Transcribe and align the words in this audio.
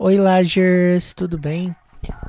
Oi, 0.00 0.16
Lagers, 0.16 1.12
tudo 1.12 1.36
bem? 1.36 1.74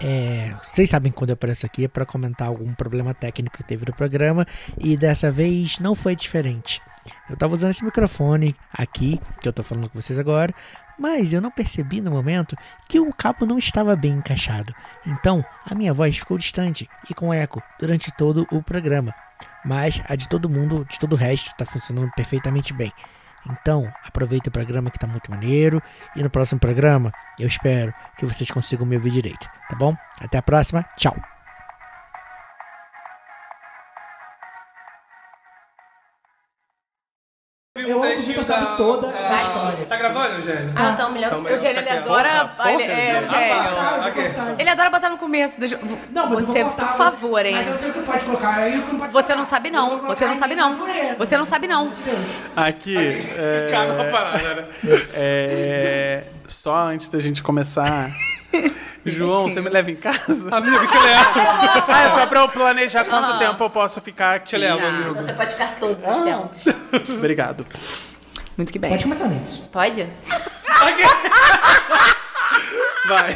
É, 0.01 0.55
vocês 0.63 0.89
sabem 0.89 1.12
quando 1.12 1.29
eu 1.29 1.35
apareço 1.35 1.67
aqui 1.67 1.85
é 1.85 1.88
para 1.88 2.03
comentar 2.03 2.47
algum 2.47 2.73
problema 2.73 3.13
técnico 3.13 3.57
que 3.57 3.63
teve 3.63 3.85
no 3.85 3.93
programa 3.93 4.44
e 4.79 4.97
dessa 4.97 5.31
vez 5.31 5.78
não 5.78 5.94
foi 5.94 6.16
diferente. 6.16 6.82
Eu 7.29 7.38
tava 7.38 7.54
usando 7.54 7.70
esse 7.70 7.86
microfone 7.86 8.55
aqui, 8.74 9.21
que 9.40 9.47
eu 9.47 9.54
tô 9.54 9.62
falando 9.62 9.88
com 9.88 10.02
vocês 10.02 10.18
agora, 10.18 10.52
mas 10.97 11.32
eu 11.32 11.40
não 11.40 11.52
percebi 11.52 12.02
no 12.02 12.10
momento 12.10 12.58
que 12.87 12.99
o 12.99 13.13
cabo 13.13 13.46
não 13.46 13.60
estava 13.60 13.96
bem 13.96 14.13
encaixado. 14.13 14.74
Então, 15.06 15.46
a 15.63 15.76
minha 15.76 15.94
voz 15.94 16.17
ficou 16.17 16.40
distante 16.40 16.90
e 17.08 17.13
com 17.13 17.31
eco 17.31 17.62
durante 17.80 18.12
todo 18.17 18.48
o 18.52 18.63
programa. 18.63 19.13
Mas 19.63 20.02
a 20.09 20.16
de 20.16 20.27
todo 20.27 20.49
mundo, 20.49 20.88
de 20.90 20.98
todo 20.98 21.13
o 21.13 21.16
resto, 21.16 21.52
está 21.52 21.67
funcionando 21.67 22.12
perfeitamente 22.16 22.73
bem. 22.73 22.91
Então, 23.49 23.91
aproveita 24.05 24.49
o 24.49 24.52
programa 24.52 24.90
que 24.90 24.98
está 24.98 25.08
muito 25.08 25.30
maneiro. 25.30 25.81
E 26.16 26.23
no 26.23 26.30
próximo 26.30 26.59
programa, 26.59 27.12
eu 27.39 27.48
espero 27.48 27.94
que 28.17 28.26
vocês 28.26 28.49
consigam 28.52 28.85
me 28.85 28.95
ouvir 28.95 29.12
direito, 29.12 29.48
tá 29.70 29.75
bom? 29.75 29.95
Até 30.20 30.38
a 30.38 30.41
próxima, 30.41 30.85
tchau! 30.98 31.38
Eu 37.89 38.03
amo 38.03 38.16
que 38.16 38.34
tu 38.34 38.43
sabe 38.43 38.77
toda 38.77 39.07
a 39.07 39.41
história. 39.43 39.85
Tá 39.88 39.95
gravando, 39.98 40.35
Eugênio? 40.35 40.73
Ah, 40.75 40.93
tá 40.93 41.07
um 41.07 41.11
milhão 41.13 41.27
Então, 41.29 41.38
de 41.43 41.49
mas- 41.49 41.52
Eugênio, 41.63 41.81
ele 41.81 41.89
adora. 41.89 42.52
ele, 42.65 42.84
é, 42.84 43.17
Eugênio. 43.21 44.55
Ele 44.59 44.70
adora 44.70 44.89
botar 44.89 45.09
no 45.09 45.17
começo. 45.17 45.59
Deixa, 45.59 45.79
Não, 46.12 46.27
mas 46.29 46.45
você, 46.45 46.63
por 46.63 46.88
favor, 46.95 47.45
hein? 47.45 47.55
Mas 47.55 47.67
eu 47.67 47.77
sei 47.77 47.89
o 47.89 47.93
que 47.93 47.99
pode 48.02 48.25
colocar, 48.25 48.55
aí 48.57 48.77
o 48.79 48.84
que 48.84 48.91
não 48.91 48.99
pode 48.99 49.13
Você 49.13 49.35
não 49.35 49.45
sabe, 49.45 49.71
não. 49.71 49.99
Você 50.02 50.25
não 50.25 50.35
sabe, 50.35 50.55
não. 50.55 50.77
Você 51.17 51.38
não 51.38 51.45
sabe, 51.45 51.67
não. 51.67 51.91
Aqui, 52.55 52.95
é, 53.38 53.67
Caga 53.71 54.01
a 54.01 54.12
parada, 54.12 54.37
né? 54.55 54.65
é, 55.15 56.23
só 56.49 56.76
antes 56.88 57.09
da 57.09 57.20
gente 57.20 57.41
começar... 57.44 58.09
João, 59.05 59.44
você 59.44 59.62
me 59.62 59.70
leva 59.70 59.90
em 59.90 59.95
casa? 59.95 60.54
Amigo, 60.55 60.85
te 60.85 60.98
levo. 60.98 61.40
Ah, 61.87 62.04
é 62.04 62.10
só 62.10 62.26
pra 62.27 62.41
eu 62.41 62.49
planejar 62.49 63.05
quanto 63.05 63.40
tempo 63.40 63.63
eu 63.63 63.70
posso 63.70 64.02
ficar 64.02 64.36
aqui. 64.36 64.50
Te 64.50 64.58
levo, 64.58 64.80
Não. 64.80 64.88
amigo. 64.88 65.14
Você 65.16 65.34
pode 65.34 65.52
ficar 65.52 65.76
todos 65.80 66.04
os 66.06 66.22
tempos. 66.22 66.66
Obrigado. 67.18 67.66
Muito 68.58 68.73
que 68.73 68.80
bem. 68.80 68.92
Pode 68.92 69.04
começar 69.04 69.28
nisso. 69.28 69.64
Pode? 69.72 70.06
Vai. 73.08 73.34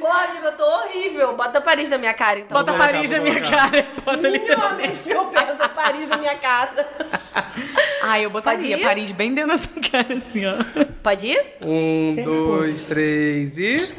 Pô, 0.00 0.06
amigo, 0.06 0.46
eu 0.46 0.52
tô 0.56 0.64
horrível. 0.64 1.36
Bota 1.36 1.60
Paris 1.60 1.90
na 1.90 1.98
minha 1.98 2.14
cara, 2.14 2.40
então. 2.40 2.56
Bota 2.58 2.72
Paris 2.72 3.10
na 3.10 3.18
minha 3.18 3.40
cara. 3.40 3.86
Bota 4.04 4.28
literalmente. 4.28 5.08
Minimamente 5.08 5.10
eu 5.10 5.24
penso 5.26 5.68
Paris 5.68 6.08
na 6.08 6.16
minha 6.16 6.34
cara. 6.36 6.88
Ah, 8.04 8.20
eu 8.20 8.30
botaria? 8.30 8.80
Paris 8.80 9.12
bem 9.12 9.32
dentro 9.32 9.52
da 9.52 9.58
sua 9.58 9.80
cara, 9.80 10.14
assim, 10.14 10.44
ó. 10.44 10.56
Pode 11.04 11.28
ir? 11.28 11.40
Um, 11.60 12.12
Sempre 12.16 12.32
dois, 12.32 12.82
três 12.88 13.58
e. 13.58 13.76
Você 13.78 13.94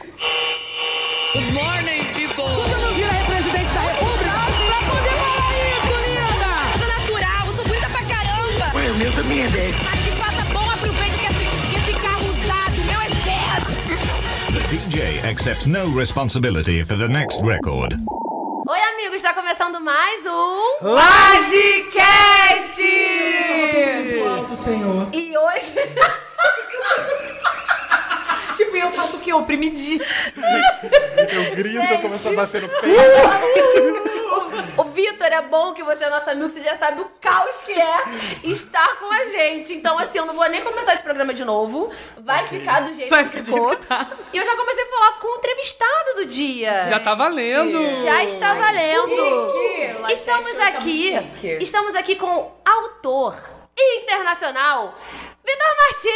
não 2.75 2.93
vira 2.93 3.09
aí 3.11 3.25
presidente 3.25 3.73
da 3.73 3.79
república 3.79 4.29
pra 4.29 4.77
poder 4.91 5.15
falar 5.15 5.51
isso, 5.63 5.95
linda! 6.05 6.51
sou 6.77 6.87
natural, 6.87 7.47
eu 7.47 7.53
sou 7.53 7.65
bonita 7.65 7.89
pra 7.89 8.03
caramba. 8.03 8.65
Ué, 8.77 8.91
o 8.91 8.95
meu 8.95 9.11
também 9.13 9.41
é 9.43 9.47
10. 9.47 9.75
Mas 9.83 9.99
que 10.01 10.11
faça 10.11 10.43
bom 10.53 10.69
aproveito 10.69 11.17
que 11.19 11.25
esse, 11.25 11.89
esse 11.91 11.93
carro 12.01 12.25
usado, 12.29 12.77
meu 12.85 13.01
é 13.01 13.09
zero. 13.23 13.65
The 14.51 14.61
DJ 14.69 15.29
accepts 15.29 15.65
no 15.65 15.97
responsibility 15.97 16.83
for 16.83 16.97
the 16.97 17.07
next 17.07 17.41
record. 17.41 17.97
Oi, 18.65 18.79
amigos, 18.79 19.15
está 19.15 19.33
começando 19.33 19.81
mais 19.81 20.25
um. 20.25 20.77
Lagecast! 20.87 22.01
Alto, 24.37 24.63
senhor. 24.63 25.09
E 25.11 25.37
hoje. 25.37 25.73
tipo, 28.55 28.75
eu 28.75 28.91
faço 28.91 29.17
o 29.17 29.19
quê? 29.19 29.33
Oprimidinho. 29.33 30.01
Eu 31.17 31.55
grito, 31.55 31.93
eu 31.93 31.99
começo 31.99 32.29
a 32.29 32.33
bater 32.33 32.61
no 32.61 32.69
peito. 32.69 34.13
O, 34.77 34.81
o 34.81 34.83
Vitor, 34.85 35.27
é 35.27 35.41
bom 35.41 35.73
que 35.73 35.83
você 35.83 36.05
é 36.05 36.09
nosso 36.09 36.29
amigo, 36.29 36.49
você 36.49 36.61
já 36.61 36.75
sabe 36.75 37.01
o 37.01 37.05
caos 37.21 37.61
que 37.63 37.73
é 37.73 37.95
estar 38.43 38.97
com 38.99 39.11
a 39.13 39.25
gente. 39.25 39.73
Então, 39.73 39.97
assim, 39.97 40.17
eu 40.17 40.25
não 40.25 40.33
vou 40.33 40.47
nem 40.49 40.61
começar 40.61 40.93
esse 40.93 41.03
programa 41.03 41.33
de 41.33 41.45
novo. 41.45 41.91
Vai 42.17 42.45
ficar 42.47 42.81
do 42.81 42.93
jeito 42.93 43.09
Vai 43.09 43.27
que 43.27 43.41
ficou. 43.43 43.69
jeito 43.69 43.81
que 43.81 43.87
tá. 43.87 44.07
E 44.31 44.37
eu 44.37 44.45
já 44.45 44.55
comecei 44.55 44.83
a 44.83 44.87
falar 44.87 45.11
com 45.19 45.27
o 45.27 45.37
entrevistado 45.37 46.15
do 46.15 46.25
dia. 46.25 46.87
Já 46.87 46.99
tá 46.99 47.15
valendo. 47.15 47.79
Já 48.03 48.23
está 48.23 48.53
valendo. 48.53 49.51
Chique. 49.51 50.13
Estamos 50.13 50.59
aqui. 50.59 51.19
Estamos 51.59 51.95
aqui 51.95 52.15
com 52.15 52.27
o 52.27 52.51
autor 52.65 53.35
internacional 53.75 54.97
Vitor 55.45 55.67
Martins. 55.81 56.13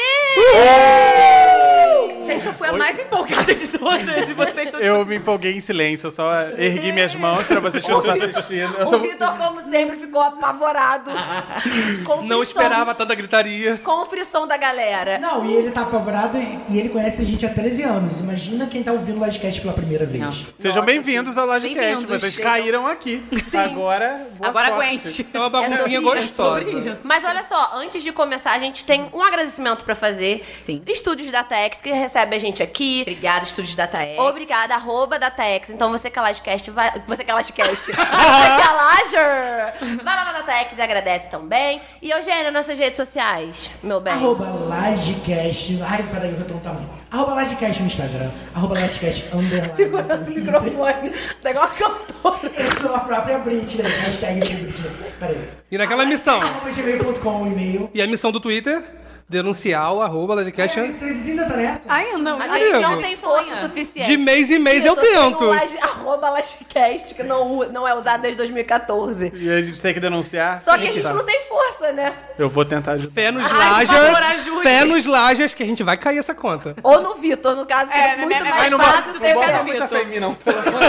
Gente, 2.28 2.46
eu 2.46 2.54
fui 2.54 2.68
a 2.68 2.74
mais 2.74 3.00
empolgada 3.00 3.54
de 3.54 3.68
todas 3.70 4.30
e 4.30 4.34
vocês 4.34 4.68
estão 4.68 4.80
Eu 4.82 5.06
me 5.06 5.16
empolguei 5.18 5.54
em 5.54 5.60
silêncio, 5.62 6.08
eu 6.08 6.12
só 6.12 6.30
ergui 6.58 6.92
minhas 6.92 7.14
mãos 7.16 7.46
pra 7.46 7.60
vocês 7.60 7.84
que 7.84 7.92
não 7.92 8.00
estão 8.00 8.14
assistindo. 8.16 8.76
Eu 8.78 8.88
O 8.88 8.90
tô- 8.92 9.00
Vitor, 9.00 9.38
como 9.38 9.60
sempre, 9.62 9.96
ficou 9.98 10.22
apavorado. 10.22 11.12
com 12.06 12.14
o 12.14 12.16
Não 12.18 12.38
frisson- 12.38 12.42
esperava 12.44 12.94
tanta 12.96 13.16
gritaria. 13.16 13.78
Com 13.78 14.02
o 14.04 14.06
frisson 14.06 14.46
da 14.48 14.56
galera. 14.58 15.18
Não, 15.20 15.46
e 15.46 15.56
ele 15.56 15.72
tá 15.72 15.82
apavorado 15.82 16.38
e, 16.38 16.60
e 16.70 16.80
ele 16.80 16.90
conhece 16.90 17.22
a 17.22 17.26
gente 17.26 17.46
há 17.46 17.50
13 17.50 17.84
anos. 17.84 18.20
Imagina 18.20 18.68
quem 18.68 18.84
tá 18.84 18.92
ouvindo 18.94 19.22
o 19.22 19.26
Livecast 19.26 19.62
pela 19.62 19.74
primeira 19.74 20.06
vez. 20.06 20.54
Sejam 20.58 20.84
bem-vindos 20.84 21.38
ao 21.38 21.46
Lodcast. 21.48 21.76
Bem-vindos, 21.80 22.22
Vocês 22.22 22.34
sejam- 22.36 22.50
caíram 22.52 22.88
aqui. 22.88 23.24
Agora, 23.58 24.28
boa 24.38 24.50
Agora 24.50 24.68
sorte. 24.68 24.84
aguente. 24.88 25.28
É 25.34 25.38
uma 25.40 25.50
baguncinha 25.50 26.02
sobre 26.02 26.20
isso, 26.20 26.34
gostosa. 26.36 27.00
Mas 27.04 27.24
olha 27.26 27.44
só, 27.44 27.72
antes 27.76 28.04
de 28.04 28.12
começar, 28.12 28.52
a 28.52 28.60
gente 28.60 28.86
tem 28.86 29.10
um 29.18 29.24
agradecimento 29.24 29.84
pra 29.84 29.96
fazer. 29.96 30.46
Sim. 30.52 30.82
Estúdios 30.88 31.32
da 31.32 31.44
Tex, 31.44 31.82
que 31.82 31.92
recebe 31.92 32.36
a 32.36 32.40
gente 32.40 32.62
aqui. 32.62 33.02
Obrigada, 33.02 33.44
Estúdios 33.44 33.76
DataX. 33.76 34.20
Obrigada, 34.20 34.76
arroba 34.76 35.18
da 35.18 35.32
Tex. 35.32 35.70
Então 35.70 35.92
você 35.92 36.10
que 36.10 36.20
é 36.20 36.22
Lagecast, 36.22 36.72
vai. 36.72 37.02
Você 37.08 37.24
que 37.24 37.32
é 37.32 37.34
Lagecast. 37.34 37.86
você 37.88 37.92
que 37.94 39.16
é. 39.16 39.98
Vai 40.04 40.16
lá 40.16 40.26
na 40.26 40.32
Datex 40.34 40.78
e 40.78 40.82
agradece 40.82 41.30
também. 41.30 41.82
E 42.02 42.12
Eugênio, 42.12 42.52
nossas 42.52 42.78
redes 42.78 42.98
sociais, 42.98 43.70
meu 43.82 44.00
bem. 44.00 44.14
Arroba 44.14 44.46
Lagecast. 44.46 45.80
Ai, 45.82 46.04
peraí, 46.12 46.36
eu 46.38 46.46
tô 46.46 46.54
um 46.54 46.60
tamanho. 46.60 46.90
Arroba 47.10 47.34
Lagecast 47.36 47.82
no 47.82 47.88
Instagram. 47.88 48.30
Arroba 48.54 48.76
Lagecast 48.76 49.26
underline. 49.34 49.76
Segura 49.76 50.16
o 50.16 50.30
microfone. 50.30 51.12
Tá 51.42 51.52
igual 51.52 51.66
a 51.66 51.70
cantora. 51.70 52.52
Eu 52.56 52.80
sou 52.80 52.96
a 52.96 53.00
própria 53.00 53.40
Britney. 53.40 53.88
Hashtag 53.88 54.40
Britney. 54.40 54.92
Peraí. 55.20 55.50
E 55.72 55.78
naquela 55.78 56.06
missão. 56.06 56.42
Arroba 56.42 56.72
gmail.com 56.72 57.48
e-mail. 57.48 57.90
E 57.94 58.02
a 58.02 58.08
missão 58.08 58.32
do 58.32 58.40
Twitter? 58.40 59.07
Denunciar 59.30 59.94
o 59.94 60.02
arroba. 60.02 60.36
Ai, 60.40 60.46
Vocês 60.70 61.02
ainda 61.04 61.46
tá 61.46 61.58
nessa? 61.58 61.82
Ai, 61.90 62.12
não. 62.14 62.42
A 62.42 62.48
gente 62.48 62.80
não 62.80 63.02
tem 63.02 63.14
força 63.18 63.60
suficiente. 63.60 64.08
De 64.10 64.16
mês 64.16 64.50
em 64.50 64.58
mês 64.58 64.86
eu 64.86 64.96
sem 64.96 65.04
tento. 65.04 65.44
Laje- 65.44 65.78
arroba 65.82 66.30
Lagecast, 66.30 67.14
que 67.14 67.24
não, 67.24 67.58
não 67.70 67.86
é 67.86 67.94
usado 67.94 68.22
desde 68.22 68.38
2014. 68.38 69.34
E 69.36 69.50
a 69.52 69.60
gente 69.62 69.82
tem 69.82 69.94
que 69.94 70.00
denunciar. 70.00 70.58
Só 70.62 70.78
que 70.78 70.88
a 70.88 70.92
gente 70.92 71.04
não 71.10 71.26
tem 71.26 71.42
força, 71.42 71.92
né? 71.92 72.14
Eu 72.40 72.48
vou 72.48 72.64
tentar 72.64 72.94
ajudar. 72.94 73.14
Fé 73.14 73.32
nos 73.32 73.46
ajude. 73.52 74.64
Fé 74.64 74.86
nos 74.86 75.06
Lagers 75.06 75.54
que 75.54 75.62
a 75.62 75.66
gente 75.66 75.84
vai 75.84 75.98
cair 75.98 76.20
essa 76.20 76.34
conta. 76.34 76.74
Ou 76.82 77.02
no 77.02 77.16
Vitor, 77.16 77.54
no 77.54 77.66
caso, 77.66 77.92
que 77.92 77.98
é, 77.98 78.14
É, 78.14 78.16
muito 78.16 78.30
né, 78.30 78.40
mais 78.50 78.56
mas 78.62 78.72
não 78.72 78.80
fácil 78.80 79.20
ter 79.20 79.38
fé 79.38 79.58
no 79.58 79.64
Vitor. 79.66 80.06
Mim, 80.08 80.20
não. 80.22 80.36
pelo 80.36 80.58
amor 80.70 80.82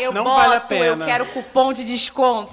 Eu 0.00 0.12
Não 0.12 0.24
boto, 0.24 0.36
vale 0.40 0.54
a 0.56 0.60
pena. 0.60 0.84
eu 0.86 0.98
quero 0.98 1.26
cupom 1.26 1.72
de 1.72 1.84
desconto. 1.84 2.52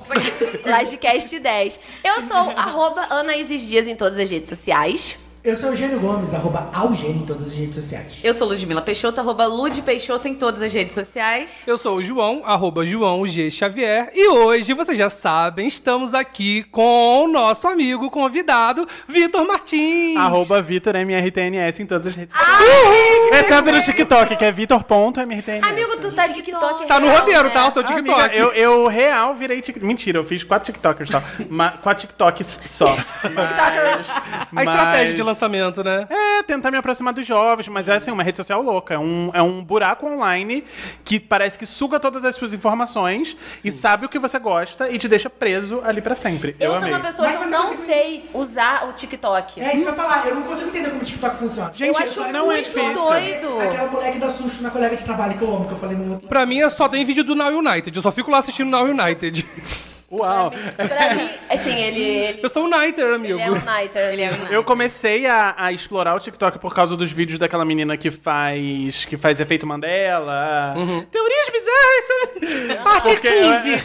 Lagecast 0.64 1.40
10. 1.40 1.80
Eu 2.04 2.22
sou 2.22 2.38
arroba 2.56 3.08
Ana 3.10 3.36
Isis 3.36 3.64
Dias 3.68 3.88
em 3.88 3.96
todas 3.96 4.20
as 4.20 4.30
redes 4.30 4.48
sociais 4.50 4.91
reais 4.92 5.18
eu 5.44 5.58
sou 5.58 5.70
Eugênio 5.70 6.00
Gomes, 6.00 6.36
arroba 6.36 6.70
Algênio 6.72 7.24
em 7.24 7.26
todas 7.26 7.48
as 7.48 7.54
redes 7.54 7.74
sociais. 7.74 8.14
Eu 8.24 8.32
sou 8.32 8.48
Ludmila 8.48 8.80
Peixoto, 8.80 9.20
arroba 9.20 9.48
Lud 9.48 9.82
Peixoto 9.82 10.28
em 10.28 10.36
todas 10.36 10.62
as 10.62 10.72
redes 10.72 10.94
sociais. 10.94 11.64
Eu 11.66 11.80
sou 11.80 11.98
o 11.98 12.04
João, 12.04 12.44
arroba 12.46 12.86
João 12.86 13.26
G. 13.26 13.50
Xavier. 13.50 14.12
E 14.14 14.28
hoje, 14.28 14.72
vocês 14.76 14.96
já 14.96 15.10
sabem, 15.10 15.66
estamos 15.66 16.14
aqui 16.14 16.62
com 16.72 17.24
o 17.24 17.28
nosso 17.28 17.68
amigo 17.68 18.12
convidado, 18.12 18.88
Vitor 19.08 19.44
Martins. 19.48 20.16
Arroba 20.16 20.62
Vitor 20.62 20.96
MRTNS 20.96 21.82
em 21.82 21.88
todas 21.88 22.06
as 22.06 22.16
redes 22.16 22.38
sociais. 22.38 23.44
Exceto 23.44 23.72
no 23.72 23.82
TikTok, 23.82 24.36
que 24.36 24.46
é 24.46 24.52
Vitor.mrtns. 24.52 25.64
Amigo, 25.64 25.98
tu 25.98 26.12
tá 26.14 26.28
de 26.28 26.36
TikTok 26.36 26.86
Tá 26.86 27.00
no 27.00 27.08
real, 27.08 27.18
roteiro, 27.20 27.44
né? 27.46 27.50
tá? 27.50 27.68
O 27.68 27.72
seu 27.72 27.82
Amiga, 27.84 28.00
TikTok. 28.04 28.38
eu, 28.38 28.54
eu 28.54 28.86
real 28.88 29.34
virei 29.34 29.60
TikTok. 29.60 29.84
Mentira, 29.88 30.20
eu 30.20 30.24
fiz 30.24 30.44
quatro 30.44 30.68
TikTokers 30.72 31.10
só. 31.10 31.24
Ma- 31.50 31.72
quatro 31.72 32.02
TikToks 32.02 32.60
só. 32.68 32.86
TikTokers. 33.26 34.10
A 34.56 34.64
estratégia 34.64 35.16
de 35.16 35.31
lançamento, 35.32 35.84
né? 35.84 36.08
É, 36.10 36.44
tentar 36.44 36.72
me 36.72 36.78
aproximar 36.78 37.14
dos 37.14 37.26
jovens, 37.26 37.68
mas 37.68 37.90
é 37.90 37.96
assim, 37.96 38.12
uma 38.12 38.24
rede 38.24 38.38
social 38.38 38.62
louca. 38.62 38.94
É 38.94 39.00
um, 39.00 39.30
é 39.34 39.42
um 39.42 39.64
buraco 39.64 40.06
online 40.08 40.64
que 41.04 41.20
parece 41.20 41.58
que 41.58 41.66
suga 41.66 42.00
todas 42.00 42.24
as 42.26 42.36
suas 42.36 42.54
informações 42.54 43.36
e 43.64 43.72
sabe 43.72 44.06
o 44.06 44.10
que 44.10 44.20
você 44.20 44.38
gosta 44.40 44.90
e 44.90 44.98
te 44.98 45.08
deixa 45.08 45.30
preso 45.30 45.82
ali 45.84 46.02
pra 46.02 46.16
sempre. 46.16 46.56
Eu, 46.60 46.68
Eu, 46.68 46.72
sou 46.76 46.80
amei. 46.84 46.94
uma 46.94 47.00
pessoa 47.00 47.28
Mas 47.28 47.38
que 47.38 47.44
eu 47.44 47.50
não 47.50 47.68
consegue- 47.70 47.82
sei 47.86 48.30
usar 48.34 48.88
o 48.90 48.94
TikTok. 48.94 49.60
É 49.62 49.64
isso 49.68 49.72
que 49.78 49.82
eu 49.84 49.86
ia 49.90 49.94
falar, 49.94 50.28
eu 50.28 50.36
não 50.36 50.44
consigo 50.44 50.70
entender 50.70 50.90
como 50.90 51.02
o 51.02 51.06
TikTok 51.06 51.38
funciona. 51.38 51.72
Gente, 51.74 51.98
eu 51.98 52.04
acho 52.04 52.20
não 52.32 52.52
é 52.52 52.56
muito 52.56 52.66
difícil. 52.72 52.94
doido. 52.94 53.60
Aquela 53.62 53.90
moleque 53.90 54.20
dá 54.20 54.30
susto 54.32 54.62
na 54.64 54.70
colega 54.70 54.96
de 54.96 55.04
trabalho 55.04 55.38
que 55.38 55.44
eu 55.44 55.56
amo, 55.56 55.66
que 55.66 55.74
eu 55.74 55.78
falei 55.78 55.98
no 55.98 56.12
outro. 56.14 56.28
Pra 56.28 56.46
mim, 56.46 56.60
é 56.62 56.70
só 56.70 56.88
tem 56.90 57.04
vídeo 57.06 57.24
do 57.24 57.36
Now 57.36 57.50
United. 57.50 57.96
Eu 57.96 58.02
só 58.02 58.12
fico 58.12 58.30
lá 58.32 58.40
assistindo 58.40 58.70
Now 58.70 58.86
United. 58.86 59.46
Uau! 60.12 60.52
Pra 60.76 61.16
mim, 61.16 61.30
assim, 61.50 61.74
ele. 61.74 62.02
ele 62.04 62.40
Eu 62.44 62.50
sou 62.50 62.66
o 62.66 62.70
Niter, 62.70 63.14
amigo. 63.14 63.40
ele 63.40 63.42
é 63.44 63.52
um 63.52 63.56
Niter. 63.82 64.14
Ele 64.14 64.22
é 64.24 64.32
um 64.32 64.48
Eu 64.54 64.64
comecei 64.64 65.26
a, 65.26 65.54
a 65.58 65.72
explorar 65.72 66.16
o 66.16 66.20
TikTok 66.20 66.60
por 66.60 66.74
causa 66.74 66.98
dos 66.98 67.12
vídeos 67.12 67.40
daquela 67.40 67.64
menina 67.64 67.96
que 67.96 68.12
faz 68.12 69.06
que 69.06 69.18
faz 69.18 69.40
efeito 69.40 69.66
Mandela. 69.66 70.74
Teorias 71.12 71.50
bizarras. 71.50 72.84
Parte 72.84 73.10
Porque 73.12 73.30
15. 73.30 73.84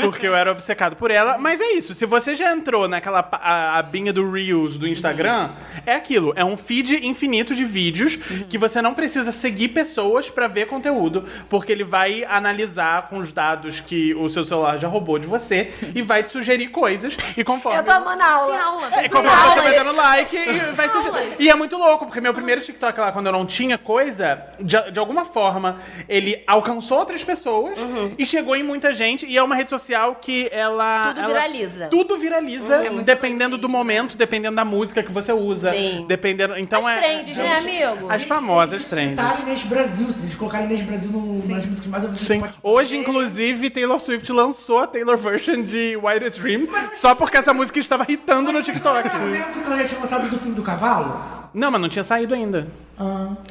Porque 0.02 0.26
eu 0.26 0.34
era 0.34 0.50
obcecado 0.52 0.96
por 0.96 1.10
ela. 1.10 1.36
Mas 1.38 1.60
é 1.60 1.72
isso. 1.72 1.94
Se 1.94 2.06
você 2.06 2.34
já 2.34 2.52
entrou 2.52 2.88
naquela 2.88 3.26
a- 3.32 3.78
abinha 3.78 4.12
do 4.12 4.30
Reels 4.30 4.78
do 4.78 4.86
Instagram, 4.86 5.50
é 5.84 5.94
aquilo. 5.94 6.32
É 6.36 6.44
um 6.44 6.56
feed 6.56 7.04
infinito 7.06 7.54
de 7.54 7.64
vídeos 7.64 8.16
que 8.48 8.56
você 8.58 8.80
não 8.80 8.94
precisa 8.94 9.32
seguir 9.32 9.68
pessoas 9.68 10.30
pra 10.30 10.46
ver 10.46 10.66
conteúdo, 10.66 11.24
porque 11.48 11.72
ele 11.72 11.84
vai 11.84 12.24
analisar 12.24 13.08
com 13.08 13.18
os 13.18 13.32
dados 13.32 13.80
que 13.80 14.14
o 14.14 14.28
seu 14.28 14.44
celular 14.44 14.78
já 14.78 14.88
roubou 14.88 15.17
de 15.18 15.26
você 15.26 15.72
e 15.94 16.02
vai 16.02 16.22
te 16.22 16.30
sugerir 16.30 16.68
coisas. 16.68 17.16
E 17.36 17.44
conforme 17.44 17.78
Eu 17.78 17.84
tô 17.84 17.92
amando 17.92 18.22
a 18.22 18.30
aula. 18.32 18.60
aula. 18.60 18.86
é, 18.94 19.08
conforme 19.08 19.28
você 19.30 19.60
vai 19.60 19.66
Aulas. 19.66 19.76
dando 19.76 19.96
like 19.96 20.36
e 20.36 20.58
vai 20.74 20.88
surgindo. 20.88 21.18
E 21.40 21.48
é 21.48 21.54
muito 21.54 21.76
louco, 21.76 22.06
porque 22.06 22.20
meu 22.20 22.34
primeiro 22.34 22.60
TikTok 22.60 22.98
lá, 23.00 23.12
quando 23.12 23.26
eu 23.26 23.32
não 23.32 23.46
tinha 23.46 23.76
coisa, 23.78 24.42
de, 24.60 24.90
de 24.90 24.98
alguma 24.98 25.24
forma, 25.24 25.78
ele 26.08 26.42
alcançou 26.46 26.98
outras 26.98 27.22
pessoas 27.24 27.78
e 28.18 28.24
chegou 28.26 28.56
em 28.56 28.62
muita 28.62 28.92
gente. 28.92 29.26
E 29.26 29.36
é 29.36 29.42
uma 29.42 29.54
rede 29.54 29.70
social 29.70 30.16
que 30.20 30.48
ela. 30.52 31.08
Tudo 31.08 31.20
ela- 31.20 31.28
viraliza. 31.28 31.86
Tudo 31.88 32.18
viraliza, 32.18 32.76
É 32.76 32.90
muito 32.90 33.06
dependendo 33.06 33.56
do 33.58 33.68
momento, 33.68 34.16
dependendo 34.16 34.56
da 34.56 34.64
música 34.64 35.02
que 35.02 35.12
você 35.12 35.32
usa. 35.32 35.70
Sim. 35.72 36.04
Dependendo. 36.08 36.56
Então 36.58 36.86
As 36.86 36.96
é. 36.96 37.00
trends, 37.00 37.36
né, 37.36 37.56
amigo? 37.56 38.10
As 38.10 38.22
famosas 38.22 38.86
trends. 38.86 39.16
Tá 39.16 39.36
Inês 39.42 39.62
Brasil, 39.62 40.12
se 40.12 40.20
eles 40.22 40.34
colocarem 40.34 40.66
Inês 40.66 40.80
Brasil 40.82 41.10
no, 41.10 41.26
nas 41.28 41.66
músicas 41.66 41.86
mais 41.86 42.04
ouvidas 42.04 42.26
Sim. 42.26 42.42
Hoje, 42.62 42.96
inclusive, 42.96 43.70
Taylor 43.70 44.00
Swift 44.00 44.30
lançou 44.32 44.78
a 44.78 44.86
Taylor 44.86 45.07
version 45.16 45.62
de 45.62 45.96
White 45.96 46.24
a 46.26 46.28
Dream 46.28 46.66
só 46.92 47.14
porque 47.14 47.36
essa 47.38 47.54
música 47.54 47.78
estava 47.78 48.04
hitando 48.08 48.52
no 48.52 48.62
TikTok. 48.62 49.06
A 49.06 49.10
primeira 49.10 49.46
música 49.48 49.60
que 49.64 49.66
ela 49.72 49.82
já 49.82 49.88
tinha 49.88 50.00
lançado 50.00 50.28
do 50.28 50.38
filme 50.38 50.54
do 50.54 50.62
cavalo? 50.62 51.38
Não, 51.54 51.70
mas 51.70 51.80
não 51.80 51.88
tinha 51.88 52.04
saído 52.04 52.34
ainda. 52.34 52.66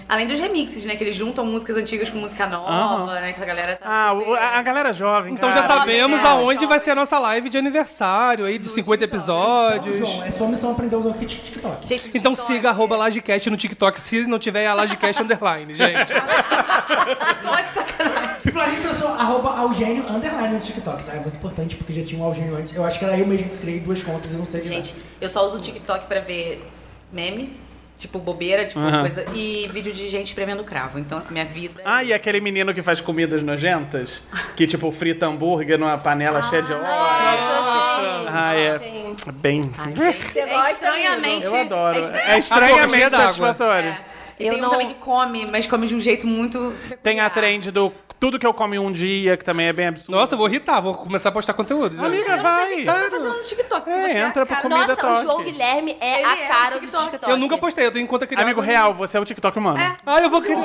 Além 0.08 0.28
dos 0.28 0.40
remixes, 0.40 0.86
né? 0.86 0.96
Que 0.96 1.04
eles 1.06 1.16
juntam 1.16 1.46
músicas 1.46 1.76
antigas 1.78 2.10
com 2.10 2.18
música 2.20 2.46
nova, 2.48 3.14
né? 3.22 3.34
Que 3.34 3.42
a 3.42 3.46
galera 3.46 3.76
tá. 3.78 3.88
Ah, 3.90 4.14
o- 4.14 4.20
super- 4.22 4.38
a, 4.40 4.60
a 4.60 4.62
galera 4.62 4.94
jovem. 4.94 5.34
Então 5.34 5.50
cara. 5.50 5.62
já 5.62 5.68
sabemos 5.68 6.20
jovem, 6.22 6.32
aonde 6.32 6.54
jovem. 6.56 6.68
vai 6.68 6.80
ser 6.80 6.92
a 6.92 6.96
nossa 6.96 7.18
live 7.18 7.50
de 7.50 7.58
aniversário 7.58 8.46
aí, 8.46 8.60
de 8.60 8.68
50 8.68 9.04
Então, 9.06 9.18
episódios. 9.18 9.98
João, 9.98 10.24
é 10.26 10.32
sua 10.32 10.48
missão 10.48 10.72
aprender 10.72 10.96
a 10.96 11.00
usar 11.00 11.10
o 11.10 11.14
kit 11.16 11.42
TikTok. 11.42 11.88
Gente, 11.88 12.08
Então 12.14 12.34
TikTok, 12.34 12.48
siga 12.54 12.70
arroba 12.70 12.98
Lagecast 12.98 13.50
no 13.50 13.58
TikTok 13.58 14.00
se 14.00 14.28
não 14.28 14.38
tiver 14.38 14.68
a 14.68 14.74
Lagecast 14.74 15.22
underline, 15.24 15.74
gente. 15.74 16.14
Só 17.42 17.56
de 17.56 17.70
sacanagem. 17.70 18.17
Nisso, 18.46 18.88
eu 18.88 18.94
sou 18.96 19.08
arroba 19.10 19.50
Algênio 19.58 20.04
underline 20.10 20.54
no 20.56 20.60
TikTok, 20.60 21.04
tá? 21.04 21.14
É 21.14 21.20
muito 21.20 21.36
importante 21.38 21.76
porque 21.76 21.94
já 21.94 22.04
tinha 22.04 22.22
um 22.22 22.26
Algênio 22.26 22.56
antes. 22.56 22.76
Eu 22.76 22.84
acho 22.86 23.00
que 23.00 23.06
era 23.06 23.18
eu 23.18 23.26
mesmo 23.26 23.50
que 23.50 23.58
criei 23.58 23.80
duas 23.80 24.02
contas, 24.04 24.32
eu 24.32 24.40
não 24.40 24.46
sei. 24.46 24.62
Gente, 24.64 24.94
eu 25.20 25.30
só 25.30 25.46
uso 25.46 25.58
o 25.58 25.62
TikTok 25.62 26.06
pra 26.06 26.20
ver 26.20 26.64
meme, 27.12 27.58
tipo 27.98 28.20
bobeira, 28.20 28.66
tipo 28.66 28.80
Aham. 28.80 29.02
coisa, 29.02 29.26
e 29.34 29.68
vídeo 29.74 29.92
de 29.92 30.08
gente 30.10 30.28
espremendo 30.28 30.64
cravo. 30.64 31.00
Então, 31.00 31.18
assim, 31.18 31.34
minha 31.34 31.46
vida. 31.46 31.82
Ah, 31.84 32.04
e 32.04 32.14
aquele 32.14 32.40
menino 32.40 32.74
que 32.74 32.84
faz 32.84 33.02
comidas 33.02 33.42
nojentas? 33.42 34.22
Que, 34.56 34.68
tipo, 34.68 34.92
frita 34.92 35.26
hambúrguer 35.26 35.80
numa 35.80 35.98
panela 35.98 36.44
cheia 36.44 36.62
de 36.62 36.74
óleo. 36.74 36.84
Nossa, 36.84 38.02
sim. 38.02 38.28
Ah, 38.30 38.54
é. 38.56 38.78
Sim. 38.80 39.16
Bem. 39.36 39.62
Você 39.64 40.40
É 40.42 40.48
gosta, 40.48 40.72
estranhamente. 40.72 41.46
Eu 41.48 41.56
adoro. 41.56 41.98
É 41.98 42.02
estranhamente. 42.02 42.32
É 42.36 42.40
estranhamente 42.40 43.10
satisfatório. 43.16 43.90
É. 43.90 44.02
E 44.40 44.46
Eu 44.46 44.52
tem 44.54 44.62
não- 44.62 44.68
um 44.68 44.72
também 44.72 44.88
que 44.90 44.94
come, 44.96 45.48
mas 45.48 45.66
come 45.66 45.88
de 45.88 45.96
um 45.96 46.00
jeito 46.00 46.28
muito. 46.28 46.72
Tem 47.02 47.20
a 47.20 47.28
trend 47.28 47.72
do 47.72 47.92
tudo 48.20 48.40
que 48.40 48.46
eu 48.48 48.54
como 48.54 48.74
em 48.74 48.80
um 48.80 48.92
dia, 48.92 49.38
que 49.38 49.44
também 49.46 49.68
é 49.68 49.74
bem 49.74 49.88
absurdo. 49.88 50.18
Nossa, 50.18 50.34
eu 50.34 50.38
vou 50.38 50.48
irritar, 50.48 50.80
vou 50.80 50.96
começar 50.96 51.30
a 51.30 51.32
postar 51.32 51.54
conteúdo. 51.54 52.04
Amiga, 52.04 52.38
vai. 52.38 52.80
Você 52.80 52.86
tá 52.86 53.08
fazendo 53.12 53.34
no 53.38 53.44
TikTok? 53.44 53.86
Você 53.90 53.92
É, 54.12 54.20
entra 54.22 54.44
a 54.44 54.46
pro 54.46 54.56
cara- 54.56 54.62
comida 54.62 54.88
Nossa, 54.88 55.02
toque. 55.02 55.20
o 55.20 55.22
João 55.24 55.44
Guilherme 55.44 55.98
é 56.00 56.18
Ele 56.20 56.26
a 56.26 56.30
é 56.38 56.46
o 56.46 56.48
cara 56.48 56.70
do 56.76 56.80
TikTok. 56.82 57.04
TikTok. 57.12 57.32
Eu 57.32 57.38
nunca 57.38 57.58
postei, 57.58 57.86
eu 57.86 57.92
tenho 57.92 58.08
conta 58.08 58.26
criada. 58.26 58.44
Amigo 58.44 58.60
real, 58.62 58.94
você 58.94 59.18
é 59.18 59.20
o 59.22 59.26
TikTok 59.26 59.58
humano. 59.60 59.78
Ah, 60.06 60.22
eu 60.22 60.30
vou 60.30 60.42
criar. 60.42 60.58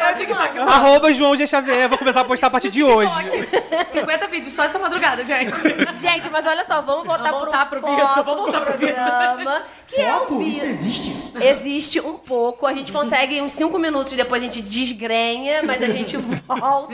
É 0.00 0.12
o 0.12 0.16
TikTok. 0.16 0.58
Arroba 0.60 1.12
João 1.12 1.36
G. 1.36 1.46
Xavier, 1.46 1.88
vou 1.88 1.98
começar 1.98 2.20
a 2.22 2.24
postar 2.24 2.46
a 2.46 2.50
partir 2.50 2.70
de 2.70 2.82
hoje. 2.82 3.12
50 3.88 4.26
vídeos 4.28 4.52
só 4.54 4.64
essa 4.64 4.78
madrugada, 4.78 5.24
gente. 5.24 5.52
Gente, 5.96 6.30
mas 6.30 6.46
olha 6.46 6.64
só, 6.64 6.80
vamos 6.80 7.04
voltar, 7.06 7.30
Vamos 7.30 7.40
voltar 7.44 7.66
pro, 7.68 7.80
pro 7.80 7.90
foco 7.90 8.06
Vitor, 8.08 8.24
vamos 8.24 8.40
voltar 8.42 8.60
pro 8.62 8.78
Vitor. 8.78 8.94
programa. 8.94 9.62
Que 9.86 10.00
é 10.00 10.16
o 10.16 10.20
Foco? 10.20 10.40
Isso 10.42 10.50
Vitor. 10.60 10.68
existe? 10.70 11.24
Existe 11.40 12.00
um 12.00 12.14
pouco, 12.14 12.66
a 12.66 12.72
gente 12.72 12.92
consegue 12.92 13.40
uns 13.42 13.52
5 13.52 13.78
minutos, 13.78 14.14
depois 14.14 14.42
a 14.42 14.46
gente 14.46 14.62
desgrenha, 14.62 15.62
mas 15.62 15.82
a 15.82 15.88
gente 15.88 16.16
volta. 16.16 16.93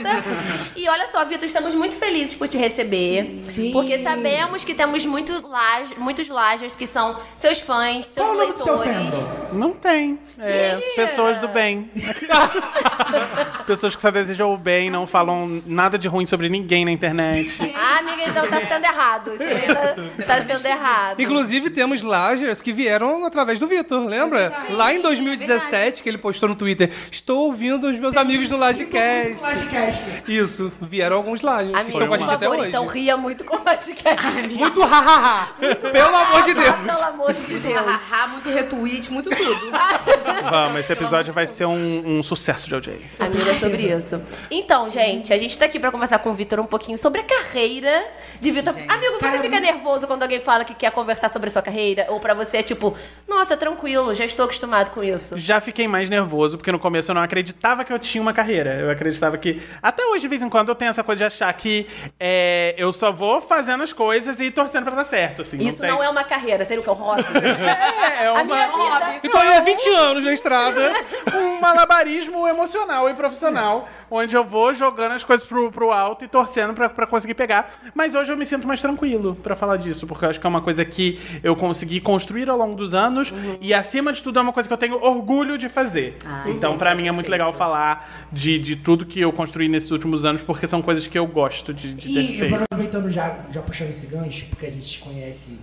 E 0.75 0.87
olha 0.89 1.07
só, 1.07 1.23
Vitor, 1.25 1.45
estamos 1.45 1.73
muito 1.75 1.95
felizes 1.95 2.35
por 2.35 2.47
te 2.47 2.57
receber. 2.57 3.39
Sim. 3.41 3.71
Porque 3.71 3.97
sabemos 3.97 4.63
que 4.63 4.73
temos 4.73 5.05
muito 5.05 5.45
laje, 5.47 5.93
muitos 5.97 6.27
lajers 6.29 6.75
que 6.75 6.87
são 6.87 7.17
seus 7.35 7.59
fãs, 7.59 8.05
seus 8.07 8.27
Qual 8.27 8.35
do 8.35 8.63
seu 8.63 8.77
leitores. 8.77 9.15
fandom? 9.19 9.49
Não 9.53 9.71
tem. 9.71 10.19
É, 10.39 10.77
pessoas 10.95 11.39
do 11.39 11.47
bem. 11.47 11.89
pessoas 13.65 13.95
que 13.95 14.01
só 14.01 14.11
desejam 14.11 14.53
o 14.53 14.57
bem, 14.57 14.89
não 14.89 15.05
falam 15.05 15.61
nada 15.65 15.97
de 15.97 16.07
ruim 16.07 16.25
sobre 16.25 16.49
ninguém 16.49 16.85
na 16.85 16.91
internet. 16.91 17.73
Ah, 17.75 17.99
amiga, 17.99 18.23
então 18.29 18.47
tá 18.47 18.61
sendo 18.65 18.85
errado. 18.85 19.31
Isso 19.33 20.27
tá, 20.27 20.35
tá 20.35 20.41
sendo 20.41 20.65
errado. 20.65 21.21
Inclusive, 21.21 21.69
temos 21.69 22.01
Lagers 22.01 22.61
que 22.61 22.71
vieram 22.71 23.25
através 23.25 23.59
do 23.59 23.67
Vitor, 23.67 24.05
lembra? 24.05 24.51
Lá 24.69 24.93
em 24.93 25.01
2017, 25.01 26.03
que 26.03 26.09
ele 26.09 26.17
postou 26.17 26.49
no 26.49 26.55
Twitter: 26.55 26.91
Estou 27.09 27.45
ouvindo 27.45 27.87
os 27.87 27.97
meus 27.97 28.15
amigos 28.17 28.49
no 28.49 28.57
Lagecast. 28.57 29.41
Podcast. 29.91 30.31
Isso, 30.31 30.71
vieram 30.81 31.17
alguns 31.17 31.41
Lagers 31.41 31.71
que 31.71 31.75
Amigo, 31.75 31.89
estão 31.89 32.07
com 32.07 32.13
a 32.13 32.17
por 32.17 32.23
gente 32.23 32.33
até 32.33 32.45
favor, 32.45 32.59
hoje. 32.59 32.69
então 32.69 32.85
ria 32.87 33.17
muito 33.17 33.43
com 33.43 33.55
o 33.57 33.59
podcast. 33.59 34.21
Muito 34.51 34.81
hahaha! 34.81 35.53
Pelo 35.91 36.15
amor 36.15 36.43
de 36.43 36.53
Deus! 36.53 36.75
Pelo 36.75 37.03
amor 37.03 37.33
de 37.33 37.59
Deus. 37.59 37.85
Hahaha, 37.85 38.27
muito 38.27 38.49
retweet, 38.49 39.11
muito 39.11 39.29
tudo. 39.29 39.71
Vamos, 40.49 40.79
esse 40.79 40.93
episódio 40.93 41.33
vai 41.33 41.47
ser 41.47 41.65
um, 41.65 42.19
um 42.19 42.23
sucesso 42.23 42.67
de 42.67 42.75
audiência. 42.75 43.25
Amiga, 43.25 43.51
é 43.51 43.59
sobre 43.59 43.83
isso. 43.83 44.21
Então, 44.49 44.89
gente, 44.89 45.33
a 45.33 45.37
gente 45.37 45.57
tá 45.57 45.65
aqui 45.65 45.79
pra 45.79 45.91
conversar 45.91 46.19
com 46.19 46.29
o 46.29 46.33
Vitor 46.33 46.59
um 46.59 46.65
pouquinho 46.65 46.97
sobre 46.97 47.21
a 47.21 47.23
carreira 47.23 48.05
de 48.39 48.51
Vitor. 48.51 48.73
Amigo, 48.87 49.13
você 49.19 49.39
fica 49.39 49.59
nervoso 49.59 50.07
quando 50.07 50.23
alguém 50.23 50.39
fala 50.39 50.63
que 50.63 50.73
quer 50.73 50.91
conversar 50.91 51.29
sobre 51.29 51.49
a 51.49 51.51
sua 51.51 51.61
carreira? 51.61 52.05
Ou 52.09 52.19
pra 52.19 52.33
você 52.33 52.57
é 52.57 52.63
tipo, 52.63 52.95
nossa, 53.27 53.57
tranquilo, 53.57 54.13
já 54.13 54.25
estou 54.25 54.45
acostumado 54.45 54.91
com 54.91 55.03
isso? 55.03 55.37
Já 55.37 55.59
fiquei 55.61 55.87
mais 55.87 56.09
nervoso, 56.09 56.57
porque 56.57 56.71
no 56.71 56.79
começo 56.79 57.11
eu 57.11 57.15
não 57.15 57.21
acreditava 57.21 57.83
que 57.83 57.91
eu 57.91 57.99
tinha 57.99 58.21
uma 58.21 58.33
carreira. 58.33 58.75
Eu 58.75 58.89
acreditava 58.89 59.37
que. 59.37 59.61
Até 59.81 60.05
hoje, 60.05 60.21
de 60.21 60.27
vez 60.27 60.41
em 60.41 60.49
quando, 60.49 60.69
eu 60.69 60.75
tenho 60.75 60.89
essa 60.91 61.03
coisa 61.03 61.19
de 61.19 61.23
achar 61.25 61.51
que 61.53 61.87
é, 62.19 62.75
eu 62.77 62.93
só 62.93 63.11
vou 63.11 63.41
fazendo 63.41 63.83
as 63.83 63.91
coisas 63.91 64.39
e 64.39 64.51
torcendo 64.51 64.83
pra 64.85 64.95
dar 64.95 65.05
certo. 65.05 65.41
Assim, 65.41 65.57
Isso 65.57 65.81
tem- 65.81 65.89
não 65.89 66.03
é 66.03 66.09
uma 66.09 66.23
carreira, 66.23 66.63
seria 66.65 66.81
o 66.81 66.83
que 66.83 66.89
é 66.89 66.93
um 66.93 66.95
hobby. 66.95 67.23
É, 67.31 68.23
é 68.23 68.27
A 68.27 68.33
uma- 68.33 68.43
minha 68.43 68.67
vida. 68.67 69.19
Então 69.23 69.41
é 69.41 69.61
20 69.61 69.89
anos 69.89 70.23
na 70.25 70.33
estrada. 70.33 70.93
um 71.33 71.59
malabarismo 71.59 72.47
emocional 72.47 73.09
e 73.09 73.13
profissional, 73.13 73.87
onde 74.11 74.35
eu 74.35 74.43
vou 74.43 74.73
jogando 74.73 75.13
as 75.13 75.23
coisas 75.23 75.45
pro, 75.47 75.71
pro 75.71 75.91
alto 75.91 76.25
e 76.25 76.27
torcendo 76.27 76.73
pra, 76.73 76.89
pra 76.89 77.07
conseguir 77.07 77.33
pegar. 77.33 77.73
Mas 77.95 78.13
hoje 78.13 78.31
eu 78.31 78.37
me 78.37 78.45
sinto 78.45 78.67
mais 78.67 78.81
tranquilo 78.81 79.35
pra 79.41 79.55
falar 79.55 79.77
disso, 79.77 80.05
porque 80.05 80.25
eu 80.25 80.29
acho 80.29 80.39
que 80.39 80.45
é 80.45 80.49
uma 80.49 80.61
coisa 80.61 80.83
que 80.83 81.17
eu 81.41 81.55
consegui 81.55 82.01
construir 82.01 82.49
ao 82.49 82.57
longo 82.57 82.75
dos 82.75 82.93
anos 82.93 83.33
e, 83.61 83.73
acima 83.73 84.11
de 84.11 84.21
tudo, 84.21 84.37
é 84.37 84.41
uma 84.41 84.51
coisa 84.53 84.67
que 84.67 84.73
eu 84.73 84.77
tenho 84.77 85.01
orgulho 85.01 85.57
de 85.57 85.69
fazer. 85.69 86.17
então, 86.45 86.77
pra 86.77 86.93
mim, 86.93 87.07
é 87.07 87.11
muito 87.11 87.31
legal 87.31 87.53
falar 87.53 88.27
de, 88.31 88.59
de 88.59 88.75
tudo 88.75 89.05
que 89.05 89.19
eu 89.21 89.31
construí 89.31 89.69
nesses 89.69 89.89
últimos 89.91 90.25
anos, 90.25 90.41
porque 90.41 90.67
são 90.67 90.81
coisas 90.81 91.07
que 91.07 91.17
eu 91.17 91.25
gosto 91.25 91.73
de, 91.73 91.93
de 91.93 92.13
ter 92.13 92.19
E 92.21 92.37
feito. 92.39 92.55
aproveitando 92.55 93.09
já, 93.09 93.39
já 93.49 93.61
puxando 93.61 93.91
esse 93.91 94.07
gancho, 94.07 94.45
porque 94.49 94.65
a 94.65 94.69
gente 94.69 94.85
te 94.87 94.99
conhece 94.99 95.57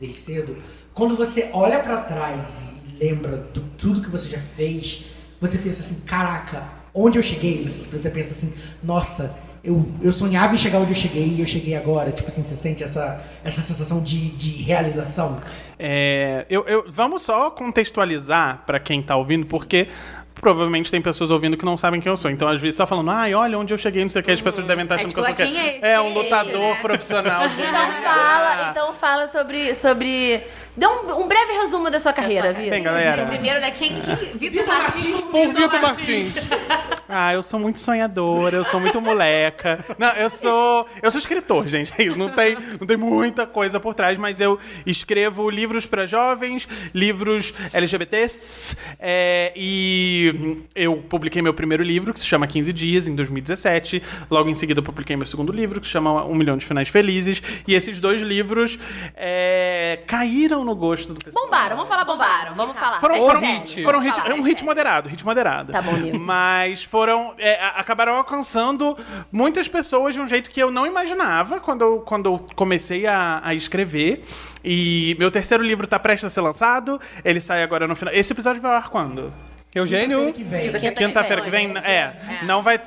desde 0.00 0.18
cedo, 0.18 0.56
quando 0.94 1.14
você 1.16 1.50
olha 1.52 1.78
pra 1.80 1.98
trás 1.98 2.72
e 2.88 3.04
lembra 3.04 3.46
de 3.52 3.60
tudo 3.78 4.00
que 4.00 4.08
você 4.10 4.28
já 4.28 4.38
fez, 4.38 5.04
você 5.40 5.58
pensa 5.58 5.80
assim, 5.80 6.00
caraca, 6.06 6.64
onde 6.94 7.18
eu 7.18 7.22
cheguei? 7.22 7.62
Você, 7.68 7.88
você 7.96 8.10
pensa 8.10 8.32
assim, 8.32 8.52
nossa, 8.82 9.36
eu, 9.64 9.86
eu 10.02 10.12
sonhava 10.12 10.54
em 10.54 10.58
chegar 10.58 10.78
onde 10.78 10.90
eu 10.90 10.96
cheguei 10.96 11.34
e 11.36 11.40
eu 11.40 11.46
cheguei 11.46 11.74
agora. 11.76 12.10
Tipo 12.12 12.28
assim, 12.28 12.42
você 12.42 12.56
sente 12.56 12.82
essa, 12.82 13.22
essa 13.44 13.60
sensação 13.62 14.00
de, 14.02 14.30
de 14.30 14.62
realização? 14.62 15.40
É, 15.78 16.44
eu, 16.50 16.64
eu- 16.66 16.84
vamos 16.88 17.22
só 17.22 17.50
contextualizar 17.50 18.62
pra 18.66 18.78
quem 18.80 19.02
tá 19.02 19.16
ouvindo, 19.16 19.46
porque 19.46 19.88
provavelmente 20.34 20.90
tem 20.90 21.00
pessoas 21.00 21.30
ouvindo 21.30 21.56
que 21.56 21.64
não 21.64 21.76
sabem 21.76 22.00
quem 22.00 22.10
eu 22.10 22.16
sou. 22.16 22.30
Então, 22.30 22.48
às 22.48 22.60
vezes, 22.60 22.76
só 22.76 22.86
falando, 22.86 23.10
ai, 23.10 23.32
olha 23.34 23.56
onde 23.58 23.72
eu 23.72 23.78
cheguei, 23.78 24.02
não 24.02 24.08
sei 24.10 24.20
o 24.20 24.24
que, 24.24 24.30
as 24.32 24.40
pessoas 24.42 24.66
devem 24.66 24.82
estar 24.84 24.96
É 24.96 24.98
achando 24.98 25.10
tipo, 25.10 25.22
que 25.22 25.30
eu 25.30 25.36
sou 25.36 25.44
o 25.46 25.48
quem 25.48 25.58
é 25.60 25.76
esse? 25.76 25.84
É 25.86 26.00
um 26.00 26.12
lutador 26.12 26.74
né? 26.74 26.78
profissional. 26.82 27.42
Então 27.56 28.02
fala, 28.02 28.70
então 28.70 28.92
fala 28.94 29.26
sobre. 29.28 29.74
sobre... 29.74 30.42
Dê 30.76 30.86
um, 30.86 31.20
um 31.20 31.28
breve 31.28 31.52
resumo 31.52 31.90
da 31.90 32.00
sua 32.00 32.12
carreira, 32.12 32.52
Vitor. 32.52 32.70
Bem, 32.70 32.82
galera. 32.82 33.26
Primeiro, 33.26 33.60
né? 33.60 33.70
Quem. 33.72 34.00
quem 34.00 34.16
Vitor 34.34 34.62
Vitor 34.62 34.66
Martins. 34.66 35.20
Por 35.20 35.48
Vitor 35.48 35.80
Martins. 35.80 36.50
Ah, 37.14 37.34
eu 37.34 37.42
sou 37.42 37.60
muito 37.60 37.78
sonhadora, 37.78 38.56
eu 38.56 38.64
sou 38.64 38.80
muito 38.80 38.98
moleca. 38.98 39.84
Não, 39.98 40.08
eu 40.12 40.30
sou. 40.30 40.86
Eu 41.02 41.10
sou 41.10 41.18
escritor, 41.18 41.68
gente. 41.68 41.92
É 41.98 42.04
isso. 42.04 42.18
Não 42.18 42.30
tem, 42.30 42.56
não 42.80 42.86
tem 42.86 42.96
muita 42.96 43.46
coisa 43.46 43.78
por 43.78 43.92
trás, 43.92 44.16
mas 44.16 44.40
eu 44.40 44.58
escrevo 44.86 45.50
livros 45.50 45.84
para 45.84 46.06
jovens, 46.06 46.66
livros 46.94 47.52
LGBTs. 47.70 48.76
é, 48.98 49.52
e 49.54 50.62
eu 50.74 50.96
publiquei 51.06 51.42
meu 51.42 51.52
primeiro 51.52 51.82
livro, 51.82 52.14
que 52.14 52.20
se 52.20 52.24
chama 52.24 52.46
15 52.46 52.72
Dias, 52.72 53.06
em 53.06 53.14
2017. 53.14 54.02
Logo 54.30 54.48
em 54.48 54.54
seguida, 54.54 54.80
eu 54.80 54.84
publiquei 54.84 55.14
meu 55.14 55.26
segundo 55.26 55.52
livro, 55.52 55.82
que 55.82 55.86
se 55.86 55.92
chama 55.92 56.24
Um 56.24 56.34
Milhão 56.34 56.56
de 56.56 56.64
Finais 56.64 56.88
Felizes. 56.88 57.42
E 57.68 57.74
esses 57.74 58.00
dois 58.00 58.22
livros 58.22 58.78
é, 59.14 59.98
caíram 60.06 60.61
no 60.64 60.74
gosto 60.74 61.14
do 61.14 61.24
pessoal. 61.24 61.44
Bombaram, 61.44 61.76
vamos 61.76 61.88
falar 61.88 62.04
bombaram, 62.04 62.54
vamos 62.54 62.76
falar. 62.76 63.00
Foram, 63.00 63.14
É 63.14 63.20
foram, 63.20 63.40
sério, 63.40 63.84
foram 63.84 63.98
hit, 64.00 64.16
falar, 64.16 64.30
é 64.30 64.34
um 64.34 64.38
é 64.38 64.40
hit 64.40 64.48
sério. 64.50 64.64
moderado, 64.64 65.08
hit 65.08 65.24
moderado. 65.24 65.72
Tá 65.72 65.82
bom, 65.82 65.90
amigo. 65.92 66.18
Mas 66.20 66.82
foram. 66.84 67.34
é, 67.38 67.62
acabaram 67.76 68.14
alcançando 68.16 68.96
muitas 69.30 69.68
pessoas 69.68 70.14
de 70.14 70.20
um 70.20 70.28
jeito 70.28 70.50
que 70.50 70.60
eu 70.62 70.70
não 70.70 70.86
imaginava 70.86 71.60
quando 71.60 71.82
eu, 71.82 72.00
quando 72.00 72.26
eu 72.26 72.46
comecei 72.54 73.06
a, 73.06 73.40
a 73.42 73.54
escrever. 73.54 74.24
E 74.64 75.16
meu 75.18 75.30
terceiro 75.30 75.62
livro 75.64 75.86
tá 75.86 75.98
prestes 75.98 76.26
a 76.26 76.30
ser 76.30 76.40
lançado. 76.40 77.00
Ele 77.24 77.40
sai 77.40 77.62
agora 77.62 77.86
no 77.88 77.96
final. 77.96 78.14
Esse 78.14 78.32
episódio 78.32 78.62
vai 78.62 78.70
ao 78.70 78.76
ar 78.76 78.88
quando? 78.88 79.32
Eugênio. 79.74 80.32
Que 80.32 80.44
vem. 80.44 80.70
Quinta- 80.72 80.92
Quinta-feira 80.92 81.42
que 81.42 81.50
vem? 81.50 81.76
É. 81.78 82.12
Não 82.44 82.62
vai. 82.62 82.80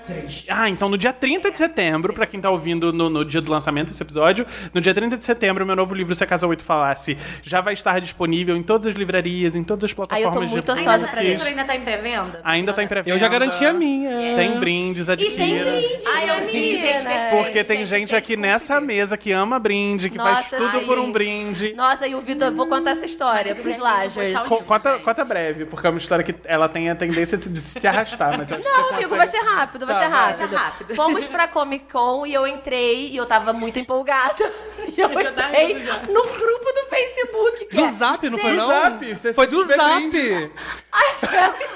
Ah, 0.49 0.69
então 0.69 0.87
no 0.89 0.97
dia 0.97 1.11
30 1.11 1.51
de 1.51 1.57
setembro, 1.57 2.13
pra 2.13 2.25
quem 2.25 2.39
tá 2.39 2.49
ouvindo 2.49 2.93
no, 2.93 3.09
no 3.09 3.25
dia 3.25 3.41
do 3.41 3.51
lançamento 3.51 3.87
desse 3.87 4.03
episódio, 4.03 4.45
no 4.73 4.79
dia 4.81 4.93
30 4.93 5.17
de 5.17 5.23
setembro, 5.25 5.65
meu 5.65 5.75
novo 5.75 5.93
livro 5.95 6.13
Se 6.13 6.23
a 6.23 6.27
Casa 6.27 6.45
8 6.47 6.63
Falasse 6.63 7.17
já 7.43 7.61
vai 7.61 7.73
estar 7.73 7.99
disponível 7.99 8.55
em 8.55 8.63
todas 8.63 8.87
as 8.87 8.95
livrarias, 8.95 9.55
em 9.55 9.63
todas 9.63 9.89
as 9.89 9.91
Aí 9.91 10.21
eu 10.23 10.31
tô 10.31 10.39
plataformas 10.39 10.51
muito 10.51 10.71
ansiosa 10.71 11.07
pra 11.07 11.19
o 11.21 11.23
ver. 11.23 11.29
livro 11.31 11.47
ainda 11.47 11.65
tá 11.65 11.75
em 11.75 11.81
pré-venda? 11.81 12.41
Ainda 12.43 12.73
tá 12.73 12.83
em 12.83 12.87
pré-venda. 12.87 13.15
Eu 13.15 13.19
já 13.19 13.27
garanti 13.27 13.65
a 13.65 13.73
minha. 13.73 14.35
Tem 14.35 14.59
brindes, 14.59 15.07
E 15.07 15.11
adquira. 15.11 15.35
tem 15.35 15.59
brinde, 15.63 15.99
Ai, 16.07 16.25
né, 16.25 16.39
eu 16.41 16.47
vi, 16.51 16.77
gente? 16.77 17.05
Porque 17.31 17.63
tem 17.63 17.75
Gente, 17.85 17.87
gente, 17.89 17.99
gente, 18.09 18.15
aqui 18.15 18.37
nessa 18.37 18.79
mesa 18.81 19.17
que 19.17 19.31
ama 19.31 19.59
brinde, 19.59 20.09
que 20.09 20.17
faz 20.17 20.37
Nossa, 20.51 20.57
tudo 20.57 20.79
sim. 20.79 20.85
por 20.85 20.97
um 20.99 21.11
brinde. 21.11 21.73
Nossa, 21.75 22.07
e 22.07 22.15
o 22.15 22.21
Vitor, 22.21 22.51
vou 22.53 22.67
contar 22.67 22.91
essa 22.91 23.05
história 23.05 23.53
pros 23.55 23.77
Lajers. 23.77 24.33
Conta, 24.65 24.93
gente. 24.93 25.03
conta 25.03 25.25
breve, 25.25 25.65
porque 25.65 25.85
é 25.85 25.89
uma 25.89 25.99
história 25.99 26.23
que 26.23 26.33
ela 26.45 26.67
tem 26.75 26.89
a 26.89 26.95
tendência 26.95 27.37
de 27.37 27.57
se 27.61 27.87
arrastar. 27.87 28.37
Mas 28.37 28.49
Não, 28.49 28.57
amigo, 28.57 28.91
consegue- 28.91 29.15
vai 29.15 29.27
ser 29.27 29.37
rápido, 29.39 29.85
vai 29.85 29.95
Tá, 29.95 30.01
ser 30.01 30.07
rápido. 30.09 30.47
Vai 30.49 30.57
rápido. 30.65 30.95
Fomos 30.95 31.25
pra 31.25 31.47
Comic 31.47 31.89
Con 31.89 32.25
e 32.25 32.33
eu 32.33 32.45
entrei 32.45 33.11
e 33.11 33.15
eu 33.15 33.25
tava 33.25 33.53
muito 33.53 33.79
empolgada. 33.79 34.35
E 34.95 35.01
eu 35.01 35.09
Já 35.11 35.31
tá 35.33 35.49
entrei 35.49 35.79
já. 35.81 35.97
no 36.03 36.23
grupo 36.23 36.71
do 36.73 36.85
Facebook. 36.89 37.65
Que 37.65 37.75
Do 37.75 37.83
é 37.85 37.91
Zap, 37.91 38.29
não 38.29 38.37
foi 38.37 38.53
não? 38.53 38.67
Zap, 38.67 39.15
você 39.15 39.33
Foi 39.33 39.47
do 39.47 39.63
Zap. 39.65 39.79
brindes. 40.09 40.51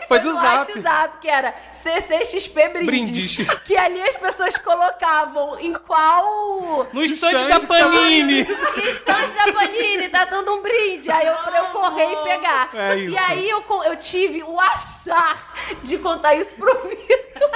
Foi 0.07 0.19
do 0.19 0.29
no 0.33 0.35
Zap. 0.39 0.71
WhatsApp, 0.71 1.17
que 1.19 1.27
era 1.27 1.53
CCXP 1.71 2.69
Brindes. 2.69 2.85
Brindes. 2.87 3.37
Que 3.65 3.75
ali 3.75 4.01
as 4.01 4.15
pessoas 4.15 4.57
colocavam 4.57 5.59
em 5.59 5.73
qual 5.73 6.87
No 6.93 7.03
estande 7.03 7.45
da 7.47 7.59
Panini. 7.59 8.41
Estante 8.87 9.31
da 9.33 9.51
Panini, 9.53 10.07
tá 10.09 10.25
dando 10.25 10.53
um 10.53 10.61
brinde. 10.61 11.11
Aí 11.11 11.25
eu, 11.27 11.35
pra 11.35 11.57
eu 11.57 11.65
correr 11.65 12.13
e 12.13 12.15
pegar. 12.23 12.69
É 12.73 12.95
isso. 12.95 13.15
E 13.15 13.17
aí 13.17 13.49
eu, 13.49 13.63
eu 13.85 13.95
tive 13.97 14.43
o 14.43 14.59
azar 14.89 15.53
de 15.83 15.97
contar 15.99 16.35
isso 16.35 16.55
pro 16.55 16.73
Vitor. 16.89 17.51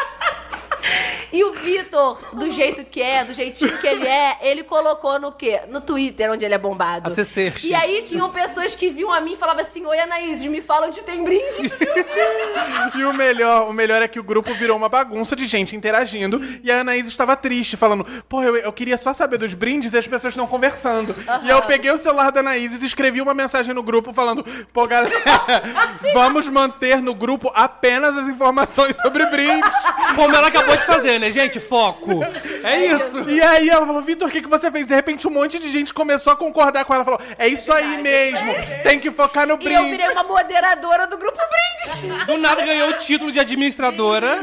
E 1.31 1.43
o 1.43 1.53
Vitor, 1.53 2.19
do 2.33 2.49
jeito 2.49 2.85
que 2.85 3.01
é, 3.01 3.23
do 3.23 3.33
jeitinho 3.33 3.77
que 3.79 3.87
ele 3.87 4.05
é, 4.07 4.37
ele 4.41 4.63
colocou 4.63 5.19
no 5.19 5.31
quê? 5.31 5.61
No 5.69 5.81
Twitter, 5.81 6.31
onde 6.31 6.45
ele 6.45 6.53
é 6.53 6.57
bombado. 6.57 7.07
A 7.07 7.11
CCX. 7.11 7.63
E 7.63 7.73
aí 7.73 8.03
tinham 8.03 8.29
pessoas 8.29 8.75
que 8.75 8.89
viam 8.89 9.11
a 9.11 9.19
mim 9.19 9.33
e 9.33 9.35
falavam 9.35 9.61
assim: 9.61 9.85
Oi, 9.85 9.99
Anaís, 9.99 10.43
me 10.45 10.61
fala 10.61 10.87
onde 10.87 11.01
tem 11.01 11.23
brindes. 11.23 11.79
E 12.95 13.03
o 13.03 13.13
melhor, 13.13 13.69
o 13.69 13.73
melhor 13.73 14.01
é 14.01 14.07
que 14.07 14.19
o 14.19 14.23
grupo 14.23 14.53
virou 14.53 14.77
uma 14.77 14.89
bagunça 14.89 15.35
de 15.35 15.45
gente 15.45 15.75
interagindo 15.75 16.41
e 16.63 16.71
a 16.71 16.81
Anaís 16.81 17.07
estava 17.07 17.35
triste, 17.35 17.75
falando: 17.75 18.05
Pô, 18.27 18.43
eu, 18.43 18.55
eu 18.57 18.71
queria 18.71 18.97
só 18.97 19.13
saber 19.13 19.37
dos 19.37 19.53
brindes 19.53 19.93
e 19.93 19.97
as 19.97 20.07
pessoas 20.07 20.33
estão 20.33 20.45
conversando. 20.45 21.15
E 21.43 21.49
eu 21.49 21.61
peguei 21.63 21.91
o 21.91 21.97
celular 21.97 22.31
da 22.31 22.41
Anaís 22.41 22.81
e 22.81 22.85
escrevi 22.85 23.21
uma 23.21 23.33
mensagem 23.33 23.73
no 23.73 23.81
grupo 23.81 24.13
falando: 24.13 24.45
Pô, 24.71 24.85
galera, 24.85 25.13
vamos 26.13 26.47
manter 26.49 27.01
no 27.01 27.15
grupo 27.15 27.51
apenas 27.55 28.17
as 28.17 28.27
informações 28.27 28.95
sobre 28.97 29.25
brindes. 29.27 29.71
Como 30.15 30.35
ela 30.35 30.47
acabou 30.47 30.72
de 30.77 30.85
fazer, 30.85 31.19
né, 31.19 31.31
gente? 31.31 31.59
Foco. 31.59 32.19
É 32.63 32.85
isso. 32.85 33.29
E 33.29 33.41
aí 33.41 33.69
ela 33.69 33.85
falou, 33.85 34.01
Vitor, 34.01 34.27
o 34.27 34.31
que, 34.31 34.41
que 34.41 34.49
você 34.49 34.69
fez? 34.71 34.87
De 34.87 34.95
repente 34.95 35.27
um 35.27 35.31
monte 35.31 35.59
de 35.59 35.71
gente 35.71 35.93
começou 35.93 36.33
a 36.33 36.35
concordar 36.35 36.85
com 36.85 36.93
ela. 36.93 37.03
Falou, 37.05 37.19
é 37.37 37.47
isso 37.47 37.71
aí 37.71 37.97
mesmo, 38.01 38.53
tem 38.83 38.99
que 38.99 39.11
focar 39.11 39.47
no 39.47 39.53
e 39.53 39.55
eu 39.55 39.81
brinde. 39.81 39.91
virei 39.91 40.09
uma 40.09 40.23
moderadora 40.23 41.07
do 41.07 41.17
grupo 41.17 41.37
Brindes. 41.37 42.25
Do 42.25 42.37
nada 42.37 42.63
ganhou 42.65 42.89
o 42.89 42.93
título 42.93 43.31
de 43.31 43.39
administradora. 43.39 44.35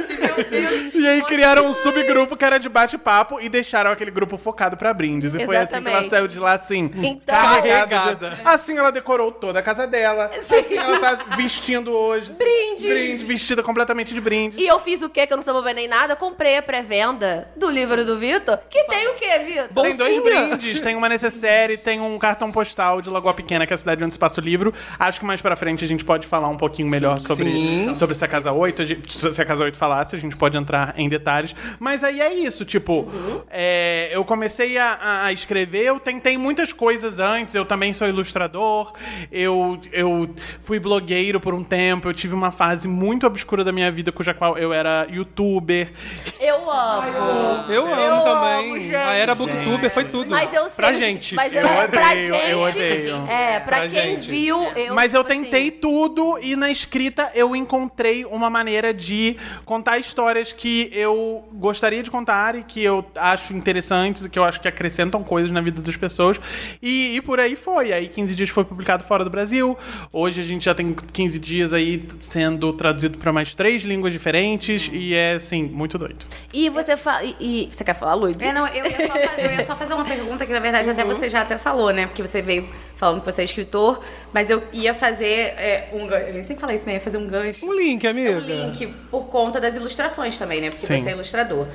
E 0.94 1.06
aí 1.06 1.22
criaram 1.22 1.66
um 1.66 1.72
subgrupo 1.72 2.36
que 2.36 2.44
era 2.44 2.58
de 2.58 2.68
bate-papo 2.68 3.40
e 3.40 3.48
deixaram 3.48 3.90
aquele 3.90 4.10
grupo 4.10 4.36
focado 4.38 4.76
pra 4.76 4.92
brindes. 4.94 5.34
E 5.34 5.44
foi 5.44 5.56
assim 5.56 5.82
que 5.82 5.88
ela 5.88 6.08
saiu 6.08 6.28
de 6.28 6.38
lá, 6.38 6.52
assim, 6.54 6.90
Então- 6.94 7.34
carregada. 7.34 8.30
de- 8.30 8.40
Assim 8.44 8.76
ela 8.78 8.90
decorou 8.90 9.32
toda 9.32 9.58
a 9.58 9.62
casa 9.62 9.86
dela. 9.86 10.30
Assim 10.36 10.76
ela 10.76 10.98
tá 10.98 11.24
vestindo 11.36 11.92
hoje. 11.92 12.32
Brindes. 12.32 12.80
Brinde, 12.90 13.24
vestida 13.24 13.62
completamente 13.62 14.12
de 14.14 14.20
brinde. 14.20 14.58
E 14.60 14.66
eu 14.66 14.78
fiz 14.78 15.02
o 15.02 15.08
quê? 15.08 15.26
Que 15.26 15.32
eu 15.32 15.36
não 15.36 15.44
sou 15.44 15.54
boba 15.54 15.72
nem 15.72 15.86
nada. 15.88 16.16
Eu 16.20 16.28
comprei 16.28 16.58
a 16.58 16.62
pré-venda 16.62 17.48
do 17.56 17.70
livro 17.70 18.04
do 18.04 18.18
Vitor. 18.18 18.58
Que 18.68 18.84
tem 18.84 19.08
o 19.08 19.14
quê, 19.14 19.38
Vitor? 19.38 19.82
Tem 19.82 19.96
dois 19.96 20.22
brindes, 20.22 20.78
tem 20.82 20.94
uma 20.94 21.08
necessaire, 21.08 21.78
tem 21.78 21.98
um 21.98 22.18
cartão 22.18 22.52
postal 22.52 23.00
de 23.00 23.08
Lagoa 23.08 23.32
Pequena, 23.32 23.66
que 23.66 23.72
é 23.72 23.74
a 23.74 23.78
cidade 23.78 24.04
onde 24.04 24.12
se 24.12 24.18
passa 24.18 24.38
o 24.38 24.44
livro. 24.44 24.70
Acho 24.98 25.18
que 25.18 25.24
mais 25.24 25.40
pra 25.40 25.56
frente 25.56 25.82
a 25.82 25.88
gente 25.88 26.04
pode 26.04 26.26
falar 26.26 26.48
um 26.48 26.58
pouquinho 26.58 26.88
melhor 26.88 27.16
sobre, 27.18 27.44
Sim. 27.50 27.94
sobre 27.94 28.14
se 28.14 28.22
a 28.22 28.28
Casa 28.28 28.52
8, 28.52 28.82
a 28.82 28.84
gente- 28.84 29.32
se 29.34 29.40
a 29.40 29.44
Casa 29.46 29.64
8 29.64 29.78
falasse, 29.78 30.14
a 30.14 30.18
gente 30.18 30.36
pode 30.36 30.58
entrar 30.58 30.92
em 30.98 31.08
detalhes. 31.08 31.54
Mas 31.78 32.04
aí 32.04 32.20
é 32.20 32.34
isso, 32.34 32.66
tipo, 32.66 33.08
é, 33.50 34.10
eu 34.12 34.22
comecei 34.22 34.76
a, 34.76 34.92
a- 35.00 35.24
a 35.24 35.32
escrever, 35.32 35.84
eu 35.86 35.98
tentei 35.98 36.36
muitas 36.36 36.70
coisas 36.70 37.18
antes, 37.18 37.54
eu 37.54 37.64
também 37.64 37.94
sou 37.94 38.06
ilustrador, 38.06 38.92
eu, 39.32 39.80
eu 39.90 40.28
fui 40.60 40.78
blogueiro 40.78 41.40
por 41.40 41.54
um 41.54 41.64
tempo, 41.64 42.06
eu 42.10 42.12
tive 42.12 42.34
uma 42.34 42.52
fase 42.52 42.86
muito 42.86 43.26
obscura 43.26 43.64
da 43.64 43.72
minha 43.72 43.90
vida, 43.90 44.12
cuja 44.12 44.34
qual 44.34 44.58
eu 44.58 44.70
era 44.70 45.06
youtuber. 45.10 45.88
Eu 46.40 46.70
amo. 46.70 47.70
Eu 47.70 47.86
amo 47.86 48.00
Eu 48.00 48.20
também. 48.24 48.70
amo, 48.70 48.80
gente. 48.80 48.94
a 48.94 49.12
era 49.14 49.34
booktuber 49.34 49.90
foi 49.92 50.04
tudo. 50.06 50.30
Mas 50.30 50.52
eu 50.54 50.68
sei. 50.68 50.84
Pra 50.84 50.94
gente. 50.94 51.34
Mas 51.34 51.54
eu, 51.54 51.62
Eu 51.62 51.88
pra 51.88 52.12
odeio, 52.12 52.34
gente. 52.34 52.50
eu 52.50 52.60
odeio. 52.62 53.16
É, 53.28 53.60
pra, 53.60 53.78
Pra 53.78 53.88
quem 53.88 54.14
gente. 54.16 54.30
viu, 54.30 54.58
eu. 54.74 54.94
Mas 54.94 55.12
eu 55.14 55.22
tipo 55.22 55.32
assim, 55.34 55.44
tentei 55.44 55.70
tudo 55.70 56.38
e 56.42 56.56
na 56.56 56.70
escrita 56.70 57.30
eu 57.34 57.54
encontrei 57.54 58.24
uma 58.24 58.48
maneira 58.48 58.92
de 58.94 59.36
contar 59.64 59.98
histórias 59.98 60.52
que 60.52 60.90
eu 60.92 61.44
gostaria 61.52 62.02
de 62.02 62.10
contar 62.10 62.54
e 62.54 62.62
que 62.62 62.82
eu 62.82 63.04
acho 63.16 63.52
interessantes 63.54 64.24
e 64.24 64.30
que 64.30 64.38
eu 64.38 64.44
acho 64.44 64.60
que 64.60 64.68
acrescentam 64.68 65.22
coisas 65.22 65.50
na 65.50 65.60
vida 65.60 65.82
das 65.82 65.96
pessoas. 65.96 66.40
E, 66.80 67.16
e 67.16 67.20
por 67.20 67.38
aí 67.38 67.54
foi. 67.54 67.92
Aí 67.92 68.08
15 68.08 68.34
dias 68.34 68.48
foi 68.48 68.64
publicado 68.64 69.04
fora 69.04 69.22
do 69.24 69.30
Brasil. 69.30 69.76
Hoje 70.12 70.40
a 70.40 70.44
gente 70.44 70.64
já 70.64 70.74
tem 70.74 70.94
15 71.12 71.38
dias 71.38 71.72
aí 71.74 72.02
sendo 72.18 72.72
traduzido 72.72 73.18
para 73.18 73.32
mais 73.32 73.54
três 73.54 73.82
línguas 73.82 74.12
diferentes 74.12 74.88
e 74.92 75.14
é 75.14 75.34
assim, 75.34 75.64
muito 75.64 75.89
doido. 75.98 76.24
E 76.52 76.68
você 76.68 76.96
fala. 76.96 77.24
E, 77.24 77.36
e- 77.40 77.68
você 77.70 77.84
quer 77.84 77.94
falar, 77.94 78.14
Luiz? 78.14 78.36
É, 78.40 78.52
não, 78.52 78.66
eu 78.68 78.84
ia, 78.84 79.06
só 79.06 79.14
fazer, 79.14 79.44
eu 79.44 79.50
ia 79.50 79.62
só 79.62 79.76
fazer 79.76 79.94
uma 79.94 80.04
pergunta 80.04 80.46
que, 80.46 80.52
na 80.52 80.60
verdade, 80.60 80.90
até 80.90 81.04
você 81.04 81.28
já 81.28 81.42
até 81.42 81.56
falou, 81.58 81.92
né? 81.92 82.06
Porque 82.06 82.22
você 82.22 82.40
veio 82.42 82.68
falando 82.96 83.20
que 83.20 83.26
você 83.26 83.42
é 83.42 83.44
escritor, 83.44 84.00
mas 84.32 84.50
eu 84.50 84.62
ia 84.72 84.92
fazer 84.92 85.54
é, 85.56 85.88
um 85.92 86.06
gancho. 86.06 86.26
A 86.26 86.30
gente 86.30 86.46
sempre 86.46 86.60
fala 86.60 86.74
isso, 86.74 86.86
né? 86.86 86.94
Ia 86.94 87.00
fazer 87.00 87.18
um 87.18 87.26
gancho. 87.26 87.66
Um 87.66 87.72
link, 87.72 88.06
amiga. 88.06 88.36
Um 88.36 88.40
link 88.40 88.86
por 89.10 89.24
conta 89.26 89.60
das 89.60 89.76
ilustrações 89.76 90.36
também, 90.38 90.60
né? 90.60 90.70
Porque 90.70 90.86
Sim. 90.86 91.02
você 91.02 91.10
é 91.10 91.12
ilustrador. 91.12 91.66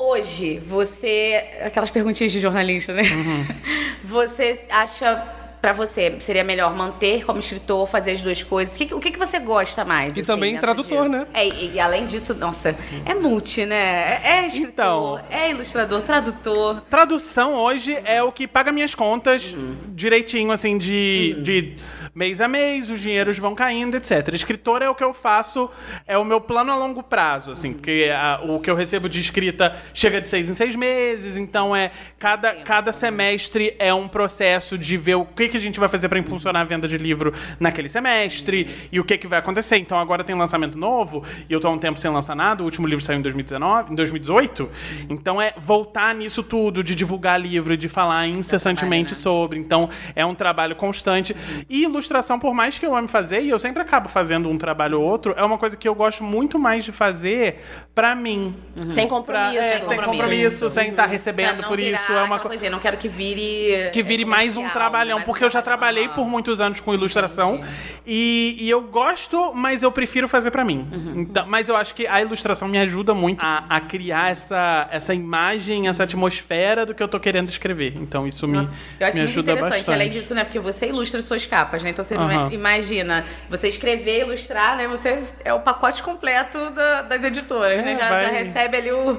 Hoje, 0.00 0.58
você. 0.60 1.44
Aquelas 1.60 1.90
perguntinhas 1.90 2.30
de 2.30 2.38
jornalista, 2.38 2.92
né? 2.92 3.02
Uhum. 3.02 3.46
Você 4.04 4.60
acha. 4.70 5.24
Pra 5.60 5.72
você, 5.72 6.14
seria 6.20 6.44
melhor 6.44 6.74
manter 6.74 7.24
como 7.24 7.40
escritor, 7.40 7.86
fazer 7.88 8.12
as 8.12 8.20
duas 8.20 8.42
coisas? 8.42 8.76
O 8.76 8.78
que, 8.78 8.94
o 8.94 9.00
que, 9.00 9.10
que 9.10 9.18
você 9.18 9.38
gosta 9.40 9.84
mais? 9.84 10.16
E 10.16 10.20
assim, 10.20 10.26
também 10.32 10.56
tradutor, 10.56 11.02
disso? 11.02 11.10
né? 11.10 11.26
É, 11.34 11.48
e, 11.48 11.72
e 11.74 11.80
além 11.80 12.06
disso, 12.06 12.32
nossa, 12.34 12.76
é 13.04 13.14
multi, 13.14 13.66
né? 13.66 14.20
É 14.24 14.46
escritor, 14.46 15.20
Então. 15.20 15.20
é 15.30 15.50
ilustrador, 15.50 16.02
tradutor. 16.02 16.80
Tradução 16.88 17.54
hoje 17.54 17.98
é 18.04 18.22
o 18.22 18.30
que 18.30 18.46
paga 18.46 18.70
minhas 18.70 18.94
contas 18.94 19.56
direitinho, 19.88 20.52
assim, 20.52 20.78
de, 20.78 21.36
de 21.42 21.76
mês 22.18 22.40
a 22.40 22.48
mês, 22.48 22.90
os 22.90 23.00
dinheiros 23.00 23.38
vão 23.38 23.54
caindo, 23.54 23.96
etc. 23.96 24.34
Escritor 24.34 24.82
é 24.82 24.90
o 24.90 24.94
que 24.94 25.04
eu 25.04 25.14
faço, 25.14 25.70
é 26.04 26.18
o 26.18 26.24
meu 26.24 26.40
plano 26.40 26.72
a 26.72 26.76
longo 26.76 27.00
prazo, 27.00 27.52
assim, 27.52 27.72
porque 27.72 28.10
a- 28.12 28.40
o 28.42 28.58
que 28.58 28.68
eu 28.68 28.74
recebo 28.74 29.08
de 29.08 29.20
escrita 29.20 29.76
chega 29.94 30.20
de 30.20 30.26
seis 30.28 30.50
em 30.50 30.54
seis 30.54 30.74
meses, 30.74 31.36
então 31.36 31.76
é 31.76 31.92
cada, 32.18 32.54
cada 32.56 32.90
semestre 32.90 33.76
é 33.78 33.94
um 33.94 34.08
processo 34.08 34.76
de 34.76 34.96
ver 34.96 35.14
o 35.14 35.24
que, 35.24 35.48
que 35.48 35.56
a 35.56 35.60
gente 35.60 35.78
vai 35.78 35.88
fazer 35.88 36.08
para 36.08 36.18
impulsionar 36.18 36.62
a 36.62 36.64
venda 36.64 36.88
de 36.88 36.98
livro 36.98 37.32
naquele 37.60 37.88
semestre 37.88 38.66
e 38.90 38.98
o 38.98 39.04
que, 39.04 39.16
que 39.16 39.28
vai 39.28 39.38
acontecer. 39.38 39.76
Então 39.76 39.96
agora 39.96 40.24
tem 40.24 40.34
lançamento 40.34 40.76
novo 40.76 41.22
e 41.48 41.52
eu 41.52 41.60
tô 41.60 41.68
há 41.68 41.70
um 41.70 41.78
tempo 41.78 42.00
sem 42.00 42.10
lançar 42.10 42.34
nada, 42.34 42.62
o 42.62 42.64
último 42.64 42.84
livro 42.86 43.04
saiu 43.04 43.20
em 43.20 43.22
2019, 43.22 43.92
em 43.92 43.94
2018, 43.94 44.68
então 45.08 45.40
é 45.40 45.54
voltar 45.56 46.12
nisso 46.16 46.42
tudo, 46.42 46.82
de 46.82 46.96
divulgar 46.96 47.40
livro, 47.40 47.76
de 47.76 47.88
falar 47.88 48.26
incessantemente 48.26 49.14
sobre. 49.14 49.56
Então 49.60 49.88
é 50.16 50.26
um 50.26 50.34
trabalho 50.34 50.74
constante. 50.74 51.36
E 51.68 51.84
ilustração, 51.84 52.07
por 52.40 52.54
mais 52.54 52.78
que 52.78 52.86
eu 52.86 52.94
ame 52.96 53.08
fazer, 53.08 53.40
e 53.42 53.50
eu 53.50 53.58
sempre 53.58 53.82
acabo 53.82 54.08
fazendo 54.08 54.48
um 54.48 54.58
trabalho 54.58 55.00
ou 55.00 55.06
outro, 55.06 55.34
é 55.36 55.42
uma 55.44 55.58
coisa 55.58 55.76
que 55.76 55.88
eu 55.88 55.94
gosto 55.94 56.22
muito 56.24 56.58
mais 56.58 56.84
de 56.84 56.92
fazer 56.92 57.62
pra 57.94 58.14
mim. 58.14 58.54
Sem 58.90 59.06
Pra, 59.08 59.16
compromisso. 59.16 59.58
é, 59.58 59.78
sem 59.80 59.96
compromisso, 60.00 60.70
sem 60.70 60.90
estar 60.90 61.06
recebendo 61.06 61.48
Pra 61.54 61.62
não 61.62 61.68
por 61.68 61.76
virar 61.78 61.98
isso. 62.00 62.12
É 62.12 62.22
uma 62.22 62.38
coisa. 62.38 62.66
eu 62.66 62.70
não 62.70 62.78
quero 62.78 62.96
que 62.96 63.08
vire. 63.08 63.90
Que 63.92 64.02
vire 64.02 64.22
é, 64.22 64.26
mais 64.26 64.56
um 64.56 64.68
trabalhão, 64.68 65.16
mais 65.18 65.28
um 65.28 65.30
porque 65.30 65.44
eu 65.44 65.50
já 65.50 65.62
trabalhei 65.62 66.08
por 66.08 66.26
muitos 66.28 66.60
anos 66.60 66.80
com 66.80 66.94
ilustração 66.94 67.60
e, 68.06 68.56
e 68.58 68.70
eu 68.70 68.80
gosto, 68.82 69.52
mas 69.54 69.82
eu 69.82 69.90
prefiro 69.92 70.28
fazer 70.28 70.50
pra 70.50 70.64
mim. 70.64 70.86
Uhum. 70.92 71.20
Então, 71.22 71.46
mas 71.46 71.68
eu 71.68 71.76
acho 71.76 71.94
que 71.94 72.06
a 72.06 72.20
ilustração 72.20 72.68
me 72.68 72.78
ajuda 72.78 73.14
muito 73.14 73.44
a, 73.44 73.64
a 73.68 73.80
criar 73.80 74.30
essa, 74.30 74.88
essa 74.90 75.14
imagem, 75.14 75.88
essa 75.88 76.02
atmosfera 76.04 76.86
do 76.86 76.94
que 76.94 77.02
eu 77.02 77.08
tô 77.08 77.18
querendo 77.20 77.48
escrever. 77.48 77.94
Então 77.96 78.26
isso 78.26 78.46
me, 78.46 78.56
Nossa, 78.56 78.72
eu 79.00 79.06
acho 79.06 79.16
me 79.16 79.22
muito 79.22 79.32
ajuda 79.32 79.52
interessante. 79.52 79.78
bastante. 79.78 79.94
Além 79.94 80.10
disso, 80.10 80.34
né? 80.34 80.44
Porque 80.44 80.58
você 80.58 80.88
ilustra 80.88 81.20
suas 81.22 81.44
capas, 81.44 81.82
né? 81.82 81.87
Então 81.88 82.04
você 82.04 82.14
Aham. 82.14 82.48
imagina, 82.52 83.24
você 83.48 83.68
escrever, 83.68 84.22
ilustrar, 84.22 84.76
né? 84.76 84.86
Você 84.88 85.22
é 85.44 85.52
o 85.52 85.60
pacote 85.60 86.02
completo 86.02 86.70
da- 86.70 87.02
das 87.02 87.24
editoras, 87.24 87.82
né? 87.82 87.92
É, 87.92 87.94
Já, 87.94 88.08
vai- 88.08 88.24
já 88.24 88.30
recebe 88.30 88.76
ali 88.76 88.92
o. 88.92 89.18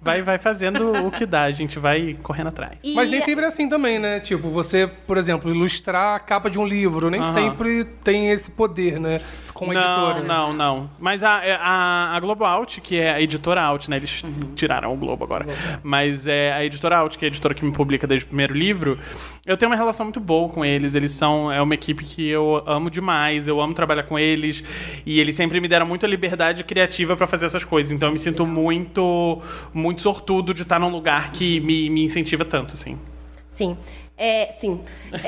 Vai, 0.00 0.20
vai 0.20 0.36
fazendo 0.36 1.06
o 1.06 1.10
que 1.10 1.24
dá, 1.24 1.44
a 1.44 1.50
gente 1.50 1.78
vai 1.78 2.14
correndo 2.22 2.48
atrás. 2.48 2.72
E- 2.82 2.94
Mas 2.94 3.08
nem 3.08 3.22
sempre 3.22 3.42
é 3.44 3.48
assim 3.48 3.70
também, 3.70 3.98
né? 3.98 4.20
Tipo, 4.20 4.50
você, 4.50 4.86
por 5.06 5.16
exemplo, 5.16 5.50
ilustrar 5.50 6.16
a 6.16 6.20
capa 6.20 6.50
de 6.50 6.58
um 6.58 6.66
livro, 6.66 7.08
nem 7.08 7.22
Aham. 7.22 7.32
sempre 7.32 7.84
tem 8.04 8.30
esse 8.30 8.50
poder, 8.50 9.00
né? 9.00 9.22
Com 9.54 9.70
a 9.70 9.74
não, 9.74 10.10
editora. 10.10 10.20
né? 10.20 10.28
Não, 10.28 10.52
não. 10.52 10.90
Mas 10.98 11.22
a, 11.22 11.40
a, 11.60 12.16
a 12.16 12.20
Globo 12.20 12.44
Out, 12.44 12.80
que 12.80 12.98
é 12.98 13.12
a 13.12 13.20
editora 13.22 13.62
Out, 13.62 13.88
né? 13.88 13.96
Eles 13.96 14.24
tiraram 14.56 14.92
o 14.92 14.96
Globo 14.96 15.22
agora. 15.22 15.46
Mas 15.80 16.26
é 16.26 16.52
a 16.52 16.64
editora 16.64 16.96
Out, 16.98 17.16
que 17.16 17.24
é 17.24 17.26
a 17.26 17.30
editora 17.30 17.54
que 17.54 17.64
me 17.64 17.72
publica 17.72 18.04
desde 18.04 18.24
o 18.24 18.28
primeiro 18.28 18.52
livro, 18.52 18.98
eu 19.46 19.56
tenho 19.56 19.70
uma 19.70 19.76
relação 19.76 20.06
muito 20.06 20.18
boa 20.18 20.48
com 20.48 20.64
eles. 20.64 20.96
Eles 20.96 21.12
são. 21.12 21.52
É 21.52 21.62
uma 21.62 21.74
equipe 21.74 22.04
que 22.04 22.28
eu 22.28 22.64
amo 22.66 22.90
demais. 22.90 23.46
Eu 23.46 23.60
amo 23.60 23.72
trabalhar 23.72 24.02
com 24.02 24.18
eles. 24.18 24.64
E 25.06 25.20
eles 25.20 25.36
sempre 25.36 25.60
me 25.60 25.68
deram 25.68 25.86
muita 25.86 26.06
liberdade 26.06 26.64
criativa 26.64 27.16
pra 27.16 27.28
fazer 27.28 27.46
essas 27.46 27.62
coisas. 27.64 27.92
Então 27.92 28.08
eu 28.08 28.12
me 28.12 28.18
sinto 28.18 28.44
muito, 28.44 29.40
muito 29.72 30.02
sortudo 30.02 30.52
de 30.52 30.62
estar 30.62 30.80
num 30.80 30.90
lugar 30.90 31.30
que 31.30 31.60
me, 31.60 31.88
me 31.88 32.02
incentiva 32.02 32.44
tanto, 32.44 32.74
assim. 32.74 32.98
Sim. 33.46 33.76
É, 34.16 34.52
sim. 34.56 34.80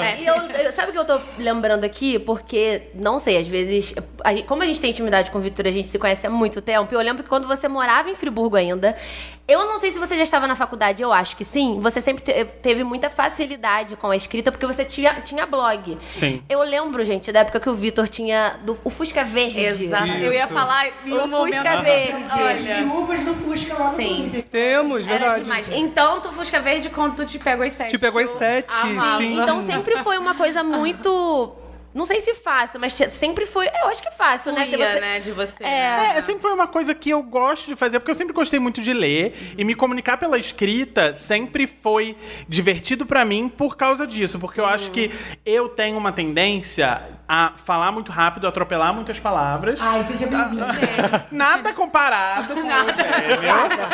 É, 0.00 0.20
e 0.20 0.26
eu, 0.26 0.34
eu- 0.36 0.72
sabe 0.72 0.90
o 0.90 0.92
que 0.92 0.98
eu 0.98 1.04
tô 1.04 1.20
lembrando 1.38 1.84
aqui? 1.84 2.18
Porque, 2.18 2.82
não 2.94 3.18
sei, 3.18 3.36
às 3.36 3.46
vezes, 3.46 3.94
a 4.24 4.32
gente- 4.34 4.46
como 4.46 4.62
a 4.62 4.66
gente 4.66 4.80
tem 4.80 4.90
intimidade 4.90 5.30
com 5.30 5.38
o 5.38 5.40
Vitor, 5.40 5.66
a 5.66 5.70
gente 5.70 5.88
se 5.88 5.98
conhece 5.98 6.26
há 6.26 6.30
muito 6.30 6.60
tempo, 6.60 6.92
eu 6.94 7.00
lembro 7.00 7.22
que 7.22 7.28
quando 7.28 7.46
você 7.46 7.68
morava 7.68 8.10
em 8.10 8.14
Friburgo 8.14 8.56
ainda, 8.56 8.96
eu 9.48 9.64
não 9.66 9.78
sei 9.80 9.90
se 9.90 9.98
você 9.98 10.16
já 10.16 10.22
estava 10.22 10.46
na 10.46 10.54
faculdade, 10.54 11.02
eu 11.02 11.12
acho 11.12 11.36
que 11.36 11.44
sim, 11.44 11.80
você 11.80 12.00
sempre 12.00 12.22
te- 12.22 12.44
teve 12.62 12.84
muita 12.84 13.10
facilidade 13.10 13.96
com 13.96 14.08
a 14.10 14.14
escrita, 14.16 14.52
porque 14.52 14.64
você 14.66 14.84
tinha, 14.84 15.14
tinha 15.22 15.44
blog. 15.44 15.98
Sim. 16.06 16.42
Eu 16.48 16.62
lembro, 16.62 17.04
gente, 17.04 17.32
da 17.32 17.40
época 17.40 17.58
que 17.58 17.68
o 17.68 17.74
Vitor 17.74 18.06
tinha 18.08 18.58
do, 18.62 18.78
o 18.84 18.90
Fusca 18.90 19.24
Verde. 19.24 19.60
Exato. 19.64 20.06
Eu 20.08 20.32
ia 20.32 20.46
falar 20.46 20.88
O 21.04 21.26
momento. 21.26 21.54
Fusca 21.56 21.80
Verde. 21.82 22.74
Viúvas 22.84 23.20
no 23.24 23.34
Fusca 23.34 23.74
lá 23.74 23.90
no 23.90 23.96
Sim. 23.96 24.44
Temos, 24.50 25.06
Era 25.06 25.18
verdade. 25.18 25.42
demais. 25.42 25.68
Então, 25.68 26.20
tu 26.20 26.30
Fusca 26.30 26.60
Verde 26.60 26.88
quando 26.90 27.16
tu 27.16 27.26
te 27.26 27.38
pegou 27.38 27.66
as 27.66 27.72
sete. 27.72 27.90
Te 27.90 27.98
pegou 27.98 28.20
as 28.22 28.30
sete, 28.30 28.72
amava. 29.00 29.18
sim. 29.18 29.40
Então 29.40 29.62
sempre 29.62 30.02
foi 30.02 30.18
uma 30.18 30.34
coisa 30.34 30.62
muito. 30.62 31.52
Não 31.92 32.06
sei 32.06 32.20
se 32.20 32.34
fácil, 32.34 32.78
mas 32.78 32.92
sempre 33.10 33.46
foi. 33.46 33.66
Eu 33.66 33.88
acho 33.88 34.00
que 34.02 34.10
fácil, 34.12 34.52
né? 34.52 34.64
Se 34.66 34.76
você- 34.76 35.00
né, 35.00 35.18
de 35.20 35.32
você. 35.32 35.64
É. 35.64 36.16
É, 36.16 36.20
sempre 36.20 36.42
foi 36.42 36.52
uma 36.52 36.66
coisa 36.66 36.94
que 36.94 37.10
eu 37.10 37.22
gosto 37.22 37.66
de 37.66 37.74
fazer, 37.76 37.98
porque 37.98 38.10
eu 38.10 38.14
sempre 38.14 38.32
gostei 38.32 38.60
muito 38.60 38.80
de 38.80 38.92
ler 38.92 39.54
e 39.58 39.64
me 39.64 39.74
comunicar 39.74 40.16
pela 40.16 40.38
escrita 40.38 41.12
sempre 41.14 41.66
foi 41.66 42.16
divertido 42.48 43.04
pra 43.04 43.24
mim 43.24 43.48
por 43.48 43.76
causa 43.76 44.06
disso, 44.06 44.38
porque 44.38 44.60
eu 44.60 44.66
acho 44.66 44.90
que 44.90 45.10
eu 45.44 45.68
tenho 45.68 45.98
uma 45.98 46.12
tendência 46.12 47.02
a 47.28 47.52
falar 47.56 47.92
muito 47.92 48.10
rápido, 48.10 48.46
atropelar 48.46 48.92
muitas 48.92 49.18
palavras. 49.20 49.78
Ai, 49.80 50.02
seja 50.04 50.26
bem-vindo. 50.26 50.64
Nada 51.30 51.72
comparado 51.72 52.54
com 52.54 52.60
o 52.60 52.70
Eugênio. 52.70 53.88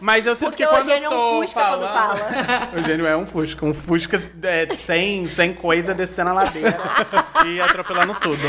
Mas 0.00 0.26
eu 0.26 0.34
sinto 0.34 0.50
Porque 0.50 0.62
que 0.62 0.68
o 0.68 0.72
quando 0.72 0.88
Eugênio 0.88 1.06
é 1.06 1.14
um 1.14 1.40
Fusca 1.40 1.60
quando 1.60 1.82
falando- 1.88 2.18
fala. 2.18 2.70
O 2.72 2.76
Eugênio 2.78 3.06
é 3.06 3.16
um 3.16 3.26
Fusca. 3.26 3.64
Um 3.66 3.74
Fusca 3.74 4.22
é, 4.42 4.68
sem, 4.74 5.26
sem 5.26 5.54
coisa 5.54 5.94
descendo 5.94 6.30
a 6.30 6.32
ladeira 6.34 6.78
e 7.46 7.60
atropelando 7.60 8.14
tudo. 8.14 8.42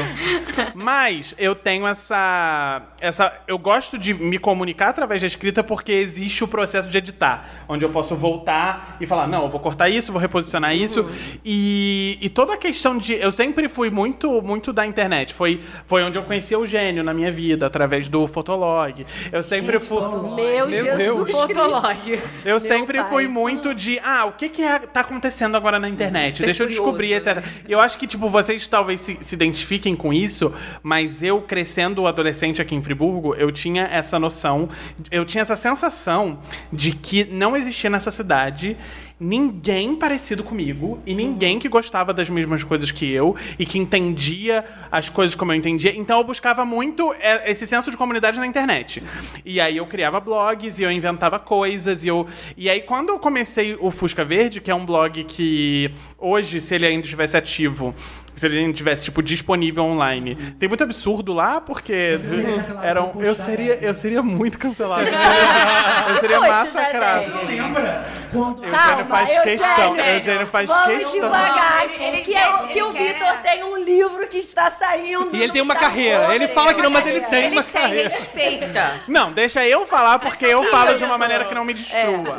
Mas 0.74 1.34
eu 1.38 1.56
tenho 1.56 1.88
essa, 1.88 2.82
essa. 3.00 3.34
Eu 3.48 3.58
gosto 3.58 3.98
de 3.98 4.14
me 4.14 4.38
comunicar 4.38 4.90
através 4.90 5.22
da 5.22 5.28
escrita 5.28 5.64
porque 5.64 5.92
existe 5.92 6.44
o 6.44 6.48
processo 6.48 6.90
de 6.90 6.98
editar. 6.98 7.50
Onde 7.68 7.86
eu 7.86 7.90
posso 7.90 8.16
voltar 8.16 8.98
e 9.00 9.06
falar: 9.06 9.28
não, 9.28 9.44
eu 9.44 9.50
vou 9.50 9.60
cortar 9.60 9.90
isso, 9.90 10.12
vou 10.12 10.22
reposicionar 10.22 10.76
isso. 10.76 11.08
E, 11.44 12.18
e 12.22 12.30
toda 12.30 12.54
a 12.54 12.58
questão 12.58 12.98
de. 12.98 13.14
Eu 13.14 13.32
sempre 13.32 13.68
fui 13.70 13.90
muito, 13.90 14.42
muito 14.42 14.74
da 14.74 14.86
internet. 14.86 15.34
Foi, 15.34 15.62
foi 15.86 16.04
onde 16.04 16.18
eu 16.18 16.24
conheci 16.24 16.56
o 16.56 16.62
Eugênio 16.62 17.04
na 17.04 17.14
minha 17.14 17.32
vida, 17.32 17.66
através 17.66 18.08
do 18.10 18.28
Fotolog. 18.28 19.06
Eu 19.32 19.44
sempre 19.44 19.80
fui. 19.80 20.02
Meu, 20.36 20.70
Jesus 20.70 21.24
Cristo. 21.24 21.48
Fotolog. 21.48 22.22
Eu 22.46 22.60
sempre 22.60 23.00
pai. 23.00 23.10
fui 23.10 23.28
muito 23.28 23.74
de, 23.74 24.00
ah, 24.04 24.26
o 24.26 24.34
que 24.34 24.50
que 24.50 24.64
é, 24.64 24.80
tá 24.80 25.02
acontecendo 25.02 25.56
agora 25.56 25.80
na 25.80 25.90
internet? 25.90 26.42
Deixa 26.42 26.64
eu 26.64 26.68
descobrir, 26.68 27.14
etc. 27.14 27.44
Eu 27.68 27.80
acho 27.80 27.98
que, 27.98 28.08
tipo, 28.08 28.30
vocês 28.52 28.68
talvez 28.68 29.00
se, 29.00 29.18
se 29.22 29.36
identifiquem 29.36 29.96
com 29.96 30.12
isso, 30.12 30.54
mas 30.84 31.24
eu, 31.24 31.42
crescendo 31.42 32.06
adolescente 32.06 32.62
aqui 32.62 32.76
em 32.76 32.82
Friburgo, 32.82 33.34
eu 33.36 33.52
tinha 33.52 33.84
essa 33.84 34.20
noção, 34.20 34.68
eu 35.10 35.24
tinha 35.24 35.42
essa 35.42 35.56
sensação 35.56 36.40
de 36.72 36.92
que 36.92 37.24
não 37.24 37.56
existia 37.56 37.90
nessa 37.90 38.12
cidade 38.12 38.76
ninguém 39.22 39.96
parecido 39.96 40.44
comigo 40.44 41.00
e 41.06 41.14
ninguém 41.14 41.60
que 41.60 41.70
gostava 41.70 42.12
das 42.12 42.28
mesmas 42.28 42.64
coisas 42.64 42.90
que 42.90 43.08
eu 43.08 43.36
e 43.60 43.68
que 43.68 43.78
entendia 43.78 44.66
as 44.92 45.10
coisas 45.10 45.36
como 45.36 45.52
eu 45.52 45.56
entendia. 45.56 45.96
Então 45.96 46.18
eu 46.18 46.24
buscava 46.24 46.66
muito 46.66 47.14
é, 47.20 47.52
esse 47.52 47.68
senso 47.68 47.92
de 47.92 47.98
comunidade 47.98 48.40
na 48.40 48.48
internet. 48.48 49.04
E 49.46 49.62
aí 49.62 49.78
eu 49.78 49.86
criava 49.86 50.20
blogs 50.20 50.80
e 50.80 50.84
eu 50.84 50.92
inventava 50.92 51.38
coisas 51.38 52.04
e 52.04 52.08
eu 52.08 52.26
e 52.58 52.68
aí 52.68 52.82
quando 52.82 53.10
eu 53.10 53.20
comecei 53.20 53.78
o 53.80 53.92
Fusca 53.92 54.26
Verde, 54.26 54.60
que 54.60 54.72
é 54.72 54.76
um 54.76 54.86
blog 54.86 55.24
que 55.26 55.92
hoje 56.18 56.60
se 56.60 56.74
ele 56.74 56.88
ainda 56.88 57.04
estivesse 57.04 57.38
ativo 57.38 57.94
se 58.36 58.46
ele 58.46 58.60
ainda 58.60 58.74
tivesse 58.74 59.06
tipo 59.06 59.22
disponível 59.22 59.84
online. 59.84 60.36
Tem 60.58 60.68
muito 60.68 60.84
absurdo 60.84 61.34
lá 61.34 61.60
porque 61.62 62.18
cancelado 62.18 62.88
eram 62.88 63.10
por 63.10 63.24
eu 63.24 63.36
seria 63.36 63.76
eu 63.76 63.94
seria 63.94 64.24
muito 64.24 64.58
cancelado. 64.58 65.04
eu 66.10 66.16
seria 66.18 66.40
massacrado. 66.40 67.26
Lembra? 67.46 68.06
Quando 68.32 68.64
Eugênio 68.64 69.06
faz 69.12 69.44
questão, 69.44 69.98
Eugênio 70.00 70.48
faz 70.48 70.68
Vamos 70.68 70.88
questão. 70.88 71.12
devagar. 71.14 71.86
Ele 72.00 72.18
que 72.22 72.32
quer, 72.34 72.42
é 72.42 72.50
o- 72.56 72.64
ele 72.64 72.74
que 72.74 72.84
o. 72.84 72.92
Vitor 72.92 73.34
tem 73.44 73.64
um 73.64 73.78
livro 73.78 74.28
que 74.28 74.38
está 74.38 74.72
saindo. 74.72 75.30
E 75.36 75.42
ele 75.44 75.52
tem 75.52 75.62
uma 75.62 75.76
carreira. 75.76 76.34
Ele 76.34 76.48
fala 76.48 76.74
que 76.74 76.82
não, 76.82 76.90
mas 76.90 77.06
ele 77.06 77.20
uma 77.20 77.28
tem 77.30 77.46
Ele 77.46 77.56
uma 77.58 77.64
tem, 77.64 77.82
carreira. 77.82 78.10
respeita. 78.10 78.94
Não, 79.08 79.32
deixa 79.32 79.66
eu 79.68 79.86
falar, 79.86 80.20
porque 80.20 80.46
eu 80.46 80.64
falo 80.66 80.98
de 80.98 81.04
uma 81.04 81.18
maneira 81.18 81.46
que 81.46 81.54
não 81.54 81.64
me 81.66 81.74
destrua. 81.74 82.38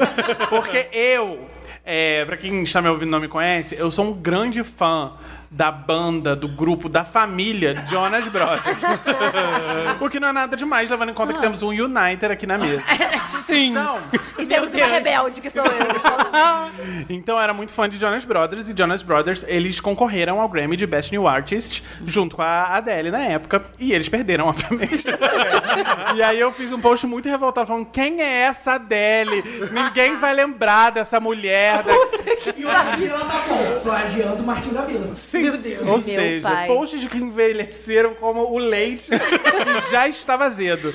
Porque 0.48 0.88
eu, 0.92 1.48
é, 1.84 2.24
pra 2.24 2.36
quem 2.36 2.62
está 2.62 2.80
me 2.80 2.88
ouvindo 2.88 3.08
e 3.08 3.10
não 3.12 3.20
me 3.20 3.28
conhece, 3.28 3.76
eu 3.78 3.90
sou 3.90 4.06
um 4.06 4.12
grande 4.12 4.62
fã 4.64 5.12
da 5.52 5.70
banda, 5.70 6.34
do 6.34 6.48
grupo, 6.48 6.88
da 6.88 7.04
família 7.04 7.74
Jonas 7.86 8.26
Brothers. 8.28 8.78
o 10.00 10.08
que 10.08 10.18
não 10.18 10.28
é 10.28 10.32
nada 10.32 10.56
demais, 10.56 10.88
levando 10.88 11.10
em 11.10 11.14
conta 11.14 11.34
que 11.34 11.40
temos 11.40 11.62
um 11.62 11.68
Uniter 11.68 12.30
aqui 12.30 12.46
na 12.46 12.56
mesa. 12.56 12.82
Sim. 13.44 13.70
Então, 13.72 13.98
E 14.38 14.46
temos 14.46 14.72
uma 14.72 14.86
rebelde, 14.86 15.40
que 15.42 15.50
sou 15.50 15.64
eu. 15.64 15.72
então 17.10 17.36
eu 17.36 17.40
era 17.42 17.52
muito 17.52 17.74
fã 17.74 17.86
de 17.86 17.98
Jonas 17.98 18.24
Brothers 18.24 18.68
e 18.68 18.76
Jonas 18.76 19.02
Brothers, 19.02 19.44
eles 19.46 19.78
concorreram 19.78 20.40
ao 20.40 20.48
Grammy 20.48 20.74
de 20.74 20.86
Best 20.86 21.12
New 21.12 21.28
Artist 21.28 21.84
junto 22.06 22.36
com 22.36 22.42
a 22.42 22.76
Adele 22.76 23.10
na 23.10 23.20
época 23.20 23.62
e 23.78 23.92
eles 23.92 24.08
perderam, 24.08 24.46
obviamente. 24.46 25.04
e 26.14 26.22
aí 26.22 26.40
eu 26.40 26.50
fiz 26.52 26.72
um 26.72 26.80
post 26.80 27.06
muito 27.06 27.28
revoltado 27.28 27.66
falando: 27.66 27.86
"Quem 27.92 28.22
é 28.22 28.42
essa 28.42 28.74
Adele? 28.74 29.42
Ninguém 29.70 30.16
vai 30.16 30.32
lembrar 30.32 30.90
dessa 30.90 31.20
mulher". 31.20 31.82
da-" 31.82 31.92
E 32.56 32.64
o 32.64 32.68
Martinho 32.68 33.10
ela 33.10 33.24
tá 33.24 33.40
como? 33.46 33.80
Plagiando 33.80 34.42
o 34.42 34.46
Martinho 34.46 34.74
da 34.74 34.82
Vila. 34.82 35.14
Meu 35.42 35.58
Deus. 35.58 35.86
Ou 35.88 36.00
seja, 36.00 36.48
pai. 36.48 36.66
posts 36.68 37.00
de 37.00 37.08
que 37.08 37.18
envelheceram 37.18 38.14
como 38.14 38.42
o 38.50 38.58
leite 38.58 39.06
que 39.10 39.90
já 39.90 40.06
estava 40.08 40.44
azedo. 40.44 40.92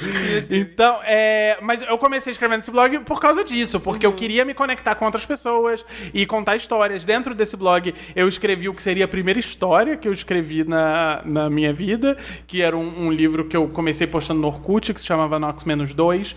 Então, 0.49 0.99
é, 1.03 1.57
mas 1.61 1.81
eu 1.81 1.97
comecei 1.97 2.31
escrevendo 2.31 2.59
esse 2.61 2.71
blog 2.71 2.99
por 2.99 3.19
causa 3.19 3.43
disso, 3.43 3.79
porque 3.79 4.05
eu 4.05 4.13
queria 4.13 4.43
me 4.45 4.53
conectar 4.53 4.95
com 4.95 5.05
outras 5.05 5.25
pessoas 5.25 5.83
e 6.13 6.25
contar 6.25 6.55
histórias. 6.55 7.05
Dentro 7.05 7.33
desse 7.35 7.55
blog, 7.57 7.93
eu 8.15 8.27
escrevi 8.27 8.69
o 8.69 8.73
que 8.73 8.81
seria 8.81 9.05
a 9.05 9.07
primeira 9.07 9.39
história 9.39 9.95
que 9.97 10.07
eu 10.07 10.13
escrevi 10.13 10.63
na, 10.63 11.21
na 11.25 11.49
minha 11.49 11.73
vida, 11.73 12.17
que 12.45 12.61
era 12.61 12.75
um, 12.75 13.07
um 13.07 13.11
livro 13.11 13.45
que 13.45 13.55
eu 13.57 13.67
comecei 13.67 14.07
postando 14.07 14.41
no 14.41 14.47
Orkut 14.47 14.93
que 14.93 14.99
se 15.01 15.05
chamava 15.07 15.37
Nox 15.39 15.63
Menos 15.63 15.93
2. 15.93 16.35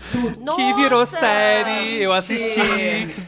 Que 0.55 0.73
virou 0.73 1.05
série, 1.05 2.01
eu 2.01 2.11
assisti 2.11 2.59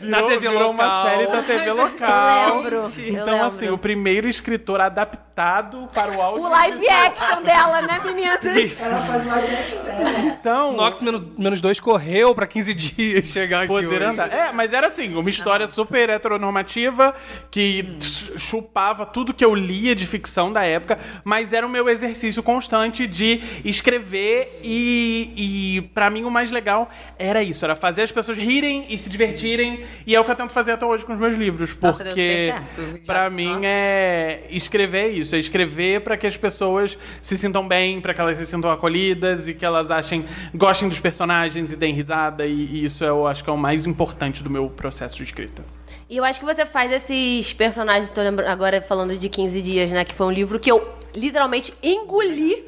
na 0.02 0.18
Virou- 0.18 0.30
TV 0.30 0.40
virou 0.50 0.72
local. 0.72 0.72
uma 0.74 1.04
série 1.04 1.28
da 1.28 1.42
TV 1.42 1.72
local. 1.72 2.48
Eu 2.50 2.56
lembro, 2.56 2.76
eu 2.78 2.82
Então, 3.10 3.26
lembro. 3.26 3.46
assim, 3.46 3.70
o 3.70 3.78
primeiro 3.78 4.28
escritor 4.28 4.73
adaptado 4.82 5.90
para 5.94 6.12
o 6.16 6.22
áudio. 6.22 6.44
O 6.46 6.50
live 6.50 6.88
action 6.90 7.42
dela, 7.42 7.82
né, 7.82 8.00
meninas? 8.04 8.44
Isso. 8.56 8.86
Ela 8.86 9.00
faz 9.00 9.26
live 9.26 9.56
action 9.56 9.84
dela. 9.84 10.20
Então, 10.20 10.74
Nox 10.74 11.02
menos, 11.02 11.60
dois 11.62 11.80
correu 11.80 12.36
pra 12.36 12.46
15 12.46 12.74
dias 12.76 13.28
chegar 13.28 13.60
aqui 13.60 13.68
poder 13.68 13.88
hoje. 13.88 14.04
andar. 14.04 14.32
É, 14.32 14.52
mas 14.52 14.74
era 14.74 14.88
assim, 14.88 15.16
uma 15.16 15.30
história 15.30 15.68
super 15.68 16.10
heteronormativa 16.10 17.14
que 17.50 17.96
ch- 18.00 18.34
chupava 18.40 19.06
tudo 19.06 19.34
que 19.34 19.44
eu 19.44 19.56
lia 19.56 19.96
de 19.96 20.06
ficção 20.06 20.52
da 20.52 20.64
época, 20.64 21.00
mas 21.24 21.54
era 21.54 21.66
o 21.66 21.70
meu 21.70 21.88
exercício 21.90 22.44
constante 22.44 23.08
de 23.08 23.42
escrever 23.66 24.60
e, 24.64 25.34
e 25.78 25.82
para 25.94 26.10
mim 26.10 26.24
o 26.24 26.32
mais 26.32 26.52
legal 26.52 26.90
era 27.18 27.42
isso, 27.42 27.64
era 27.66 27.76
fazer 27.76 28.04
as 28.04 28.12
pessoas 28.12 28.38
rirem 28.38 28.86
e 28.90 28.98
se 28.98 29.10
divertirem 29.10 29.84
e 30.06 30.16
é 30.16 30.20
o 30.20 30.24
que 30.26 30.32
eu 30.32 30.36
tento 30.36 30.52
fazer 30.52 30.74
até 30.74 30.86
hoje 30.86 31.06
com 31.06 31.14
os 31.14 31.20
meus 31.20 31.36
livros, 31.36 31.76
Nossa, 31.82 32.04
deu 32.04 32.14
porque 32.14 32.52
super 32.52 32.54
certo. 32.86 33.06
para 33.06 33.24
Já- 33.24 33.30
mim 33.30 33.54
nossa. 33.54 33.66
é 33.66 34.44
escrever 34.64 35.10
isso, 35.10 35.36
é 35.36 35.40
escrever 35.40 36.02
para 36.02 36.18
que 36.18 36.28
as 36.28 36.36
pessoas 36.36 36.98
se 37.22 37.38
sintam 37.38 37.68
bem, 37.68 38.02
para 38.02 38.14
que 38.14 38.22
elas 38.22 38.38
se 38.38 38.46
sintam 38.46 38.72
acolhidas 38.72 39.48
e 39.48 39.54
que 39.54 39.66
elas 39.66 39.90
achem, 39.92 40.26
gostem 40.54 40.90
dos 40.90 41.00
personagens 41.00 41.72
e 41.72 41.76
deem 41.76 41.94
risada 41.94 42.46
e, 42.46 42.54
e 42.54 42.86
isso 42.86 43.04
eu 43.04 43.28
acho 43.28 43.44
que 43.44 43.50
é 43.50 43.54
o 43.54 43.58
mais 43.58 43.86
importante 43.86 44.44
do 44.44 44.50
meu 44.50 44.70
processo 44.70 45.18
de 45.18 45.24
escrita. 45.24 45.64
E 46.10 46.18
eu 46.18 46.24
acho 46.24 46.40
que 46.40 46.46
você 46.46 46.66
faz 46.66 46.92
esses 46.92 47.54
personagens, 47.54 48.10
tô 48.10 48.22
lembrando 48.22 48.50
agora 48.50 48.82
falando 48.82 49.18
de 49.18 49.30
15 49.30 49.62
dias, 49.62 49.92
né? 49.92 50.06
Que 50.06 50.14
foi 50.14 50.28
um 50.28 50.32
livro 50.32 50.60
que 50.60 50.72
eu 50.72 50.94
literalmente 51.16 51.74
engoli. 51.82 52.64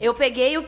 Eu 0.00 0.14
peguei 0.14 0.56
o. 0.56 0.64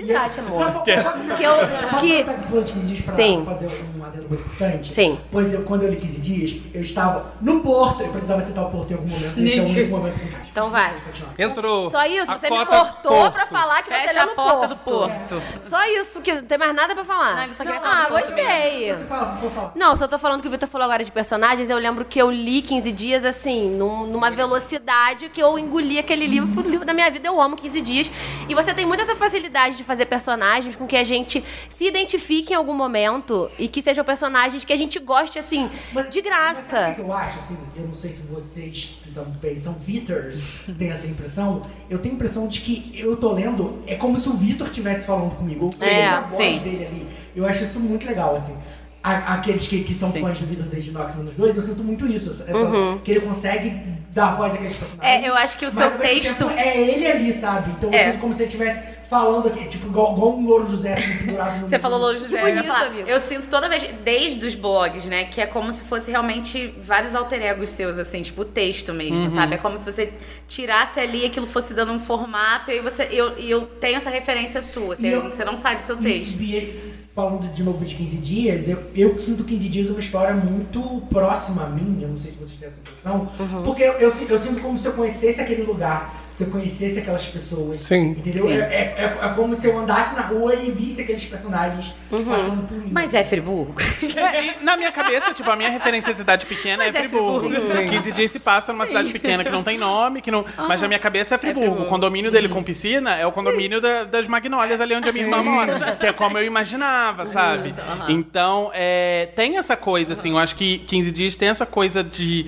Se 0.00 0.06
trate, 0.06 0.40
amor. 0.40 0.82
Que 0.82 0.90
eu. 0.90 1.54
Posso 1.54 2.00
Que. 2.00 2.24
contar 2.24 2.34
que 2.34 2.42
você 2.42 2.48
falou 2.48 2.64
de 2.64 2.72
15 2.72 2.86
dias 2.86 3.00
pra 3.04 3.14
Sim. 3.14 3.42
fazer 3.44 3.66
um 3.98 4.04
adendo 4.04 4.28
muito 4.28 4.40
importante? 4.42 4.92
Sim. 4.92 5.18
Pois 5.30 5.52
eu, 5.54 5.62
quando 5.62 5.82
eu 5.82 5.90
li 5.90 5.96
15 5.96 6.20
dias, 6.20 6.60
eu 6.74 6.80
estava 6.80 7.32
no 7.40 7.60
Porto, 7.60 8.02
eu 8.02 8.08
precisava 8.08 8.40
citar 8.42 8.64
o 8.64 8.70
Porto 8.70 8.90
em 8.90 8.94
algum 8.94 9.08
momento, 9.08 9.38
esse 9.40 9.82
é 9.82 9.84
o 9.84 9.88
momento 9.88 10.18
que. 10.18 10.50
Então 10.50 10.70
vai. 10.70 10.94
Entrou. 11.38 11.88
Só 11.90 12.04
isso, 12.06 12.30
a 12.32 12.38
você 12.38 12.50
me 12.50 12.66
cortou 12.66 13.12
Porto. 13.12 13.32
pra 13.32 13.46
falar 13.46 13.82
que 13.82 13.88
você 13.88 14.00
Fecha 14.00 14.12
leu 14.14 14.22
a 14.22 14.26
no 14.26 14.34
porta 14.34 14.56
Porto. 14.58 14.68
do 14.68 14.76
Porto. 14.76 15.42
Só 15.60 15.84
isso, 15.86 16.20
que 16.20 16.32
não 16.34 16.42
tem 16.44 16.58
mais 16.58 16.74
nada 16.74 16.94
pra 16.94 17.04
falar. 17.04 17.36
Não, 17.36 17.42
ele 17.44 17.52
só 17.52 17.64
queria 17.64 17.78
ah, 17.78 17.82
falar 17.82 18.06
Porto 18.08 18.20
gostei. 18.20 18.94
Você 18.94 19.04
fala, 19.04 19.38
vou 19.40 19.50
falar. 19.50 19.72
Não, 19.76 19.96
só 19.96 20.08
tô 20.08 20.18
falando 20.18 20.40
que 20.42 20.48
o 20.48 20.50
Vitor 20.50 20.68
falou 20.68 20.84
agora 20.86 21.04
de 21.04 21.12
personagens. 21.12 21.70
Eu 21.70 21.78
lembro 21.78 22.04
que 22.04 22.20
eu 22.20 22.30
li 22.30 22.62
15 22.62 22.90
dias, 22.92 23.24
assim, 23.24 23.70
num- 23.70 24.06
numa 24.06 24.30
velocidade 24.30 25.28
que 25.28 25.40
eu 25.42 25.58
engoli 25.58 25.98
aquele 25.98 26.26
livro. 26.26 26.48
Foi 26.52 26.62
o 26.64 26.68
livro 26.68 26.84
da 26.86 26.92
minha 26.92 27.10
vida, 27.10 27.28
eu 27.28 27.40
amo 27.40 27.56
15 27.56 27.80
dias. 27.80 28.10
E 28.48 28.54
você 28.54 28.74
tem 28.74 28.84
muita 28.86 29.02
essa 29.04 29.16
facilidade 29.16 29.76
de 29.76 29.84
fazer 29.90 30.06
personagens 30.06 30.76
com 30.76 30.86
que 30.86 30.96
a 30.96 31.02
gente 31.02 31.42
se 31.68 31.84
identifique 31.84 32.52
em 32.52 32.56
algum 32.56 32.72
momento 32.74 33.50
e 33.58 33.66
que 33.66 33.82
sejam 33.82 34.04
personagens 34.04 34.64
que 34.64 34.72
a 34.72 34.76
gente 34.76 35.00
goste, 35.00 35.36
assim, 35.36 35.68
Mas- 35.92 36.08
de 36.10 36.20
Mas 36.20 36.20
sabe 36.20 36.20
o 36.20 36.22
graça. 36.22 36.94
que 36.94 37.00
eu 37.00 37.12
acho, 37.12 37.38
assim? 37.40 37.56
Eu 37.76 37.86
não 37.88 37.94
sei 37.94 38.12
se 38.12 38.22
vocês 38.22 38.96
que 39.02 39.10
também 39.10 39.58
são 39.58 39.74
Vitors 39.74 40.62
têm 40.78 40.90
essa 40.90 41.08
impressão. 41.08 41.62
Eu 41.90 41.98
tenho 41.98 42.14
a 42.14 42.16
impressão 42.16 42.46
de 42.46 42.60
que 42.60 42.92
eu 42.94 43.16
tô 43.16 43.32
lendo, 43.32 43.80
é 43.84 43.96
como 43.96 44.16
se 44.16 44.28
o 44.28 44.34
Vitor 44.34 44.68
estivesse 44.68 45.06
falando 45.06 45.34
comigo. 45.34 45.64
Ou 45.66 45.72
seja, 45.72 45.90
É, 45.90 46.06
a 46.06 46.20
voz 46.20 46.36
sim. 46.54 46.58
dele 46.60 46.86
ali. 46.86 47.06
Eu 47.34 47.44
acho 47.46 47.64
isso 47.64 47.80
muito 47.80 48.06
legal, 48.06 48.36
assim. 48.36 48.56
A- 49.02 49.34
aqueles 49.34 49.66
que, 49.66 49.82
que 49.82 49.94
são 49.94 50.12
fãs 50.12 50.38
do 50.38 50.46
Vitor 50.46 50.66
desde 50.66 50.90
Nox 50.90 51.14
Menos 51.14 51.34
2, 51.34 51.56
eu 51.56 51.62
sinto 51.62 51.82
muito 51.82 52.06
isso. 52.06 52.28
Essa, 52.30 52.54
Uhum. 52.54 52.98
Que 52.98 53.12
ele 53.12 53.20
consegue 53.20 53.72
dar 54.12 54.36
voz 54.36 54.52
àqueles 54.52 54.76
personagens. 54.76 55.24
É, 55.24 55.28
eu 55.28 55.34
acho 55.34 55.56
que 55.56 55.64
o 55.64 55.70
seu 55.70 55.90
texto- 55.92 56.44
tempo 56.46 56.58
É 56.58 56.76
ele 56.78 57.06
ali, 57.06 57.32
sabe? 57.32 57.70
Então 57.70 57.90
eu 57.90 57.98
É. 57.98 58.10
sinto 58.10 58.18
como 58.20 58.34
se 58.34 58.40
ele 58.42 58.48
estivesse 58.48 59.00
falando 59.08 59.48
aqui, 59.48 59.64
tipo, 59.66 59.86
igual, 59.88 60.12
igual 60.12 60.36
um 60.38 60.46
louro 60.46 60.70
José 60.70 60.94
no 61.26 61.66
Você 61.66 61.78
falou 61.80 61.98
Louro 61.98 62.16
José, 62.16 62.40
eu 62.40 62.46
ia 62.46 62.54
bonito, 62.54 62.66
falar. 62.72 62.86
amigo. 62.86 63.08
Eu 63.08 63.18
sinto 63.18 63.48
toda 63.48 63.68
vez, 63.68 63.84
desde 64.04 64.46
os 64.46 64.54
blogs, 64.54 65.04
né, 65.06 65.24
que 65.24 65.40
é 65.40 65.46
como 65.46 65.72
se 65.72 65.82
fosse 65.82 66.10
realmente 66.12 66.72
vários 66.80 67.14
alter 67.14 67.42
egos 67.42 67.70
seus, 67.70 67.98
assim, 67.98 68.22
tipo 68.22 68.42
o 68.42 68.44
texto 68.44 68.92
mesmo, 68.92 69.28
sabe? 69.30 69.54
É 69.54 69.58
como 69.58 69.76
se 69.78 69.90
você 69.90 70.12
tirasse 70.46 71.00
ali 71.00 71.22
e 71.22 71.26
aquilo 71.26 71.46
fosse 71.46 71.74
dando 71.74 71.90
um 71.92 71.98
formato 71.98 72.70
e 72.70 72.74
aí 72.74 72.80
você. 72.80 73.08
Eu, 73.10 73.36
e 73.38 73.50
eu 73.50 73.62
tenho 73.62 73.96
essa 73.96 74.10
referência 74.10 74.60
sua, 74.62 74.94
você, 74.94 75.08
eu- 75.08 75.22
você 75.22 75.44
não 75.44 75.56
sai 75.56 75.76
do 75.76 75.82
seu 75.82 75.96
E- 75.98 76.02
texto. 76.02 76.40
E, 76.40 76.89
falando 77.20 77.52
de 77.52 77.62
novo 77.62 77.84
de 77.84 77.94
15 77.94 78.16
dias, 78.16 78.68
eu, 78.68 78.82
eu 78.94 79.18
sinto 79.20 79.44
15 79.44 79.68
dias 79.68 79.90
uma 79.90 80.00
história 80.00 80.34
muito 80.34 80.80
próxima 81.10 81.64
a 81.64 81.68
mim, 81.68 81.98
eu 82.00 82.08
não 82.08 82.16
sei 82.16 82.30
se 82.30 82.38
vocês 82.38 82.58
têm 82.58 82.66
essa 82.68 82.80
impressão, 82.80 83.28
Uhum. 83.38 83.62
porque 83.62 83.82
eu, 83.82 83.92
eu, 83.94 84.12
eu 84.28 84.38
sinto 84.38 84.62
como 84.62 84.78
se 84.78 84.86
eu 84.88 84.92
conhecesse 84.92 85.40
aquele 85.40 85.62
lugar, 85.62 86.14
se 86.32 86.44
eu 86.44 86.50
conhecesse 86.50 86.98
aquelas 87.00 87.26
pessoas. 87.26 87.82
Sim. 87.82 88.10
Entendeu? 88.10 88.44
Sim. 88.44 88.52
É, 88.52 88.58
é, 88.96 89.18
é 89.22 89.28
como 89.34 89.54
se 89.54 89.66
eu 89.66 89.78
andasse 89.78 90.14
na 90.14 90.22
rua 90.22 90.54
e 90.54 90.70
visse 90.70 91.02
aqueles 91.02 91.24
personagens 91.26 91.92
Uhum. 92.12 92.24
passando 92.24 92.66
por 92.66 92.76
mim. 92.76 92.88
Mas 92.90 93.14
é 93.14 93.22
Friburgo? 93.22 93.74
É, 94.16 94.44
e 94.60 94.64
na 94.64 94.76
minha 94.76 94.90
cabeça, 94.90 95.32
tipo, 95.32 95.48
a 95.50 95.54
minha 95.56 95.68
referência 95.70 96.12
de 96.12 96.18
cidade 96.18 96.44
pequena 96.46 96.84
é 96.84 96.88
é 96.88 96.92
Friburgo. 96.92 97.48
Friburgo. 97.48 97.88
15 97.90 98.12
dias 98.12 98.30
se 98.32 98.40
passa 98.40 98.72
numa 98.72 98.86
cidade 98.86 99.12
pequena 99.12 99.44
que 99.44 99.50
não 99.50 99.62
tem 99.62 99.78
nome, 99.78 100.20
que 100.20 100.30
não. 100.30 100.44
Mas 100.68 100.80
na 100.82 100.88
minha 100.88 100.98
cabeça 100.98 101.34
é 101.34 101.38
Friburgo. 101.38 101.60
Friburgo. 101.66 101.86
O 101.86 101.88
condomínio 101.88 102.30
dele 102.30 102.48
com 102.48 102.62
piscina 102.62 103.14
é 103.16 103.24
o 103.26 103.32
condomínio 103.32 103.80
da- 103.80 104.04
das 104.04 104.26
Magnólias, 104.26 104.80
ali 104.80 104.94
onde 104.94 105.08
a 105.08 105.12
minha 105.12 105.24
irmã 105.24 105.42
mora. 105.42 105.96
Que 106.00 106.06
é 106.06 106.12
como 106.12 106.36
eu 106.38 106.44
imaginava, 106.44 107.26
sabe? 107.26 107.74
Então, 108.08 108.70
é, 108.74 109.28
tem 109.36 109.56
essa 109.58 109.76
coisa, 109.76 110.14
assim, 110.14 110.30
eu 110.30 110.38
acho 110.38 110.56
que 110.56 110.78
15 110.78 111.12
dias 111.12 111.36
tem 111.36 111.48
essa 111.48 111.64
coisa 111.66 112.02
de. 112.02 112.46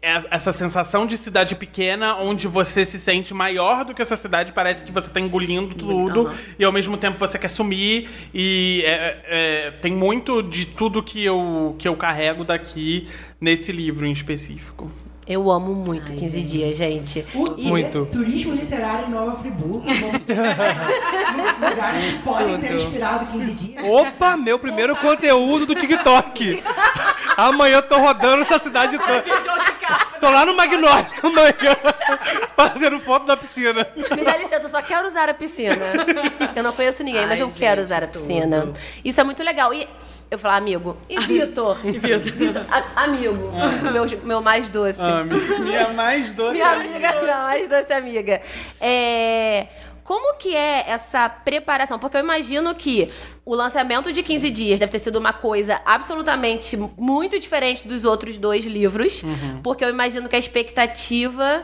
É- 0.00 0.24
Essa 0.30 0.52
sensação 0.52 1.06
de 1.06 1.16
cidade 1.18 1.54
pequena, 1.54 2.16
onde 2.16 2.48
você 2.48 2.84
se 2.86 2.98
sente 2.98 3.32
maior 3.34 3.84
do 3.84 3.94
que 3.94 4.02
a 4.02 4.06
sua 4.06 4.16
cidade, 4.16 4.52
parece 4.52 4.84
que 4.84 4.90
você 4.92 5.10
tá 5.10 5.20
engolindo 5.20 5.74
tudo, 5.74 6.30
e 6.58 6.64
ao 6.64 6.72
mesmo 6.72 6.96
tempo 6.96 7.18
você 7.18 7.38
quer 7.38 7.48
sumir. 7.48 8.08
E 8.32 8.82
é- 8.86 9.16
é- 9.26 9.70
tem 9.82 9.92
muito 9.92 10.42
de 10.42 10.64
tudo 10.66 11.02
que 11.02 11.22
eu, 11.24 11.74
que 11.78 11.86
eu 11.86 11.96
carrego 11.96 12.44
daqui 12.44 13.06
nesse 13.40 13.70
livro 13.72 14.06
em 14.06 14.12
específico. 14.12 14.90
Eu 15.26 15.50
amo 15.50 15.74
muito 15.74 16.12
15 16.12 16.42
dias, 16.42 16.76
gente. 16.76 17.24
O, 17.34 17.54
E- 17.56 17.66
Muito. 17.66 18.06
Turismo 18.12 18.52
literário 18.54 19.06
em 19.06 19.10
Nova 19.10 19.36
Friburgo. 19.38 19.82
Lugares 21.60 22.04
que 22.12 22.18
podem 22.22 22.58
ter 22.60 22.74
inspirado 22.74 23.26
15 23.32 23.52
dias. 23.52 23.84
Opa, 23.84 24.36
meu 24.36 24.58
primeiro 24.58 24.94
conteúdo 24.96 25.64
do 25.66 25.74
TikTok. 25.74 26.62
Amanhã 27.38 27.76
eu 27.76 27.82
tô 27.82 27.96
rodando 27.98 28.42
essa 28.42 28.58
cidade 28.58 28.98
toda. 28.98 29.24
Tô 30.20 30.30
lá 30.30 30.44
no 30.46 30.54
Magnólia 30.56 31.06
amanhã, 31.22 31.54
fazendo 32.56 33.00
foto 33.00 33.26
da 33.26 33.36
piscina. 33.36 33.86
Me 33.96 34.24
dá 34.24 34.36
licença, 34.36 34.66
eu 34.66 34.68
só 34.70 34.80
quero 34.82 35.06
usar 35.08 35.28
a 35.28 35.34
piscina. 35.34 35.76
Eu 36.54 36.62
não 36.62 36.72
conheço 36.72 37.02
ninguém, 37.02 37.22
mas 37.22 37.32
Ai, 37.32 37.42
eu 37.42 37.50
quero 37.50 37.80
gente, 37.80 37.86
usar 37.86 38.04
a 38.04 38.06
piscina. 38.08 38.72
Isso 39.04 39.20
é 39.20 39.24
muito 39.24 39.42
legal. 39.42 39.72
E 39.74 39.86
eu 40.30 40.38
falar, 40.38 40.56
amigo. 40.56 40.96
E 41.08 41.18
Vitor? 41.20 41.76
Vitor, 41.82 42.62
a- 42.70 43.04
amigo. 43.04 43.50
Meu, 43.92 44.04
meu 44.24 44.40
mais 44.42 44.68
doce. 44.68 45.00
Ah, 45.00 45.22
minha, 45.24 45.88
mais 45.90 46.34
doce. 46.34 46.52
Minha 46.52 46.70
amiga, 46.70 47.22
minha 47.22 47.38
mais 47.38 47.68
doce 47.68 47.92
amiga. 47.92 48.40
É, 48.80 49.66
Como 50.02 50.36
que 50.36 50.54
é 50.54 50.84
essa 50.88 51.28
preparação? 51.30 51.98
Porque 51.98 52.16
eu 52.16 52.20
imagino 52.20 52.74
que 52.74 53.10
o 53.44 53.54
lançamento 53.54 54.12
de 54.12 54.22
15 54.22 54.50
dias 54.50 54.78
deve 54.78 54.92
ter 54.92 54.98
sido 54.98 55.16
uma 55.18 55.32
coisa 55.32 55.80
absolutamente 55.86 56.76
muito 56.98 57.38
diferente 57.40 57.88
dos 57.88 58.04
outros 58.04 58.36
dois 58.36 58.64
livros. 58.66 59.22
Porque 59.62 59.82
eu 59.84 59.88
imagino 59.88 60.28
que 60.28 60.36
a 60.36 60.38
expectativa, 60.38 61.62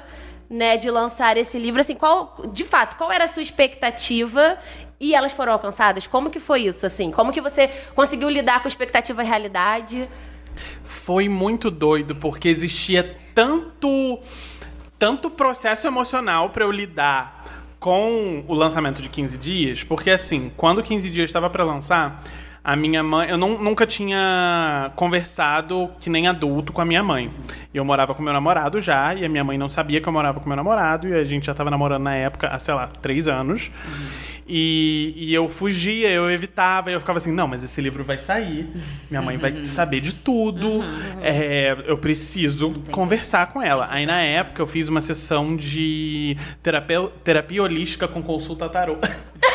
né, 0.49 0.77
de 0.79 0.91
lançar 0.91 1.37
esse 1.37 1.59
livro, 1.59 1.81
assim, 1.83 1.95
qual, 1.95 2.35
de 2.51 2.65
fato, 2.65 2.97
qual 2.97 3.13
era 3.13 3.25
a 3.25 3.29
sua 3.29 3.43
expectativa 3.43 4.57
e 5.01 5.15
elas 5.15 5.33
foram 5.33 5.53
alcançadas? 5.55 6.07
Como 6.07 6.31
que 6.31 6.39
foi 6.39 6.63
isso, 6.63 6.85
assim? 6.85 7.11
Como 7.11 7.33
que 7.33 7.41
você 7.41 7.69
conseguiu 7.95 8.29
lidar 8.29 8.61
com 8.61 8.69
expectativa 8.69 9.23
e 9.23 9.27
realidade? 9.27 10.09
Foi 10.85 11.29
muito 11.29 11.71
doido, 11.71 12.15
porque 12.15 12.49
existia 12.49 13.17
tanto, 13.35 14.19
tanto 14.99 15.31
processo 15.31 15.87
emocional 15.87 16.51
pra 16.51 16.65
eu 16.65 16.71
lidar 16.71 17.41
com 17.79 18.45
o 18.47 18.55
lançamento 18.55 19.01
de 19.01 19.09
15 19.09 19.39
dias, 19.39 19.83
porque 19.83 20.11
assim, 20.11 20.53
quando 20.55 20.83
15 20.83 21.09
dias 21.09 21.31
estava 21.31 21.49
pra 21.49 21.65
lançar, 21.65 22.23
a 22.63 22.77
minha 22.77 23.03
mãe, 23.03 23.31
eu 23.31 23.39
não- 23.39 23.59
nunca 23.63 23.87
tinha 23.87 24.91
conversado 24.97 25.91
que 26.01 26.11
nem 26.11 26.27
adulto 26.29 26.73
com 26.73 26.81
a 26.81 26.85
minha 26.85 27.03
mãe. 27.03 27.31
Eu 27.73 27.85
morava 27.85 28.15
com 28.15 28.23
meu 28.23 28.33
namorado 28.33 28.81
já, 28.81 29.15
e 29.15 29.25
a 29.25 29.29
minha 29.29 29.45
mãe 29.45 29.57
não 29.57 29.69
sabia 29.69 30.01
que 30.01 30.09
eu 30.09 30.13
morava 30.13 30.41
com 30.41 30.49
meu 30.49 30.57
namorado, 30.57 31.09
e 31.09 31.15
a 31.15 31.25
gente 31.25 31.47
já 31.47 31.55
tava 31.55 31.71
namorando 31.71 32.03
na 32.03 32.15
época 32.15 32.49
há, 32.49 32.59
sei 32.59 32.75
lá, 32.75 32.87
três 33.01 33.27
anos. 33.29 33.71
E, 34.53 35.15
e 35.17 35.33
eu 35.33 35.49
fugia, 35.49 36.11
eu 36.11 36.29
evitava, 36.29 36.91
e 36.91 36.95
eu 36.95 36.99
ficava 37.01 37.19
assim, 37.19 37.31
não, 37.31 37.47
mas 37.47 37.63
esse 37.63 37.81
livro 37.81 38.03
vai 38.03 38.19
sair, 38.19 38.69
minha 39.09 39.23
mãe 39.23 39.37
vai 39.37 39.65
saber 39.65 40.01
de 40.01 40.13
tudo, 40.13 40.81
é, 41.23 41.77
eu 41.87 41.97
preciso 41.97 42.75
conversar 42.91 43.53
com 43.53 43.63
ela. 43.63 43.87
Aí 43.91 44.05
na 44.07 44.21
época 44.21 44.61
eu 44.61 44.67
fiz 44.67 44.89
uma 44.89 45.01
sessão 45.01 45.57
de 45.57 46.37
terapia, 46.65 47.09
terapia 47.23 47.63
holística 47.63 48.09
com 48.09 48.21
consulta 48.21 48.69
tarô. 48.69 48.97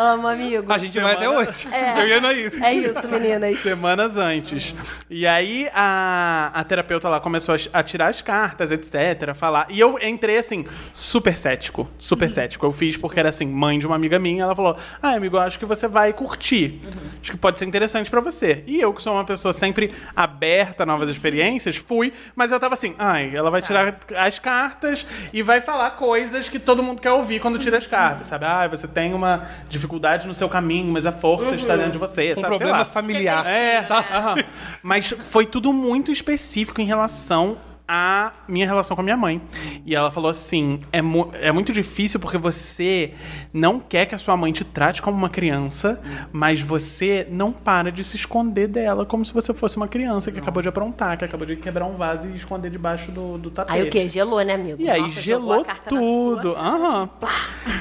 Amo, 0.00 0.28
amigo. 0.28 0.72
A 0.72 0.78
gente 0.78 1.00
vai 1.00 1.14
até 1.14 1.28
hoje. 1.28 1.66
É. 1.74 2.00
Eu 2.00 2.06
ia 2.06 2.20
na 2.20 2.32
isso. 2.32 2.62
É 2.62 2.72
isso, 2.72 3.08
meninas. 3.08 3.58
Semanas 3.58 4.16
antes. 4.16 4.72
E 5.10 5.26
aí 5.26 5.68
a, 5.74 6.52
a 6.54 6.62
terapeuta 6.62 7.08
lá 7.08 7.18
começou 7.18 7.56
a, 7.56 7.80
a 7.80 7.82
tirar 7.82 8.06
as 8.06 8.22
cartas, 8.22 8.70
etc, 8.70 9.34
falar. 9.34 9.66
E 9.68 9.80
eu 9.80 9.98
entrei 10.00 10.38
assim, 10.38 10.64
super 10.94 11.36
cético. 11.36 11.90
Super 11.98 12.30
cético. 12.30 12.64
Eu 12.64 12.70
fiz 12.70 12.96
porque 12.96 13.18
era 13.18 13.30
assim, 13.30 13.44
mãe 13.44 13.76
de 13.76 13.88
uma 13.88 13.96
amiga 13.96 14.20
minha, 14.20 14.44
ela 14.44 14.54
falou: 14.54 14.76
Ah, 15.02 15.14
amigo, 15.14 15.36
eu 15.36 15.40
acho 15.40 15.58
que 15.58 15.66
você 15.66 15.88
vai 15.88 16.12
curtir. 16.12 16.80
Acho 17.20 17.32
que 17.32 17.36
pode 17.36 17.58
ser 17.58 17.64
interessante 17.64 18.08
pra 18.08 18.20
você. 18.20 18.62
E 18.68 18.80
eu, 18.80 18.94
que 18.94 19.02
sou 19.02 19.14
uma 19.14 19.24
pessoa 19.24 19.52
sempre 19.52 19.92
aberta 20.14 20.84
a 20.84 20.86
novas 20.86 21.08
experiências, 21.08 21.74
fui, 21.74 22.12
mas 22.36 22.52
eu 22.52 22.60
tava 22.60 22.74
assim, 22.74 22.94
ai, 23.00 23.34
ela 23.34 23.50
vai 23.50 23.60
tirar 23.60 23.98
as 24.16 24.38
cartas 24.38 25.04
e 25.32 25.42
vai 25.42 25.60
falar 25.60 25.90
coisas 25.92 26.48
que 26.48 26.60
todo 26.60 26.84
mundo 26.84 27.02
quer 27.02 27.10
ouvir 27.10 27.40
quando 27.40 27.58
tira 27.58 27.78
as 27.78 27.86
cartas, 27.88 28.28
sabe? 28.28 28.44
Ah, 28.44 28.68
você 28.68 28.86
tem 28.86 29.12
uma 29.12 29.48
dificuldade 29.68 29.87
no 30.26 30.34
seu 30.34 30.48
caminho, 30.48 30.92
mas 30.92 31.06
a 31.06 31.12
força 31.12 31.54
está 31.54 31.76
dentro 31.76 31.92
de 31.92 31.98
você, 31.98 32.32
Um 32.32 32.40
sabe? 32.40 32.46
Problema 32.48 32.84
familiar. 32.84 33.46
É, 33.46 33.78
aham. 33.90 34.36
mas 34.82 35.14
foi 35.30 35.46
tudo 35.46 35.72
muito 35.72 36.12
específico 36.12 36.80
em 36.80 36.84
relação 36.84 37.56
à 37.88 38.32
minha 38.46 38.66
relação 38.66 38.94
com 38.94 39.00
a 39.00 39.04
minha 39.04 39.16
mãe. 39.16 39.40
E 39.86 39.94
ela 39.94 40.10
falou 40.10 40.30
assim: 40.30 40.80
é, 40.92 41.00
mu- 41.00 41.30
é 41.32 41.50
muito 41.50 41.72
difícil 41.72 42.20
porque 42.20 42.36
você 42.36 43.14
não 43.52 43.80
quer 43.80 44.04
que 44.06 44.14
a 44.14 44.18
sua 44.18 44.36
mãe 44.36 44.52
te 44.52 44.62
trate 44.64 45.00
como 45.00 45.16
uma 45.16 45.30
criança, 45.30 46.00
mas 46.30 46.60
você 46.60 47.26
não 47.30 47.50
para 47.50 47.90
de 47.90 48.04
se 48.04 48.16
esconder 48.16 48.68
dela 48.68 49.06
como 49.06 49.24
se 49.24 49.32
você 49.32 49.54
fosse 49.54 49.76
uma 49.78 49.88
criança 49.88 50.30
que 50.30 50.38
acabou 50.38 50.62
de 50.62 50.68
aprontar, 50.68 51.16
que 51.16 51.24
acabou 51.24 51.46
de 51.46 51.56
quebrar 51.56 51.86
um 51.86 51.94
vaso 51.94 52.28
e 52.28 52.36
esconder 52.36 52.70
debaixo 52.70 53.10
do, 53.10 53.38
do 53.38 53.50
tapete. 53.50 53.74
Aí 53.74 53.88
o 53.88 53.90
quê? 53.90 54.06
Gelou, 54.06 54.42
né, 54.42 54.54
amigo? 54.54 54.76
E 54.80 54.90
aí 54.90 55.00
Nossa, 55.00 55.20
jogou 55.22 55.48
gelou 55.56 55.66
a 55.66 55.74
tudo. 55.88 56.54
Aham. 56.56 57.08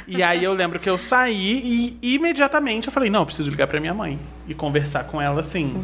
E 0.08 0.24
aí 0.24 0.44
eu 0.44 0.54
lembro 0.54 0.80
que 0.80 0.90
eu 0.90 0.98
saí 0.98 1.98
e 2.02 2.14
imediatamente 2.16 2.88
eu 2.88 2.94
falei, 2.94 3.10
não, 3.10 3.22
eu 3.22 3.26
preciso 3.26 3.50
ligar 3.50 3.68
pra 3.68 3.80
minha 3.80 3.94
mãe 3.94 4.18
e 4.48 4.54
conversar 4.54 5.04
com 5.06 5.22
ela 5.22 5.42
assim, 5.42 5.76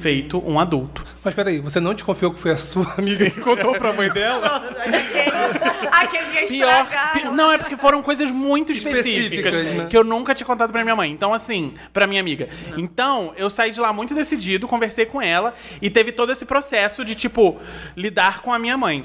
feito 0.00 0.42
um 0.46 0.58
adulto. 0.58 1.04
Mas 1.24 1.34
peraí, 1.34 1.58
você 1.58 1.80
não 1.80 1.92
desconfiou 1.94 2.32
que 2.32 2.40
foi 2.40 2.52
a 2.52 2.56
sua 2.56 2.86
amiga 2.98 3.28
que 3.28 3.40
contou 3.40 3.74
pra 3.74 3.92
mãe 3.92 4.10
dela? 4.10 4.62
Aqueles 5.92 6.28
que 6.28 6.46
Pior, 6.46 6.82
estragaram. 6.84 7.12
pi- 7.30 7.36
não, 7.36 7.52
é 7.52 7.58
porque 7.58 7.76
foram 7.76 8.02
coisas 8.02 8.30
muito 8.30 8.72
específicas, 8.72 9.54
Específicas, 9.54 9.72
né? 9.84 9.86
que 9.90 9.96
eu 9.96 10.04
nunca 10.04 10.34
tinha 10.34 10.46
contado 10.46 10.70
pra 10.72 10.82
minha 10.82 10.96
mãe. 10.96 11.10
Então, 11.10 11.32
assim, 11.34 11.74
pra 11.92 12.06
minha 12.06 12.20
amiga. 12.20 12.48
Então, 12.76 13.32
eu 13.36 13.48
saí 13.50 13.70
de 13.70 13.80
lá 13.80 13.92
muito 13.92 14.14
decidido, 14.14 14.66
conversei 14.66 15.06
com 15.06 15.20
ela 15.20 15.54
e 15.82 15.90
teve 15.90 16.12
todo 16.12 16.30
esse 16.32 16.44
processo 16.46 17.04
de, 17.04 17.14
tipo, 17.14 17.56
lidar 17.96 18.40
com 18.40 18.52
a 18.52 18.58
minha 18.58 18.76
mãe. 18.76 19.04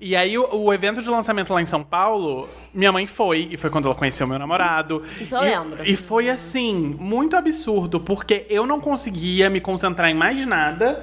E 0.00 0.14
aí, 0.16 0.36
o, 0.38 0.48
o 0.54 0.72
evento 0.72 1.02
de 1.02 1.08
lançamento 1.08 1.52
lá 1.52 1.60
em 1.62 1.66
São 1.66 1.82
Paulo, 1.82 2.48
minha 2.72 2.90
mãe 2.92 3.06
foi, 3.06 3.48
e 3.50 3.56
foi 3.56 3.70
quando 3.70 3.86
ela 3.86 3.94
conheceu 3.94 4.26
meu 4.26 4.38
namorado. 4.38 5.02
Isso 5.20 5.34
eu 5.36 5.42
e, 5.42 5.50
lembro. 5.50 5.88
E 5.88 5.96
foi, 5.96 6.28
assim, 6.28 6.96
muito 6.98 7.36
absurdo, 7.36 8.00
porque 8.00 8.46
eu 8.48 8.66
não 8.66 8.80
conseguia 8.80 9.48
me 9.48 9.60
concentrar 9.60 10.10
em 10.10 10.14
mais 10.14 10.44
nada, 10.46 11.02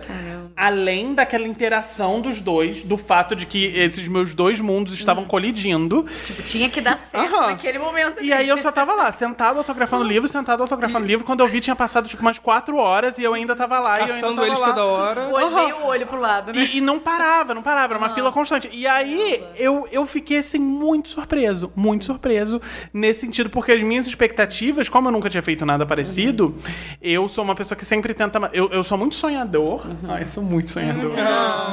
além 0.56 1.14
daquela 1.14 1.48
interação 1.48 2.22
dos 2.22 2.42
dois, 2.42 2.84
do 2.84 2.98
fato 2.98 3.36
de 3.36 3.46
que 3.46 3.66
esses 3.68 4.08
meus 4.08 4.34
dois 4.34 4.60
mundos 4.72 4.94
estavam 4.94 5.26
colidindo. 5.26 6.06
Tipo, 6.26 6.42
tinha 6.44 6.70
que 6.70 6.80
dar 6.82 6.98
certo 6.98 7.36
Aham. 7.36 7.48
naquele 7.48 7.78
momento. 7.80 8.24
E 8.24 8.32
aí 8.32 8.48
eu 8.48 8.58
só 8.58 8.72
tava 8.72 8.94
lá, 8.96 9.12
sentado 9.12 9.58
autografando 9.58 10.04
livro, 10.04 10.28
sentado 10.28 10.62
autografando 10.62 11.06
livro. 11.06 11.26
Quando 11.26 11.42
eu 11.42 11.48
vi, 11.48 11.60
tinha 11.60 11.76
passado 11.76 12.08
tipo 12.08 12.22
umas 12.22 12.40
quatro 12.40 12.78
horas 12.78 13.18
e 13.18 13.24
eu 13.24 13.34
ainda 13.34 13.56
tava 13.56 13.80
lá. 13.80 13.96
e 13.96 14.00
eu 14.00 14.02
ainda 14.04 14.14
Caçando 14.16 14.36
tava 14.36 14.48
eles 14.48 14.60
lá. 14.60 14.68
toda 14.68 14.86
hora. 14.86 15.28
O 15.28 15.56
meio 15.56 15.76
o 15.78 15.86
olho 15.88 16.08
pro 16.08 16.20
lado, 16.20 16.54
né? 16.54 16.62
E, 16.62 16.78
e 16.78 16.82
não 16.82 17.00
parava, 17.00 17.54
não 17.54 17.62
parava, 17.62 17.94
era 17.94 17.98
uma 17.98 18.10
fila 18.10 18.32
constante. 18.32 18.70
E 18.72 18.88
aí 18.88 19.44
eu, 19.58 19.88
eu 19.92 20.06
fiquei 20.06 20.38
assim 20.38 20.60
muito 20.60 21.10
surpreso, 21.10 21.72
muito 21.76 22.06
surpreso 22.06 22.62
nesse 22.94 23.22
sentido, 23.22 23.50
porque 23.50 23.72
as 23.72 23.84
minhas 23.84 24.08
expectativas, 24.08 24.88
como 24.90 25.08
eu 25.08 25.12
nunca 25.12 25.30
tinha 25.30 25.44
feito 25.44 25.66
nada 25.66 25.86
parecido, 25.86 26.56
eu 27.02 27.28
sou 27.28 27.44
uma 27.44 27.56
pessoa 27.56 27.78
que 27.78 27.86
sempre 27.86 28.14
tenta. 28.14 28.40
Eu, 28.54 28.70
eu 28.72 28.84
sou 28.84 28.98
muito 28.98 29.16
sonhador. 29.16 29.82
Ai, 30.08 30.24
eu 30.24 30.28
sou 30.28 30.44
muito 30.44 30.70
sonhador. 30.70 31.12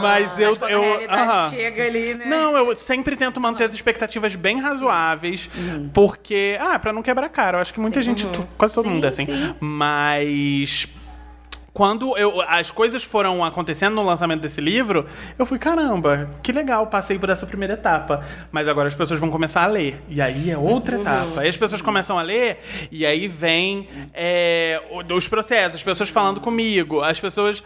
Mas 0.00 0.38
eu. 0.38 0.48
Mas 0.48 0.58
quando 0.58 0.70
eu 0.70 0.82
a 0.82 0.86
realidade 0.86 1.22
aham. 1.30 1.50
chega 1.50 1.84
ali, 1.84 2.14
né? 2.14 2.26
Não, 2.26 2.56
eu 2.56 2.74
sempre 2.88 3.14
tento 3.16 3.38
manter 3.40 3.64
as 3.64 3.74
expectativas 3.74 4.34
bem 4.34 4.58
razoáveis, 4.60 5.48
Uhum. 5.54 5.90
porque. 5.92 6.56
Ah, 6.60 6.78
pra 6.78 6.92
não 6.92 7.02
quebrar 7.02 7.28
cara. 7.28 7.58
Eu 7.58 7.62
acho 7.62 7.72
que 7.74 7.80
muita 7.80 8.00
gente. 8.02 8.26
tu- 8.28 8.48
Quase 8.56 8.74
todo 8.74 8.88
mundo 8.88 9.04
é 9.04 9.08
assim. 9.08 9.26
Mas. 9.60 10.88
Quando 11.78 12.18
eu, 12.18 12.40
as 12.48 12.72
coisas 12.72 13.04
foram 13.04 13.44
acontecendo 13.44 13.94
no 13.94 14.02
lançamento 14.04 14.40
desse 14.40 14.60
livro, 14.60 15.06
eu 15.38 15.46
fui, 15.46 15.60
caramba, 15.60 16.28
que 16.42 16.50
legal, 16.50 16.88
passei 16.88 17.16
por 17.20 17.30
essa 17.30 17.46
primeira 17.46 17.74
etapa. 17.74 18.24
Mas 18.50 18.66
agora 18.66 18.88
as 18.88 18.96
pessoas 18.96 19.20
vão 19.20 19.30
começar 19.30 19.62
a 19.62 19.66
ler. 19.68 20.02
E 20.08 20.20
aí 20.20 20.50
é 20.50 20.58
outra 20.58 20.96
etapa. 21.00 21.40
Aí 21.40 21.48
as 21.48 21.56
pessoas 21.56 21.80
começam 21.80 22.18
a 22.18 22.22
ler, 22.22 22.58
e 22.90 23.06
aí 23.06 23.28
vem 23.28 23.86
é, 24.12 24.82
o- 24.90 25.14
os 25.14 25.28
processos, 25.28 25.76
as 25.76 25.82
pessoas 25.84 26.08
falando 26.08 26.40
comigo, 26.40 27.00
as 27.00 27.20
pessoas 27.20 27.62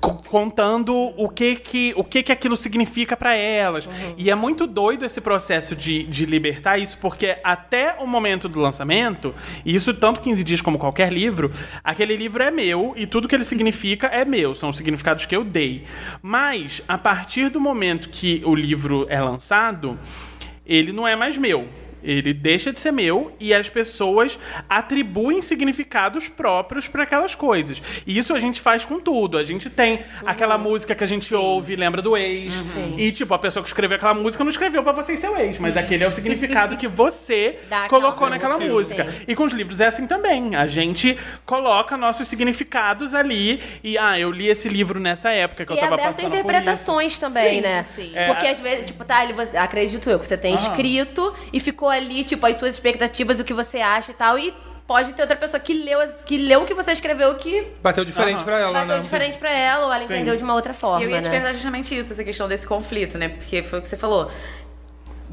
co- 0.00 0.14
contando 0.26 0.94
o 0.96 1.28
que 1.28 1.56
que, 1.56 1.92
o 1.98 2.02
que, 2.02 2.22
que 2.22 2.32
aquilo 2.32 2.56
significa 2.56 3.14
pra 3.14 3.34
elas. 3.34 3.86
E 4.16 4.30
é 4.30 4.34
muito 4.34 4.66
doido 4.66 5.04
esse 5.04 5.20
processo 5.20 5.76
de, 5.76 6.04
de 6.04 6.24
libertar 6.24 6.78
isso, 6.78 6.96
porque 6.96 7.36
até 7.44 7.94
o 8.00 8.06
momento 8.06 8.48
do 8.48 8.58
lançamento, 8.58 9.34
e 9.66 9.74
isso 9.74 9.92
tanto 9.92 10.22
15 10.22 10.42
dias 10.42 10.62
como 10.62 10.78
qualquer 10.78 11.12
livro, 11.12 11.50
aquele 11.84 12.16
livro 12.16 12.42
é 12.42 12.50
meu 12.50 12.94
e 12.96 13.06
tudo 13.06 13.28
que 13.28 13.34
ele 13.34 13.49
significa 13.50 14.06
é 14.06 14.24
meu, 14.24 14.54
são 14.54 14.70
os 14.70 14.76
significados 14.76 15.26
que 15.26 15.36
eu 15.36 15.44
dei. 15.44 15.84
Mas, 16.22 16.82
a 16.88 16.96
partir 16.96 17.50
do 17.50 17.60
momento 17.60 18.08
que 18.08 18.42
o 18.46 18.54
livro 18.54 19.06
é 19.10 19.20
lançado, 19.20 19.98
ele 20.64 20.92
não 20.92 21.06
é 21.06 21.14
mais 21.14 21.36
meu. 21.36 21.68
Ele 22.02 22.32
deixa 22.32 22.72
de 22.72 22.80
ser 22.80 22.92
meu 22.92 23.32
e 23.38 23.52
as 23.54 23.68
pessoas 23.68 24.38
atribuem 24.68 25.42
significados 25.42 26.28
próprios 26.28 26.88
para 26.88 27.02
aquelas 27.02 27.34
coisas. 27.34 27.82
E 28.06 28.16
isso 28.16 28.34
a 28.34 28.38
gente 28.38 28.60
faz 28.60 28.84
com 28.84 29.00
tudo. 29.00 29.36
A 29.38 29.42
gente 29.44 29.68
tem 29.68 30.00
aquela 30.24 30.56
música 30.58 30.94
que 30.94 31.04
a 31.04 31.06
gente 31.06 31.34
ouve, 31.34 31.76
lembra 31.76 32.00
do 32.02 32.16
ex. 32.16 32.54
E, 32.96 33.12
tipo, 33.12 33.32
a 33.34 33.38
pessoa 33.38 33.62
que 33.62 33.68
escreveu 33.68 33.96
aquela 33.96 34.14
música 34.14 34.44
não 34.44 34.50
escreveu 34.50 34.82
para 34.82 34.92
você 34.92 35.14
e 35.14 35.16
seu 35.18 35.36
ex, 35.38 35.58
mas 35.58 35.76
aquele 35.76 36.04
é 36.04 36.08
o 36.08 36.12
significado 36.12 36.76
que 36.76 36.88
você 36.88 37.58
colocou 37.88 38.28
naquela 38.28 38.58
música. 38.58 39.04
música. 39.04 39.24
E 39.26 39.34
com 39.34 39.44
os 39.44 39.52
livros 39.52 39.80
é 39.80 39.86
assim 39.86 40.06
também. 40.06 40.54
A 40.54 40.66
gente 40.66 41.16
coloca 41.44 41.96
nossos 41.96 42.28
significados 42.28 43.14
ali 43.14 43.60
e, 43.82 43.98
ah, 43.98 44.18
eu 44.18 44.30
li 44.30 44.48
esse 44.48 44.68
livro 44.68 44.98
nessa 45.00 45.30
época 45.30 45.64
que 45.66 45.72
E 45.72 45.74
eu 45.74 45.78
é 45.78 45.80
tava 45.80 45.94
aberto 45.94 46.08
a 46.08 46.12
passando 46.14 46.30
por 46.30 46.36
isso. 46.36 46.44
interpretações 46.44 47.18
também, 47.18 47.56
Sim, 47.56 47.60
né? 47.60 47.82
sim. 47.82 48.12
É. 48.14 48.26
Porque 48.26 48.46
às 48.46 48.60
vezes, 48.60 48.86
tipo, 48.86 49.04
tá 49.04 49.26
você, 49.32 49.56
acredito 49.56 50.08
eu, 50.08 50.18
que 50.18 50.26
você 50.26 50.36
tem 50.36 50.54
escrito 50.54 51.34
e 51.52 51.60
ficou 51.60 51.89
ali, 51.90 52.24
tipo, 52.24 52.46
as 52.46 52.56
suas 52.56 52.74
expectativas, 52.74 53.38
o 53.40 53.44
que 53.44 53.52
você 53.52 53.78
acha 53.78 54.12
e 54.12 54.14
tal, 54.14 54.38
e 54.38 54.52
pode 54.86 55.12
ter 55.12 55.22
outra 55.22 55.36
pessoa 55.36 55.60
que 55.60 55.72
leu, 55.72 56.00
que 56.24 56.36
leu 56.36 56.62
o 56.62 56.66
que 56.66 56.74
você 56.74 56.90
escreveu 56.90 57.34
que 57.36 57.62
Bateu 57.80 58.04
diferente 58.04 58.36
Aham. 58.38 58.44
pra 58.44 58.58
ela, 58.58 58.72
bateu 58.72 58.96
né? 58.96 59.00
diferente 59.00 59.38
pra 59.38 59.50
ela, 59.52 59.86
ou 59.86 59.92
ela 59.92 60.04
Sim. 60.04 60.14
entendeu 60.14 60.36
de 60.36 60.42
uma 60.42 60.54
outra 60.54 60.74
forma, 60.74 61.00
E 61.00 61.04
eu 61.04 61.10
ia 61.10 61.20
te 61.20 61.24
né? 61.24 61.30
perguntar 61.30 61.52
justamente 61.52 61.96
isso, 61.96 62.12
essa 62.12 62.24
questão 62.24 62.48
desse 62.48 62.66
conflito, 62.66 63.16
né? 63.16 63.28
Porque 63.28 63.62
foi 63.62 63.78
o 63.78 63.82
que 63.82 63.88
você 63.88 63.96
falou. 63.96 64.30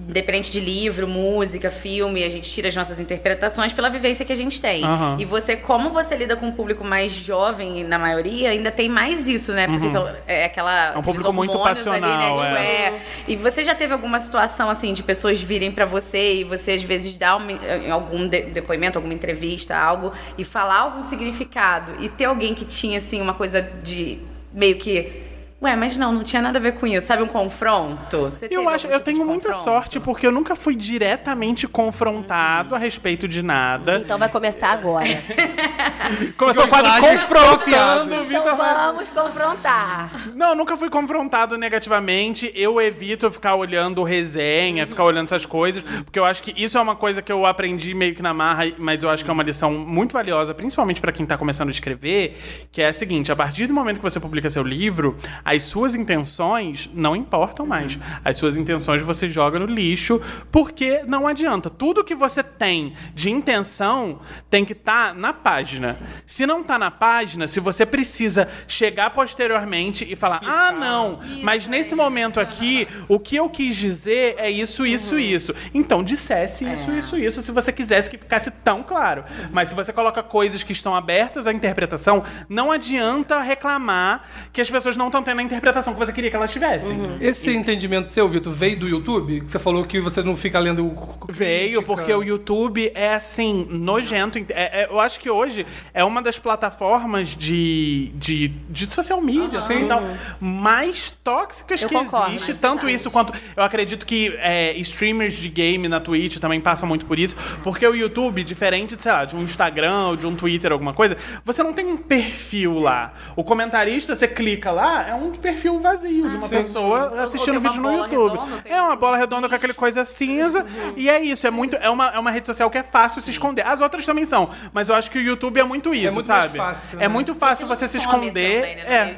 Independente 0.08 0.52
de 0.52 0.60
livro, 0.60 1.08
música, 1.08 1.72
filme, 1.72 2.24
a 2.24 2.30
gente 2.30 2.50
tira 2.52 2.68
as 2.70 2.76
nossas 2.76 3.00
interpretações 3.00 3.74
pela 3.74 3.90
vivência 3.90 4.24
que 4.24 4.32
a 4.32 4.36
gente 4.36 4.62
tem. 4.62 4.84
Aham. 4.84 5.16
E 5.20 5.26
você, 5.26 5.56
como 5.56 5.90
você 5.90 6.16
lida 6.16 6.36
com 6.36 6.46
um 6.46 6.52
público 6.52 6.84
mais 6.84 7.12
jovem, 7.12 7.84
na 7.84 7.98
maioria, 7.98 8.52
ainda 8.52 8.70
tem 8.72 8.88
mais 8.90 9.28
isso, 9.28 9.54
né? 9.54 9.66
Porque 9.68 9.90
são, 9.90 10.08
é 10.28 10.46
aquela. 10.46 10.94
É 10.94 10.98
um 10.98 11.02
público 11.02 11.34
muito 11.34 11.52
hormônios 11.58 11.88
Ali, 11.88 12.00
né? 12.02 12.08
passional, 12.08 12.36
Tipo, 12.36 12.46
é. 12.58 12.60
é. 12.62 13.02
E 13.28 13.36
você 13.36 13.64
já 13.64 13.74
teve 13.74 13.92
alguma 13.92 14.20
situação, 14.20 14.70
assim, 14.70 14.94
de 14.94 15.02
pessoas 15.02 15.42
virem 15.42 15.72
pra 15.72 15.86
você 15.86 16.36
e 16.36 16.44
você, 16.44 16.74
às 16.74 16.84
vezes, 16.84 17.18
dar 17.18 17.36
uma- 17.36 17.48
algum 17.92 18.28
de- 18.28 18.44
depoimento, 18.44 19.00
alguma 19.00 19.16
entrevista, 19.16 19.76
algo, 19.76 20.14
e 20.38 20.44
falar 20.44 20.78
algum 20.82 21.04
significado, 21.04 21.94
e 22.02 22.08
ter 22.08 22.26
alguém 22.26 22.54
que 22.54 22.66
tinha, 22.66 23.00
assim, 23.00 23.20
uma 23.20 23.34
coisa 23.34 23.62
de 23.84 24.20
meio 24.54 24.76
que. 24.76 25.26
Ué, 25.60 25.76
mas 25.76 25.98
não, 25.98 26.12
não 26.12 26.24
tinha 26.24 26.40
nada 26.40 26.60
a 26.60 26.62
ver 26.62 26.74
com 26.74 26.86
isso. 26.86 27.08
Sabe 27.08 27.24
um 27.24 27.28
confronto? 27.28 28.22
Você 28.22 28.48
Eu 28.52 28.70
acho, 28.70 28.86
eu 28.86 28.94
tipo 28.94 29.06
tenho 29.06 29.26
muita 29.26 29.48
confronto? 29.50 29.64
sorte 29.64 30.00
porque 30.00 30.28
eu 30.28 30.32
nunca 30.32 30.56
fui 30.56 30.76
diretamente 30.76 31.68
confrontado 31.68 32.76
a 32.76 32.78
respeito 32.78 33.28
de 33.28 33.42
nada. 33.42 33.98
Então 33.98 34.20
vai 34.20 34.30
começar 34.30 34.70
agora. 34.70 35.08
Começou 36.38 36.66
o 36.66 36.68
quadro 36.68 36.92
confrontando 37.02 38.16
então 38.16 38.56
vamos 38.56 39.10
confrontar. 39.10 40.12
Não, 40.36 40.56
nunca 40.56 40.78
fui 40.78 40.90
confrontado 40.90 41.58
negativamente. 41.58 42.52
Eu 42.56 42.80
evito 42.80 43.30
ficar 43.32 43.56
olhando 43.56 44.04
resenha, 44.04 44.86
ficar 44.86 45.04
olhando 45.04 45.26
essas 45.26 45.46
coisas, 45.46 45.84
porque 46.04 46.20
eu 46.20 46.26
acho 46.26 46.44
que 46.44 46.54
isso 46.56 46.78
é 46.78 46.82
uma 46.82 46.96
coisa 46.96 47.22
que 47.22 47.32
eu 47.32 47.46
aprendi 47.46 47.94
meio 47.94 48.14
que 48.14 48.22
na 48.22 48.34
marra, 48.34 48.72
mas 48.78 49.04
eu 49.04 49.10
acho 49.10 49.24
que 49.26 49.30
é 49.30 49.34
uma 49.34 49.44
lição 49.44 49.74
muito 49.74 50.14
valiosa, 50.14 50.54
principalmente 50.54 51.02
pra 51.02 51.12
quem 51.12 51.26
tá 51.26 51.38
começando 51.38 51.70
a 51.70 51.72
escrever, 51.72 52.38
que 52.72 52.82
é 52.82 52.88
a 52.90 52.94
seguinte: 52.94 53.32
a 53.32 53.36
partir 53.36 53.66
do 53.68 53.74
momento 53.74 53.98
que 53.98 54.04
você 54.04 54.20
publica 54.20 54.50
seu 54.50 54.64
livro, 54.64 55.18
as 55.48 55.64
suas 55.64 55.96
intenções 55.96 56.90
não 56.94 57.16
importam 57.16 57.66
mais. 57.66 57.98
As 58.26 58.36
suas 58.36 58.58
intenções 58.58 59.02
você 59.02 59.30
joga 59.30 59.58
no 59.58 59.66
lixo, 59.66 60.20
porque 60.52 61.04
não 61.08 61.26
adianta. 61.26 61.70
Tudo 61.70 62.04
que 62.04 62.14
você 62.14 62.44
tem 62.44 62.94
de 63.16 63.32
intenção 63.32 64.20
tem 64.50 64.66
que 64.66 64.74
estar 64.74 65.16
na 65.16 65.32
página. 65.32 65.96
Se 66.26 66.46
não 66.46 66.66
tá 66.66 66.78
na 66.78 66.92
página, 66.92 67.48
se 67.48 67.62
você 67.62 67.86
precisa 67.86 68.50
chegar 68.68 69.12
posteriormente 69.12 70.06
e 70.10 70.18
falar: 70.18 70.42
ah, 70.44 70.74
não, 70.74 71.22
mas 71.42 71.66
nesse 71.66 71.96
momento 71.96 72.42
aqui, 72.42 72.86
o 73.08 73.18
que 73.18 73.38
eu 73.38 73.50
quis 73.50 73.78
dizer 73.78 74.36
é 74.38 74.52
isso, 74.52 74.86
isso, 74.86 75.18
isso. 75.18 75.56
Então 75.74 76.04
dissesse 76.04 76.70
isso, 76.70 76.92
isso, 76.92 77.18
isso, 77.18 77.42
se 77.42 77.54
você 77.54 77.72
quisesse 77.72 78.10
que 78.10 78.18
ficasse 78.18 78.52
tão 78.52 78.84
claro. 78.84 79.24
Mas 79.50 79.70
se 79.70 79.76
você 79.76 79.94
coloca 79.94 80.22
coisas 80.22 80.62
que 80.62 80.74
estão 80.74 80.94
abertas 80.94 81.48
à 81.48 81.54
interpretação, 81.54 82.22
não 82.50 82.70
adianta 82.70 83.40
reclamar 83.40 84.24
que 84.52 84.60
as 84.60 84.70
pessoas 84.70 84.98
não 84.98 85.06
estão 85.06 85.24
tendo 85.24 85.37
a 85.40 85.44
interpretação 85.44 85.94
que 85.94 86.00
você 86.00 86.12
queria 86.14 86.30
que 86.30 86.36
elas 86.36 86.52
tivessem. 86.52 86.98
Esse 87.22 87.52
entendimento 87.54 88.10
seu, 88.10 88.28
Vitor, 88.28 88.54
veio 88.54 88.78
do 88.80 88.88
YouTube? 88.88 89.42
Que 89.42 89.52
você 89.52 89.60
falou 89.60 89.84
que 89.86 90.00
você 90.00 90.22
não 90.24 90.36
fica 90.36 90.60
lendo 90.60 90.86
o. 90.86 91.18
Veio, 91.30 91.84
porque 91.84 92.14
o 92.14 92.24
YouTube 92.24 92.92
é 92.94 93.14
assim, 93.16 93.68
nojento. 93.70 94.38
É- 94.50 94.84
é- 94.84 94.88
eu 94.90 95.00
acho 95.00 95.20
que 95.20 95.30
hoje 95.30 95.66
é 95.94 96.04
uma 96.04 96.22
das 96.22 96.40
plataformas 96.40 97.30
de, 97.36 98.12
de, 98.16 98.48
de 98.70 98.86
social 98.94 99.22
media, 99.22 99.60
assim, 99.60 99.86
e 99.86 99.88
tal, 99.88 100.02
mais 100.40 101.12
tóxicas 101.24 101.82
Eu 101.82 101.90
que 101.90 101.96
concordo, 101.96 102.34
existe. 102.36 102.54
Tanto 102.56 102.90
isso 102.90 103.10
quanto. 103.12 103.34
Eu 103.56 103.64
acredito 103.64 104.06
que 104.06 104.34
é, 104.40 104.74
streamers 104.78 105.36
de 105.36 105.50
game 105.50 105.88
na 105.88 106.00
Twitch 106.00 106.38
também 106.38 106.60
passam 106.62 106.88
muito 106.88 107.06
por 107.06 107.20
isso. 107.20 107.36
Porque 107.64 107.86
o 107.86 107.94
YouTube, 107.94 108.44
diferente 108.44 108.96
de, 108.96 109.02
sei 109.04 109.12
lá, 109.12 109.26
de 109.26 109.36
um 109.36 109.44
Instagram 109.44 110.08
ou 110.08 110.16
de 110.16 110.26
um 110.28 110.36
Twitter, 110.36 110.72
alguma 110.72 110.94
coisa, 110.94 111.18
você 111.44 111.64
não 111.64 111.74
tem 111.74 111.86
um 111.86 111.98
perfil 111.98 112.80
lá. 112.80 113.14
O 113.36 113.44
comentarista, 113.44 114.16
você 114.16 114.28
clica 114.28 114.72
lá, 114.72 115.08
é 115.08 115.14
um 115.14 115.27
perfil 115.32 115.80
vazio 115.80 116.30
de 116.30 116.38
uma 116.38 116.50
pessoa 116.50 117.24
assistindo 117.24 117.60
vídeo 117.60 117.82
no 117.82 117.92
YouTube. 117.94 118.38
redonda, 118.38 118.62
É 118.66 118.82
uma 118.82 118.94
um 118.94 118.98
bola 118.98 119.18
redonda 119.18 119.48
com 119.50 119.56
aquele 119.56 119.74
coisa 119.74 120.06
cinza. 120.06 120.66
E 120.96 121.10
é 121.10 121.22
isso, 121.22 121.46
é 121.48 121.52
muito. 121.52 121.76
É 121.76 121.90
uma, 121.90 122.08
é 122.08 122.20
uma 122.20 122.32
rede 122.32 122.48
social 122.48 122.70
que 122.70 122.78
é 122.78 122.84
fácil 122.84 123.22
se 123.22 123.32
esconder. 123.32 123.66
As 123.66 123.82
outras 123.82 124.06
também 124.06 124.26
são, 124.26 124.50
mas 124.74 124.90
eu 124.90 124.96
acho 124.96 125.10
que 125.12 125.18
o 125.18 125.22
YouTube 125.22 125.60
é 125.60 125.64
muito 125.64 125.94
isso, 125.94 126.16
muito 126.16 126.28
mais 126.28 126.44
sabe? 126.46 126.58
fácil, 126.58 126.98
é 126.98 127.02
né? 127.02 127.08
muito 127.08 127.34
fácil 127.36 127.68
você 127.68 127.88
se 127.88 127.98
esconder. 127.98 128.62
também, 128.62 128.76
né, 128.76 128.82
é. 128.94 129.18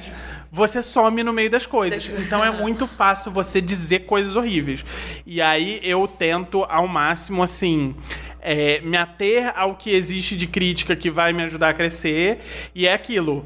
Você 0.52 0.82
some 0.82 1.22
no 1.22 1.32
meio 1.32 1.50
das 1.50 1.68
coisas. 1.68 2.10
Então 2.20 2.44
é 2.44 2.50
muito 2.50 2.88
fácil 2.88 3.32
você 3.32 3.62
dizer 3.62 4.00
coisas 4.08 4.36
horríveis. 4.36 4.84
E 5.24 5.40
aí 5.42 5.80
eu 5.84 6.08
tento 6.08 6.64
ao 6.68 6.88
máximo, 6.88 7.44
assim. 7.44 7.96
é, 8.42 8.80
me 8.82 8.98
ater 8.98 9.52
ao 9.56 9.76
que 9.76 9.92
existe 9.92 10.36
de 10.36 10.48
crítica 10.48 10.96
que 10.96 11.12
vai 11.12 11.34
me 11.34 11.44
ajudar 11.44 11.70
a 11.70 11.74
crescer. 11.74 12.40
E 12.74 12.88
é 12.88 12.94
aquilo. 12.94 13.46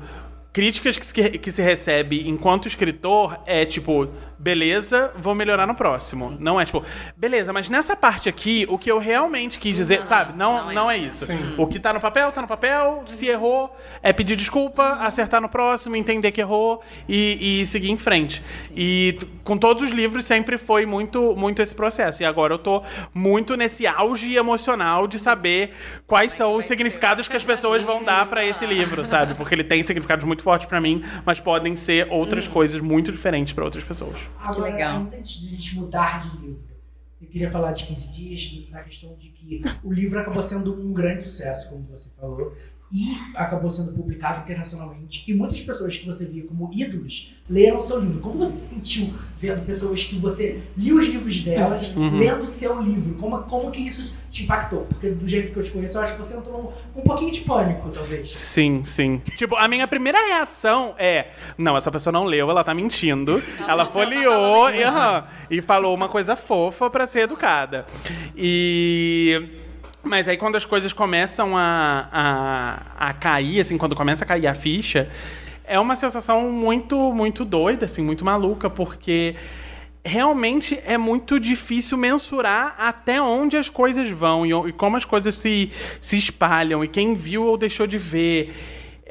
Críticas 0.54 1.00
que 1.00 1.06
se, 1.06 1.30
que 1.40 1.52
se 1.52 1.64
recebe 1.64 2.30
enquanto 2.30 2.68
escritor 2.68 3.40
é 3.48 3.66
tipo, 3.66 4.08
beleza, 4.44 5.14
vou 5.18 5.34
melhorar 5.34 5.66
no 5.66 5.74
próximo. 5.74 6.36
Não 6.38 6.60
é 6.60 6.66
tipo, 6.66 6.84
beleza, 7.16 7.54
mas 7.54 7.70
nessa 7.70 7.96
parte 7.96 8.28
aqui, 8.28 8.66
o 8.70 8.78
que 8.78 8.92
eu 8.92 9.00
realmente 9.00 9.58
quis 9.58 9.76
dizer, 9.78 10.06
sabe? 10.06 10.38
Não, 10.38 10.72
não, 10.74 10.92
é. 10.92 10.98
isso. 10.98 11.26
O 11.58 11.66
que 11.66 11.80
tá 11.80 11.94
no 11.94 12.02
papel, 12.02 12.30
tá 12.34 12.42
no 12.42 12.48
papel. 12.48 13.04
Se 13.08 13.26
errou, 13.26 13.74
é 14.02 14.12
pedir 14.12 14.36
desculpa, 14.36 14.98
acertar 15.00 15.42
no 15.42 15.48
próximo, 15.48 15.96
entender 15.96 16.34
que 16.34 16.42
errou 16.42 16.84
e, 17.08 17.62
e 17.62 17.66
seguir 17.66 17.90
em 17.90 17.98
frente. 17.98 18.44
E 18.76 19.18
com 19.46 19.58
todos 19.58 19.82
os 19.82 19.92
livros 19.92 20.26
sempre 20.26 20.58
foi 20.58 20.86
muito, 20.86 21.34
muito 21.38 21.62
esse 21.62 21.74
processo. 21.74 22.22
E 22.22 22.26
agora 22.26 22.54
eu 22.54 22.60
tô 22.60 22.84
muito 23.14 23.56
nesse 23.56 23.88
auge 23.88 24.36
emocional 24.36 25.08
de 25.08 25.18
saber 25.18 25.72
quais 26.06 26.34
são 26.34 26.56
os 26.56 26.66
significados 26.66 27.30
que 27.30 27.38
as 27.38 27.44
pessoas 27.44 27.82
vão 27.82 28.04
dar 28.04 28.26
pra 28.26 28.46
esse 28.46 28.66
livro, 28.66 29.06
sabe? 29.06 29.36
Porque 29.36 29.56
ele 29.56 29.64
tem 29.64 29.82
significados 29.84 30.26
muito 30.26 30.44
fortes 30.44 30.68
pra 30.68 30.82
mim, 30.82 31.02
mas 31.26 31.40
podem 31.40 31.78
ser 31.78 32.08
outras 32.10 32.46
coisas 32.46 32.82
muito 32.82 33.10
diferentes 33.10 33.54
pra 33.54 33.64
outras 33.64 33.86
pessoas. 33.86 34.18
Agora, 34.40 34.72
Legal. 34.72 35.02
antes 35.14 35.42
de 35.42 35.48
a 35.48 35.52
gente 35.52 35.76
mudar 35.76 36.20
de 36.20 36.38
livro, 36.38 36.64
eu 37.22 37.28
queria 37.28 37.50
falar 37.50 37.72
de 37.72 37.86
15 37.86 38.12
dias 38.12 38.70
na 38.70 38.84
questão 38.84 39.16
de 39.16 39.30
que 39.30 39.62
o 39.84 39.92
livro 39.92 40.20
acabou 40.20 40.44
sendo 40.44 40.74
um 40.74 40.92
grande 40.94 41.24
sucesso, 41.24 41.70
como 41.70 41.84
você 41.88 42.10
falou, 42.10 42.56
e 42.94 43.18
acabou 43.34 43.72
sendo 43.72 43.92
publicado 43.92 44.42
internacionalmente. 44.42 45.24
E 45.28 45.34
muitas 45.34 45.60
pessoas 45.60 45.98
que 45.98 46.06
você 46.06 46.26
via 46.26 46.44
como 46.44 46.70
ídolos 46.72 47.34
leram 47.50 47.80
o 47.80 47.82
seu 47.82 48.00
livro. 48.00 48.20
Como 48.20 48.38
você 48.38 48.52
se 48.52 48.76
sentiu 48.76 49.14
vendo 49.42 49.66
pessoas 49.66 50.04
que 50.04 50.16
você 50.18 50.62
lia 50.78 50.94
os 50.94 51.08
livros 51.08 51.40
delas, 51.40 51.92
lendo 51.96 52.44
o 52.44 52.48
seu 52.48 52.80
livro? 52.80 53.16
Como, 53.16 53.40
como 53.46 53.72
que 53.72 53.82
isso 53.82 54.14
te 54.30 54.44
impactou? 54.44 54.82
Porque 54.82 55.10
do 55.10 55.28
jeito 55.28 55.52
que 55.52 55.58
eu 55.58 55.64
te 55.64 55.72
conheço, 55.72 55.98
eu 55.98 56.04
acho 56.04 56.14
que 56.14 56.20
você 56.20 56.38
entrou 56.38 56.76
um, 56.96 57.00
um 57.00 57.04
pouquinho 57.04 57.32
de 57.32 57.42
pânico, 57.42 57.90
talvez. 57.90 58.32
Sim, 58.32 58.86
sim. 58.86 59.20
Tipo, 59.38 59.56
a 59.56 59.68
minha 59.68 59.88
primeira 59.88 60.20
reação 60.28 60.94
é: 61.00 61.32
não, 61.58 61.76
essa 61.76 61.90
pessoa 61.90 62.14
não 62.14 62.26
leu, 62.26 62.48
ela 62.52 62.64
tá 62.64 62.76
mentindo. 62.76 63.42
ela 63.68 63.88
folheou 63.88 64.70
e, 64.70 64.84
aham, 64.84 65.26
e 65.50 65.62
falou 65.62 65.96
uma 65.96 66.08
coisa 66.08 66.36
fofa 66.36 66.92
pra 66.92 67.08
ser 67.08 67.22
educada. 67.22 67.88
E. 68.38 69.63
Mas 70.04 70.28
aí 70.28 70.36
quando 70.36 70.58
as 70.58 70.66
coisas 70.66 70.92
começam 70.92 71.58
a, 71.58 72.10
a, 72.12 73.10
a 73.10 73.14
cair, 73.14 73.62
assim, 73.62 73.78
quando 73.78 73.96
começa 73.96 74.26
a 74.26 74.28
cair 74.28 74.48
a 74.48 74.54
ficha, 74.54 75.10
é 75.64 75.80
uma 75.80 75.96
sensação 75.96 76.52
muito, 76.52 77.14
muito 77.14 77.46
doida, 77.46 77.86
assim, 77.86 78.04
muito 78.04 78.26
maluca, 78.26 78.70
porque 78.70 79.36
realmente 80.04 80.78
é 80.86 80.98
muito 80.98 81.40
difícil 81.40 81.98
mensurar 81.98 82.76
até 82.78 83.22
onde 83.22 83.56
as 83.56 83.70
coisas 83.70 84.10
vão 84.10 84.46
e, 84.46 84.52
e 84.52 84.74
como 84.74 84.98
as 84.98 85.06
coisas 85.06 85.36
se, 85.36 85.72
se 86.02 86.18
espalham 86.18 86.84
e 86.84 86.88
quem 86.90 87.16
viu 87.16 87.46
ou 87.46 87.58
deixou 87.58 87.88
de 87.88 87.98
ver. 87.98 88.54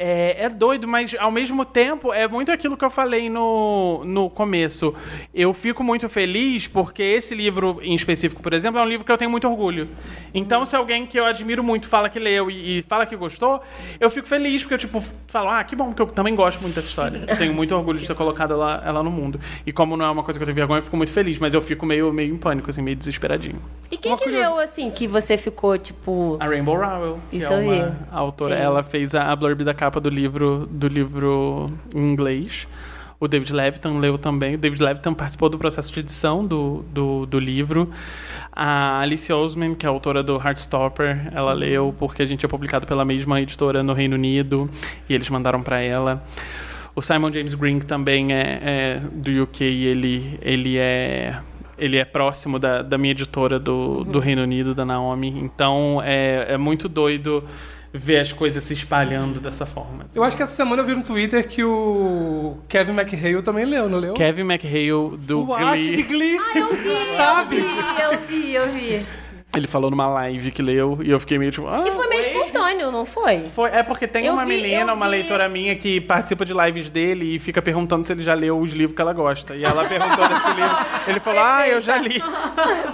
É, 0.05 0.47
é 0.47 0.49
doido, 0.49 0.89
mas 0.89 1.15
ao 1.17 1.31
mesmo 1.31 1.65
tempo 1.65 2.13
é 2.13 2.27
muito 2.27 2.51
aquilo 2.51 2.77
que 2.77 2.85
eu 2.85 2.91
falei 2.91 3.31
no, 3.31 4.03
no 4.05 4.29
começo. 4.29 4.93
Eu 5.33 5.55
fico 5.55 5.85
muito 5.85 6.09
feliz 6.09 6.67
porque 6.67 7.01
esse 7.05 7.37
livro 7.37 7.79
em 7.83 7.95
específico, 7.95 8.43
por 8.43 8.53
exemplo, 8.53 8.81
é 8.81 8.83
um 8.83 8.89
livro 8.89 9.07
que 9.07 9.13
eu 9.13 9.17
tenho 9.17 9.31
muito 9.31 9.49
orgulho. 9.49 9.89
Então, 10.35 10.67
se 10.67 10.75
alguém 10.75 11.07
que 11.07 11.17
eu 11.21 11.25
admiro 11.25 11.63
muito 11.63 11.87
fala 11.87 12.09
que 12.09 12.19
leu 12.19 12.51
e, 12.51 12.79
e 12.79 12.83
fala 12.83 13.07
que 13.07 13.15
gostou, 13.15 13.63
eu 14.01 14.11
fico 14.11 14.27
feliz 14.27 14.63
porque 14.63 14.75
eu, 14.75 14.79
tipo, 14.79 15.01
falo, 15.29 15.51
ah, 15.51 15.63
que 15.63 15.77
bom, 15.77 15.87
porque 15.93 16.03
eu 16.03 16.07
também 16.09 16.35
gosto 16.35 16.61
muito 16.61 16.75
dessa 16.75 16.89
história. 16.89 17.25
Eu 17.33 17.37
tenho 17.39 17.55
muito 17.55 17.73
orgulho 17.75 17.99
de 18.01 18.07
ter 18.07 18.15
colocado 18.17 18.55
ela, 18.55 18.83
ela 18.85 19.03
no 19.05 19.11
mundo. 19.11 19.39
E 19.65 19.73
como 19.73 19.97
não 19.97 20.05
é 20.05 20.11
uma 20.11 20.25
coisa 20.25 20.39
que 20.39 20.43
eu 20.43 20.47
tenho 20.47 20.57
vergonha, 20.57 20.81
eu 20.81 20.83
fico 20.85 20.97
muito 20.97 21.13
feliz, 21.13 21.39
mas 21.39 21.55
eu 21.55 21.63
fico 21.63 21.87
meio, 21.87 22.13
meio 22.13 22.35
em 22.35 22.37
pânico, 22.37 22.69
assim, 22.71 22.83
meio 22.83 22.97
desesperadinho. 22.97 23.61
E 23.91 23.97
quem 23.97 24.11
Uma 24.13 24.19
que 24.19 24.25
curiosi- 24.25 24.49
leu, 24.49 24.59
assim, 24.59 24.91
que 24.91 25.07
você 25.07 25.37
ficou, 25.39 25.79
tipo... 25.79 26.37
A 26.41 26.47
Rainbow 26.47 26.77
Rowell, 26.77 27.21
que 27.31 27.37
Isso 27.39 27.53
é 27.53 27.57
uma 27.57 27.73
aí. 27.73 27.93
autora, 28.11 28.57
Sim. 28.57 28.63
ela 28.63 28.83
fez 28.83 29.15
a, 29.15 29.31
a 29.31 29.37
blurb 29.37 29.63
da 29.65 29.73
capa 29.75 29.92
do 30.01 30.09
livro, 30.09 30.69
do 30.71 30.89
livro 30.89 31.71
em 31.95 32.13
inglês. 32.13 32.67
O 33.23 33.29
David 33.29 33.53
Levitan 33.53 33.99
leu 33.99 34.19
também. 34.19 34.57
O 34.57 34.59
David 34.59 34.83
Levitan 34.83 35.15
participou 35.15 35.49
do 35.49 35.57
processo 35.57 35.93
de 35.93 36.01
edição 36.01 36.45
do, 36.45 36.85
do, 36.93 37.25
do 37.25 37.39
livro. 37.39 37.89
A 38.51 38.99
Alice 38.99 39.33
Oseman, 39.33 39.77
que 39.77 39.87
é 39.87 39.89
autora 39.89 40.25
do 40.25 40.35
Heartstopper, 40.35 41.31
ela 41.33 41.53
leu 41.53 41.95
porque 41.97 42.23
a 42.23 42.27
gente 42.27 42.45
é 42.45 42.49
publicado 42.49 42.85
pela 42.85 43.05
mesma 43.05 43.41
editora 43.41 43.81
no 43.81 43.93
Reino 43.93 44.17
Unido 44.17 44.69
e 45.09 45.15
eles 45.15 45.31
mandaram 45.31 45.63
para 45.63 45.81
ela. 45.81 46.21
O 46.97 47.01
Simon 47.01 47.33
James 47.33 47.55
Green 47.55 47.79
também 47.79 48.33
é, 48.33 48.61
é 48.61 49.01
do 49.13 49.45
UK, 49.45 49.63
ele, 49.65 50.39
ele 50.43 50.77
é 50.77 51.39
ele 51.79 51.97
é 51.97 52.05
próximo 52.05 52.59
da, 52.59 52.83
da 52.83 52.99
minha 52.99 53.13
editora 53.13 53.59
do, 53.59 54.05
do 54.05 54.19
Reino 54.19 54.43
Unido, 54.43 54.75
da 54.75 54.85
Naomi. 54.85 55.29
Então 55.29 56.01
é, 56.05 56.47
é 56.55 56.57
muito 56.57 56.89
doido 56.89 57.45
ver 57.93 58.21
as 58.21 58.33
coisas 58.33 58.63
se 58.65 58.73
espalhando 58.75 59.39
dessa 59.41 59.67
forma. 59.67 60.07
Eu 60.15 60.25
acho 60.25 60.37
que 60.37 60.43
essa 60.43 60.55
semana 60.55 60.83
eu 60.83 60.87
vi 60.87 60.95
no 60.95 61.03
Twitter 61.03 61.47
que 61.47 61.63
o 61.63 62.57
Kevin 62.69 62.93
McHale 62.93 63.43
também 63.43 63.65
leu, 63.65 63.89
não 63.89 63.99
leu? 63.99 64.15
Kevin 64.15 64.43
McHale 64.43 65.17
do 65.19 65.47
o 65.49 65.53
arte 65.55 65.95
de 65.97 66.03
Glee. 66.03 66.37
Glee. 66.37 66.39
Ah, 66.55 66.59
eu 66.59 66.75
vi, 66.77 67.07
Sabe? 67.17 67.57
eu 67.59 67.63
vi, 67.67 68.03
eu 68.03 68.19
vi, 68.19 68.55
eu 68.55 68.73
vi. 68.73 69.07
Ele 69.55 69.67
falou 69.67 69.91
numa 69.91 70.07
live 70.09 70.51
que 70.51 70.63
leu 70.63 70.99
e 71.03 71.11
eu 71.11 71.21
fiquei 71.21 71.39
meio 71.39 71.51
tipo. 71.53 71.67
Ah, 71.69 71.83
Que 71.83 71.91
foi 71.91 72.09
meio 72.09 72.23
espontâneo, 72.53 72.91
não 72.93 73.05
foi? 73.05 73.45
Foi, 73.55 73.71
é 73.71 73.83
porque 73.83 74.07
tem 74.07 74.27
Eu 74.27 74.35
uma 74.35 74.45
vi- 74.45 74.57
menina, 74.63 74.93
uma 74.95 75.07
vi- 75.07 75.11
leitora 75.13 75.49
minha 75.49 75.75
que 75.77 76.01
participa 76.01 76.45
de 76.45 76.53
lives 76.53 76.91
dele 76.91 77.37
e 77.37 77.39
fica 77.39 77.61
perguntando 77.63 78.07
se 78.07 78.13
ele 78.13 78.23
já 78.23 78.35
leu 78.35 78.59
os 78.59 78.73
livros 78.73 78.95
que 78.95 79.03
ela 79.03 79.13
gosta. 79.13 79.55
E 79.57 79.65
ela 79.65 79.85
perguntou 79.85 80.29
desse 80.29 80.49
livro. 80.49 80.77
Ele 81.09 81.19
falou: 81.21 81.43
Ah, 81.43 81.69
eu 81.69 81.81
já 81.81 81.97
li. 81.97 82.23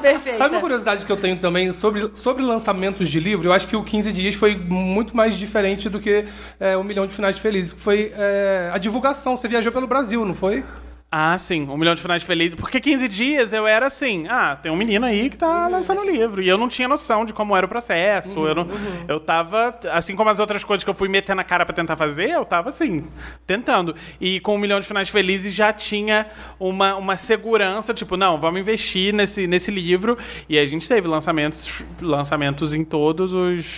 Perfeito. 0.00 0.38
Sabe 0.38 0.54
uma 0.54 0.60
curiosidade 0.60 1.04
que 1.04 1.12
eu 1.12 1.16
tenho 1.16 1.36
também 1.36 1.72
sobre, 1.72 2.10
sobre 2.14 2.42
lançamentos 2.42 3.08
de 3.08 3.20
livro? 3.20 3.48
Eu 3.48 3.52
acho 3.52 3.66
que 3.66 3.76
o 3.76 3.82
15 3.84 4.12
Dias 4.12 4.34
foi 4.34 4.56
muito 4.56 5.16
mais 5.16 5.36
diferente 5.38 5.88
do 5.88 6.00
que 6.00 6.24
é, 6.58 6.76
o 6.76 6.82
Milhão 6.84 7.06
de 7.06 7.12
Finais 7.14 7.38
Felizes. 7.38 7.72
que 7.74 7.80
Foi 7.80 8.12
é, 8.16 8.70
a 8.72 8.78
divulgação. 8.78 9.36
Você 9.36 9.46
viajou 9.48 9.70
pelo 9.72 9.86
Brasil, 9.86 10.24
não 10.24 10.34
foi? 10.34 10.64
Ah, 11.10 11.38
sim, 11.38 11.62
um 11.62 11.78
milhão 11.78 11.94
de 11.94 12.02
finais 12.02 12.22
felizes. 12.22 12.54
Porque 12.54 12.78
15 12.78 13.08
dias 13.08 13.52
eu 13.54 13.66
era 13.66 13.86
assim, 13.86 14.26
ah, 14.28 14.54
tem 14.56 14.70
um 14.70 14.76
menino 14.76 15.06
aí 15.06 15.30
que 15.30 15.38
tá 15.38 15.66
lançando 15.66 16.04
livro. 16.04 16.42
E 16.42 16.48
eu 16.48 16.58
não 16.58 16.68
tinha 16.68 16.86
noção 16.86 17.24
de 17.24 17.32
como 17.32 17.56
era 17.56 17.64
o 17.64 17.68
processo. 17.68 18.46
eu, 18.46 18.54
não, 18.54 18.66
eu 19.08 19.18
tava, 19.18 19.74
assim 19.90 20.14
como 20.14 20.28
as 20.28 20.38
outras 20.38 20.62
coisas 20.62 20.84
que 20.84 20.90
eu 20.90 20.94
fui 20.94 21.08
metendo 21.08 21.40
a 21.40 21.44
cara 21.44 21.64
pra 21.64 21.74
tentar 21.74 21.96
fazer, 21.96 22.28
eu 22.28 22.44
tava 22.44 22.68
assim, 22.68 23.06
tentando. 23.46 23.94
E 24.20 24.38
com 24.40 24.54
um 24.54 24.58
milhão 24.58 24.78
de 24.80 24.86
finais 24.86 25.08
felizes 25.08 25.54
já 25.54 25.72
tinha 25.72 26.26
uma, 26.60 26.94
uma 26.96 27.16
segurança, 27.16 27.94
tipo, 27.94 28.14
não, 28.18 28.38
vamos 28.38 28.60
investir 28.60 29.14
nesse, 29.14 29.46
nesse 29.46 29.70
livro. 29.70 30.18
E 30.46 30.58
a 30.58 30.66
gente 30.66 30.86
teve 30.86 31.08
lançamentos, 31.08 31.82
lançamentos 32.02 32.74
em 32.74 32.84
todas 32.84 33.32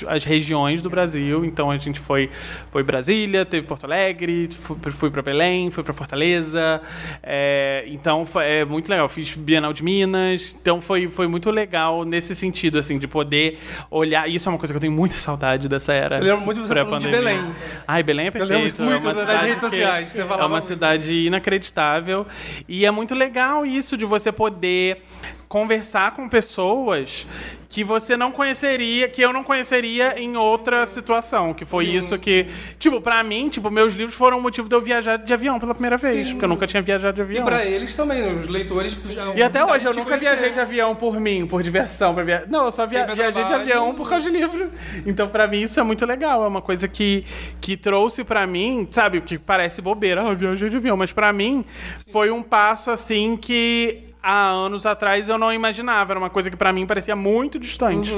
as 0.09 0.25
regiões 0.25 0.83
do 0.83 0.91
Brasil. 0.91 1.45
Então 1.45 1.71
a 1.71 1.77
gente 1.77 2.01
foi, 2.01 2.29
foi 2.73 2.83
Brasília, 2.83 3.45
teve 3.45 3.69
Porto 3.69 3.85
Alegre, 3.85 4.49
fui, 4.53 4.77
fui 4.91 5.11
pra 5.13 5.23
Belém, 5.23 5.71
fui 5.71 5.85
pra 5.85 5.93
Fortaleza. 5.95 6.83
É, 7.23 7.85
então 7.87 8.25
foi, 8.25 8.45
é 8.45 8.65
muito 8.65 8.89
legal. 8.89 9.09
Fiz 9.09 9.35
Bienal 9.35 9.73
de 9.73 9.83
Minas. 9.85 10.57
Então 10.61 10.81
foi, 10.81 11.09
foi 11.09 11.27
muito 11.27 11.51
legal 11.51 12.05
nesse 12.05 12.35
sentido, 12.35 12.79
assim, 12.79 12.99
de 12.99 13.07
poder 13.07 13.59
olhar. 13.91 14.29
Isso 14.29 14.49
é 14.49 14.53
uma 14.53 14.59
coisa 14.59 14.73
que 14.73 14.77
eu 14.77 14.81
tenho 14.81 14.93
muita 14.93 15.17
saudade 15.17 15.69
dessa 15.69 15.93
era. 15.93 16.19
Eu 16.19 16.25
lembro 16.25 16.41
muito 16.45 16.61
de 16.61 16.67
você 16.69 16.75
falando 16.75 17.03
de. 17.03 17.09
Belém. 17.09 17.53
Ai, 17.87 18.03
Belém 18.03 18.27
é 18.27 18.31
lembro 18.31 18.47
perfeito. 18.49 18.83
muito 18.83 19.09
é 19.09 19.13
das 19.25 19.43
redes 19.43 19.55
que- 19.57 19.61
sociais, 19.61 20.09
você 20.09 20.21
É 20.21 20.25
uma 20.25 20.49
muito. 20.49 20.65
cidade 20.65 21.13
inacreditável. 21.27 22.27
E 22.69 22.85
é 22.87 22.91
muito 22.91 23.15
legal 23.15 23.65
isso 23.67 23.97
de 23.97 24.05
você 24.05 24.33
poder 24.33 25.03
conversar 25.51 26.13
com 26.13 26.29
pessoas 26.29 27.27
que 27.69 27.83
você 27.83 28.17
não 28.17 28.31
conheceria, 28.31 29.09
que 29.09 29.21
eu 29.21 29.33
não 29.33 29.43
conheceria 29.43 30.17
em 30.17 30.37
outra 30.37 30.87
situação. 30.87 31.53
Que 31.53 31.65
foi 31.65 31.87
isso 31.87 32.17
que. 32.21 32.47
Tipo, 32.79 33.01
pra 33.01 33.23
mim, 33.25 33.49
tipo, 33.49 33.69
meus 33.69 33.95
livros 33.95 34.15
foram 34.15 34.39
o 34.39 34.41
motivo 34.41 34.69
de 34.69 34.77
eu 34.77 34.81
viajar 34.81 35.17
de 35.17 35.33
avião 35.35 35.59
pela 35.59 35.75
primeira 35.75 35.97
vez. 35.97 36.29
Sim. 36.29 36.33
Porque 36.35 36.45
eu 36.45 36.49
nunca 36.49 36.69
tinha 36.69 36.81
viajado 36.81 37.17
de 37.17 37.21
E 37.21 37.25
avião. 37.25 37.45
pra 37.45 37.67
eles 37.67 37.93
também, 37.97 38.33
os 38.33 38.47
leitores. 38.47 38.97
E 39.35 39.43
até 39.43 39.65
hoje 39.65 39.87
eu 39.87 39.93
nunca 39.93 40.11
conhecer. 40.11 40.21
viajei 40.37 40.51
de 40.53 40.61
avião 40.61 40.95
por 40.95 41.19
mim, 41.19 41.45
por 41.45 41.65
diversão, 41.65 42.15
pra 42.15 42.23
via... 42.23 42.45
Não, 42.49 42.67
eu 42.67 42.73
só 42.73 42.87
via... 42.87 43.05
Viajei 43.07 43.27
de 43.27 43.33
trabalho. 43.33 43.63
avião 43.63 43.95
por 43.95 44.09
causa 44.09 44.31
de 44.31 44.37
livro. 44.37 44.71
Então, 45.05 45.29
pra 45.29 45.49
mim, 45.49 45.63
isso 45.63 45.81
é 45.81 45.83
muito 45.83 46.07
legal. 46.07 46.45
É 46.45 46.47
uma 46.47 46.63
coisa 46.63 46.87
que, 46.87 47.25
que 47.61 47.77
trouxe 47.77 48.23
pra 48.23 48.47
mim, 48.47 48.87
sabe, 48.91 49.19
o 49.19 49.23
que 49.23 49.37
parece 49.37 49.83
bobeira, 49.83 50.23
ah, 50.23 50.31
eu 50.31 50.37
viajei 50.37 50.71
de 50.71 50.77
avião, 50.77 50.97
mas 50.97 51.13
pra 51.13 51.33
mim 51.33 51.65
foi 52.13 52.31
um 52.31 52.43
passo 52.43 52.91
assim 52.91 53.37
que 53.37 54.10
há 54.23 54.49
anos 54.51 54.87
atrás 54.87 55.29
eu 55.29 55.39
não 55.39 55.53
imaginava. 55.53 56.13
Era 56.13 56.19
uma 56.21 56.31
coisa 56.31 56.51
que 56.51 56.57
pra 56.57 56.73
mim 56.73 56.87
parecia 56.87 57.15
muito 57.17 57.59
distante. 57.59 58.13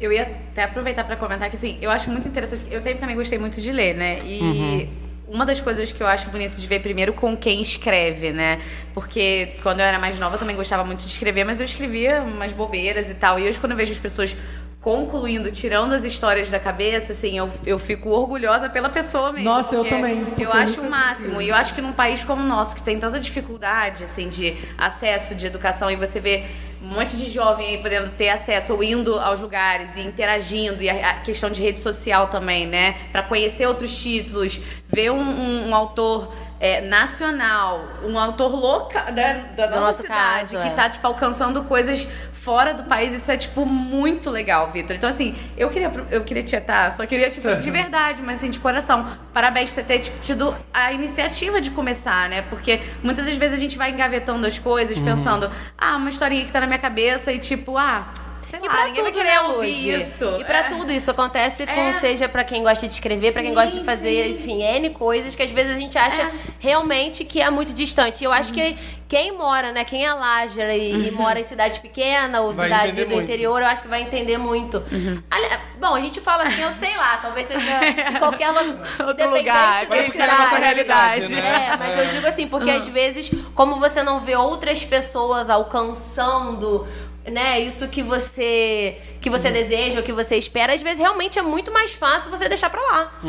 Eu 0.00 0.12
ia 0.12 0.22
até 0.22 0.64
aproveitar 0.64 1.04
pra 1.04 1.16
comentar 1.16 1.48
que, 1.48 1.56
assim, 1.56 1.78
eu 1.80 1.90
acho 1.90 2.10
muito 2.10 2.28
interessante. 2.28 2.62
Eu 2.70 2.80
sempre 2.80 2.98
também 3.00 3.16
gostei 3.16 3.38
muito 3.38 3.60
de 3.60 3.72
ler, 3.72 3.94
né? 3.94 4.18
E 4.24 4.40
Uhum. 4.42 4.88
uma 5.36 5.46
das 5.46 5.60
coisas 5.60 5.90
que 5.92 6.02
eu 6.02 6.06
acho 6.06 6.28
bonito 6.30 6.56
de 6.56 6.66
ver 6.66 6.80
primeiro 6.80 7.12
com 7.12 7.36
quem 7.36 7.62
escreve, 7.62 8.32
né? 8.32 8.60
Porque 8.92 9.52
quando 9.62 9.80
eu 9.80 9.86
era 9.86 9.98
mais 9.98 10.18
nova 10.18 10.34
eu 10.34 10.38
também 10.38 10.56
gostava 10.56 10.84
muito 10.84 11.00
de 11.00 11.08
escrever, 11.08 11.44
mas 11.44 11.60
eu 11.60 11.64
escrevia 11.64 12.20
umas 12.22 12.52
bobeiras 12.52 13.08
e 13.10 13.14
tal. 13.14 13.38
E 13.38 13.48
hoje, 13.48 13.58
quando 13.58 13.72
eu 13.72 13.78
vejo 13.78 13.92
as 13.92 13.98
pessoas 13.98 14.36
concluindo, 14.80 15.50
tirando 15.52 15.92
as 15.92 16.04
histórias 16.04 16.50
da 16.50 16.58
cabeça, 16.58 17.12
assim, 17.12 17.36
eu, 17.36 17.50
eu 17.66 17.78
fico 17.78 18.08
orgulhosa 18.10 18.68
pela 18.68 18.88
pessoa 18.88 19.30
mesmo. 19.32 19.48
Nossa, 19.50 19.74
eu 19.74 19.84
também, 19.84 20.20
Eu 20.38 20.44
eu 20.44 20.52
acho 20.52 20.80
o 20.80 20.88
máximo. 20.90 21.40
E 21.42 21.48
eu 21.50 21.54
acho 21.54 21.74
que 21.74 21.80
num 21.82 21.92
país 21.92 22.24
como 22.24 22.42
o 22.42 22.46
nosso, 22.46 22.74
que 22.74 22.82
tem 22.82 22.98
tanta 22.98 23.20
dificuldade, 23.20 24.04
assim, 24.04 24.28
de 24.28 24.56
acesso, 24.78 25.34
de 25.34 25.46
educação, 25.46 25.90
e 25.90 25.96
você 25.96 26.18
vê 26.18 26.44
um 26.82 26.86
monte 26.94 27.14
de 27.18 27.30
jovem 27.30 27.66
aí 27.68 27.78
podendo 27.82 28.08
ter 28.12 28.30
acesso 28.30 28.72
ou 28.72 28.82
indo 28.82 29.20
aos 29.20 29.38
lugares 29.38 29.96
e 29.96 30.00
interagindo, 30.00 30.82
e 30.82 30.88
a, 30.88 31.10
a 31.10 31.14
questão 31.20 31.50
de 31.50 31.60
rede 31.60 31.78
social 31.78 32.28
também, 32.28 32.66
né? 32.66 32.94
Pra 33.12 33.22
conhecer 33.22 33.66
outros 33.66 33.94
títulos, 34.02 34.58
ver 34.88 35.10
um, 35.10 35.20
um- 35.20 35.68
um 35.68 35.74
autor 35.74 36.32
é, 36.58 36.80
nacional, 36.80 37.84
um 38.06 38.18
autor 38.18 38.54
local 38.54 39.12
né, 39.12 39.50
da 39.56 39.66
nossa 39.68 39.80
nosso 39.80 40.02
cidade, 40.02 40.52
caso, 40.54 40.58
que 40.58 40.68
é. 40.68 40.70
tá, 40.70 40.88
tipo, 40.88 41.06
alcançando 41.06 41.62
coisas 41.64 42.06
fora 42.40 42.72
do 42.72 42.84
país, 42.84 43.12
isso 43.12 43.30
é, 43.30 43.36
tipo, 43.36 43.66
muito 43.66 44.30
legal, 44.30 44.70
Vitor. 44.70 44.96
Então, 44.96 45.10
assim, 45.10 45.34
eu 45.58 45.68
queria, 45.68 45.90
eu 46.10 46.24
queria 46.24 46.42
te 46.42 46.58
tá, 46.60 46.90
só 46.90 47.04
queria, 47.04 47.28
tipo, 47.28 47.54
de 47.54 47.68
verdade, 47.70 48.22
mas 48.22 48.38
assim, 48.38 48.50
de 48.50 48.58
coração, 48.58 49.06
parabéns 49.32 49.68
por 49.68 49.74
você 49.74 49.82
ter, 49.82 49.98
tipo, 49.98 50.18
tido 50.20 50.56
a 50.72 50.90
iniciativa 50.90 51.60
de 51.60 51.70
começar, 51.70 52.30
né? 52.30 52.42
Porque 52.42 52.80
muitas 53.02 53.26
das 53.26 53.36
vezes 53.36 53.58
a 53.58 53.60
gente 53.60 53.76
vai 53.76 53.90
engavetando 53.90 54.46
as 54.46 54.58
coisas, 54.58 54.98
pensando, 54.98 55.50
ah, 55.76 55.96
uma 55.96 56.08
historinha 56.08 56.44
que 56.44 56.50
tá 56.50 56.60
na 56.60 56.66
minha 56.66 56.78
cabeça 56.78 57.30
e, 57.30 57.38
tipo, 57.38 57.76
ah, 57.76 58.10
sei 58.50 58.58
E 58.58 58.62
lá, 58.66 58.68
pra 58.74 58.84
ninguém 58.86 59.02
vai 59.02 59.12
tudo, 59.12 59.22
querer 59.22 59.34
né, 59.34 59.40
ouvir 59.42 59.92
Lud? 59.96 60.02
isso. 60.02 60.36
E 60.40 60.44
pra 60.44 60.58
É. 60.58 60.62
tudo 60.64 60.92
isso 60.92 61.10
acontece 61.10 61.66
com, 61.66 61.80
É. 61.80 61.92
seja 61.94 62.28
pra 62.28 62.42
quem 62.44 62.62
gosta 62.62 62.86
de 62.88 62.92
escrever, 62.92 63.32
pra 63.32 63.42
quem 63.42 63.50
Sim, 63.50 63.54
gosta 63.54 63.78
de 63.78 63.84
fazer, 63.84 64.24
sim. 64.24 64.30
enfim, 64.32 64.62
N 64.62 64.90
coisas 64.90 65.34
que 65.34 65.42
às 65.42 65.50
vezes 65.50 65.76
a 65.76 65.80
gente 65.80 65.96
acha 65.96 66.30
realmente 66.58 67.24
que 67.24 67.40
é 67.40 67.48
muito 67.48 67.72
distante. 67.72 68.24
Eu 68.24 68.32
acho 68.32 68.52
que 68.52 68.76
quem 69.08 69.32
mora, 69.36 69.72
né, 69.72 69.82
quem 69.84 70.04
é 70.06 70.12
Lágera 70.12 70.74
e, 70.76 71.08
e 71.08 71.10
mora 71.10 71.40
em 71.40 71.42
cidade 71.42 71.80
pequena 71.80 72.40
ou 72.42 72.52
Vai 72.52 72.66
cidade 72.66 73.04
do 73.04 73.10
muito. 73.10 73.22
interior, 73.24 73.60
eu 73.60 73.66
acho 73.66 73.82
que 73.82 73.88
vai 73.88 74.02
entender 74.02 74.36
muito. 74.38 74.82
Ali- 75.30 75.70
Bom, 75.80 75.94
a 75.94 76.00
gente 76.00 76.20
fala 76.20 76.42
assim, 76.44 76.60
eu 76.62 76.70
sei 76.70 76.94
lá, 76.96 77.16
talvez 77.16 77.46
seja 77.46 77.84
em 78.10 78.18
qualquer. 78.18 78.50
Outro 79.06 79.30
lugar, 79.30 79.86
da 79.86 80.02
gente 80.02 80.16
tá 80.18 80.26
na 80.26 80.32
nossa 80.38 80.44
cidade. 80.56 80.62
realidade. 80.64 81.34
É, 81.34 81.76
mas 81.78 81.98
eu 81.98 82.06
digo 82.08 82.26
assim, 82.26 82.46
porque 82.46 82.70
às 82.70 82.86
vezes, 82.86 83.30
como 83.54 83.76
você 83.80 84.02
não 84.02 84.20
vê 84.20 84.36
outras 84.36 84.84
pessoas 84.84 85.48
alcançando, 85.48 86.86
né, 87.26 87.60
isso 87.60 87.88
que 87.88 88.02
você 88.02 88.98
que 89.20 89.28
você 89.28 89.50
deseja, 89.50 89.98
ou 89.98 90.02
que 90.02 90.12
você 90.12 90.36
espera, 90.36 90.72
às 90.72 90.82
vezes 90.82 90.98
realmente 90.98 91.38
é 91.38 91.42
muito 91.42 91.70
mais 91.70 91.92
fácil 91.92 92.30
você 92.30 92.48
deixar 92.48 92.70
pra 92.70 92.80
lá. 92.80 93.20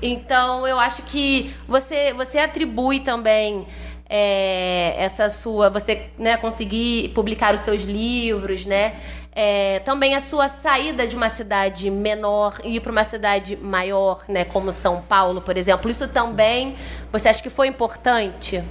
Então, 0.00 0.66
eu 0.66 0.78
acho 0.80 1.02
que 1.02 1.54
você 1.68 2.12
você 2.14 2.38
atribui 2.38 3.00
também 3.00 3.66
é, 4.08 4.94
essa 4.96 5.28
sua, 5.28 5.68
você 5.68 6.10
né, 6.18 6.36
conseguir 6.36 7.10
publicar 7.14 7.54
os 7.54 7.60
seus 7.60 7.82
livros, 7.82 8.64
né? 8.64 8.94
É, 9.36 9.80
também 9.80 10.14
a 10.14 10.20
sua 10.20 10.46
saída 10.46 11.06
de 11.08 11.16
uma 11.16 11.28
cidade 11.28 11.90
menor 11.90 12.60
e 12.62 12.76
ir 12.76 12.80
para 12.80 12.92
uma 12.92 13.02
cidade 13.02 13.56
maior, 13.56 14.22
né, 14.28 14.44
como 14.44 14.70
São 14.70 15.02
Paulo, 15.02 15.40
por 15.40 15.56
exemplo, 15.56 15.90
isso 15.90 16.06
também 16.06 16.76
você 17.10 17.28
acha 17.28 17.42
que 17.42 17.50
foi 17.50 17.66
importante? 17.66 18.62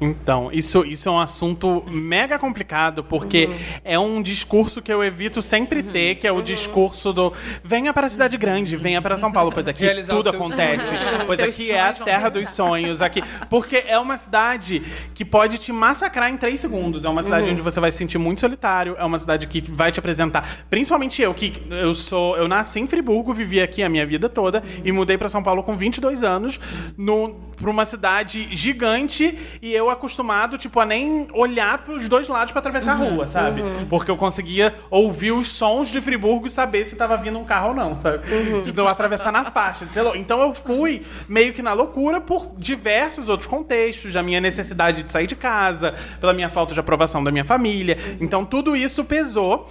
Então, 0.00 0.50
isso, 0.52 0.84
isso 0.84 1.08
é 1.08 1.12
um 1.12 1.18
assunto 1.18 1.84
mega 1.90 2.38
complicado, 2.38 3.02
porque 3.02 3.48
é 3.84 3.98
um 3.98 4.20
discurso 4.20 4.82
que 4.82 4.92
eu 4.92 5.02
evito 5.02 5.40
sempre 5.40 5.82
ter, 5.82 6.16
que 6.16 6.26
é 6.26 6.32
o 6.32 6.42
discurso 6.42 7.12
do 7.12 7.32
venha 7.62 7.92
para 7.92 8.06
a 8.06 8.10
cidade 8.10 8.36
grande, 8.36 8.76
venha 8.76 9.00
para 9.00 9.16
São 9.16 9.32
Paulo, 9.32 9.50
pois 9.52 9.66
aqui 9.66 9.84
Realizar 9.84 10.14
tudo 10.14 10.28
acontece, 10.28 10.94
pois 11.26 11.38
Seus 11.40 11.54
aqui 11.54 11.72
é 11.72 11.80
a 11.80 11.92
terra 11.92 12.28
dos 12.28 12.48
sonhos, 12.50 13.00
aqui. 13.00 13.22
Porque 13.48 13.84
é 13.86 13.98
uma 13.98 14.18
cidade 14.18 14.82
que 15.14 15.24
pode 15.24 15.58
te 15.58 15.72
massacrar 15.72 16.30
em 16.30 16.36
três 16.36 16.60
segundos. 16.60 17.04
É 17.04 17.08
uma 17.08 17.22
cidade 17.22 17.50
onde 17.50 17.62
você 17.62 17.80
vai 17.80 17.90
se 17.90 17.98
sentir 17.98 18.18
muito 18.18 18.40
solitário, 18.40 18.96
é 18.98 19.04
uma 19.04 19.18
cidade 19.18 19.46
que 19.46 19.60
vai 19.62 19.90
te 19.90 19.98
apresentar, 19.98 20.66
principalmente 20.68 21.22
eu, 21.22 21.32
que 21.32 21.62
eu 21.70 21.94
sou, 21.94 22.36
eu 22.36 22.46
nasci 22.46 22.80
em 22.80 22.86
Friburgo, 22.86 23.32
vivi 23.32 23.60
aqui 23.60 23.82
a 23.82 23.88
minha 23.88 24.04
vida 24.04 24.28
toda 24.28 24.62
e 24.84 24.92
mudei 24.92 25.16
para 25.16 25.28
São 25.28 25.42
Paulo 25.42 25.62
com 25.62 25.76
22 25.76 26.22
anos, 26.22 26.60
no, 26.96 27.34
pra 27.56 27.70
uma 27.70 27.84
cidade 27.84 28.48
gigante 28.54 29.38
e 29.62 29.72
eu 29.72 29.85
acostumado, 29.90 30.58
tipo, 30.58 30.78
a 30.80 30.84
nem 30.84 31.26
olhar 31.32 31.78
pros 31.78 32.08
dois 32.08 32.28
lados 32.28 32.52
pra 32.52 32.60
atravessar 32.60 32.92
a 32.92 32.94
rua, 32.96 33.26
sabe? 33.26 33.62
Porque 33.88 34.10
eu 34.10 34.16
conseguia 34.16 34.74
ouvir 34.90 35.32
os 35.32 35.48
sons 35.48 35.88
de 35.88 36.00
Friburgo 36.00 36.46
e 36.46 36.50
saber 36.50 36.84
se 36.84 36.96
tava 36.96 37.16
vindo 37.16 37.38
um 37.38 37.44
carro 37.44 37.68
ou 37.68 37.74
não, 37.74 38.00
sabe? 38.00 38.18
De 38.62 38.78
eu 38.78 38.88
atravessar 38.88 39.32
na 39.32 39.50
faixa. 39.50 39.86
sei 39.92 40.02
lá. 40.02 40.16
Então 40.16 40.40
eu 40.40 40.54
fui 40.54 41.02
meio 41.28 41.52
que 41.52 41.62
na 41.62 41.72
loucura 41.72 42.20
por 42.20 42.52
diversos 42.58 43.28
outros 43.28 43.48
contextos, 43.48 44.12
da 44.12 44.22
minha 44.22 44.40
necessidade 44.40 45.02
de 45.02 45.12
sair 45.12 45.26
de 45.26 45.36
casa, 45.36 45.94
pela 46.20 46.32
minha 46.32 46.48
falta 46.48 46.74
de 46.74 46.80
aprovação 46.80 47.22
da 47.22 47.30
minha 47.30 47.44
família. 47.44 47.96
Então 48.20 48.44
tudo 48.44 48.76
isso 48.76 49.04
pesou. 49.04 49.68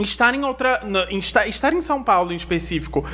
Estar 0.00 0.34
em 0.34 0.44
outra. 0.44 0.80
estar 1.48 1.72
em 1.72 1.82
São 1.82 2.02
Paulo 2.02 2.32
em 2.32 2.36
específico. 2.36 3.04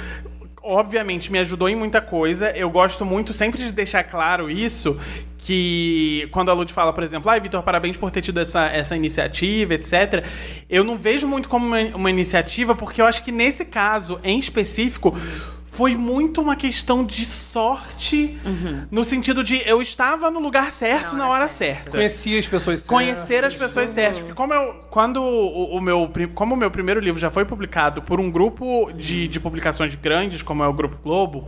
Obviamente 0.63 1.31
me 1.31 1.39
ajudou 1.39 1.69
em 1.69 1.77
muita 1.77 2.01
coisa. 2.01 2.51
Eu 2.51 2.69
gosto 2.69 3.05
muito 3.05 3.33
sempre 3.33 3.63
de 3.63 3.73
deixar 3.73 4.05
claro 4.05 4.51
isso. 4.51 4.99
Que 5.47 6.29
quando 6.33 6.51
a 6.51 6.55
Lud 6.55 6.73
fala, 6.73 6.93
por 6.93 7.05
exemplo, 7.05 7.31
ai, 7.31 7.39
Vitor, 7.39 7.63
parabéns 7.63 7.97
por 7.97 8.11
ter 8.11 8.21
tido 8.21 8.41
essa, 8.41 8.67
essa 8.67 8.97
iniciativa, 8.97 9.75
etc. 9.75 10.25
Eu 10.69 10.83
não 10.83 10.99
vejo 10.99 11.29
muito 11.29 11.49
como 11.49 11.65
uma, 11.65 11.81
uma 11.95 12.11
iniciativa, 12.11 12.75
porque 12.75 13.01
eu 13.01 13.07
acho 13.07 13.23
que 13.23 13.31
nesse 13.31 13.65
caso, 13.65 14.19
em 14.25 14.41
específico, 14.41 15.17
foi 15.77 15.95
muito 15.95 16.41
uma 16.41 16.57
questão 16.57 17.05
de 17.05 17.27
sorte, 17.27 18.39
no 18.91 19.05
sentido 19.05 19.45
de 19.45 19.63
eu 19.69 19.83
estava 19.83 20.31
no 20.31 20.41
lugar 20.41 20.73
certo 20.73 21.15
na 21.15 21.29
hora 21.29 21.49
certa 21.49 21.91
Conhecia 21.91 22.39
as 22.39 22.47
pessoas 22.47 22.81
certas. 22.81 22.97
conhecer 22.97 23.45
as 23.45 23.55
pessoas 23.55 23.91
certas. 23.91 24.19
Porque 24.19 24.33
como 24.33 24.55
eu, 24.55 24.73
quando 24.89 25.21
o, 25.23 25.77
o 25.77 25.81
meu, 25.81 26.11
como 26.35 26.55
o 26.55 26.57
meu 26.57 26.71
primeiro 26.71 26.99
livro 26.99 27.21
já 27.21 27.31
foi 27.31 27.45
publicado 27.45 28.01
por 28.01 28.19
um 28.19 28.31
grupo 28.31 28.91
de, 28.93 29.29
de 29.29 29.39
publicações 29.39 29.95
grandes, 29.95 30.43
como 30.43 30.65
é 30.65 30.67
o 30.67 30.73
Grupo 30.73 30.97
Globo, 31.05 31.47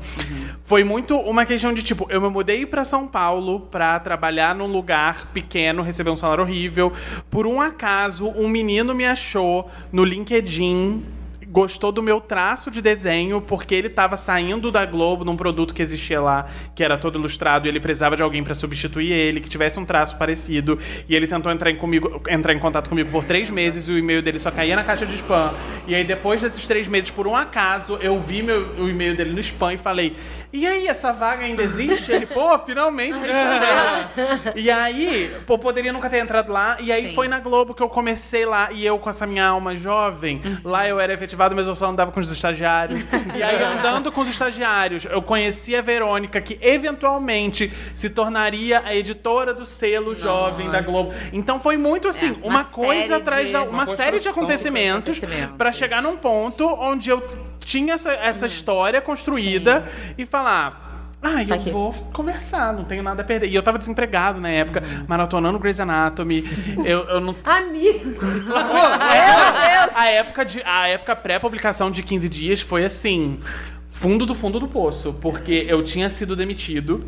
foi 0.62 0.84
muito 0.84 1.16
uma 1.16 1.46
questão 1.46 1.72
de 1.72 1.82
tipo, 1.82 2.06
eu 2.10 2.20
me 2.20 2.28
mudei 2.28 2.66
pra 2.66 2.84
São 2.84 3.06
Paulo 3.08 3.60
pra 3.60 3.98
trabalhar 3.98 4.54
num 4.54 4.66
lugar 4.66 5.28
pequeno, 5.32 5.82
receber 5.82 6.10
um 6.10 6.16
salário 6.18 6.44
horrível. 6.44 6.92
Por 7.30 7.46
um 7.46 7.62
acaso, 7.62 8.28
um 8.28 8.46
menino 8.46 8.94
me 8.94 9.06
achou 9.06 9.70
no 9.90 10.04
LinkedIn 10.04 11.16
gostou 11.48 11.90
do 11.90 12.02
meu 12.02 12.20
traço 12.20 12.70
de 12.70 12.82
desenho, 12.82 13.40
porque 13.40 13.74
ele 13.74 13.88
tava 13.88 14.16
saindo 14.16 14.70
da 14.70 14.84
Globo 14.84 15.24
num 15.24 15.36
produto 15.36 15.72
que 15.72 15.80
existia 15.80 16.20
lá, 16.20 16.46
que 16.74 16.84
era 16.84 16.98
todo 16.98 17.18
ilustrado, 17.18 17.66
e 17.66 17.68
ele 17.68 17.80
precisava 17.80 18.16
de 18.16 18.22
alguém 18.22 18.44
pra 18.44 18.54
substituir 18.54 19.12
ele, 19.12 19.40
que 19.40 19.48
tivesse 19.48 19.80
um 19.80 19.84
traço 19.84 20.16
parecido. 20.16 20.78
E 21.08 21.16
ele 21.16 21.26
tentou 21.26 21.50
entrar 21.50 21.70
em, 21.70 21.76
comigo, 21.76 22.22
entrar 22.28 22.52
em 22.52 22.58
contato 22.58 22.88
comigo 22.88 23.10
por 23.10 23.24
três 23.24 23.48
meses 23.48 23.88
e 23.88 23.92
o 23.92 23.98
e-mail 23.98 24.20
dele 24.20 24.38
só 24.38 24.50
caía 24.50 24.76
na 24.76 24.84
caixa 24.84 25.06
de 25.06 25.14
spam. 25.16 25.54
E 25.86 25.94
aí, 25.94 26.04
depois 26.04 26.42
desses 26.42 26.66
três 26.66 26.86
meses, 26.86 27.10
por 27.10 27.26
um 27.26 27.34
acaso, 27.34 27.98
eu 28.02 28.20
vi 28.20 28.42
meu, 28.42 28.74
o 28.78 28.88
e-mail 28.88 29.16
dele 29.16 29.30
no 29.30 29.40
spam 29.40 29.72
e 29.72 29.78
falei: 29.78 30.14
E 30.52 30.66
aí, 30.66 30.86
essa 30.86 31.12
vaga 31.12 31.44
ainda 31.44 31.62
existe? 31.62 32.12
Ele, 32.12 32.26
pô, 32.26 32.58
finalmente 32.58 33.18
respondeu. 33.18 34.52
e 34.56 34.70
aí, 34.70 35.34
pô, 35.46 35.58
poderia 35.58 35.92
nunca 35.92 36.10
ter 36.10 36.18
entrado 36.18 36.52
lá. 36.52 36.76
E 36.80 36.92
aí 36.92 37.08
Sim. 37.08 37.14
foi 37.14 37.28
na 37.28 37.40
Globo 37.40 37.72
que 37.72 37.82
eu 37.82 37.88
comecei 37.88 38.44
lá, 38.44 38.70
e 38.72 38.84
eu 38.84 38.98
com 38.98 39.08
essa 39.08 39.26
minha 39.26 39.46
alma 39.46 39.74
jovem, 39.74 40.42
lá 40.62 40.86
eu 40.86 41.00
era 41.00 41.16
efetivado, 41.38 41.54
mas 41.54 41.66
eu 41.66 41.74
só 41.74 41.86
andava 41.88 42.10
com 42.10 42.20
os 42.20 42.30
estagiários. 42.30 43.00
E 43.38 43.42
aí, 43.42 43.62
andando 43.62 44.10
com 44.10 44.20
os 44.22 44.28
estagiários, 44.28 45.04
eu 45.04 45.22
conheci 45.22 45.76
a 45.76 45.80
Verônica, 45.82 46.40
que 46.40 46.58
eventualmente 46.60 47.70
se 47.94 48.10
tornaria 48.10 48.82
a 48.84 48.94
editora 48.94 49.54
do 49.54 49.64
selo 49.64 50.14
jovem 50.14 50.68
da 50.70 50.80
Globo. 50.80 51.12
Então 51.32 51.60
foi 51.60 51.76
muito 51.76 52.08
assim, 52.08 52.30
É, 52.30 52.46
uma, 52.46 52.60
uma 52.60 52.64
coisa 52.64 53.16
atrás 53.16 53.46
de- 53.46 53.52
da. 53.52 53.62
uma 53.62 53.84
Uma 53.84 53.86
série 53.86 54.18
de 54.18 54.28
acontecimentos 54.28 55.18
acontecimentos. 55.18 55.56
pra 55.56 55.70
chegar 55.70 56.02
num 56.02 56.16
ponto 56.16 56.66
onde 56.66 57.10
eu 57.10 57.24
tinha 57.60 57.94
essa, 57.94 58.12
essa 58.12 58.46
história 58.46 59.00
construída 59.00 59.86
e 60.16 60.26
falar. 60.26 60.87
Ah, 61.20 61.42
eu 61.42 61.48
Tá 61.48 61.54
aqui. 61.56 61.70
vou 61.70 61.92
conversar, 62.12 62.72
não 62.72 62.84
tenho 62.84 63.02
nada 63.02 63.22
a 63.22 63.24
perder. 63.24 63.48
E 63.48 63.54
eu 63.54 63.62
tava 63.62 63.76
desempregado 63.78 64.40
na 64.40 64.48
época, 64.50 64.82
maratonando 65.08 65.58
Grey's 65.58 65.80
Anatomy. 65.80 66.44
eu, 66.86 67.00
eu 67.08 67.20
não 67.20 67.34
Amigo! 67.44 68.14
a 69.94 70.06
época 70.06 70.44
de 70.44 70.62
a 70.64 70.88
época 70.88 71.16
pré-publicação 71.16 71.90
de 71.90 72.02
15 72.02 72.28
dias 72.28 72.60
foi 72.60 72.84
assim, 72.84 73.40
fundo 73.88 74.24
do 74.26 74.34
fundo 74.34 74.60
do 74.60 74.68
poço, 74.68 75.12
porque 75.20 75.66
eu 75.68 75.82
tinha 75.82 76.08
sido 76.10 76.36
demitido 76.36 77.04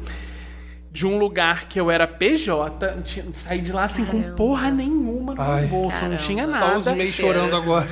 de 0.92 1.06
um 1.06 1.16
lugar 1.18 1.66
que 1.68 1.80
eu 1.80 1.88
era 1.88 2.04
PJ, 2.06 3.02
tinha- 3.04 3.26
saí 3.32 3.60
de 3.60 3.70
lá 3.72 3.84
assim 3.84 4.04
com 4.04 4.20
porra 4.34 4.72
nenhuma 4.72 5.34
no 5.36 5.40
Ai. 5.40 5.66
bolso, 5.66 6.04
não 6.06 6.16
tinha 6.16 6.48
Só 6.50 6.78
os 6.78 6.84
nada. 6.86 6.96
meio 6.96 7.12
chorando 7.12 7.54
agora. 7.54 7.86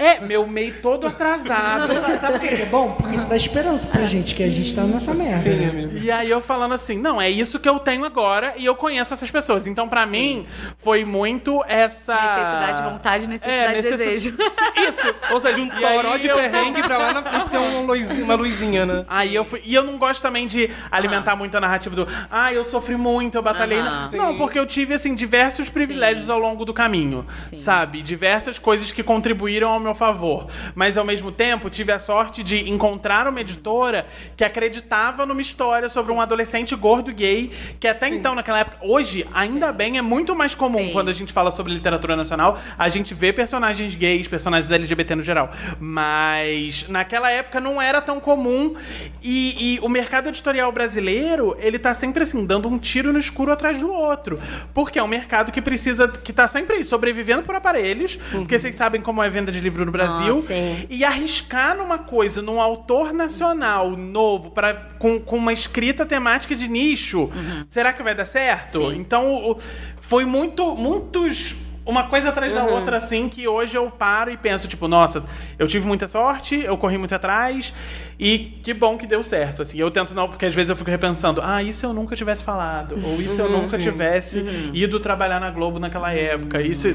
É, 0.00 0.20
meu 0.20 0.46
meio 0.46 0.74
todo 0.80 1.06
atrasado. 1.06 1.92
Sabe- 2.00 2.18
Sabe 2.18 2.38
por 2.38 2.48
que 2.48 2.62
é 2.62 2.66
bom? 2.66 2.92
Porque 2.92 3.14
isso 3.16 3.26
dá 3.28 3.36
esperança 3.36 3.86
pra 3.86 4.04
gente, 4.04 4.34
que 4.34 4.42
a 4.42 4.48
gente 4.48 4.74
tá 4.74 4.82
nessa 4.82 5.12
merda. 5.14 5.38
Sim, 5.38 5.68
amigo. 5.68 5.96
E 5.98 6.10
aí 6.10 6.30
eu 6.30 6.40
falando 6.40 6.72
assim, 6.74 6.98
não, 6.98 7.20
é 7.20 7.28
isso 7.28 7.58
que 7.58 7.68
eu 7.68 7.78
tenho 7.78 8.04
agora 8.04 8.54
e 8.56 8.64
eu 8.64 8.74
conheço 8.74 9.12
essas 9.14 9.30
pessoas. 9.30 9.66
Então, 9.66 9.88
pra 9.88 10.06
mim, 10.06 10.46
foi 10.78 11.04
muito 11.04 11.62
essa. 11.68 12.14
Necessidade, 12.14 12.82
vontade, 12.82 13.28
necessidade, 13.28 13.72
necessi- 13.74 13.96
desejo. 13.96 14.36
Isso. 14.88 15.14
Ou 15.30 15.40
seja, 15.40 15.60
um 15.60 15.66
E 15.66 15.70
toró 15.80 16.16
de 16.16 16.26
eu- 16.28 16.36
perrengue 16.36 16.82
pra 16.82 16.98
lá 16.98 17.12
na 17.12 17.22
frente 17.22 17.48
ter 17.48 17.58
um 17.58 17.86
luzinha- 17.86 18.24
uma 18.24 18.34
luzinha, 18.34 18.86
né? 18.86 19.04
Aí 19.08 19.34
eu 19.34 19.44
fui. 19.44 19.60
E 19.64 19.74
eu 19.74 19.84
não 19.84 19.98
gosto 19.98 20.22
também 20.22 20.46
de 20.46 20.70
alimentar 20.90 21.36
muito 21.36 21.56
a 21.56 21.60
narrativa 21.60 21.94
do. 21.94 22.08
Ah, 22.30 22.52
eu 22.52 22.64
sofri 22.64 22.96
muito, 22.96 23.36
eu 23.36 23.42
batalhei. 23.42 23.78
Aham. 23.78 24.10
Não, 24.14 24.36
porque 24.38 24.58
eu 24.58 24.66
tive, 24.66 24.94
assim, 24.94 25.14
diversos 25.14 25.68
privilégios 25.68 26.28
ao 26.30 26.38
longo 26.38 26.64
do 26.64 26.72
caminho. 26.72 27.26
Sabe? 27.54 28.02
Diversas 28.02 28.58
coisas 28.58 28.90
que 28.92 29.02
contribuíram 29.02 29.68
ao 29.70 29.80
meu 29.80 29.89
favor. 29.94 30.46
Mas 30.74 30.96
ao 30.96 31.04
mesmo 31.04 31.32
tempo, 31.32 31.70
tive 31.70 31.92
a 31.92 31.98
sorte 31.98 32.42
de 32.42 32.68
encontrar 32.70 33.26
uma 33.26 33.40
editora 33.40 34.06
que 34.36 34.44
acreditava 34.44 35.26
numa 35.26 35.40
história 35.40 35.88
sobre 35.88 36.12
um 36.12 36.20
adolescente 36.20 36.74
gordo 36.74 37.12
gay, 37.12 37.50
que 37.78 37.86
até 37.86 38.08
então, 38.08 38.34
naquela 38.34 38.60
época, 38.60 38.78
hoje, 38.82 39.26
ainda 39.32 39.72
bem, 39.72 39.98
é 39.98 40.02
muito 40.02 40.34
mais 40.34 40.54
comum 40.54 40.86
Sim. 40.86 40.90
quando 40.92 41.08
a 41.08 41.12
gente 41.12 41.32
fala 41.32 41.50
sobre 41.50 41.72
literatura 41.72 42.16
nacional, 42.16 42.58
a 42.78 42.88
gente 42.88 43.14
vê 43.14 43.32
personagens 43.32 43.94
gays, 43.94 44.26
personagens 44.26 44.70
LGBT 44.70 45.14
no 45.14 45.22
geral. 45.22 45.50
Mas 45.78 46.88
naquela 46.88 47.30
época 47.30 47.60
não 47.60 47.80
era 47.80 48.00
tão 48.00 48.20
comum. 48.20 48.74
E, 49.22 49.76
e 49.76 49.80
o 49.80 49.88
mercado 49.88 50.28
editorial 50.28 50.72
brasileiro, 50.72 51.56
ele 51.58 51.78
tá 51.78 51.94
sempre 51.94 52.22
assim, 52.22 52.44
dando 52.44 52.68
um 52.68 52.78
tiro 52.78 53.12
no 53.12 53.18
escuro 53.18 53.52
atrás 53.52 53.78
do 53.78 53.90
outro. 53.90 54.40
Porque 54.74 54.98
é 54.98 55.02
um 55.02 55.08
mercado 55.08 55.52
que 55.52 55.62
precisa, 55.62 56.08
que 56.08 56.32
tá 56.32 56.48
sempre 56.48 56.76
aí, 56.76 56.84
sobrevivendo 56.84 57.42
por 57.42 57.54
aparelhos, 57.54 58.16
porque 58.32 58.58
vocês 58.58 58.74
sabem 58.74 59.00
como 59.00 59.22
é 59.22 59.26
a 59.26 59.30
venda 59.30 59.52
de 59.52 59.60
livro 59.60 59.69
no 59.84 59.92
Brasil. 59.92 60.36
Ah, 60.36 60.40
sim. 60.40 60.86
E 60.90 61.04
arriscar 61.04 61.76
numa 61.76 61.98
coisa, 61.98 62.40
num 62.42 62.60
autor 62.60 63.12
nacional 63.12 63.90
novo, 63.96 64.50
pra, 64.50 64.74
com, 64.98 65.18
com 65.20 65.36
uma 65.36 65.52
escrita 65.52 66.04
temática 66.04 66.54
de 66.56 66.68
nicho, 66.68 67.30
será 67.68 67.92
que 67.92 68.02
vai 68.02 68.14
dar 68.14 68.24
certo? 68.24 68.92
Então, 68.92 69.34
o- 69.50 69.56
foi 70.00 70.24
muito, 70.24 70.74
muitos. 70.76 71.54
Uma 71.90 72.04
coisa 72.04 72.28
atrás 72.28 72.54
da 72.54 72.64
outra, 72.64 72.98
assim, 72.98 73.28
que 73.28 73.48
hoje 73.48 73.76
eu 73.76 73.90
paro 73.90 74.30
e 74.30 74.36
penso, 74.36 74.68
tipo, 74.68 74.86
nossa, 74.86 75.24
eu 75.58 75.66
tive 75.66 75.86
muita 75.88 76.06
sorte, 76.06 76.54
eu 76.54 76.76
corri 76.76 76.96
muito 76.96 77.12
atrás, 77.12 77.72
e 78.16 78.38
que 78.62 78.72
bom 78.72 78.96
que 78.96 79.08
deu 79.08 79.24
certo, 79.24 79.62
assim. 79.62 79.76
Eu 79.76 79.90
tento 79.90 80.14
não, 80.14 80.28
porque 80.28 80.46
às 80.46 80.54
vezes 80.54 80.70
eu 80.70 80.76
fico 80.76 80.88
repensando, 80.88 81.40
ah, 81.42 81.58
se 81.72 81.84
eu 81.84 81.92
nunca 81.92 82.14
tivesse 82.14 82.44
falado? 82.44 82.94
Ou 82.94 83.16
se 83.18 83.38
eu 83.40 83.50
nunca 83.50 83.76
tivesse 83.76 84.70
ido 84.72 85.00
trabalhar 85.00 85.40
na 85.40 85.50
Globo 85.50 85.80
naquela 85.80 86.12
época? 86.12 86.62
Isso, 86.62 86.94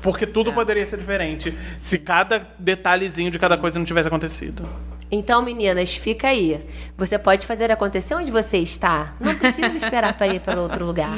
porque 0.00 0.26
tudo 0.26 0.54
poderia 0.54 0.86
ser 0.86 0.98
diferente 0.98 1.54
se 1.78 1.98
cada 1.98 2.46
detalhezinho 2.58 3.30
de 3.30 3.38
cada 3.38 3.58
coisa 3.58 3.78
não 3.78 3.84
tivesse 3.84 4.08
acontecido. 4.08 4.66
Então, 5.10 5.42
meninas, 5.42 5.94
fica 5.94 6.28
aí. 6.28 6.58
Você 6.96 7.18
pode 7.18 7.46
fazer 7.46 7.70
acontecer 7.72 8.14
onde 8.14 8.30
você 8.30 8.58
está. 8.58 9.14
Não 9.18 9.34
precisa 9.34 9.66
esperar 9.74 10.12
para 10.16 10.28
ir 10.28 10.40
para 10.40 10.60
outro 10.60 10.84
lugar. 10.86 11.10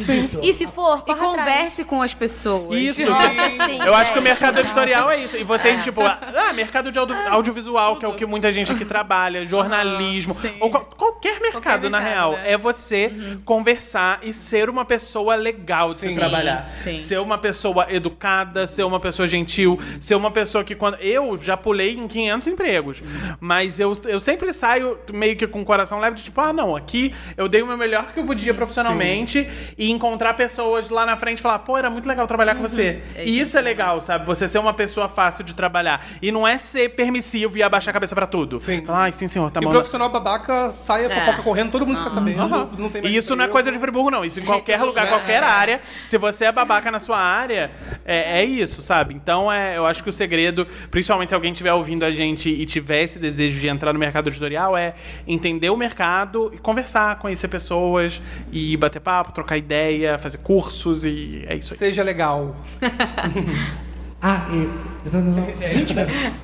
E 0.42 0.52
se 0.52 0.66
for, 0.66 0.98
E 1.06 1.14
corre 1.14 1.26
atrás. 1.26 1.36
converse 1.36 1.84
com 1.84 2.00
as 2.00 2.14
pessoas. 2.14 2.76
Isso, 2.78 3.10
Nossa, 3.10 3.50
sim. 3.50 3.62
sim, 3.64 3.78
Eu 3.84 3.94
acho 3.94 4.12
que 4.12 4.18
o 4.18 4.22
mercado 4.22 4.58
editorial 4.60 5.10
é 5.10 5.24
isso. 5.24 5.36
E 5.36 5.44
vocês, 5.44 5.82
tipo, 5.84 6.00
ah, 6.02 6.52
mercado 6.54 6.90
de 6.92 6.98
audio- 6.98 7.16
audiovisual, 7.28 7.96
que 7.96 8.04
é 8.04 8.08
o 8.08 8.14
que 8.14 8.24
muita 8.24 8.50
gente 8.52 8.70
aqui 8.72 8.84
trabalha, 8.84 9.44
jornalismo, 9.44 10.34
ou 10.60 10.70
qual- 10.70 10.84
qualquer 10.86 11.40
mercado, 11.40 11.90
na 11.90 11.98
mercado, 12.00 12.14
real, 12.14 12.32
né? 12.32 12.52
é 12.52 12.56
você 12.56 13.12
conversar 13.44 14.20
e 14.22 14.32
ser 14.32 14.70
uma 14.70 14.84
pessoa 14.84 15.34
legal 15.34 15.92
de 15.92 16.00
se 16.00 16.08
Sim. 16.08 16.14
trabalhar. 16.14 16.70
Sim. 16.82 16.96
Ser 16.96 17.20
uma 17.20 17.36
pessoa 17.38 17.86
educada, 17.90 18.66
ser 18.66 18.84
uma 18.84 19.00
pessoa 19.00 19.28
gentil, 19.28 19.78
ser 20.00 20.14
uma 20.14 20.30
pessoa 20.30 20.64
que 20.64 20.74
quando. 20.74 20.96
Eu 21.00 21.36
já 21.42 21.56
pulei 21.56 21.94
em 21.96 22.06
500 22.08 22.48
empregos, 22.48 23.02
mas 23.40 23.80
eu, 23.82 23.96
eu 24.06 24.20
sempre 24.20 24.52
saio 24.52 24.98
meio 25.12 25.36
que 25.36 25.46
com 25.46 25.60
o 25.62 25.64
coração 25.64 25.98
leve, 25.98 26.16
de 26.16 26.22
tipo, 26.22 26.40
ah, 26.40 26.52
não, 26.52 26.74
aqui 26.74 27.14
eu 27.36 27.48
dei 27.48 27.62
o 27.62 27.66
meu 27.66 27.76
melhor 27.76 28.12
que 28.12 28.20
eu 28.20 28.24
podia 28.24 28.54
profissionalmente 28.54 29.48
e 29.76 29.90
encontrar 29.90 30.34
pessoas 30.34 30.90
lá 30.90 31.04
na 31.04 31.16
frente 31.16 31.38
e 31.38 31.42
falar, 31.42 31.58
pô, 31.60 31.76
era 31.76 31.90
muito 31.90 32.08
legal 32.08 32.26
trabalhar 32.26 32.54
com 32.54 32.62
você. 32.62 33.02
E 33.16 33.40
isso 33.40 33.56
é 33.56 33.60
legal, 33.60 34.00
sabe? 34.00 34.26
Você 34.26 34.48
ser 34.48 34.58
uma 34.58 34.72
pessoa 34.72 35.08
fácil 35.08 35.44
de 35.44 35.54
trabalhar. 35.54 36.06
E 36.20 36.30
não 36.32 36.46
é 36.46 36.58
ser 36.58 36.90
permissivo 36.90 37.56
e 37.58 37.62
abaixar 37.62 37.90
a 37.90 37.94
cabeça 37.94 38.14
pra 38.14 38.26
tudo. 38.26 38.60
Sim. 38.60 38.84
Falar, 38.84 39.04
ai, 39.04 39.12
sim, 39.12 39.26
senhor, 39.28 39.50
tá 39.50 39.60
E 39.60 39.64
o 39.64 39.68
bom. 39.68 39.72
profissional 39.72 40.08
babaca 40.08 40.70
sai 40.70 41.06
a 41.06 41.10
fofoca 41.10 41.42
correndo, 41.42 41.70
todo 41.70 41.86
mundo 41.86 41.98
fica 41.98 42.10
sabendo. 42.10 42.48
Não 42.78 42.88
tem 42.88 43.02
mais 43.02 43.14
E 43.14 43.16
isso 43.16 43.34
não 43.36 43.44
é 43.44 43.48
coisa 43.48 43.70
de 43.70 43.78
Friburgo, 43.78 44.10
não. 44.10 44.24
Isso 44.24 44.40
em 44.40 44.44
qualquer 44.44 44.82
lugar, 44.82 45.08
qualquer 45.08 45.42
área. 45.42 45.80
Se 46.04 46.16
você 46.18 46.46
é 46.46 46.52
babaca 46.52 46.90
na 46.90 47.00
sua 47.00 47.18
área, 47.18 47.70
é, 48.04 48.40
é 48.40 48.44
isso, 48.44 48.82
sabe? 48.82 49.14
Então, 49.14 49.50
é, 49.52 49.76
eu 49.76 49.86
acho 49.86 50.02
que 50.02 50.08
o 50.10 50.12
segredo, 50.12 50.66
principalmente 50.90 51.30
se 51.30 51.34
alguém 51.34 51.52
estiver 51.52 51.72
ouvindo 51.72 52.04
a 52.04 52.10
gente 52.10 52.48
e 52.48 52.64
tiver 52.64 53.02
esse 53.02 53.18
desejo 53.18 53.60
de 53.60 53.68
entrar 53.72 53.92
no 53.92 53.98
mercado 53.98 54.28
editorial, 54.28 54.76
é 54.76 54.94
entender 55.26 55.70
o 55.70 55.76
mercado 55.76 56.50
e 56.54 56.58
conversar, 56.58 57.18
conhecer 57.18 57.48
pessoas 57.48 58.20
e 58.52 58.76
bater 58.76 59.00
papo, 59.00 59.32
trocar 59.32 59.56
ideia, 59.56 60.18
fazer 60.18 60.38
cursos 60.38 61.04
e 61.04 61.44
é 61.48 61.54
isso 61.56 61.72
aí. 61.74 61.78
Seja 61.78 62.02
legal. 62.02 62.54
Ah, 64.24 64.46
e. 64.52 64.68
eu 65.04 65.56
Gente, 65.56 65.94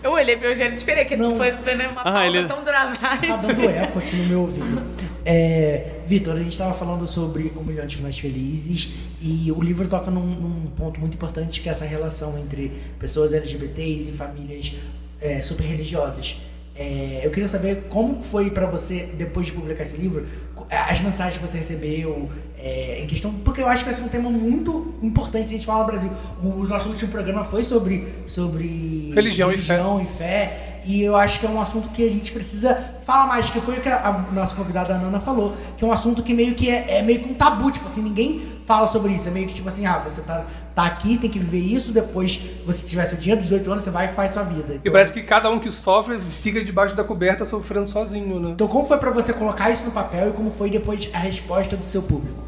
Eu 0.02 0.10
olhei 0.10 0.36
pro 0.36 0.48
Eugênio 0.48 0.72
e 0.72 0.74
esperei, 0.74 1.04
que 1.04 1.16
Não. 1.16 1.36
foi, 1.36 1.52
uma 1.52 2.00
Ah, 2.00 2.12
pausa 2.12 2.26
ele- 2.26 2.48
tão 2.48 2.56
tá 2.56 2.62
dramática. 2.72 3.36
dando 3.36 3.68
eco 3.70 3.98
aqui 4.00 4.16
no 4.16 4.24
meu 4.26 4.40
ouvido. 4.40 4.82
É, 5.24 6.00
Vitor, 6.06 6.34
a 6.34 6.38
gente 6.40 6.50
estava 6.50 6.74
falando 6.74 7.06
sobre 7.06 7.52
um 7.56 7.62
milhão 7.62 7.86
de 7.86 7.94
finais 7.94 8.18
felizes 8.18 8.94
e 9.22 9.52
o 9.52 9.60
livro 9.62 9.86
toca 9.86 10.10
num, 10.10 10.24
num 10.26 10.66
ponto 10.76 10.98
muito 10.98 11.14
importante 11.14 11.60
que 11.60 11.68
é 11.68 11.72
essa 11.72 11.84
relação 11.84 12.36
entre 12.36 12.72
pessoas 12.98 13.32
LGBTs 13.32 14.08
e 14.08 14.12
famílias 14.12 14.74
é, 15.20 15.40
super 15.40 15.62
religiosas. 15.64 16.40
É, 16.78 17.22
eu 17.24 17.30
queria 17.32 17.48
saber 17.48 17.88
como 17.90 18.22
foi 18.22 18.50
pra 18.50 18.64
você, 18.66 19.08
depois 19.14 19.46
de 19.46 19.52
publicar 19.52 19.82
esse 19.82 19.96
livro, 19.96 20.24
as 20.70 21.00
mensagens 21.00 21.36
que 21.36 21.46
você 21.46 21.58
recebeu 21.58 22.30
é, 22.56 23.00
em 23.02 23.06
questão, 23.08 23.32
porque 23.44 23.60
eu 23.60 23.66
acho 23.66 23.82
que 23.82 23.90
esse 23.90 24.00
é 24.00 24.04
um 24.04 24.08
tema 24.08 24.30
muito 24.30 24.94
importante 25.02 25.48
se 25.48 25.54
a 25.54 25.58
gente 25.58 25.66
fala 25.66 25.80
no 25.80 25.86
Brasil. 25.86 26.10
O 26.40 26.64
nosso 26.64 26.88
último 26.88 27.10
programa 27.10 27.44
foi 27.44 27.64
sobre, 27.64 28.06
sobre 28.26 29.10
Religião 29.12 29.50
e 29.50 29.54
religião 29.54 30.00
e 30.00 30.06
fé, 30.06 30.80
e 30.84 31.02
eu 31.02 31.16
acho 31.16 31.40
que 31.40 31.46
é 31.46 31.50
um 31.50 31.60
assunto 31.60 31.88
que 31.88 32.06
a 32.06 32.08
gente 32.08 32.30
precisa 32.30 32.76
falar 33.04 33.26
mais, 33.26 33.50
que 33.50 33.60
foi 33.60 33.78
o 33.78 33.80
que 33.80 33.88
a, 33.88 34.08
a 34.08 34.32
nossa 34.32 34.54
convidada 34.54 34.94
a 34.94 34.98
Nana 34.98 35.18
falou, 35.18 35.56
que 35.76 35.84
é 35.84 35.86
um 35.86 35.92
assunto 35.92 36.22
que 36.22 36.32
meio 36.32 36.54
que 36.54 36.70
é, 36.70 36.98
é 36.98 37.02
meio 37.02 37.18
que 37.20 37.28
um 37.28 37.34
tabu, 37.34 37.72
tipo 37.72 37.86
assim, 37.86 38.02
ninguém 38.02 38.40
fala 38.64 38.86
sobre 38.86 39.12
isso, 39.12 39.26
é 39.26 39.30
meio 39.32 39.48
que 39.48 39.54
tipo 39.54 39.68
assim, 39.68 39.84
ah, 39.84 39.98
você 39.98 40.20
tá, 40.20 40.44
tá 40.78 40.86
aqui, 40.86 41.18
tem 41.18 41.28
que 41.28 41.40
viver 41.40 41.58
isso, 41.58 41.90
depois 41.90 42.40
você 42.64 42.86
tiver 42.86 43.04
seu 43.06 43.18
dinheiro, 43.18 43.42
18 43.42 43.68
anos, 43.72 43.82
você 43.82 43.90
vai 43.90 44.04
e 44.04 44.08
faz 44.10 44.30
sua 44.32 44.44
vida. 44.44 44.74
E 44.74 44.76
Então, 44.76 44.92
parece 44.92 45.12
que 45.12 45.22
cada 45.22 45.50
um 45.50 45.58
que 45.58 45.72
sofre 45.72 46.16
fica 46.20 46.62
debaixo 46.64 46.94
da 46.94 47.02
coberta 47.02 47.44
sofrendo 47.44 47.88
sozinho, 47.88 48.38
né? 48.38 48.50
então 48.52 48.68
como 48.68 48.84
foi 48.84 48.96
pra 48.96 49.10
você 49.10 49.32
colocar 49.32 49.70
isso 49.70 49.84
no 49.84 49.90
papel 49.90 50.28
e 50.28 50.32
como 50.32 50.52
foi 50.52 50.70
depois 50.70 51.10
a 51.12 51.18
resposta 51.18 51.76
do 51.76 51.84
seu 51.84 52.00
público? 52.02 52.44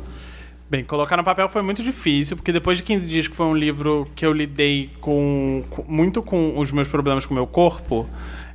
Bem, 0.71 0.85
colocar 0.85 1.17
no 1.17 1.25
papel 1.25 1.49
foi 1.49 1.61
muito 1.63 1.83
difícil, 1.83 2.37
porque 2.37 2.53
depois 2.53 2.79
de 2.79 2.85
15 2.85 3.09
dias, 3.09 3.27
que 3.27 3.35
foi 3.35 3.47
um 3.47 3.57
livro 3.57 4.07
que 4.15 4.25
eu 4.25 4.33
lidei 4.33 4.91
com, 5.01 5.65
com- 5.69 5.85
muito 5.89 6.23
com 6.23 6.57
os 6.57 6.71
meus 6.71 6.87
problemas 6.87 7.27
com 7.27 7.33
o 7.33 7.37
meu 7.37 7.49
corpo, 7.49 8.09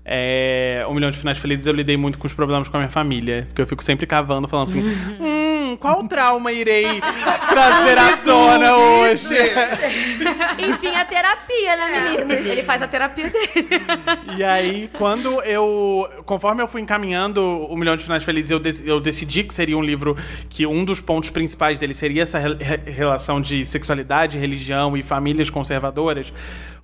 é, 0.05 0.85
Um 0.89 0.93
Milhão 0.93 1.11
de 1.11 1.17
Finais 1.17 1.37
Felizes, 1.37 1.65
eu 1.65 1.73
lidei 1.73 1.97
muito 1.97 2.17
com 2.17 2.25
os 2.27 2.31
problemas 2.33 2.69
com 2.69 2.77
a 2.77 2.79
minha 2.79 2.89
família. 2.91 3.43
Porque 3.47 3.61
eu 3.61 3.67
fico 3.67 3.83
sempre 3.83 4.05
cavando, 4.05 4.47
falando 4.47 4.67
assim: 4.69 4.81
hum, 4.81 5.44
qual 5.75 6.03
trauma 6.07 6.51
irei 6.51 7.01
trazer 7.49 7.97
à 7.97 8.17
tona 8.17 8.75
hoje? 8.75 9.27
Enfim, 10.59 10.95
a 10.95 11.05
terapia, 11.05 11.75
né, 11.75 12.09
meninas? 12.17 12.49
Ele 12.49 12.63
faz 12.63 12.81
a 12.81 12.87
terapia 12.87 13.29
dele. 13.29 13.49
E 14.37 14.43
aí, 14.43 14.89
quando 14.97 15.41
eu. 15.43 16.07
Conforme 16.25 16.61
eu 16.61 16.67
fui 16.67 16.81
encaminhando 16.81 17.41
o 17.43 17.75
Milhão 17.75 17.95
de 17.95 18.03
Finais 18.03 18.23
Felizes, 18.23 18.51
eu, 18.51 18.59
dec- 18.59 18.81
eu 18.85 18.99
decidi 18.99 19.43
que 19.43 19.53
seria 19.53 19.77
um 19.77 19.83
livro 19.83 20.17
que 20.49 20.65
um 20.65 20.83
dos 20.83 20.99
pontos 21.01 21.29
principais 21.29 21.79
dele 21.79 21.93
seria 21.93 22.23
essa 22.23 22.39
re- 22.39 22.55
re- 22.59 22.91
relação 22.91 23.39
de 23.41 23.65
sexualidade, 23.65 24.37
religião 24.37 24.95
e 24.97 25.03
famílias 25.03 25.49
conservadoras. 25.49 26.33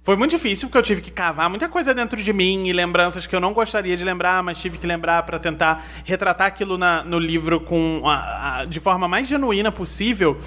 Foi 0.04 0.16
muito 0.16 0.32
difícil, 0.32 0.68
porque 0.68 0.80
eu 0.80 0.82
tive 0.84 1.00
que 1.00 1.12
cavar 1.12 1.48
muita 1.48 1.70
coisa 1.70 1.94
dentro 1.94 2.22
de 2.22 2.34
mim 2.34 2.66
e 2.66 2.74
lembranças 2.74 3.28
que 3.28 3.36
eu 3.36 3.40
não 3.40 3.54
gostaria 3.54 3.96
de 3.96 4.04
lembrar, 4.04 4.42
mas 4.42 4.60
tive 4.60 4.80
que 4.80 4.88
lembrar 4.88 5.22
para 5.24 5.38
tentar 5.38 5.86
retratar 6.04 6.48
aquilo 6.48 6.76
na- 6.76 7.04
no 7.04 7.20
livro 7.20 7.60
com 7.60 8.02
a- 8.06 8.62
a- 8.62 8.66
de 8.66 8.80
forma 8.80 9.08
mais 9.08 9.28
genuína 9.28 9.72
possível. 9.72 10.40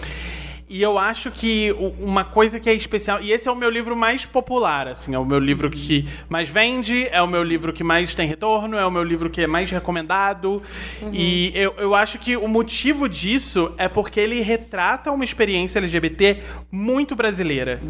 E 0.69 0.83
eu 0.83 0.99
acho 0.99 1.31
que 1.31 1.73
uma 2.01 2.25
coisa 2.25 2.59
que 2.59 2.69
é 2.69 2.75
especial. 2.75 3.21
E 3.23 3.31
esse 3.31 3.47
é 3.49 3.53
o 3.53 3.55
meu 3.55 3.71
livro 3.71 3.95
mais 3.95 4.27
popular, 4.27 4.89
assim. 4.89 5.15
É 5.15 5.19
o 5.19 5.25
meu 5.25 5.39
livro 5.39 5.71
que 5.71 6.05
mais 6.29 6.49
vende, 6.49 7.07
é 7.13 7.23
o 7.23 7.27
meu 7.29 7.45
livro 7.45 7.73
que 7.73 7.85
mais 7.85 8.13
tem 8.13 8.27
retorno, 8.27 8.77
é 8.77 8.85
o 8.85 8.91
meu 8.91 9.05
livro 9.05 9.31
que 9.31 9.43
é 9.43 9.47
mais 9.47 9.71
recomendado. 9.71 10.61
E 11.13 11.53
eu, 11.55 11.75
eu 11.79 11.95
acho 11.95 12.19
que 12.19 12.37
o 12.37 12.49
motivo 12.49 13.09
disso 13.09 13.73
é 13.79 13.87
porque 13.87 14.19
ele 14.19 14.41
retrata 14.41 15.13
uma 15.13 15.23
experiência 15.23 15.79
LGBT 15.79 16.43
muito 16.73 17.15
brasileira. 17.15 17.81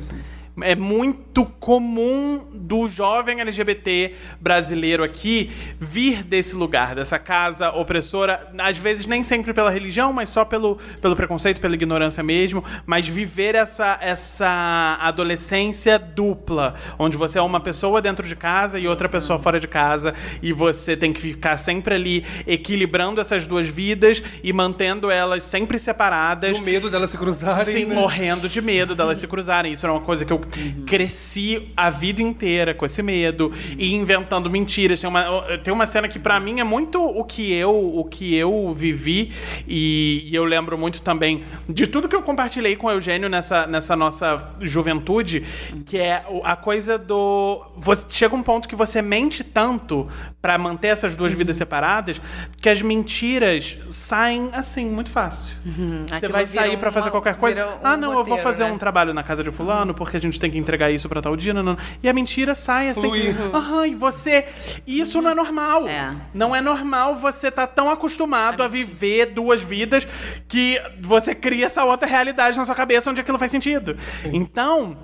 É 0.63 0.77
muito 0.77 1.45
comum 1.45 2.47
do 2.53 2.89
jovem 2.89 3.41
LGBT 3.41 4.15
brasileiro 4.41 5.03
aqui 5.03 5.51
vir 5.81 6.23
desse 6.23 6.55
lugar, 6.55 6.95
dessa 6.95 7.19
casa 7.19 7.71
opressora, 7.71 8.53
às 8.59 8.79
vezes 8.79 9.05
nem 9.05 9.25
sempre 9.25 9.53
pela 9.53 9.69
religião, 9.69 10.13
mas 10.13 10.31
só 10.31 10.45
pelo, 10.45 10.79
pelo 11.03 11.17
preconceito, 11.17 11.61
pela 11.61 11.75
ignorância 11.75 12.23
mesmo, 12.23 12.63
mas 12.87 13.09
viver 13.09 13.57
essa, 13.57 13.99
essa 14.01 14.97
adolescência 15.01 15.99
dupla, 15.99 16.75
onde 17.01 17.17
você 17.17 17.41
é 17.41 17.43
uma 17.43 17.59
pessoa 17.59 18.01
dentro 18.01 18.25
de 18.27 18.37
casa 18.37 18.79
e 18.79 18.87
outra 18.87 19.09
pessoa 19.09 19.41
fora 19.41 19.59
de 19.59 19.67
casa, 19.67 20.15
e 20.41 20.53
você 20.53 20.97
tem 20.97 21.13
que 21.13 21.21
ficar 21.21 21.57
sempre 21.57 21.97
ali 21.97 22.25
equilibrando 22.47 23.21
essas 23.21 23.45
duas 23.45 23.67
vidas 23.67 24.23
e 24.43 24.53
mantendo 24.53 25.11
elas 25.11 25.43
sempre 25.43 25.81
separadas. 25.81 26.61
O 26.61 26.63
medo 26.63 26.89
delas 26.89 27.11
se 27.11 27.19
cruzarem. 27.19 27.65
Sim, 27.65 27.85
né? 27.87 27.95
morrendo 27.95 28.49
de 28.49 28.63
medo 28.63 28.95
delas 28.95 29.19
se 29.19 29.27
cruzarem. 29.27 29.73
Isso 29.73 29.85
era 29.85 29.93
uma 29.93 30.01
coisa 30.01 30.25
que 30.25 30.33
eu 30.33 30.44
cresci 30.87 31.69
a 31.77 31.91
vida 31.91 32.23
inteira 32.23 32.75
com 32.75 32.85
esse 32.87 33.03
medo 33.03 33.53
e 33.79 33.95
inventando 33.95 34.51
mentiras. 34.51 35.01
Tem 35.01 35.09
uma, 35.09 35.43
tem 35.63 35.73
uma 35.73 35.87
cena 35.87 36.09
que 36.09 36.19
pra 36.19 36.39
mim 36.41 36.61
é 36.61 36.65
muito 36.65 37.03
o 37.03 37.25
que 37.25 37.53
eu, 37.53 37.75
o 37.99 38.05
que 38.05 38.35
eu 38.35 38.73
vivi 38.77 39.33
e, 39.67 40.27
e 40.31 40.35
eu 40.35 40.45
lembro 40.45 40.77
muito 40.79 41.03
também 41.03 41.43
de 41.69 41.87
tudo 41.87 42.09
que 42.09 42.17
eu 42.17 42.23
compartilhei 42.23 42.77
com 42.77 42.87
o 42.87 42.91
Eugênio 42.91 43.29
nessa, 43.29 43.67
nessa 43.67 43.95
nossa 43.97 44.37
juventude, 44.61 45.43
que 45.87 45.99
é 45.99 46.25
a 46.43 46.57
coisa 46.57 46.99
do 46.99 47.63
você 47.77 48.07
chega 48.11 48.35
um 48.35 48.43
ponto 48.43 48.69
que 48.69 48.77
você 48.77 49.01
mente 49.03 49.43
tanto 49.45 50.09
pra 50.41 50.57
manter 50.59 50.89
essas 50.89 51.17
duas 51.17 51.33
vidas 51.33 51.57
separadas 51.57 52.21
que 52.61 52.69
as 52.69 52.83
mentiras 52.83 53.77
saem 53.89 54.51
assim 54.53 54.87
muito 54.87 55.11
fácil. 55.11 55.55
Você 55.65 56.15
Aquilo 56.17 56.33
vai 56.33 56.47
sair 56.47 56.77
pra 56.79 56.89
uma- 56.89 56.93
fazer 56.93 57.11
qualquer 57.11 57.37
coisa. 57.37 57.67
um 57.67 57.71
ah, 57.83 57.97
não, 57.97 58.09
eu 58.09 58.15
vou 58.15 58.19
roteiro, 58.37 58.43
fazer 58.43 58.65
né? 58.65 58.73
um 58.73 58.79
trabalho 58.79 59.15
na 59.15 59.23
casa 59.23 59.43
de 59.43 59.51
fulano 59.51 59.95
porque 59.95 60.17
a 60.17 60.21
gente 60.21 60.34
tem 60.41 60.51
que 60.51 60.59
entregar 60.59 60.91
isso 60.91 61.09
pra 61.09 61.21
tal 61.21 61.37
dia. 61.37 61.55
Não, 61.55 61.63
não. 61.63 61.77
E 62.03 62.09
a 62.09 62.13
mentira 62.13 62.55
sai 62.55 62.89
assim. 62.89 63.11
Aham, 63.53 63.87
e 63.87 63.95
você. 63.95 64.47
Isso 64.87 65.21
não 65.21 65.31
é 65.31 65.35
normal. 65.35 65.89
É. 65.89 66.15
Não 66.33 66.55
é 66.55 66.61
normal 66.61 67.17
você 67.17 67.51
tá 67.51 67.67
tão 67.67 67.89
acostumado 67.91 68.63
a 68.63 68.69
viver 68.69 69.27
duas 69.27 69.61
vidas 69.61 70.07
que 70.49 70.81
você 71.01 71.35
cria 71.35 71.67
essa 71.67 71.85
outra 71.85 72.07
realidade 72.07 72.57
na 72.57 72.65
sua 72.65 72.75
cabeça 72.75 73.11
onde 73.11 73.21
aquilo 73.21 73.39
faz 73.39 73.51
sentido. 73.51 73.97
Então. 74.33 74.97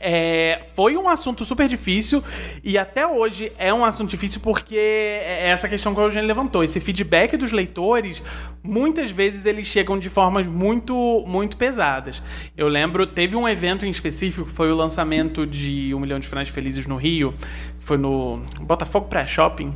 É, 0.00 0.62
foi 0.74 0.96
um 0.96 1.08
assunto 1.08 1.44
super 1.44 1.68
difícil 1.68 2.22
e 2.64 2.76
até 2.76 3.06
hoje 3.06 3.52
é 3.56 3.72
um 3.72 3.84
assunto 3.84 4.10
difícil 4.10 4.40
porque 4.40 4.76
é 4.76 5.48
essa 5.48 5.68
questão 5.68 5.94
que 5.94 6.00
o 6.00 6.04
Eugênio 6.04 6.26
levantou. 6.26 6.64
Esse 6.64 6.80
feedback 6.80 7.36
dos 7.36 7.52
leitores, 7.52 8.20
muitas 8.62 9.10
vezes 9.10 9.46
eles 9.46 9.66
chegam 9.68 9.96
de 9.96 10.10
formas 10.10 10.48
muito, 10.48 11.24
muito 11.28 11.56
pesadas. 11.56 12.20
Eu 12.56 12.66
lembro, 12.66 13.06
teve 13.06 13.36
um 13.36 13.48
evento 13.48 13.86
em 13.86 13.90
específico, 13.90 14.46
que 14.46 14.52
foi 14.52 14.72
o 14.72 14.74
lançamento 14.74 15.46
de 15.46 15.94
Um 15.94 16.00
Milhão 16.00 16.18
de 16.18 16.26
Finais 16.26 16.48
Felizes 16.48 16.86
no 16.86 16.96
Rio, 16.96 17.32
foi 17.78 17.96
no 17.96 18.42
Botafogo 18.60 19.06
Pré-Shopping. 19.06 19.72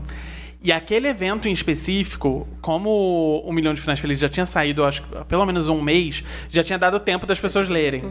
E 0.60 0.72
aquele 0.72 1.06
evento 1.06 1.46
em 1.46 1.52
específico, 1.52 2.48
como 2.60 3.40
o 3.44 3.52
Milhão 3.52 3.72
de 3.72 3.80
Finais 3.80 4.00
Felizes 4.00 4.20
já 4.20 4.28
tinha 4.28 4.44
saído, 4.44 4.84
acho 4.84 5.02
que 5.02 5.24
pelo 5.26 5.46
menos 5.46 5.68
um 5.68 5.80
mês, 5.80 6.24
já 6.48 6.64
tinha 6.64 6.76
dado 6.76 6.98
tempo 6.98 7.24
das 7.26 7.38
pessoas 7.38 7.68
lerem. 7.68 8.02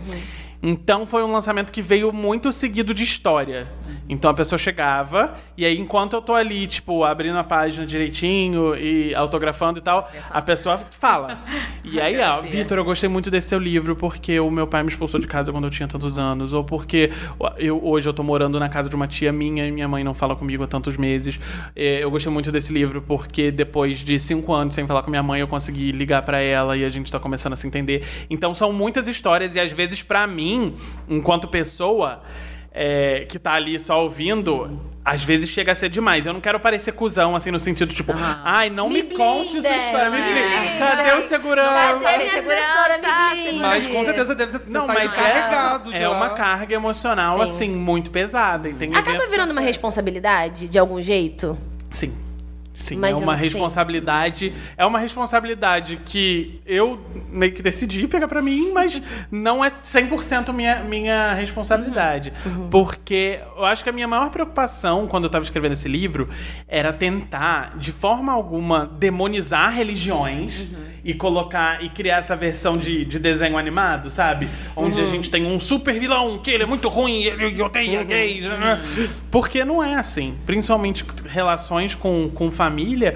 Então 0.62 1.06
foi 1.06 1.24
um 1.24 1.32
lançamento 1.32 1.72
que 1.72 1.82
veio 1.82 2.12
muito 2.12 2.52
seguido 2.52 2.94
de 2.94 3.04
história. 3.04 3.68
Então 4.10 4.32
a 4.32 4.34
pessoa 4.34 4.58
chegava, 4.58 5.36
e 5.58 5.66
aí 5.66 5.78
enquanto 5.78 6.14
eu 6.14 6.22
tô 6.22 6.34
ali, 6.34 6.66
tipo, 6.66 7.04
abrindo 7.04 7.38
a 7.38 7.44
página 7.44 7.86
direitinho 7.86 8.76
e 8.76 9.14
autografando 9.14 9.80
e 9.80 9.82
tal, 9.82 10.10
a 10.30 10.42
pessoa 10.42 10.78
fala. 10.78 11.40
E 11.84 12.00
aí, 12.00 12.18
ó, 12.20 12.42
Vitor, 12.42 12.78
eu 12.78 12.86
gostei 12.86 13.10
muito 13.10 13.30
desse 13.30 13.50
seu 13.50 13.60
livro 13.60 13.96
porque 13.96 14.40
o 14.40 14.50
meu 14.50 14.66
pai 14.66 14.82
me 14.84 14.90
expulsou 14.90 15.20
de 15.20 15.28
casa 15.28 15.52
quando 15.52 15.66
eu 15.66 15.70
tinha 15.70 15.88
tantos 15.88 16.18
anos, 16.18 16.54
ou 16.54 16.64
porque 16.64 17.12
eu, 17.58 17.84
hoje 17.84 18.08
eu 18.08 18.14
tô 18.14 18.24
morando 18.24 18.60
na 18.60 18.70
casa 18.70 18.90
de 18.90 18.96
uma 18.96 19.08
tia 19.08 19.32
minha 19.32 19.66
e 19.68 19.72
minha 19.72 19.88
mãe 19.88 20.04
não 20.04 20.14
fala 20.14 20.36
comigo 20.36 20.64
há 20.64 20.68
tantos 20.68 20.96
meses. 20.98 21.40
Eh, 21.76 22.00
Eu 22.02 22.10
gostei 22.12 22.32
muito 22.32 22.52
desse 22.52 22.72
livro 22.72 23.02
porque 23.02 23.52
depois 23.52 24.00
de 24.00 24.18
cinco 24.20 24.54
anos 24.54 24.74
sem 24.74 24.88
falar 24.88 25.04
com 25.04 25.10
minha 25.10 25.24
mãe, 25.24 25.42
eu 25.42 25.48
consegui 25.48 25.92
ligar 25.92 26.22
pra 26.24 26.40
ela 26.40 26.78
e 26.78 26.86
a 26.86 26.90
gente 26.90 27.12
tá 27.12 27.20
começando 27.20 27.54
a 27.54 27.56
se 27.56 27.68
entender. 27.68 28.04
Então 28.30 28.54
são 28.54 28.72
muitas 28.72 29.08
histórias 29.08 29.56
e 29.56 29.60
às 29.60 29.72
vezes 29.72 30.02
pra 30.02 30.26
mim, 30.26 30.47
enquanto 31.10 31.48
pessoa 31.48 32.22
é, 32.72 33.26
que 33.28 33.40
tá 33.40 33.54
ali 33.54 33.80
só 33.80 34.04
ouvindo, 34.04 34.80
às 35.04 35.24
vezes 35.24 35.50
chega 35.50 35.72
a 35.72 35.76
ser 35.76 35.90
demais. 35.90 36.26
Eu 36.26 36.34
não 36.34 36.42
quero 36.42 36.60
parecer 36.60 36.92
cuzão, 36.92 37.36
assim, 37.36 37.50
no 37.50 37.60
sentido, 37.60 37.94
tipo, 37.94 38.14
ai, 38.44 38.70
não 38.70 38.90
me, 38.90 39.02
Me 39.02 39.16
conte 39.16 39.60
sua 39.60 39.60
história, 39.60 40.10
me 40.12 40.20
é. 40.20 40.24
blinda. 40.24 40.78
Cadê 40.78 41.14
o 41.14 41.22
segurança? 41.24 41.70
Vai 41.72 41.96
ser 41.96 42.18
minha 42.18 42.36
assessora, 42.36 42.98
me 42.98 43.42
blinde. 43.42 43.60
Mas 43.60 43.88
com 43.88 44.04
certeza 44.04 44.36
deve 44.36 44.52
ser 44.52 44.62
Não, 44.68 44.86
mas 44.86 45.12
carregado 45.12 45.94
é, 45.94 46.04
é 46.04 46.10
uma 46.10 46.32
carga 46.32 46.76
emocional, 46.76 47.38
Sim. 47.38 47.44
assim, 47.44 47.70
muito 47.70 48.12
pesada. 48.12 48.70
E 48.70 48.74
tem 48.74 48.94
Acaba 48.96 49.26
virando 49.26 49.52
uma 49.52 49.62
responsabilidade, 49.62 50.68
de 50.68 50.78
algum 50.78 51.02
jeito? 51.02 51.58
Sim. 51.90 52.27
Sim, 52.78 52.94
Imagino 52.96 53.22
é 53.22 53.24
uma 53.24 53.36
responsabilidade. 53.36 54.54
É 54.78 54.86
uma 54.86 55.00
responsabilidade 55.00 56.00
que 56.06 56.62
eu 56.64 57.00
meio 57.28 57.52
que 57.52 57.62
decidi 57.64 58.08
pegar 58.08 58.28
pra 58.28 58.40
mim, 58.40 58.72
mas 58.72 59.02
não 59.32 59.66
é 59.66 59.72
100% 59.84 60.54
minha, 60.54 60.84
minha 60.84 61.34
responsabilidade. 61.34 62.32
Uhum. 62.46 62.70
Porque 62.70 63.40
eu 63.58 63.66
acho 63.66 63.84
que 63.84 63.90
a 63.90 63.94
minha 63.94 64.08
maior 64.08 64.30
preocupação 64.30 65.08
quando 65.08 65.24
eu 65.24 65.30
tava 65.30 65.44
escrevendo 65.44 65.72
esse 65.72 65.88
livro 65.88 66.30
era 66.68 66.94
tentar, 66.94 67.76
de 67.78 67.92
forma 67.92 68.32
alguma, 68.32 68.86
demonizar 69.00 69.74
religiões 69.74 70.60
Uhum. 70.60 70.84
e 71.04 71.14
colocar 71.16 71.84
e 71.84 71.90
criar 71.90 72.18
essa 72.18 72.36
versão 72.36 72.78
de, 72.78 73.04
de 73.06 73.18
desenho 73.18 73.58
animado, 73.58 74.10
sabe? 74.12 74.48
Onde 74.76 75.00
a 75.00 75.04
Uhum. 75.04 75.10
gente 75.12 75.32
tem 75.32 75.46
um 75.46 75.58
super 75.58 75.94
vilão 76.00 76.38
que 76.38 76.52
ele 76.52 76.64
é 76.64 76.66
muito 76.68 76.88
ruim, 76.90 77.24
ele 77.24 77.60
odeia 77.62 78.02
Uhum. 78.02 78.06
gays. 78.06 78.46
né? 78.46 78.80
Porque 79.32 79.66
não 79.66 79.84
é 79.84 79.96
assim. 79.96 80.36
Principalmente 80.46 81.04
relações 81.26 81.96
com, 81.96 82.30
com 82.30 82.52
família 82.52 82.67
família 82.68 83.16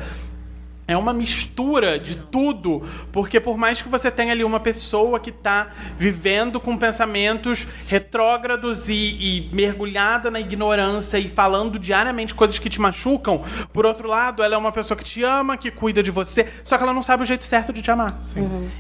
é 0.87 0.97
uma 0.97 1.13
mistura 1.13 1.97
de 1.97 2.17
tudo, 2.17 2.85
porque 3.13 3.39
por 3.39 3.57
mais 3.57 3.81
que 3.81 3.87
você 3.87 4.11
tenha 4.11 4.33
ali 4.33 4.43
uma 4.43 4.59
pessoa 4.59 5.19
que 5.19 5.31
tá 5.31 5.69
vivendo 5.97 6.59
com 6.59 6.75
pensamentos 6.75 7.65
retrógrados 7.87 8.89
e, 8.89 8.93
e 8.93 9.49
mergulhada 9.53 10.29
na 10.29 10.39
ignorância 10.39 11.17
e 11.17 11.29
falando 11.29 11.79
diariamente 11.79 12.35
coisas 12.35 12.59
que 12.59 12.69
te 12.69 12.81
machucam, 12.81 13.41
por 13.71 13.85
outro 13.85 14.07
lado, 14.07 14.43
ela 14.43 14.55
é 14.55 14.57
uma 14.57 14.71
pessoa 14.71 14.97
que 14.97 15.03
te 15.03 15.23
ama, 15.23 15.55
que 15.55 15.71
cuida 15.71 16.03
de 16.03 16.11
você, 16.11 16.47
só 16.63 16.77
que 16.77 16.83
ela 16.83 16.93
não 16.93 17.03
sabe 17.03 17.23
o 17.23 17.25
jeito 17.25 17.45
certo 17.45 17.71
de 17.71 17.81
te 17.81 17.89
amar. 17.89 18.17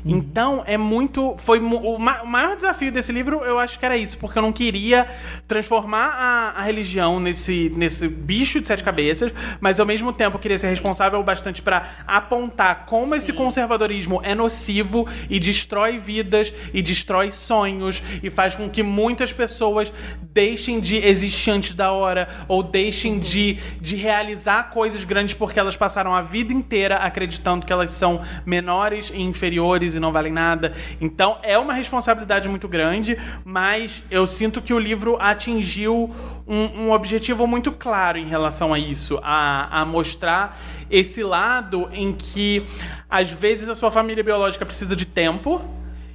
Então, 0.03 0.63
é 0.65 0.77
muito. 0.77 1.35
Foi 1.37 1.59
o, 1.59 1.97
ma- 1.97 2.23
o 2.23 2.27
maior 2.27 2.55
desafio 2.55 2.91
desse 2.91 3.11
livro, 3.13 3.41
eu 3.45 3.57
acho 3.57 3.79
que 3.79 3.85
era 3.85 3.95
isso, 3.95 4.17
porque 4.17 4.37
eu 4.37 4.41
não 4.43 4.51
queria 4.51 5.07
transformar 5.47 6.07
a, 6.17 6.59
a 6.59 6.61
religião 6.63 7.19
nesse, 7.19 7.71
nesse 7.75 8.07
bicho 8.07 8.59
de 8.59 8.67
sete 8.67 8.83
cabeças, 8.83 9.31
mas 9.61 9.79
ao 9.79 9.85
mesmo 9.85 10.11
tempo 10.11 10.35
eu 10.35 10.39
queria 10.41 10.59
ser 10.59 10.67
responsável 10.67 11.21
bastante 11.23 11.61
apontar 12.07 12.85
como 12.85 13.15
esse 13.15 13.33
conservadorismo 13.33 14.19
é 14.23 14.35
nocivo 14.35 15.07
e 15.29 15.39
destrói 15.39 15.97
vidas 15.97 16.53
e 16.73 16.81
destrói 16.81 17.31
sonhos 17.31 18.01
e 18.21 18.29
faz 18.29 18.55
com 18.55 18.69
que 18.69 18.83
muitas 18.83 19.31
pessoas 19.31 19.91
deixem 20.33 20.79
de 20.79 20.97
existir 20.97 21.51
antes 21.51 21.75
da 21.75 21.91
hora 21.91 22.27
ou 22.47 22.63
deixem 22.63 23.19
de, 23.19 23.57
de 23.79 23.95
realizar 23.95 24.69
coisas 24.69 25.03
grandes 25.03 25.33
porque 25.33 25.59
elas 25.59 25.75
passaram 25.75 26.13
a 26.13 26.21
vida 26.21 26.53
inteira 26.53 26.97
acreditando 26.97 27.65
que 27.65 27.73
elas 27.73 27.91
são 27.91 28.21
menores 28.45 29.11
e 29.13 29.21
inferiores 29.21 29.93
e 29.93 29.99
não 29.99 30.11
valem 30.11 30.31
nada. 30.31 30.73
Então 30.99 31.37
é 31.43 31.57
uma 31.57 31.73
responsabilidade 31.73 32.47
muito 32.47 32.67
grande, 32.67 33.17
mas 33.43 34.03
eu 34.09 34.25
sinto 34.25 34.61
que 34.61 34.73
o 34.73 34.79
livro 34.79 35.17
atingiu 35.19 36.09
um, 36.47 36.85
um 36.85 36.91
objetivo 36.91 37.45
muito 37.47 37.71
claro 37.71 38.17
em 38.17 38.25
relação 38.25 38.73
a 38.73 38.79
isso, 38.79 39.19
a, 39.23 39.81
a 39.81 39.85
mostrar 39.85 40.59
esse 40.89 41.23
lado 41.23 41.89
em 41.91 42.13
que 42.13 42.63
às 43.09 43.31
vezes 43.31 43.69
a 43.69 43.75
sua 43.75 43.91
família 43.91 44.23
biológica 44.23 44.65
precisa 44.65 44.95
de 44.95 45.05
tempo 45.05 45.63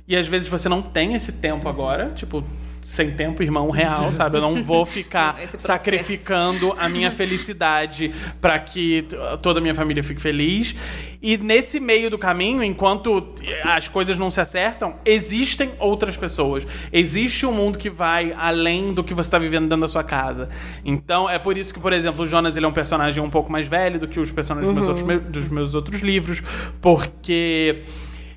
e 0.08 0.16
às 0.16 0.26
vezes 0.26 0.48
você 0.48 0.68
não 0.68 0.82
tem 0.82 1.14
esse 1.14 1.32
tempo 1.32 1.68
agora, 1.68 2.10
tipo, 2.14 2.44
sem 2.86 3.10
tempo, 3.10 3.42
irmão 3.42 3.68
real, 3.68 4.12
sabe? 4.12 4.36
Eu 4.36 4.40
não 4.40 4.62
vou 4.62 4.86
ficar 4.86 5.36
sacrificando 5.58 6.72
a 6.78 6.88
minha 6.88 7.10
felicidade 7.10 8.14
para 8.40 8.58
que 8.60 9.04
toda 9.42 9.58
a 9.58 9.62
minha 9.62 9.74
família 9.74 10.04
fique 10.04 10.22
feliz. 10.22 10.74
E 11.20 11.36
nesse 11.36 11.80
meio 11.80 12.08
do 12.08 12.16
caminho, 12.16 12.62
enquanto 12.62 13.34
as 13.64 13.88
coisas 13.88 14.16
não 14.16 14.30
se 14.30 14.40
acertam, 14.40 14.94
existem 15.04 15.72
outras 15.80 16.16
pessoas. 16.16 16.64
Existe 16.92 17.44
um 17.44 17.52
mundo 17.52 17.76
que 17.76 17.90
vai 17.90 18.32
além 18.38 18.94
do 18.94 19.02
que 19.02 19.12
você 19.12 19.26
está 19.26 19.38
vivendo 19.38 19.64
dentro 19.64 19.80
da 19.80 19.88
sua 19.88 20.04
casa. 20.04 20.48
Então, 20.84 21.28
é 21.28 21.40
por 21.40 21.58
isso 21.58 21.74
que, 21.74 21.80
por 21.80 21.92
exemplo, 21.92 22.22
o 22.22 22.26
Jonas 22.26 22.56
ele 22.56 22.66
é 22.66 22.68
um 22.68 22.72
personagem 22.72 23.22
um 23.22 23.30
pouco 23.30 23.50
mais 23.50 23.66
velho 23.66 23.98
do 23.98 24.06
que 24.06 24.20
os 24.20 24.30
personagens 24.30 24.72
dos, 24.72 24.86
meus 24.86 25.02
outros, 25.02 25.26
dos 25.28 25.48
meus 25.48 25.74
outros 25.74 26.00
livros, 26.02 26.40
porque 26.80 27.82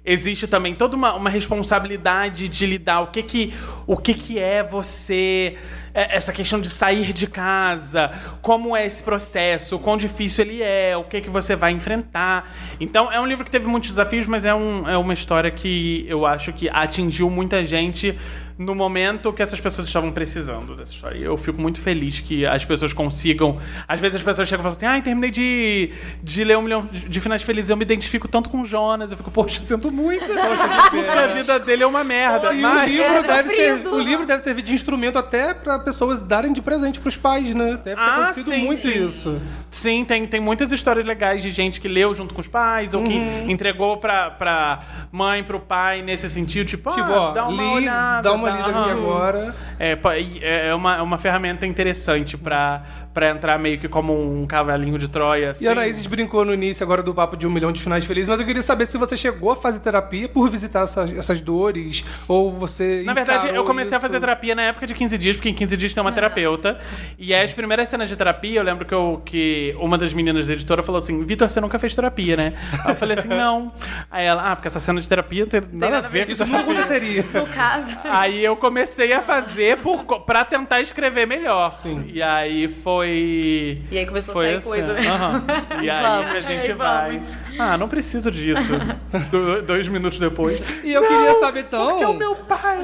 existe 0.10 0.47
também 0.47 0.74
toda 0.74 0.95
uma, 0.95 1.14
uma 1.14 1.30
responsabilidade 1.30 2.49
de 2.49 2.66
lidar 2.66 3.01
o 3.01 3.07
que 3.07 3.22
que 3.22 3.53
o 3.86 3.95
que 3.95 4.16
que 4.16 4.39
é 4.39 4.64
você 4.64 5.55
é, 5.93 6.16
essa 6.16 6.34
questão 6.34 6.60
de 6.60 6.68
sair 6.68 7.14
de 7.14 7.28
casa 7.28 8.12
como 8.41 8.76
é 8.76 8.88
esse 8.88 9.03
processo 9.03 9.78
quão 9.78 9.97
difícil 9.97 10.45
ele 10.45 10.64
é 10.64 10.97
o 10.97 11.03
que 11.03 11.22
que 11.22 11.30
você 11.30 11.55
vai 11.55 11.72
enfrentar. 11.72 12.51
Então 12.80 13.12
é 13.12 13.22
um 13.22 13.26
livro 13.28 13.45
que 13.45 13.51
teve 13.51 13.68
muitos 13.68 13.91
desafios 13.91 14.26
mas 14.26 14.45
é, 14.45 14.53
um, 14.53 14.89
é 14.89 14.97
uma 14.97 15.14
história 15.14 15.51
que 15.51 16.05
eu 16.07 16.26
acho 16.26 16.51
que 16.53 16.68
atingiu 16.70 17.30
muita 17.30 17.64
gente 17.64 18.18
no 18.60 18.76
momento 18.76 19.32
que 19.32 19.41
essas 19.41 19.60
pessoas 19.62 19.88
estavam 19.88 20.12
precisando 20.12 20.76
dessa 20.76 20.91
história. 20.91 21.18
E 21.18 21.24
Eu 21.24 21.38
fico 21.38 21.62
muito 21.62 21.80
feliz 21.80 22.20
que 22.20 22.45
as 22.45 22.66
pessoas 22.66 22.91
consigam. 22.91 23.57
Às 23.88 24.01
vezes 24.01 24.18
as 24.18 24.22
pessoas 24.22 24.49
chegam 24.49 24.62
e 24.62 24.64
falam 24.64 24.76
assim: 24.76 24.86
ai, 24.86 25.01
terminei 25.01 25.32
de, 25.32 25.91
de 26.22 26.43
ler 26.43 26.57
um 26.57 26.62
milhão 26.62 26.86
de 26.91 27.22
finais 27.22 27.41
felizes. 27.41 27.70
Eu 27.70 27.78
me 27.78 27.84
identifico 27.84 28.28
tanto 28.28 28.49
com 28.49 28.62
o 28.62 28.66
Jonas. 28.66 29.12
Eu 29.12 29.18
fico, 29.18 29.32
poxa, 29.32 29.64
sinto 29.64 29.89
muito. 29.93 30.26
Porque 30.91 31.07
a 31.10 31.28
vida 31.28 31.57
dele 31.57 31.84
é 31.84 31.88
uma 31.88 32.03
merda. 32.03 32.53
E 32.53 32.60
o 32.60 32.62
mas... 32.62 32.89
livro, 32.91 33.05
é 33.05 33.22
deve 33.24 33.49
ser, 33.55 33.88
o 33.88 33.99
livro 33.99 34.26
deve 34.26 34.43
servir 34.43 34.62
de 34.62 34.74
instrumento 34.74 35.18
até 35.18 35.53
pra 35.53 35.80
pessoas 35.80 36.22
darem 36.22 36.51
de 36.51 36.62
presente 36.62 36.99
pros 36.99 37.16
pais, 37.16 37.55
né? 37.55 37.80
Deve 37.82 37.95
ter 37.95 37.97
Ah, 37.97 38.16
acontecido 38.26 38.49
sim, 38.49 38.66
muito 38.66 38.82
sim. 38.82 39.05
isso. 39.07 39.41
Sim, 39.72 40.03
tem, 40.03 40.28
tem 40.28 40.41
muitas 40.41 40.70
histórias 40.74 41.05
legais 41.05 41.41
de 41.41 41.49
gente 41.49 41.80
que 41.80 41.88
leu 41.88 42.14
junto 42.14 42.34
com 42.34 42.41
os 42.41 42.47
pais 42.47 42.93
ou 42.93 43.03
que 43.03 43.14
Uhum. 43.20 43.49
entregou 43.49 43.95
pra, 43.97 44.32
pra 44.32 44.80
mãe, 45.12 45.43
pro 45.43 45.60
pai 45.62 46.01
nesse 46.01 46.30
sentido. 46.30 46.68
Tipo, 46.68 46.89
Tipo, 46.91 47.03
ah, 47.03 47.22
ó, 47.30 47.32
dá 47.32 47.47
uma 47.47 47.62
li, 47.64 47.70
olhada. 47.70 48.22
dá 48.30 48.34
uma 48.34 48.49
aqui 48.50 48.91
agora. 48.91 49.56
É, 49.80 49.97
e 50.20 50.39
é 50.43 50.76
uma, 50.76 50.97
é 50.97 51.02
uma 51.02 51.18
ferramenta 51.18 51.66
interessante 51.66 52.38
pra, 52.38 52.84
pra 53.14 53.30
entrar 53.30 53.58
meio 53.58 53.80
que 53.80 53.88
como 53.88 54.14
um 54.14 54.45
cavalinho 54.45 54.97
de 54.97 55.08
Troia. 55.08 55.52
Assim. 55.52 55.66
E 55.66 55.68
a 55.68 55.72
Anaíses 55.72 56.06
brincou 56.06 56.45
no 56.45 56.54
início 56.54 56.84
agora 56.84 57.02
do 57.02 57.14
papo 57.14 57.36
de 57.36 57.47
um 57.47 57.52
milhão 57.52 57.72
de 57.72 57.82
finais 57.82 58.06
felizes, 58.06 58.30
mas 58.30 58.39
eu 58.39 58.45
queria 58.45 58.62
saber 58.62 58.86
se 58.86 58.97
você 58.97 59.16
chegou 59.18 59.52
a 59.52 59.56
fazer 59.56 59.80
terapia 59.80 60.28
por 60.28 60.50
visitar 60.50 60.84
essas, 60.84 61.12
essas 61.12 61.41
dores, 61.41 62.04
ou 62.28 62.52
você. 62.52 63.04
Na 63.06 63.14
verdade, 63.14 63.47
eu 63.50 63.64
comecei 63.64 63.93
a 63.93 63.97
isso? 63.97 64.08
fazer 64.08 64.20
terapia 64.20 64.54
na 64.56 64.64
época 64.64 64.86
de 64.86 64.93
15 64.93 65.18
dias, 65.18 65.36
porque 65.36 65.50
em 65.50 65.54
15 65.54 65.78
dias 65.78 65.93
tem 65.93 66.02
uma 66.02 66.12
terapeuta. 66.12 66.78
E 67.18 67.34
as 67.34 67.54
primeiras 67.54 67.89
cenas 67.89 68.10
de 68.10 68.16
terapia, 68.16 68.60
eu 68.60 68.64
lembro 68.64 68.86
que, 68.86 68.93
eu, 68.93 69.22
que 69.26 69.76
uma 69.80 69.97
das 69.97 70.14
meninas 70.14 70.47
da 70.47 70.54
editora 70.54 70.84
falou 70.84 71.00
assim: 71.00 71.24
Vitor, 71.24 71.50
você 71.50 71.60
nunca 71.62 71.80
fez 71.80 71.95
terapia, 71.95 72.36
né? 72.36 72.54
Aí 72.86 72.91
eu 72.91 72.95
falei 72.95 73.18
assim: 73.18 73.28
não. 73.28 73.72
Aí 74.10 74.26
ela, 74.26 74.52
ah, 74.52 74.56
porque 74.56 74.68
essa 74.68 74.80
cena 74.80 75.02
de 75.02 75.08
terapia 75.08 75.41
não 75.41 75.50
tem 75.50 75.62
nada, 75.74 75.97
a 75.97 76.02
ver 76.02 76.26
com 76.26 76.32
Isso 76.32 76.45
nunca 76.45 76.60
aconteceria. 76.60 77.26
No 77.34 77.47
caso. 77.47 77.97
Aí 78.06 78.38
eu 78.43 78.55
comecei 78.55 79.13
a 79.13 79.21
fazer 79.21 79.77
por, 79.77 80.03
pra 80.21 80.43
tentar 80.45 80.81
escrever 80.81 81.25
melhor. 81.27 81.73
E 82.07 82.21
aí 82.21 82.67
foi. 82.67 83.81
E 83.91 83.97
aí 83.97 84.05
começou 84.05 84.31
a 84.31 84.35
foi 84.35 84.45
sair 84.47 84.55
assim, 84.57 84.67
coisa, 84.69 84.93
né? 84.93 85.07
aham. 85.07 85.43
E 85.83 85.89
aí 85.89 86.03
Vamos. 86.03 86.35
a 86.35 86.39
gente 86.39 86.71
Aí 86.71 86.73
vai. 86.73 87.09
vamos. 87.11 87.37
Ah, 87.57 87.77
não 87.77 87.87
preciso 87.87 88.29
disso. 88.31 88.61
Do- 89.31 89.61
dois 89.61 89.87
minutos 89.87 90.19
depois. 90.19 90.59
E 90.83 90.91
eu 90.93 91.01
queria 91.07 91.35
saber 91.35 91.61
então. 91.61 91.87
Porque 91.89 92.03
é 92.03 92.07
o 92.07 92.13
meu 92.17 92.35
pai. 92.35 92.79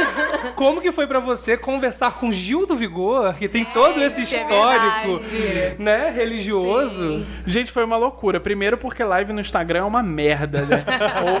Como 0.54 0.80
que 0.80 0.92
foi 0.92 1.06
pra 1.06 1.20
você 1.20 1.56
conversar 1.56 2.12
com 2.14 2.32
Gil 2.32 2.66
do 2.66 2.76
Vigor, 2.76 3.34
que 3.34 3.48
tem 3.48 3.64
todo 3.64 4.02
esse 4.02 4.20
é 4.20 4.22
histórico, 4.24 5.18
verdade. 5.18 5.82
né, 5.82 6.10
religioso? 6.10 7.24
Gente, 7.44 7.70
foi 7.72 7.84
uma 7.84 7.96
loucura. 7.96 8.40
Primeiro 8.40 8.76
porque 8.78 9.02
live 9.02 9.32
no 9.32 9.40
Instagram 9.40 9.80
é 9.80 9.84
uma 9.84 10.02
merda, 10.02 10.62
né? 10.62 10.84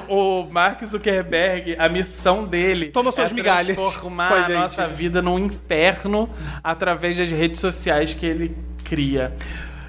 o, 0.08 0.42
o 0.42 0.50
Mark 0.50 0.82
Zuckerberg, 0.84 1.76
a 1.78 1.88
missão 1.88 2.44
dele 2.44 2.86
Toma 2.88 3.12
suas 3.12 3.30
é 3.30 3.34
migalhas 3.34 3.55
transformar 3.64 4.28
com 4.28 4.52
a 4.52 4.56
a 4.56 4.60
nossa 4.60 4.86
vida 4.86 5.22
num 5.22 5.38
inferno 5.38 6.28
através 6.62 7.16
das 7.16 7.30
redes 7.30 7.60
sociais 7.60 8.14
que 8.14 8.26
ele 8.26 8.56
cria. 8.84 9.32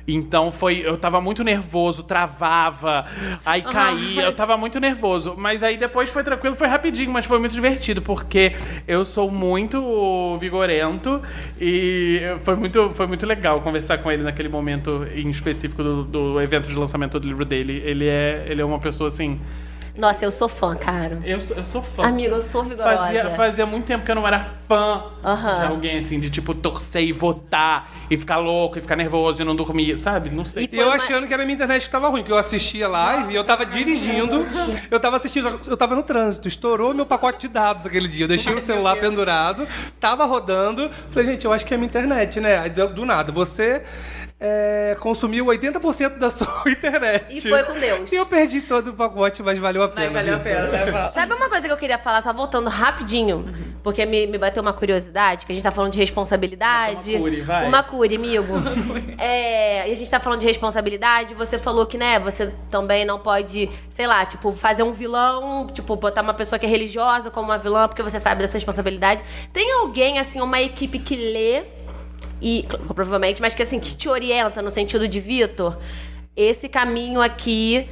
Então 0.07 0.53
foi. 0.53 0.81
Eu 0.85 0.97
tava 0.97 1.19
muito 1.19 1.43
nervoso, 1.43 2.01
travava, 2.03 3.05
aí 3.45 3.61
caía, 3.61 4.23
eu 4.23 4.33
tava 4.33 4.55
muito 4.55 4.79
nervoso. 4.79 5.35
Mas 5.37 5.61
aí 5.61 5.75
depois 5.75 6.09
foi 6.09 6.23
tranquilo, 6.23 6.55
foi 6.55 6.67
rapidinho, 6.67 7.11
mas 7.11 7.25
foi 7.25 7.37
muito 7.39 7.51
divertido, 7.51 8.01
porque 8.01 8.55
eu 8.87 9.03
sou 9.03 9.29
muito 9.29 10.37
vigorento 10.39 11.21
e 11.59 12.21
foi 12.43 12.55
muito, 12.55 12.91
foi 12.91 13.05
muito 13.05 13.25
legal 13.25 13.59
conversar 13.59 13.97
com 13.97 14.09
ele 14.09 14.23
naquele 14.23 14.47
momento 14.47 15.05
em 15.13 15.29
específico 15.29 15.83
do, 15.83 16.03
do 16.05 16.41
evento 16.41 16.69
de 16.69 16.75
lançamento 16.75 17.19
do 17.19 17.27
livro 17.27 17.43
dele. 17.43 17.81
Ele 17.85 18.07
é, 18.07 18.45
ele 18.47 18.61
é 18.61 18.65
uma 18.65 18.79
pessoa 18.79 19.09
assim. 19.09 19.41
Nossa, 19.97 20.23
eu 20.23 20.31
sou 20.31 20.47
fã, 20.47 20.75
cara. 20.75 21.19
Eu, 21.25 21.41
sou- 21.41 21.57
eu 21.57 21.63
sou 21.63 21.81
fã. 21.81 22.03
Amiga, 22.05 22.35
eu 22.35 22.41
sou 22.41 22.63
vigorosa. 22.63 22.97
Fazia, 22.97 23.29
fazia 23.31 23.65
muito 23.65 23.85
tempo 23.85 24.05
que 24.05 24.11
eu 24.11 24.15
não 24.15 24.27
era 24.27 24.45
fã 24.67 25.05
Aham. 25.23 25.55
de 25.59 25.65
alguém, 25.65 25.97
assim, 25.99 26.19
de 26.19 26.29
tipo 26.29 26.53
torcer 26.53 27.01
e 27.01 27.11
votar 27.11 27.89
e 28.09 28.17
ficar 28.17 28.37
louco 28.37 28.77
e 28.77 28.81
ficar 28.81 28.95
nervoso 28.95 29.41
e 29.41 29.45
não 29.45 29.55
dormir, 29.55 29.97
sabe? 29.97 30.29
Não 30.29 30.45
sei. 30.45 30.69
E 30.71 30.75
E 30.75 30.79
eu 30.79 30.85
uma- 30.87 30.95
achando 30.95 31.25
que 31.27 31.33
era 31.33 31.41
a 31.41 31.45
minha 31.45 31.55
internet 31.55 31.83
que 31.85 31.89
tava 31.89 32.07
ruim, 32.09 32.21
que 32.23 32.31
eu 32.31 32.37
assistia 32.37 32.87
live 32.87 33.33
e 33.33 33.35
eu 33.35 33.43
tava 33.43 33.65
dirigindo, 33.65 34.45
eu 34.91 34.99
tava 34.99 35.17
assistindo, 35.17 35.59
eu 35.67 35.75
tava 35.77 35.95
no 35.95 36.03
trânsito, 36.03 36.47
estourou 36.47 36.93
meu 36.93 37.05
pacote 37.05 37.39
de 37.39 37.47
dados 37.47 37.85
aquele 37.85 38.07
dia. 38.07 38.25
Eu 38.25 38.27
deixei 38.29 38.53
o 38.53 38.61
celular 38.61 38.95
pendurado, 38.97 39.67
tava 39.99 40.25
rodando. 40.25 40.91
Falei, 41.09 41.29
gente, 41.31 41.43
eu 41.45 41.51
acho 41.51 41.65
que 41.65 41.73
é 41.73 41.75
a 41.75 41.77
minha 41.79 41.87
internet, 41.87 42.39
né? 42.39 42.59
Aí 42.59 42.69
do, 42.69 42.87
do 42.87 43.05
nada, 43.05 43.31
você 43.31 43.83
é, 44.39 44.95
consumiu 44.99 45.45
80% 45.45 46.17
da 46.17 46.29
sua 46.29 46.63
internet. 46.67 47.25
E 47.29 47.41
foi 47.41 47.63
com 47.63 47.73
Deus. 47.73 48.11
E 48.11 48.15
eu 48.15 48.25
perdi 48.25 48.61
todo 48.61 48.91
o 48.91 48.93
pacote, 48.93 49.41
mas 49.41 49.57
valeu 49.57 49.81
a 49.81 49.89
pena. 49.89 50.11
Mas 50.11 50.13
valeu 50.13 50.35
a 50.35 50.39
pena, 50.39 50.67
né? 50.67 51.09
Sabe 51.13 51.33
uma 51.33 51.49
coisa 51.49 51.67
que 51.67 51.73
eu 51.73 51.77
queria 51.77 51.97
falar, 51.97 52.21
só 52.21 52.31
voltando 52.31 52.69
rapidinho, 52.69 53.45
porque 53.81 54.05
me, 54.05 54.27
me 54.27 54.37
bateu 54.37 54.61
uma 54.61 54.73
curiosidade, 54.73 55.45
que 55.45 55.51
a 55.51 55.55
gente 55.55 55.63
tá 55.63 55.71
falando 55.71 55.93
de 55.93 55.99
responsabilidade. 55.99 57.15
Uma 57.15 57.19
cure, 57.19 57.41
vai. 57.41 57.67
Uma 57.67 57.83
cure, 57.83 58.15
amigo. 58.15 58.53
é, 59.17 59.89
e 59.89 59.91
a 59.91 59.95
gente 59.95 60.09
tá 60.09 60.19
falando 60.19 60.41
de 60.41 60.47
responsabilidade, 60.47 61.33
você 61.33 61.57
falou 61.57 61.87
que, 61.87 61.97
né, 61.97 62.19
você 62.19 62.53
também 62.69 63.05
não 63.05 63.17
pode, 63.17 63.69
sei 63.89 64.05
lá, 64.05 64.23
tipo, 64.23 64.51
fazer 64.51 64.83
um 64.83 64.91
vilão, 64.91 65.65
tipo, 65.65 65.95
botar 65.95 66.21
uma 66.21 66.33
pessoa 66.33 66.59
que 66.59 66.65
é 66.65 66.69
religiosa 66.69 67.31
como 67.31 67.47
uma 67.47 67.57
vilã, 67.57 67.87
porque 67.87 68.03
você 68.03 68.19
sabe 68.19 68.43
dessa 68.43 68.53
responsabilidade. 68.53 69.23
Tem 69.51 69.71
alguém, 69.71 70.19
assim, 70.19 70.41
uma 70.41 70.61
equipe 70.61 70.99
que 70.99 71.15
lê 71.15 71.76
e 72.41 72.65
provavelmente, 72.93 73.41
mas 73.41 73.55
que 73.55 73.63
assim 73.63 73.79
que 73.79 73.95
te 73.95 74.07
orienta 74.07 74.61
no 74.61 74.69
sentido 74.69 75.07
de 75.07 75.19
Vitor, 75.19 75.77
esse 76.35 76.69
caminho 76.69 77.21
aqui 77.21 77.89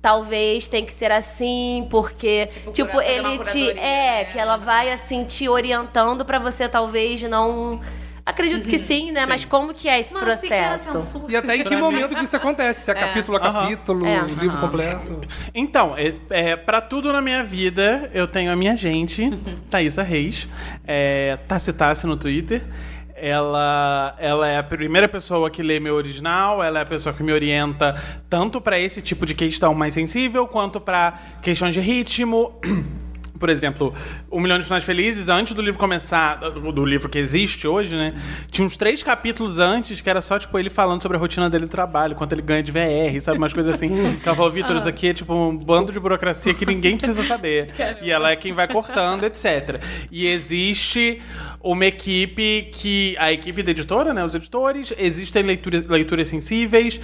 talvez 0.00 0.68
tem 0.68 0.84
que 0.84 0.92
ser 0.92 1.12
assim, 1.12 1.86
porque 1.90 2.48
tipo, 2.72 2.94
uma 2.94 3.04
ele 3.04 3.38
te 3.38 3.70
é 3.70 3.74
né? 3.74 4.24
que 4.24 4.38
ela 4.38 4.56
vai 4.56 4.90
assim 4.90 5.24
te 5.24 5.48
orientando 5.48 6.24
pra 6.24 6.38
você 6.38 6.68
talvez 6.68 7.22
não 7.22 7.80
Acredito 8.24 8.68
que 8.68 8.78
sim, 8.78 9.10
né? 9.10 9.26
Mas 9.26 9.44
como 9.44 9.74
que 9.74 9.88
é 9.88 9.98
esse 9.98 10.14
processo? 10.14 11.24
E 11.28 11.34
até 11.34 11.56
em 11.56 11.64
que 11.64 11.76
momento 11.76 12.14
que 12.14 12.22
isso 12.22 12.36
acontece? 12.36 12.82
Se 12.82 12.90
é 12.90 12.94
capítulo 12.94 13.36
a 13.36 13.40
capítulo, 13.40 14.06
É. 14.06 14.20
livro 14.40 14.58
completo. 14.58 15.20
Então, 15.52 15.96
é, 15.96 16.14
é, 16.30 16.56
para 16.56 16.80
tudo 16.80 17.12
na 17.12 17.20
minha 17.20 17.42
vida, 17.42 18.08
eu 18.14 18.28
tenho 18.28 18.52
a 18.52 18.56
minha 18.56 18.76
gente, 18.76 19.28
Thaisa 19.68 20.04
Reis, 20.04 20.46
é, 20.86 21.36
Tassi 21.48 21.72
Tassi 21.72 22.06
no 22.06 22.16
Twitter. 22.16 22.62
Ela, 23.24 24.16
ela 24.18 24.48
é 24.48 24.58
a 24.58 24.64
primeira 24.64 25.06
pessoa 25.06 25.48
que 25.48 25.62
lê 25.62 25.78
meu 25.78 25.94
original, 25.94 26.60
ela 26.60 26.80
é 26.80 26.82
a 26.82 26.84
pessoa 26.84 27.14
que 27.14 27.22
me 27.22 27.32
orienta 27.32 27.94
tanto 28.28 28.60
para 28.60 28.80
esse 28.80 29.00
tipo 29.00 29.24
de 29.24 29.32
questão 29.32 29.72
mais 29.72 29.94
sensível, 29.94 30.44
quanto 30.48 30.80
para 30.80 31.20
questões 31.40 31.72
de 31.72 31.78
ritmo. 31.78 32.58
por 33.42 33.50
exemplo, 33.50 33.92
Um 34.30 34.38
Milhão 34.38 34.56
de 34.56 34.64
Finais 34.64 34.84
Felizes, 34.84 35.28
antes 35.28 35.52
do 35.52 35.60
livro 35.60 35.76
começar, 35.76 36.36
do 36.36 36.84
livro 36.84 37.08
que 37.08 37.18
existe 37.18 37.66
hoje, 37.66 37.96
né? 37.96 38.14
Tinha 38.52 38.64
uns 38.64 38.76
três 38.76 39.02
capítulos 39.02 39.58
antes 39.58 40.00
que 40.00 40.08
era 40.08 40.22
só, 40.22 40.38
tipo, 40.38 40.56
ele 40.56 40.70
falando 40.70 41.02
sobre 41.02 41.16
a 41.16 41.20
rotina 41.20 41.50
dele 41.50 41.66
do 41.66 41.68
trabalho, 41.68 42.14
quanto 42.14 42.34
ele 42.34 42.42
ganha 42.42 42.62
de 42.62 42.70
VR, 42.70 43.20
sabe? 43.20 43.38
Umas 43.38 43.52
coisas 43.52 43.74
assim. 43.74 43.90
Que 44.22 44.28
ela 44.28 44.36
falou, 44.36 44.52
Vitor, 44.52 44.76
isso 44.76 44.88
aqui 44.88 45.08
é 45.08 45.12
tipo 45.12 45.34
um 45.34 45.56
bando 45.56 45.90
de 45.92 45.98
burocracia 45.98 46.54
que 46.54 46.64
ninguém 46.64 46.96
precisa 46.96 47.24
saber. 47.24 47.70
E 48.00 48.12
ela 48.12 48.30
é 48.30 48.36
quem 48.36 48.52
vai 48.52 48.68
cortando, 48.68 49.24
etc. 49.24 49.82
E 50.12 50.24
existe 50.28 51.20
uma 51.60 51.86
equipe 51.86 52.68
que. 52.70 53.16
A 53.18 53.32
equipe 53.32 53.60
da 53.64 53.72
editora, 53.72 54.14
né? 54.14 54.24
Os 54.24 54.36
editores, 54.36 54.94
existem 54.96 55.42
leituras, 55.42 55.84
leituras 55.88 56.28
sensíveis. 56.28 57.00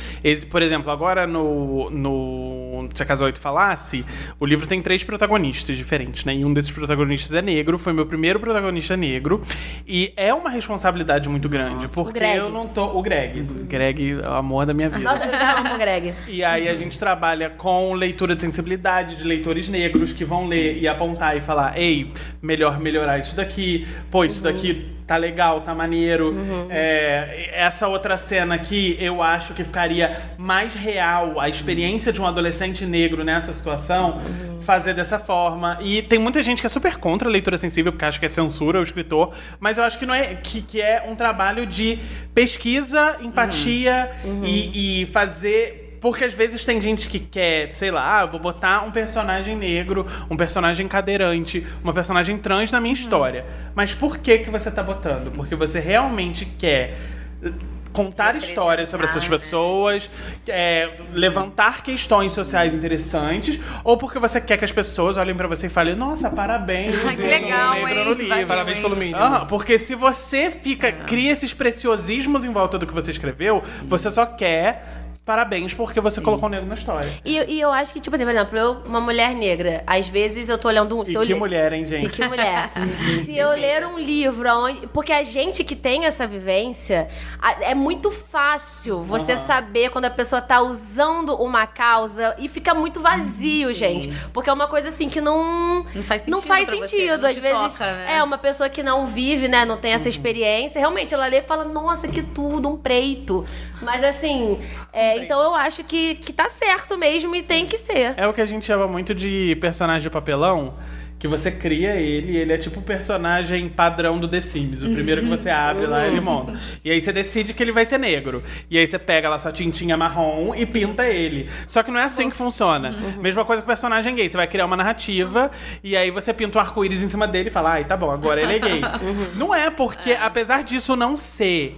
Por 0.48 0.62
exemplo, 0.62 0.92
agora 0.92 1.26
no. 1.26 1.90
no 1.90 2.67
Se 2.94 3.02
a 3.02 3.06
Casa 3.06 3.24
8 3.24 3.40
falasse, 3.40 4.04
o 4.38 4.46
livro 4.46 4.66
tem 4.66 4.82
três 4.82 5.02
protagonistas 5.04 5.76
diferentes, 5.76 6.24
né? 6.24 6.34
E 6.34 6.44
um 6.44 6.52
desses 6.52 6.70
protagonistas 6.70 7.32
é 7.34 7.42
negro, 7.42 7.78
foi 7.78 7.92
meu 7.92 8.06
primeiro 8.06 8.38
protagonista 8.38 8.96
negro. 8.96 9.42
E 9.86 10.12
é 10.16 10.32
uma 10.34 10.50
responsabilidade 10.50 11.28
muito 11.28 11.48
grande, 11.48 11.88
porque 11.88 12.18
eu 12.18 12.50
não 12.50 12.68
tô. 12.68 12.98
O 12.98 13.02
Greg. 13.02 13.42
Greg 13.42 14.12
é 14.22 14.28
o 14.28 14.34
amor 14.34 14.66
da 14.66 14.74
minha 14.74 14.88
vida. 14.88 15.02
Nossa, 15.02 15.24
eu 15.24 15.32
já 15.32 15.58
amo 15.58 15.74
o 15.74 15.78
Greg. 15.78 16.14
E 16.28 16.44
aí 16.44 16.68
a 16.68 16.74
gente 16.74 16.98
trabalha 16.98 17.50
com 17.50 17.94
leitura 17.94 18.36
de 18.36 18.42
sensibilidade 18.42 19.16
de 19.16 19.24
leitores 19.24 19.68
negros 19.68 20.12
que 20.12 20.24
vão 20.24 20.46
ler 20.46 20.78
e 20.78 20.86
apontar 20.86 21.36
e 21.36 21.40
falar: 21.40 21.78
ei, 21.78 22.12
melhor 22.40 22.78
melhorar 22.78 23.18
isso 23.18 23.34
daqui, 23.34 23.86
pô, 24.10 24.24
isso 24.24 24.42
daqui 24.42 24.97
tá 25.08 25.16
legal, 25.16 25.62
tá 25.62 25.74
maneiro. 25.74 26.36
É, 26.68 27.48
essa 27.54 27.88
outra 27.88 28.18
cena 28.18 28.54
aqui, 28.54 28.94
eu 29.00 29.22
acho 29.22 29.54
que 29.54 29.64
ficaria 29.64 30.34
mais 30.36 30.74
real 30.74 31.40
a 31.40 31.48
experiência 31.48 32.12
de 32.12 32.20
um 32.20 32.26
adolescente 32.26 32.84
negro 32.84 33.24
nessa 33.24 33.54
situação, 33.54 34.20
fazer 34.60 34.92
dessa 34.92 35.18
forma. 35.18 35.78
E 35.80 36.02
tem 36.02 36.18
muita 36.18 36.42
gente 36.42 36.60
que 36.60 36.66
é 36.66 36.68
super 36.68 36.98
contra 36.98 37.26
a 37.26 37.32
leitura 37.32 37.56
sensível, 37.56 37.90
porque 37.90 38.04
acha 38.04 38.20
que 38.20 38.26
é 38.26 38.28
censura 38.28 38.78
o 38.80 38.82
escritor, 38.82 39.32
mas 39.58 39.78
eu 39.78 39.84
acho 39.84 39.98
que 39.98 40.04
não 40.04 40.12
é 40.12 40.34
que, 40.34 40.60
que 40.60 40.82
é 40.82 41.02
um 41.08 41.16
trabalho 41.16 41.66
de 41.66 41.98
pesquisa, 42.34 43.16
empatia 43.22 44.10
E, 44.44 45.02
e 45.02 45.06
fazer 45.06 45.87
porque 46.00 46.24
às 46.24 46.32
vezes 46.32 46.64
tem 46.64 46.80
gente 46.80 47.08
que 47.08 47.18
quer, 47.18 47.72
sei 47.72 47.90
lá, 47.90 48.20
ah, 48.20 48.26
vou 48.26 48.40
botar 48.40 48.82
um 48.84 48.90
personagem 48.90 49.56
negro, 49.56 50.06
um 50.30 50.36
personagem 50.36 50.86
cadeirante, 50.88 51.66
uma 51.82 51.92
personagem 51.92 52.38
trans 52.38 52.70
na 52.70 52.80
minha 52.80 52.94
história. 52.94 53.44
Mas 53.74 53.94
por 53.94 54.18
que 54.18 54.38
que 54.38 54.50
você 54.50 54.70
tá 54.70 54.82
botando? 54.82 55.32
Porque 55.32 55.54
você 55.54 55.80
realmente 55.80 56.44
quer 56.44 56.98
eh, 57.42 57.50
contar 57.92 58.36
histórias 58.36 58.88
sobre 58.88 59.06
essas 59.06 59.26
pessoas, 59.26 60.08
é, 60.46 60.90
levantar 61.12 61.82
questões 61.82 62.32
sociais 62.32 62.74
interessantes, 62.74 63.58
ou 63.82 63.96
porque 63.96 64.18
você 64.18 64.40
quer 64.40 64.56
que 64.56 64.64
as 64.64 64.72
pessoas 64.72 65.16
olhem 65.16 65.34
pra 65.34 65.48
você 65.48 65.66
e 65.66 65.70
falem, 65.70 65.96
nossa, 65.96 66.30
parabéns, 66.30 66.94
Ai, 67.04 67.16
que 67.16 67.22
eu 67.22 67.26
legal, 67.26 67.74
no 67.80 68.12
livro. 68.12 68.46
Parabéns 68.46 68.78
pelo 68.78 68.96
mínimo. 68.96 69.16
Aham, 69.16 69.46
porque 69.46 69.78
se 69.78 69.94
você 69.94 70.50
fica, 70.50 70.92
cria 70.92 71.32
esses 71.32 71.52
preciosismos 71.52 72.44
em 72.44 72.52
volta 72.52 72.78
do 72.78 72.86
que 72.86 72.94
você 72.94 73.10
escreveu, 73.10 73.60
você 73.84 74.10
só 74.10 74.24
quer 74.26 74.97
parabéns 75.32 75.74
porque 75.74 76.00
você 76.00 76.22
colocou 76.22 76.48
o 76.48 76.50
negro 76.50 76.66
na 76.66 76.74
história. 76.74 77.12
E, 77.22 77.36
e 77.36 77.60
eu 77.60 77.70
acho 77.70 77.92
que, 77.92 78.00
tipo 78.00 78.16
assim, 78.16 78.24
por 78.24 78.30
exemplo, 78.30 78.58
eu, 78.58 78.72
uma 78.86 78.98
mulher 78.98 79.34
negra, 79.34 79.82
às 79.86 80.08
vezes 80.08 80.48
eu 80.48 80.56
tô 80.56 80.68
olhando 80.68 80.98
um. 80.98 81.04
se 81.04 81.10
E 81.12 81.18
que 81.20 81.24
le- 81.34 81.34
mulher, 81.34 81.70
hein, 81.74 81.82
E 81.82 81.84
gente? 81.84 82.08
que 82.08 82.24
mulher. 82.26 82.70
Se 83.12 83.36
eu 83.36 83.50
ler 83.50 83.84
um 83.86 83.98
livro 83.98 84.48
onde. 84.56 84.86
Porque 84.86 85.12
a 85.12 85.22
gente 85.22 85.62
que 85.64 85.76
tem 85.76 86.06
essa 86.06 86.26
vivência, 86.26 87.08
a- 87.42 87.62
é 87.62 87.74
muito 87.74 88.10
fácil 88.10 89.02
você 89.02 89.36
saber 89.36 89.90
quando 89.90 90.06
a 90.06 90.10
pessoa 90.10 90.40
tá 90.40 90.62
usando 90.62 91.34
uma 91.36 91.66
causa 91.66 92.34
e 92.38 92.48
fica 92.48 92.72
muito 92.74 92.98
vazio, 93.00 93.74
gente. 93.74 94.08
Porque 94.32 94.48
é 94.48 94.52
uma 94.52 94.66
coisa 94.66 94.88
assim 94.88 95.10
que 95.10 95.20
não. 95.20 95.84
Não 95.94 96.02
faz 96.02 96.26
Não 96.26 96.38
sentido 96.38 96.48
faz 96.48 96.68
pra 96.70 96.78
você, 96.78 96.86
sentido. 96.96 97.22
não 97.22 97.28
Às 97.28 97.38
vezes. 97.38 97.78
toca, 97.78 97.92
né? 97.92 98.16
É, 98.16 98.22
uma 98.22 98.38
pessoa 98.38 98.70
que 98.70 98.82
não 98.82 99.06
vive, 99.06 99.46
né? 99.46 99.66
Não 99.66 99.76
tem 99.76 99.92
essa 99.92 100.08
experiência. 100.08 100.78
Realmente, 100.78 101.12
ela 101.12 101.26
lê 101.26 101.40
e 101.40 101.42
fala, 101.42 101.64
nossa, 101.64 102.08
que 102.08 102.22
tudo, 102.22 102.66
um 102.68 102.76
preito. 102.78 103.44
Mas 103.82 104.02
assim. 104.02 104.58
é, 104.92 105.17
então 105.24 105.40
eu 105.42 105.54
acho 105.54 105.84
que, 105.84 106.16
que 106.16 106.32
tá 106.32 106.48
certo 106.48 106.96
mesmo 106.96 107.34
e 107.34 107.42
tem 107.42 107.66
que 107.66 107.76
ser. 107.76 108.14
É 108.16 108.26
o 108.26 108.32
que 108.32 108.40
a 108.40 108.46
gente 108.46 108.64
chama 108.64 108.86
muito 108.86 109.14
de 109.14 109.56
personagem 109.60 110.02
de 110.02 110.10
papelão. 110.10 110.74
Que 111.18 111.26
você 111.26 111.50
cria 111.50 111.96
ele, 111.96 112.36
ele 112.36 112.52
é 112.52 112.56
tipo 112.56 112.78
o 112.78 112.82
personagem 112.82 113.68
padrão 113.68 114.20
do 114.20 114.28
The 114.28 114.40
Sims. 114.40 114.84
O 114.84 114.92
primeiro 114.92 115.20
que 115.20 115.26
você 115.26 115.50
abre 115.50 115.84
lá, 115.84 116.06
ele 116.06 116.20
monta. 116.20 116.56
E 116.84 116.92
aí 116.92 117.02
você 117.02 117.12
decide 117.12 117.52
que 117.52 117.60
ele 117.60 117.72
vai 117.72 117.84
ser 117.84 117.98
negro. 117.98 118.40
E 118.70 118.78
aí 118.78 118.86
você 118.86 119.00
pega 119.00 119.28
lá 119.28 119.36
sua 119.36 119.50
tintinha 119.50 119.96
marrom 119.96 120.54
e 120.54 120.64
pinta 120.64 121.08
ele. 121.08 121.50
Só 121.66 121.82
que 121.82 121.90
não 121.90 121.98
é 121.98 122.04
assim 122.04 122.30
que 122.30 122.36
funciona. 122.36 122.94
Mesma 123.20 123.44
coisa 123.44 123.60
com 123.60 123.66
o 123.66 123.68
personagem 123.68 124.14
gay. 124.14 124.28
Você 124.28 124.36
vai 124.36 124.46
criar 124.46 124.66
uma 124.66 124.76
narrativa 124.76 125.50
e 125.82 125.96
aí 125.96 126.08
você 126.12 126.32
pinta 126.32 126.56
um 126.56 126.60
arco-íris 126.60 127.02
em 127.02 127.08
cima 127.08 127.26
dele 127.26 127.48
e 127.48 127.52
fala, 127.52 127.72
ai, 127.72 127.84
tá 127.84 127.96
bom, 127.96 128.12
agora 128.12 128.40
ele 128.40 128.52
é 128.54 128.58
gay. 128.60 128.80
Não 129.34 129.52
é, 129.52 129.70
porque 129.70 130.12
apesar 130.12 130.62
disso 130.62 130.94
não 130.94 131.16
ser 131.16 131.76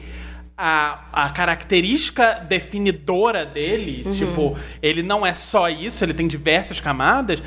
a, 0.63 1.05
a 1.11 1.31
característica 1.31 2.35
definidora 2.47 3.47
dele, 3.47 4.07
tipo, 4.13 4.59
ele 4.83 5.03
não 5.03 5.25
é 5.25 5.33
só 5.33 5.71
isso, 5.71 6.05
ele 6.05 6.13
tem 6.13 6.29
diversas 6.29 6.79
camadas. 6.79 7.43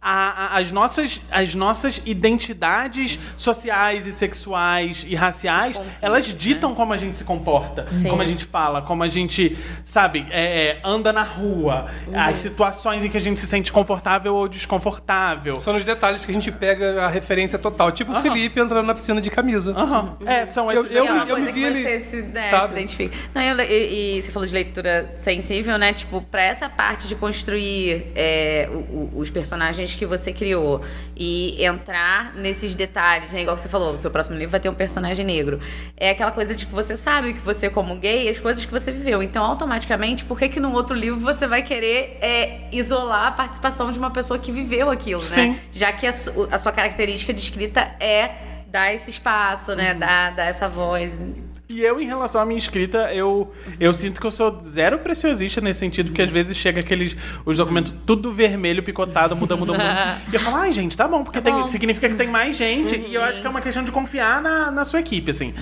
A- 0.00 0.54
a- 0.54 0.58
as, 0.58 0.70
nossas, 0.70 1.20
as 1.30 1.54
nossas 1.54 2.00
identidades 2.04 3.18
sociais 3.36 4.06
e 4.06 4.12
sexuais 4.12 5.04
e 5.06 5.14
raciais, 5.14 5.78
elas 6.00 6.26
ditam 6.26 6.74
como 6.74 6.92
a 6.92 6.96
gente 6.96 7.16
se 7.16 7.24
comporta, 7.24 7.86
Sim. 7.92 8.08
como 8.08 8.22
a 8.22 8.24
gente 8.24 8.44
fala, 8.44 8.82
como 8.82 9.02
a 9.02 9.08
gente, 9.08 9.56
sabe, 9.84 10.26
é, 10.30 10.68
é, 10.68 10.80
anda 10.84 11.12
na 11.12 11.22
rua, 11.22 11.86
as 12.14 12.38
situações 12.38 13.04
em 13.04 13.08
que 13.08 13.16
a 13.16 13.20
gente 13.20 13.40
se 13.40 13.46
sente 13.46 13.72
confortável 13.72 14.34
ou 14.34 14.46
desconfortável. 14.48 15.58
São 15.60 15.72
nos 15.72 15.84
detalhes 15.84 16.24
que 16.24 16.30
a 16.30 16.34
gente 16.34 16.52
pega 16.52 17.04
a 17.04 17.08
referência 17.08 17.58
total. 17.58 17.90
Tipo 17.92 18.12
o 18.12 18.20
Felipe 18.20 18.60
entrando 18.60 18.86
na 18.86 18.94
piscina 18.94 19.20
de 19.20 19.30
camisa. 19.30 19.72
Aham. 19.76 20.16
É, 20.24 20.46
são 20.46 20.70
Eu- 20.70 20.82
esses 20.82 20.92
eu- 20.96 21.06
É 21.06 21.12
me 21.40 21.46
vi 21.46 21.52
que 21.52 21.64
ali, 21.64 21.82
você 21.82 22.00
se, 22.00 22.22
né, 22.22 22.48
sabe? 22.50 22.66
se 22.68 22.72
identifica. 22.74 23.16
Não, 23.34 23.42
eu- 23.42 23.60
e, 23.60 24.18
e 24.18 24.22
você 24.22 24.30
falou 24.30 24.46
de 24.46 24.54
leitura 24.54 25.14
sensível, 25.16 25.76
né? 25.78 25.92
Tipo, 25.92 26.20
pra 26.22 26.42
essa 26.42 26.68
parte 26.68 27.06
de 27.08 27.14
construir 27.14 28.12
é, 28.14 28.68
o- 28.70 28.76
o- 28.76 29.10
os 29.20 29.30
personagens 29.30 29.85
que 29.94 30.06
você 30.06 30.32
criou 30.32 30.82
e 31.16 31.62
entrar 31.64 32.34
nesses 32.34 32.74
detalhes, 32.74 33.32
né? 33.32 33.42
Igual 33.42 33.56
você 33.56 33.68
falou, 33.68 33.92
o 33.92 33.96
seu 33.96 34.10
próximo 34.10 34.36
livro 34.36 34.50
vai 34.50 34.60
ter 34.60 34.68
um 34.68 34.74
personagem 34.74 35.24
negro. 35.24 35.60
É 35.96 36.10
aquela 36.10 36.30
coisa 36.30 36.54
de 36.54 36.66
que 36.66 36.72
você 36.72 36.96
sabe 36.96 37.34
que 37.34 37.40
você, 37.40 37.68
como 37.70 37.94
gay, 37.96 38.28
as 38.28 38.38
coisas 38.40 38.64
que 38.64 38.72
você 38.72 38.90
viveu. 38.90 39.22
Então, 39.22 39.44
automaticamente, 39.44 40.24
por 40.24 40.38
que 40.38 40.48
que 40.48 40.60
num 40.60 40.72
outro 40.72 40.96
livro 40.96 41.20
você 41.20 41.46
vai 41.46 41.62
querer 41.62 42.18
é, 42.20 42.68
isolar 42.72 43.26
a 43.28 43.30
participação 43.32 43.92
de 43.92 43.98
uma 43.98 44.10
pessoa 44.10 44.38
que 44.38 44.50
viveu 44.50 44.90
aquilo, 44.90 45.20
Sim. 45.20 45.50
né? 45.50 45.60
Já 45.72 45.92
que 45.92 46.06
a, 46.06 46.12
su- 46.12 46.48
a 46.50 46.58
sua 46.58 46.72
característica 46.72 47.32
de 47.32 47.40
escrita 47.40 47.80
é 48.00 48.30
dar 48.68 48.92
esse 48.92 49.10
espaço, 49.10 49.74
né? 49.74 49.94
Dar, 49.94 50.34
dar 50.34 50.44
essa 50.46 50.68
voz. 50.68 51.24
E 51.68 51.82
eu, 51.82 52.00
em 52.00 52.06
relação 52.06 52.40
à 52.40 52.46
minha 52.46 52.58
escrita, 52.58 53.12
eu, 53.12 53.52
eu 53.80 53.92
sinto 53.92 54.20
que 54.20 54.26
eu 54.26 54.30
sou 54.30 54.60
zero 54.60 55.00
preciosista 55.00 55.60
nesse 55.60 55.80
sentido, 55.80 56.10
porque 56.10 56.22
às 56.22 56.30
vezes 56.30 56.56
chega 56.56 56.78
aqueles. 56.80 57.16
os 57.44 57.56
documentos 57.56 57.92
tudo 58.06 58.32
vermelho, 58.32 58.84
picotado, 58.84 59.34
muda, 59.34 59.56
muda, 59.56 59.72
muda. 59.72 60.18
E 60.30 60.34
eu 60.36 60.40
falo, 60.40 60.56
ai, 60.58 60.70
gente, 60.72 60.96
tá 60.96 61.08
bom, 61.08 61.24
porque 61.24 61.40
tem- 61.40 61.66
significa 61.66 62.08
que 62.08 62.14
tem 62.14 62.28
mais 62.28 62.56
gente. 62.56 62.94
E 62.96 63.12
eu 63.12 63.20
acho 63.22 63.40
que 63.40 63.46
é 63.48 63.50
uma 63.50 63.60
questão 63.60 63.82
de 63.82 63.90
confiar 63.90 64.40
na, 64.40 64.70
na 64.70 64.84
sua 64.84 65.00
equipe, 65.00 65.32
assim. 65.32 65.52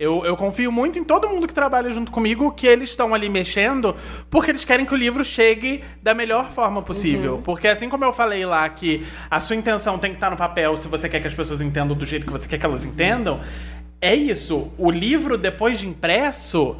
Eu, 0.00 0.24
eu 0.24 0.36
confio 0.36 0.72
muito 0.72 0.98
em 0.98 1.04
todo 1.04 1.28
mundo 1.28 1.46
que 1.46 1.54
trabalha 1.54 1.92
junto 1.92 2.10
comigo, 2.10 2.50
que 2.50 2.66
eles 2.66 2.90
estão 2.90 3.14
ali 3.14 3.28
mexendo, 3.28 3.94
porque 4.28 4.50
eles 4.50 4.64
querem 4.64 4.84
que 4.84 4.92
o 4.92 4.96
livro 4.96 5.24
chegue 5.24 5.84
da 6.02 6.12
melhor 6.12 6.50
forma 6.50 6.82
possível. 6.82 7.40
Porque 7.44 7.68
assim 7.68 7.88
como 7.88 8.04
eu 8.04 8.12
falei 8.12 8.44
lá 8.44 8.68
que 8.68 9.06
a 9.30 9.38
sua 9.38 9.54
intenção 9.54 9.96
tem 9.96 10.10
que 10.10 10.16
estar 10.16 10.28
no 10.30 10.36
papel 10.36 10.76
se 10.76 10.88
você 10.88 11.08
quer 11.08 11.20
que 11.20 11.28
as 11.28 11.34
pessoas 11.36 11.60
entendam 11.60 11.96
do 11.96 12.04
jeito 12.04 12.26
que 12.26 12.32
você 12.32 12.48
quer 12.48 12.58
que 12.58 12.66
elas 12.66 12.84
entendam. 12.84 13.38
É 14.02 14.14
isso. 14.14 14.70
O 14.76 14.90
livro, 14.90 15.38
depois 15.38 15.78
de 15.78 15.86
impresso, 15.86 16.76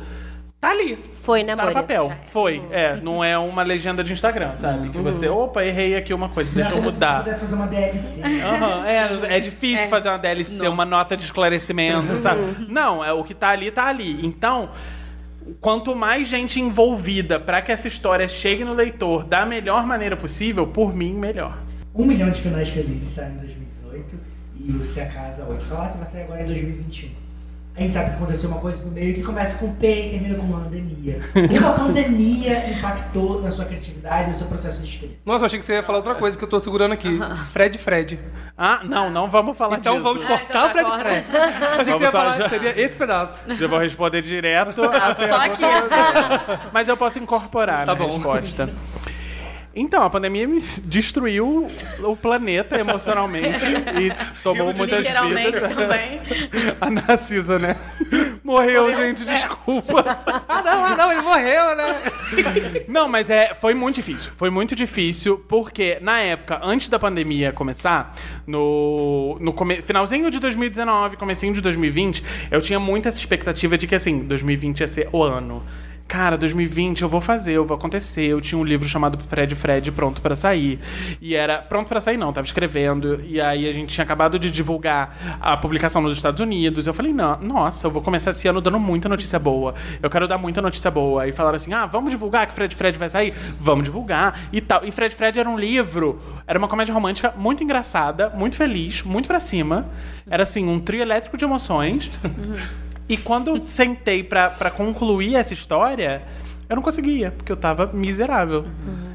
tá 0.60 0.70
ali. 0.70 0.98
Foi, 1.22 1.44
né, 1.44 1.54
Tá 1.54 1.66
no 1.66 1.72
papel. 1.72 2.12
Foi. 2.32 2.60
É, 2.72 2.96
não 2.96 3.22
é 3.22 3.38
uma 3.38 3.62
legenda 3.62 4.02
de 4.02 4.12
Instagram, 4.12 4.56
sabe? 4.56 4.88
Que 4.88 4.98
você, 4.98 5.28
opa, 5.28 5.64
errei 5.64 5.94
aqui 5.96 6.12
uma 6.12 6.28
coisa, 6.28 6.52
deixa 6.52 6.72
eu 6.72 6.78
Se 6.78 6.82
mudar. 6.82 7.22
pudesse 7.22 7.40
fazer 7.42 7.54
uma 7.54 7.66
DLC. 7.68 8.20
Aham, 8.42 8.84
é, 8.86 9.36
é 9.36 9.40
difícil 9.40 9.88
fazer 9.88 10.08
uma 10.08 10.18
DLC, 10.18 10.66
uma 10.66 10.84
nota 10.84 11.16
de 11.16 11.22
esclarecimento, 11.22 12.18
sabe? 12.18 12.66
Não, 12.68 13.04
é 13.04 13.12
o 13.12 13.22
que 13.22 13.34
tá 13.34 13.50
ali, 13.50 13.70
tá 13.70 13.86
ali. 13.86 14.26
Então, 14.26 14.70
quanto 15.60 15.94
mais 15.94 16.26
gente 16.26 16.60
envolvida 16.60 17.38
pra 17.38 17.62
que 17.62 17.70
essa 17.70 17.86
história 17.86 18.26
chegue 18.26 18.64
no 18.64 18.74
leitor 18.74 19.22
da 19.22 19.46
melhor 19.46 19.86
maneira 19.86 20.16
possível, 20.16 20.66
por 20.66 20.92
mim, 20.92 21.14
melhor. 21.14 21.56
Um 21.94 22.04
milhão 22.04 22.30
de 22.30 22.40
finais 22.40 22.68
felizes 22.68 23.10
saiu 23.10 23.28
em 23.28 23.36
2018 23.36 23.61
e 24.66 24.72
o 24.72 24.84
Se 24.84 25.00
a 25.00 25.06
Casa 25.06 25.44
8 25.48 25.64
Falasse 25.64 25.98
vai 25.98 26.06
sair 26.06 26.22
agora 26.22 26.42
em 26.42 26.46
2021. 26.46 27.22
A 27.74 27.80
gente 27.80 27.94
sabe 27.94 28.10
que 28.10 28.16
aconteceu 28.16 28.50
uma 28.50 28.58
coisa 28.60 28.84
no 28.84 28.90
meio 28.90 29.14
que 29.14 29.22
começa 29.22 29.56
com 29.58 29.74
P 29.76 29.86
e 29.86 30.10
termina 30.10 30.34
com 30.34 30.46
pandemia. 30.46 31.20
Como 31.32 31.66
a 31.66 31.72
pandemia 31.72 32.70
impactou 32.70 33.40
na 33.40 33.50
sua 33.50 33.64
criatividade, 33.64 34.28
no 34.30 34.36
seu 34.36 34.46
processo 34.46 34.82
de 34.82 34.88
escrita? 34.88 35.14
Nossa, 35.24 35.44
eu 35.44 35.46
achei 35.46 35.58
que 35.58 35.64
você 35.64 35.72
ia 35.72 35.82
falar 35.82 35.98
outra 35.98 36.14
coisa 36.14 36.36
que 36.36 36.44
eu 36.44 36.48
tô 36.48 36.60
segurando 36.60 36.92
aqui. 36.92 37.18
Fred 37.50 37.78
Fred. 37.78 38.18
Ah, 38.58 38.80
não, 38.84 39.08
não 39.08 39.30
vamos 39.30 39.56
falar 39.56 39.78
Então 39.78 39.94
disso. 39.94 40.04
vamos 40.04 40.22
cortar 40.22 40.66
o 40.66 40.70
Fred 40.70 40.86
agora. 40.86 41.02
Fred. 41.02 41.24
Eu 41.34 41.40
achei 41.42 41.62
que 41.62 41.84
você 41.84 41.90
Vamos 41.92 42.02
ia 42.02 42.10
falar 42.12 42.32
já- 42.34 42.48
seria 42.50 42.78
esse 42.82 42.94
pedaço. 42.94 43.44
Já 43.56 43.66
vou 43.66 43.78
responder 43.78 44.20
direto. 44.20 44.82
Só 44.82 45.36
aqui. 45.40 45.62
Mas 46.74 46.88
eu 46.90 46.96
posso 46.98 47.18
incorporar 47.18 47.86
Tá 47.86 47.94
na 47.94 47.98
bom. 47.98 48.06
resposta. 48.16 48.68
Então, 49.74 50.02
a 50.02 50.10
pandemia 50.10 50.46
me 50.46 50.60
destruiu 50.84 51.66
o 52.02 52.16
planeta 52.16 52.78
emocionalmente 52.78 53.64
e 54.00 54.42
tomou 54.42 54.72
muitas 54.74 55.04
Literalmente 55.04 55.46
vidas. 55.58 55.72
também. 55.72 56.20
A 56.80 56.90
Narcisa, 56.90 57.58
né? 57.58 57.76
Morreu, 58.44 58.92
gente, 58.94 59.24
desculpa. 59.24 60.18
Ah, 60.48 60.62
não, 60.62 60.84
ah, 60.84 60.96
não, 60.96 61.12
ele 61.12 61.22
morreu, 61.22 61.76
né? 61.76 62.02
Não, 62.88 63.08
mas 63.08 63.30
é, 63.30 63.54
foi 63.54 63.72
muito 63.72 63.96
difícil. 63.96 64.32
Foi 64.36 64.50
muito 64.50 64.74
difícil 64.74 65.38
porque, 65.48 65.98
na 66.00 66.18
época, 66.20 66.60
antes 66.62 66.88
da 66.88 66.98
pandemia 66.98 67.52
começar, 67.52 68.14
no, 68.46 69.38
no 69.40 69.52
come- 69.52 69.80
finalzinho 69.80 70.30
de 70.30 70.38
2019, 70.38 71.16
comecinho 71.16 71.54
de 71.54 71.60
2020, 71.60 72.22
eu 72.50 72.60
tinha 72.60 72.80
muita 72.80 73.08
expectativa 73.08 73.78
de 73.78 73.86
que, 73.86 73.94
assim, 73.94 74.18
2020 74.20 74.80
ia 74.80 74.88
ser 74.88 75.08
o 75.12 75.22
ano. 75.22 75.62
Cara, 76.12 76.36
2020 76.36 77.00
eu 77.00 77.08
vou 77.08 77.22
fazer, 77.22 77.52
eu 77.52 77.64
vou 77.64 77.74
acontecer. 77.74 78.26
Eu 78.26 78.38
tinha 78.38 78.58
um 78.58 78.62
livro 78.62 78.86
chamado 78.86 79.16
Fred 79.16 79.54
Fred 79.54 79.90
pronto 79.92 80.20
pra 80.20 80.36
sair. 80.36 80.78
E 81.22 81.34
era 81.34 81.56
pronto 81.56 81.88
pra 81.88 82.02
sair 82.02 82.18
não, 82.18 82.30
tava 82.34 82.46
escrevendo. 82.46 83.22
E 83.24 83.40
aí 83.40 83.66
a 83.66 83.72
gente 83.72 83.94
tinha 83.94 84.04
acabado 84.04 84.38
de 84.38 84.50
divulgar 84.50 85.38
a 85.40 85.56
publicação 85.56 86.02
nos 86.02 86.14
Estados 86.14 86.38
Unidos. 86.38 86.86
Eu 86.86 86.92
falei, 86.92 87.14
não, 87.14 87.40
nossa, 87.40 87.86
eu 87.86 87.90
vou 87.90 88.02
começar 88.02 88.32
esse 88.32 88.46
ano 88.46 88.60
dando 88.60 88.78
muita 88.78 89.08
notícia 89.08 89.38
boa. 89.38 89.74
Eu 90.02 90.10
quero 90.10 90.28
dar 90.28 90.36
muita 90.36 90.60
notícia 90.60 90.90
boa. 90.90 91.26
E 91.26 91.32
falaram 91.32 91.56
assim: 91.56 91.72
"Ah, 91.72 91.86
vamos 91.86 92.10
divulgar 92.10 92.46
que 92.46 92.52
Fred 92.52 92.74
Fred 92.74 92.98
vai 92.98 93.08
sair? 93.08 93.32
Vamos 93.58 93.84
divulgar." 93.84 94.38
E 94.52 94.60
tal. 94.60 94.84
E 94.84 94.92
Fred 94.92 95.14
Fred 95.14 95.40
era 95.40 95.48
um 95.48 95.58
livro, 95.58 96.20
era 96.46 96.58
uma 96.58 96.68
comédia 96.68 96.92
romântica 96.92 97.32
muito 97.34 97.64
engraçada, 97.64 98.28
muito 98.28 98.58
feliz, 98.58 99.02
muito 99.02 99.26
pra 99.26 99.40
cima. 99.40 99.86
Era 100.28 100.42
assim, 100.42 100.68
um 100.68 100.78
trio 100.78 101.00
elétrico 101.00 101.38
de 101.38 101.44
emoções. 101.46 102.10
E 103.08 103.16
quando 103.16 103.48
eu 103.48 103.56
sentei 103.58 104.22
pra 104.22 104.70
concluir 104.70 105.36
essa 105.36 105.52
história, 105.52 106.22
eu 106.68 106.76
não 106.76 106.82
conseguia, 106.82 107.30
porque 107.32 107.52
eu 107.52 107.56
tava 107.56 107.90
miserável. 107.92 108.64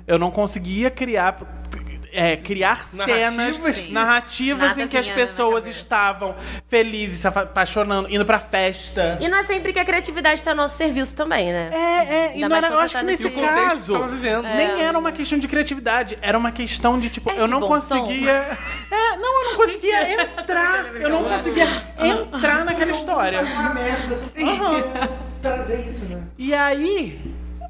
Eu 0.05 0.19
não 0.19 0.29
conseguia 0.29 0.91
criar. 0.91 1.66
É, 2.17 2.35
criar 2.35 2.79
cenas, 2.87 3.35
Narrativas? 3.37 3.89
narrativas 3.91 4.69
Nada 4.69 4.81
em 4.81 4.87
que 4.87 4.97
as 4.97 5.07
pessoas 5.07 5.67
estavam 5.67 6.33
felizes, 6.67 7.19
se 7.19 7.27
apaixonando, 7.27 8.11
indo 8.11 8.25
pra 8.25 8.39
festa. 8.39 9.19
E 9.21 9.27
não 9.27 9.37
é 9.37 9.43
sempre 9.43 9.71
que 9.71 9.77
a 9.77 9.85
criatividade 9.85 10.39
está 10.39 10.49
a 10.49 10.55
nosso 10.55 10.75
serviço 10.75 11.15
também, 11.15 11.51
né? 11.51 11.69
É, 11.71 11.77
é, 11.77 12.31
e 12.31 12.43
Ainda 12.43 12.49
não 12.49 12.49
mais 12.49 12.63
era, 12.63 12.73
eu 12.73 12.79
acho 12.79 12.89
você 12.93 12.97
que 12.97 13.05
tá 13.05 13.11
nesse 13.11 13.27
E 13.27 13.31
que 13.31 13.39
caso 13.39 13.93
tava 13.93 14.07
vivendo. 14.07 14.43
nem 14.45 14.81
era 14.81 14.97
uma 14.97 15.11
questão 15.11 15.37
de 15.37 15.47
criatividade, 15.47 16.17
era 16.19 16.35
uma 16.35 16.51
questão 16.51 16.99
de 16.99 17.09
tipo, 17.09 17.29
É 17.29 17.39
eu 17.39 17.45
de 17.45 17.51
não 17.51 17.61
conseguia. 17.61 18.47
É, 18.89 19.17
não, 19.17 19.43
eu 19.43 19.51
não 19.51 19.57
conseguia 19.57 20.13
entrar. 20.13 20.95
Eu 20.95 21.09
não 21.09 21.23
conseguia 21.23 21.83
entrar 21.99 22.65
naquela 22.65 22.91
história. 22.91 23.41
Uma 23.41 23.73
merda, 23.75 24.15
você 24.15 24.41
Aham. 24.41 24.83
trazer 25.41 25.85
isso, 25.87 26.05
né? 26.05 26.23
E 26.37 26.53
aí, 26.53 27.21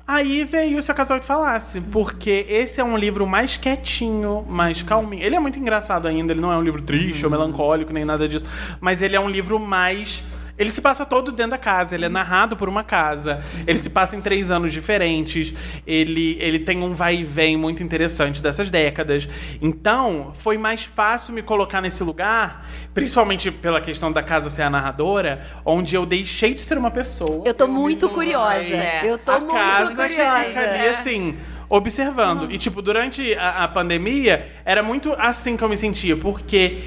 aí 0.08 0.45
veio 0.45 0.82
Se 0.82 0.89
a 0.89 0.93
Casal 0.93 1.20
Te 1.20 1.26
Falasse, 1.26 1.82
porque 1.82 2.45
esse 2.47 2.80
é 2.80 2.84
um 2.84 2.97
livro 2.97 3.28
mais 3.28 3.58
quietinho, 3.58 4.45
mais 4.47 4.82
calminho. 4.82 5.22
Ele 5.22 5.36
é 5.36 5.39
muito 5.39 5.60
engraçado 5.60 6.08
ainda, 6.08 6.32
ele 6.32 6.39
não 6.39 6.51
é 6.51 6.58
um 6.58 6.64
livro 6.64 6.82
triste 6.82 7.26
ou 7.26 7.30
melancólico, 7.30 7.91
nem 7.91 8.05
nada 8.05 8.28
disso, 8.28 8.45
mas 8.80 9.01
ele 9.01 9.16
é 9.16 9.20
um 9.20 9.30
livro 9.30 9.60
mais... 9.60 10.24
Ele 10.58 10.72
se 10.72 10.82
passa 10.82 11.05
todo 11.05 11.32
dentro 11.32 11.51
da 11.51 11.58
casa, 11.58 11.93
ele 11.93 12.05
é 12.05 12.10
narrado 12.10 12.58
por 12.58 12.68
uma 12.68 12.84
casa, 12.84 13.43
ele 13.68 13.78
se 13.78 13.89
passa 13.89 14.16
em 14.16 14.22
três 14.22 14.49
anos 14.49 14.74
diferentes, 14.74 15.53
ele, 15.86 16.36
ele 16.39 16.60
tem 16.60 16.82
um 16.82 16.93
vai 16.93 17.18
e 17.18 17.24
vem 17.24 17.55
muito 17.55 17.84
interessante 17.84 18.41
dessas 18.41 18.72
décadas. 18.72 19.30
Então, 19.62 20.32
foi 20.34 20.58
mais 20.58 20.84
fácil 20.84 21.34
me 21.34 21.43
colocar 21.43 21.80
nesse 21.80 22.03
lugar, 22.03 22.68
principalmente 22.93 23.51
pela 23.51 23.80
questão 23.80 24.12
da 24.12 24.24
casa 24.24 24.49
ser 24.49 24.64
a 24.64 24.70
narradora, 24.70 25.45
onde 25.64 25.95
eu 25.95 26.05
deixei 26.05 26.55
de 26.55 26.62
ser 26.62 26.78
uma 26.78 26.89
pessoa. 26.89 27.43
Eu 27.45 27.53
tô 27.53 27.68
me 27.68 27.74
muito 27.74 28.10
curiosa. 28.10 28.58
É. 28.58 29.01
Eu 29.03 29.18
tô 29.18 29.32
a 29.32 29.39
muito 29.39 29.53
casa 29.53 30.08
curiosa. 30.08 30.45
fica 30.45 30.60
ali 30.60 30.88
assim, 30.88 31.36
observando. 31.70 32.51
E, 32.51 32.58
tipo, 32.58 32.82
durante 32.82 33.36
a, 33.36 33.64
a 33.64 33.68
pandemia, 33.68 34.47
era 34.66 34.82
muito 34.82 35.14
assim 35.18 35.55
que 35.55 35.64
eu 35.64 35.70
me 35.70 35.78
sentia, 35.78 36.18
porque 36.18 36.80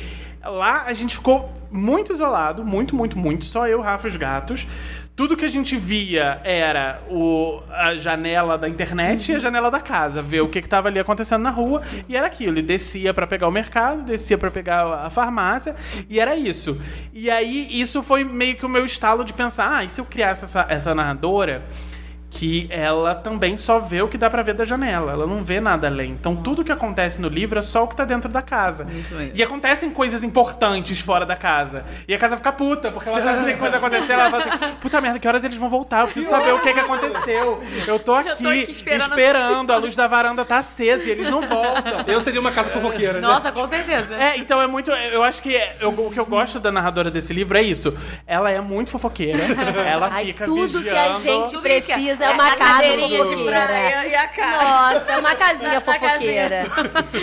lá 0.43 0.85
a 0.87 0.93
gente 0.93 1.14
ficou 1.14 1.60
muito 1.71 2.12
isolado, 2.12 2.64
muito, 2.64 2.97
muito, 2.97 3.18
muito, 3.18 3.45
só 3.45 3.68
eu, 3.68 3.81
Rafa 3.81 4.09
e 4.09 4.11
os 4.11 4.16
gatos. 4.16 4.66
Tudo 5.14 5.37
que 5.37 5.45
a 5.45 5.49
gente 5.49 5.77
via 5.77 6.41
era 6.45 7.03
o, 7.11 7.61
a 7.71 7.95
janela 7.95 8.57
da 8.57 8.68
internet 8.68 9.31
e 9.31 9.35
a 9.35 9.39
janela 9.39 9.71
da 9.71 9.79
casa, 9.79 10.23
ver 10.23 10.41
o 10.41 10.49
que, 10.49 10.62
que 10.62 10.68
tava 10.68 10.89
ali 10.89 10.99
acontecendo 10.99 11.43
na 11.43 11.51
rua. 11.51 11.83
E 12.09 12.16
era 12.16 12.27
aquilo. 12.27 12.53
Ele 12.53 12.62
descia 12.62 13.12
pra 13.12 13.27
pegar 13.27 13.47
o 13.47 13.51
mercado, 13.51 14.03
descia 14.03 14.39
pra 14.39 14.51
pegar 14.51 15.05
a 15.05 15.11
farmácia, 15.11 15.77
e 16.09 16.18
era 16.18 16.35
isso. 16.37 16.81
E 17.12 17.31
aí, 17.31 17.68
isso 17.71 18.03
foi 18.03 18.25
meio 18.25 18.57
que 18.57 18.64
o 18.64 18.68
meu 18.68 18.85
estalo 18.85 19.23
de 19.23 19.35
pensar: 19.35 19.77
ah, 19.77 19.85
e 19.85 19.91
se 19.91 20.01
eu 20.01 20.07
criasse 20.07 20.45
essa, 20.45 20.64
essa 20.71 20.95
narradora? 20.95 21.64
Que 22.31 22.68
ela 22.70 23.14
também 23.14 23.57
só 23.59 23.81
vê 23.81 24.01
o 24.03 24.09
que 24.09 24.16
dá 24.16 24.31
pra 24.31 24.41
ver 24.41 24.55
da 24.55 24.64
janela. 24.64 25.12
Ela 25.12 25.26
não 25.26 25.43
vê 25.43 25.61
nada 25.61 25.89
além. 25.89 26.12
Então 26.12 26.37
tudo 26.37 26.64
que 26.64 26.70
acontece 26.70 27.20
no 27.20 27.28
livro 27.28 27.59
é 27.59 27.62
só 27.62 27.83
o 27.83 27.89
que 27.89 27.97
tá 27.97 28.05
dentro 28.05 28.31
da 28.31 28.41
casa. 28.41 28.87
E 29.35 29.43
acontecem 29.43 29.91
coisas 29.91 30.22
importantes 30.22 31.01
fora 31.01 31.26
da 31.26 31.35
casa. 31.37 31.85
E 32.07 32.14
a 32.14 32.18
casa 32.18 32.37
fica 32.37 32.53
puta, 32.53 32.91
porque 32.93 33.09
ela 33.09 33.20
sabe 33.20 33.41
que 33.41 33.45
tem 33.47 33.57
coisa 33.59 33.76
acontecendo. 33.78 34.12
Ela 34.20 34.31
fala 34.31 34.45
assim: 34.45 34.74
puta 34.81 35.01
merda, 35.01 35.18
que 35.18 35.26
horas 35.26 35.43
eles 35.45 35.57
vão 35.57 35.68
voltar? 35.68 36.01
Eu 36.01 36.05
preciso 36.07 36.28
saber 36.28 36.53
o 36.55 36.61
que, 36.61 36.72
que 36.72 36.81
aconteceu. 36.81 37.61
Eu 37.87 37.99
tô 37.99 38.14
aqui, 38.14 38.31
aqui 38.62 38.70
esperando 38.70 39.11
esperando, 39.11 39.72
a 39.72 39.76
luz 39.76 39.97
da 39.97 40.07
varanda 40.07 40.45
tá 40.45 40.59
acesa 40.59 41.05
e 41.05 41.11
eles 41.11 41.28
não 41.28 41.41
voltam. 41.47 42.05
Eu 42.07 42.20
seria 42.20 42.41
uma 42.41 42.53
casa 42.53 42.70
fofoqueira, 42.70 43.20
Nossa, 43.20 43.51
com 43.53 43.66
certeza. 43.66 44.14
É, 44.14 44.37
então 44.39 44.61
é 44.62 44.66
muito. 44.66 44.91
Eu 44.91 45.22
acho 45.22 45.43
que 45.43 45.59
eu- 45.81 45.91
o 45.91 46.11
que 46.11 46.18
eu 46.18 46.26
gosto 46.26 46.59
da 46.61 46.70
narradora 46.70 47.11
desse 47.11 47.33
livro 47.33 47.59
é 47.59 47.62
isso. 47.62 47.93
Ela 48.26 48.51
é 48.51 48.61
muito 48.61 48.91
fofoqueira. 48.91 49.39
Ela 49.87 50.09
Ai, 50.12 50.26
fica 50.26 50.45
tudo 50.45 50.83
que 50.83 50.89
a 50.89 51.09
vigiando. 51.12 51.49
gente 51.49 51.59
precisa 51.62 52.20
é 52.25 52.29
é 52.29 52.31
uma 52.31 52.45
casa 52.57 52.57
cadeirinha 52.59 53.09
de 53.09 53.16
fofoqueira. 53.16 53.51
praia 53.66 54.07
E 54.07 54.14
a 54.14 54.29
casa. 54.29 54.64
Nossa, 54.64 55.12
é 55.12 55.16
uma 55.18 55.35
casinha 55.35 55.71
Na 55.75 55.81
fofoqueira. 55.81 56.66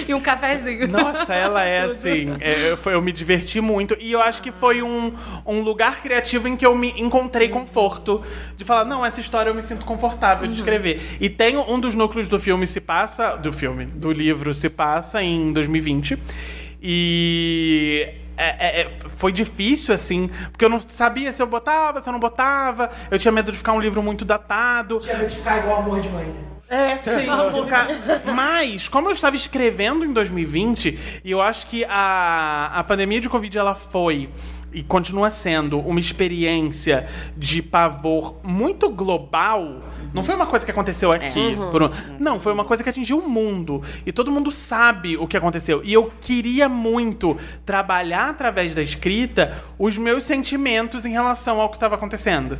E 0.08 0.14
um 0.14 0.20
cafezinho. 0.22 0.88
Nossa, 0.88 1.34
ela 1.34 1.64
é 1.64 1.82
assim. 1.86 2.34
é, 2.40 2.72
eu, 2.72 2.78
foi- 2.78 2.94
eu 2.94 3.02
me 3.02 3.12
diverti 3.12 3.60
muito. 3.62 3.96
E 4.00 4.12
eu 4.12 4.22
acho 4.22 4.42
que 4.42 4.52
foi 4.52 4.82
um, 4.82 5.14
um 5.46 5.62
lugar 5.62 6.02
criativo 6.02 6.48
em 6.48 6.56
que 6.56 6.66
eu 6.66 6.76
me 6.76 6.94
encontrei 6.98 7.50
conforto. 7.50 8.22
De 8.56 8.64
falar, 8.66 8.86
não, 8.86 9.06
essa 9.06 9.20
história 9.22 9.50
eu 9.50 9.56
me 9.56 9.62
sinto 9.64 9.86
confortável 9.86 10.48
de 10.48 10.56
escrever. 10.56 11.02
E 11.20 11.30
tem 11.30 11.58
um 11.58 11.80
dos 11.80 11.96
núcleos 11.96 12.28
do 12.28 12.40
filme 12.40 12.66
se 12.68 12.82
passa. 12.82 13.36
Do 13.36 13.52
filme, 13.54 13.86
do 13.86 14.12
livro 14.12 14.54
se 14.54 14.70
passa 14.70 15.22
em 15.24 15.52
2020. 15.54 16.18
E. 16.82 18.10
é- 18.38 18.56
é- 18.60 18.82
é- 18.82 18.90
foi 19.18 19.32
difícil, 19.32 19.94
assim, 19.94 20.30
porque 20.52 20.64
eu 20.64 20.70
não 20.70 20.80
sabia 20.80 21.32
se 21.34 21.42
eu 21.42 21.48
botava, 21.48 22.00
se 22.00 22.08
eu 22.08 22.14
não 22.14 22.20
botava. 22.20 22.90
Eu 23.10 23.18
tinha 23.20 23.32
medo 23.32 23.52
de 23.52 23.58
ficar 23.58 23.74
um 23.74 23.80
livro 23.80 24.02
muito 24.04 24.24
datado. 24.24 25.00
Tinha 25.00 25.18
medo 25.18 25.30
de 25.30 25.36
ficar 25.36 25.58
igual 25.58 25.80
amor 25.80 26.00
de 26.00 26.10
mãe, 26.10 26.26
né? 26.26 26.34
É, 26.70 26.98
sim. 26.98 27.28
ficar- 27.64 27.88
Mas, 28.34 28.88
como 28.90 29.08
eu 29.08 29.14
estava 29.14 29.36
escrevendo 29.36 30.04
em 30.06 30.12
2020, 30.12 31.22
e 31.24 31.32
eu 31.32 31.42
acho 31.42 31.66
que 31.68 31.86
a, 31.90 32.72
a 32.76 32.84
pandemia 32.84 33.22
de 33.22 33.30
Covid 33.30 33.58
ela 33.58 33.74
foi 33.74 34.30
e 34.74 34.84
continua 34.84 35.32
sendo 35.32 35.80
uma 35.80 36.00
experiência 36.00 37.08
de 37.38 37.62
pavor 37.62 38.36
muito 38.44 38.90
global. 38.90 39.82
Não 40.14 40.24
foi 40.24 40.36
uma 40.36 40.46
coisa 40.46 40.66
que 40.66 40.72
aconteceu 40.72 41.12
aqui. 41.12 41.56
por 41.72 41.84
um- 41.84 41.90
Não, 42.20 42.40
foi 42.40 42.54
uma 42.54 42.64
coisa 42.66 42.84
que 42.84 42.90
atingiu 42.90 43.20
o 43.20 43.30
mundo. 43.30 43.82
E 44.06 44.12
todo 44.12 44.32
mundo 44.32 44.52
sabe 44.52 45.18
o 45.18 45.28
que 45.28 45.36
aconteceu. 45.38 45.82
E 45.84 45.94
eu 45.94 46.12
queria 46.22 46.68
muito 46.70 47.38
trabalhar 47.66 48.30
através 48.30 48.74
da 48.76 48.82
escrita 48.82 49.58
os 49.78 49.98
meus 49.98 50.24
sentimentos 50.24 51.06
em 51.06 51.12
relação 51.12 51.60
ao 51.62 51.70
que 51.70 51.76
estava 51.78 51.96
acontecendo. 51.96 52.58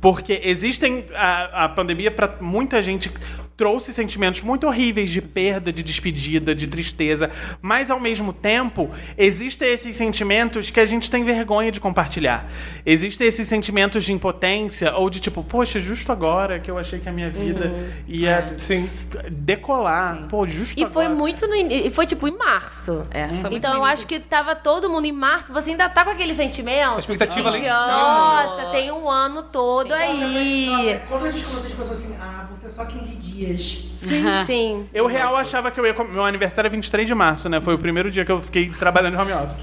Porque 0.00 0.40
existem. 0.44 1.04
A, 1.14 1.64
a 1.64 1.68
pandemia, 1.68 2.10
para 2.10 2.34
muita 2.40 2.82
gente, 2.82 3.10
trouxe 3.58 3.92
sentimentos 3.92 4.40
muito 4.40 4.68
horríveis 4.68 5.10
de 5.10 5.20
perda, 5.20 5.72
de 5.72 5.82
despedida, 5.82 6.54
de 6.54 6.68
tristeza. 6.68 7.28
Mas, 7.60 7.90
ao 7.90 7.98
mesmo 7.98 8.32
tempo, 8.32 8.88
existem 9.18 9.68
esses 9.72 9.96
sentimentos 9.96 10.70
que 10.70 10.78
a 10.78 10.86
gente 10.86 11.10
tem 11.10 11.24
vergonha 11.24 11.72
de 11.72 11.80
compartilhar. 11.80 12.46
Existem 12.86 13.26
esses 13.26 13.48
sentimentos 13.48 14.04
de 14.04 14.12
impotência 14.12 14.94
ou 14.94 15.10
de 15.10 15.18
tipo, 15.18 15.42
poxa, 15.42 15.80
justo 15.80 16.12
agora 16.12 16.60
que 16.60 16.70
eu 16.70 16.78
achei 16.78 17.00
que 17.00 17.08
a 17.08 17.12
minha 17.12 17.28
vida 17.28 17.74
ia 18.06 18.44
s- 18.56 19.08
decolar. 19.28 20.28
Pô, 20.28 20.46
justo 20.46 20.80
E 20.80 20.86
foi 20.86 21.06
agora. 21.06 21.18
muito 21.18 21.44
no 21.48 21.54
in- 21.56 21.86
e 21.86 21.90
foi 21.90 22.06
tipo 22.06 22.28
em 22.28 22.36
março. 22.38 23.04
É, 23.10 23.26
foi 23.26 23.36
muito 23.38 23.56
Então 23.56 23.74
eu 23.74 23.84
acho 23.84 24.06
que 24.06 24.20
tava 24.20 24.54
todo 24.54 24.88
mundo 24.88 25.06
em 25.06 25.12
março, 25.12 25.52
você 25.52 25.72
ainda 25.72 25.88
tá 25.88 26.04
com 26.04 26.10
aquele 26.10 26.32
sentimento. 26.32 26.94
A 26.94 26.98
expectativa 27.00 27.50
de. 27.50 27.60
Nossa, 27.62 28.66
tem 28.66 28.92
um 28.92 29.10
ano 29.10 29.42
todo 29.42 29.88
Nossa, 29.88 30.00
aí. 30.04 31.00
quando 31.08 31.26
a 31.26 31.30
gente 31.32 31.42
começou, 31.44 31.64
a 31.64 31.68
gente 31.68 31.76
pensou 31.76 31.92
assim, 31.92 32.14
ah, 32.20 32.46
vão 32.48 32.60
ser 32.60 32.70
só 32.70 32.84
15 32.84 33.16
dias. 33.16 33.47
Sim, 33.56 34.44
sim. 34.44 34.86
Eu 34.94 35.06
real 35.06 35.34
achava 35.36 35.70
que 35.70 35.78
eu 35.80 35.86
ia. 35.86 35.94
com- 35.94 36.04
Meu 36.04 36.24
aniversário 36.24 36.68
é 36.68 36.70
23 36.70 37.06
de 37.06 37.14
março, 37.14 37.48
né? 37.48 37.60
Foi 37.60 37.74
o 37.74 37.78
primeiro 37.78 38.10
dia 38.10 38.24
que 38.24 38.30
eu 38.32 38.40
fiquei 38.40 38.68
trabalhando 38.70 39.14
em 39.14 39.18
home 39.20 39.32
office. 39.32 39.58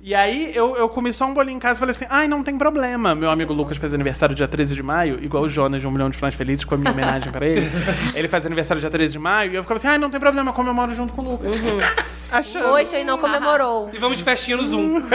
E 0.00 0.14
aí 0.14 0.52
eu, 0.54 0.76
eu 0.76 0.88
comi 0.88 1.12
só 1.12 1.26
um 1.26 1.34
bolinho 1.34 1.56
em 1.56 1.58
casa 1.58 1.78
e 1.78 1.80
falei 1.80 1.90
assim: 1.90 2.06
ai, 2.08 2.28
não 2.28 2.42
tem 2.42 2.56
problema. 2.56 3.14
Meu 3.14 3.30
amigo 3.30 3.52
Lucas 3.52 3.76
fez 3.76 3.92
aniversário 3.92 4.34
dia 4.34 4.46
13 4.46 4.74
de 4.74 4.82
maio, 4.82 5.18
igual 5.22 5.42
o 5.44 5.48
Jonas 5.48 5.80
de 5.80 5.86
Um 5.86 5.90
Milhão 5.90 6.08
de 6.10 6.16
Finais 6.16 6.34
Felizes, 6.34 6.64
com 6.64 6.74
a 6.74 6.78
minha 6.78 6.92
homenagem 6.92 7.32
pra 7.32 7.46
ele. 7.46 7.70
ele 8.14 8.28
faz 8.28 8.46
aniversário 8.46 8.80
dia 8.80 8.90
13 8.90 9.12
de 9.12 9.18
maio 9.18 9.52
e 9.52 9.56
eu 9.56 9.62
ficava 9.62 9.78
assim: 9.78 9.88
ai, 9.88 9.98
não 9.98 10.10
tem 10.10 10.20
problema, 10.20 10.50
eu 10.50 10.54
comemoro 10.54 10.94
junto 10.94 11.12
com 11.12 11.22
o 11.22 11.30
Lucas. 11.32 11.56
Achando. 12.30 12.68
Poxa, 12.68 12.98
e 12.98 13.04
não 13.04 13.18
comemorou. 13.18 13.88
E 13.92 13.96
vamos 13.96 14.18
de 14.18 14.24
festinha 14.24 14.56
no 14.56 14.66
Zoom. 14.66 15.02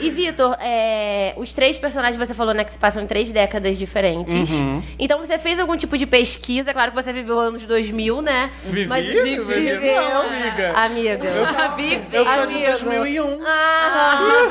E, 0.00 0.10
Vitor, 0.10 0.56
é, 0.60 1.34
os 1.36 1.52
três 1.52 1.78
personagens 1.78 2.16
você 2.16 2.34
falou, 2.34 2.52
né, 2.52 2.64
que 2.64 2.72
se 2.72 2.78
passam 2.78 3.02
em 3.02 3.06
três 3.06 3.30
décadas 3.30 3.78
diferentes. 3.78 4.50
Uhum. 4.50 4.82
Então 4.98 5.18
você 5.18 5.38
fez 5.38 5.60
algum 5.60 5.76
tipo 5.76 5.96
de 5.96 6.06
pesquisa? 6.06 6.72
Claro 6.72 6.92
que 6.92 7.02
você 7.02 7.12
viveu 7.12 7.38
anos 7.38 7.64
2000, 7.64 8.22
né? 8.22 8.50
Vivi? 8.64 8.86
Mas 8.86 9.06
Vivi? 9.06 9.36
viveu. 9.36 10.02
Não, 10.02 10.26
amiga. 10.26 10.72
Amiga. 10.74 11.24
Eu 12.12 12.24
sou 12.24 12.46
de 12.46 12.66
Amigo. 12.66 12.84
2001. 12.84 13.38
Ah, 13.44 13.93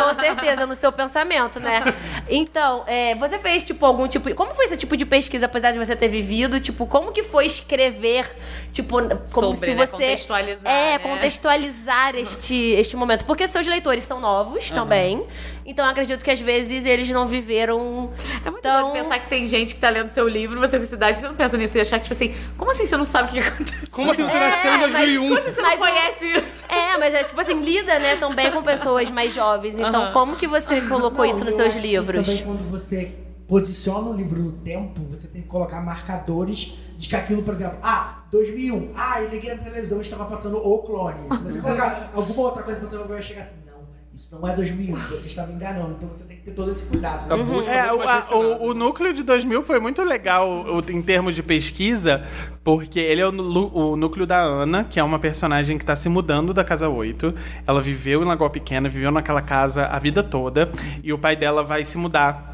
com 0.04 0.14
certeza, 0.14 0.66
no 0.66 0.76
seu 0.76 0.92
pensamento, 0.92 1.60
né? 1.60 1.84
Então, 2.30 2.84
é, 2.88 3.16
você 3.16 3.38
fez, 3.38 3.64
tipo, 3.66 3.86
algum 3.86 4.08
tipo... 4.08 4.34
Como 4.36 4.54
foi 4.54 4.66
esse 4.66 4.78
tipo 4.78 4.96
de 4.96 5.06
pesquisa, 5.06 5.46
apesar 5.46 5.72
de 5.72 5.80
você 5.80 5.96
ter 5.96 6.08
vivido? 6.08 6.60
Tipo, 6.60 6.86
como 6.86 7.12
que 7.12 7.24
foi 7.24 7.46
escrever, 7.46 8.30
tipo, 8.72 8.96
como 9.32 9.56
Sobre, 9.56 9.72
se 9.72 9.76
né? 9.76 9.86
você... 9.86 9.92
Contextualizar, 9.92 10.72
É, 10.72 10.92
né? 10.94 11.00
contextualizar 11.00 12.16
este, 12.16 12.56
este 12.56 12.96
momento. 12.96 13.26
Porque 13.26 13.48
seus 13.48 13.68
leitores 13.68 14.04
são 14.04 14.20
novos 14.20 14.72
também. 14.72 15.26
Então, 15.66 15.86
eu 15.86 15.92
acredito 15.92 16.24
que, 16.24 16.32
às 16.32 16.42
vezes, 16.42 16.86
eles 16.86 17.10
não 17.10 17.26
viveram 17.26 18.12
É 18.46 18.50
muito 18.50 18.64
tão... 18.64 18.92
doido 18.92 19.04
pensar 19.04 19.20
que 19.20 19.28
tem 19.30 19.46
gente 19.48 19.74
que 19.76 19.80
tá 19.80 19.90
lendo 19.90 20.10
seu 20.10 20.28
livro, 20.28 20.60
você 20.60 20.78
com 20.78 20.86
cidade, 20.86 21.18
você 21.18 21.28
não 21.28 21.36
pensa 21.36 21.58
nisso 21.58 21.78
e 21.78 21.82
achar 21.82 21.98
que, 22.00 22.04
tipo 22.04 22.14
assim, 22.14 22.34
como 22.58 22.72
assim 22.72 22.86
você 22.86 22.98
não 22.98 23.06
sabe 23.06 23.30
o 23.30 23.32
que 23.32 23.40
aconteceu? 23.40 23.88
Como 23.92 24.12
assim 24.12 24.24
você 24.24 24.38
É, 24.38 24.50
nasceu 24.50 24.74
em 24.74 24.78
mas 24.80 24.92
2001? 24.92 25.22
Como 25.28 25.38
assim 25.40 25.52
você 25.52 25.62
Mas 25.62 25.80
não 25.80 25.88
conhece 25.88 26.26
isso? 26.26 26.64
É, 26.74 26.98
mas 26.98 27.14
é 27.14 27.24
tipo 27.24 27.40
assim, 27.40 27.60
lida, 27.62 28.00
né, 28.00 28.16
também 28.18 28.52
com 28.52 28.62
pessoas 28.64 29.10
mais 29.12 29.34
jovens. 29.34 29.78
Então, 29.78 30.12
como 30.12 30.36
que 30.36 30.48
você 30.48 30.82
colocou 30.82 31.26
Não, 31.26 31.32
isso 31.34 31.40
nos 31.46 31.54
eu 31.54 31.62
seus 31.62 31.68
acho 31.70 31.82
que 31.82 31.88
livros? 31.88 32.26
Também 32.28 32.44
quando 32.44 32.70
você 32.70 33.12
posiciona 33.48 34.10
o 34.10 34.14
livro 34.14 34.40
no 34.42 34.52
tempo, 34.54 35.02
você 35.04 35.28
tem 35.28 35.42
que 35.42 35.48
colocar 35.48 35.82
marcadores 35.82 36.74
de 36.98 37.08
que 37.10 37.16
aquilo, 37.16 37.44
por 37.44 37.54
exemplo, 37.54 37.78
ah, 37.84 38.24
2001, 38.32 38.92
ah, 38.96 39.22
eu 39.22 39.30
liguei 39.30 39.54
na 39.54 39.64
televisão 39.64 40.00
e 40.00 40.02
estava 40.02 40.26
passando 40.26 40.58
o 40.58 40.78
clone. 40.80 41.28
Se 41.32 41.44
você 41.44 41.60
colocar 41.60 42.10
alguma 42.16 42.42
outra 42.44 42.64
coisa, 42.64 42.80
você 42.80 42.98
vai 42.98 43.22
chegar 43.22 43.42
assim, 43.42 43.58
não, 43.66 43.73
isso 44.14 44.38
não 44.40 44.48
é 44.48 44.56
2001, 44.56 44.94
você 44.94 45.28
estava 45.28 45.52
enganando. 45.52 45.96
Então 45.98 46.08
você 46.10 46.24
tem 46.26 46.38
que 46.38 46.44
ter 46.44 46.52
todo 46.52 46.70
esse 46.72 46.86
cuidado. 46.86 47.34
A 47.34 47.38
busca 47.44 47.72
É, 47.72 47.92
o, 47.92 48.02
a- 48.02 48.28
o- 48.36 48.70
o 48.70 48.74
núcleo 48.74 49.12
de 49.12 49.24
2000 49.24 49.64
foi 49.64 49.80
muito 49.80 50.02
legal 50.04 50.48
o- 50.48 50.84
em 50.92 51.02
termos 51.02 51.34
de 51.36 51.42
pesquisa, 51.42 52.24
porque 52.64 53.00
ele 53.00 53.22
é 53.22 53.28
o, 53.28 53.96
núcleo 53.96 54.26
da 54.28 54.40
Ana, 54.40 54.84
que 54.84 55.00
é 55.00 55.04
uma 55.04 55.18
personagem 55.18 55.78
que 55.78 55.86
tá 55.86 55.96
se 55.96 56.10
mudando 56.10 56.54
da 56.54 56.64
Casa 56.64 56.88
8. 56.88 57.34
Ela 57.66 57.82
viveu 57.82 58.22
em 58.22 58.26
Lagoa 58.26 58.50
Pequena, 58.50 58.88
viveu 58.88 59.10
naquela 59.12 59.42
casa 59.42 59.86
a 59.88 59.98
vida 59.98 60.22
toda, 60.22 60.72
e 61.04 61.12
o 61.12 61.18
pai 61.18 61.36
dela 61.36 61.64
vai 61.64 61.84
se 61.84 61.98
mudar. 61.98 62.52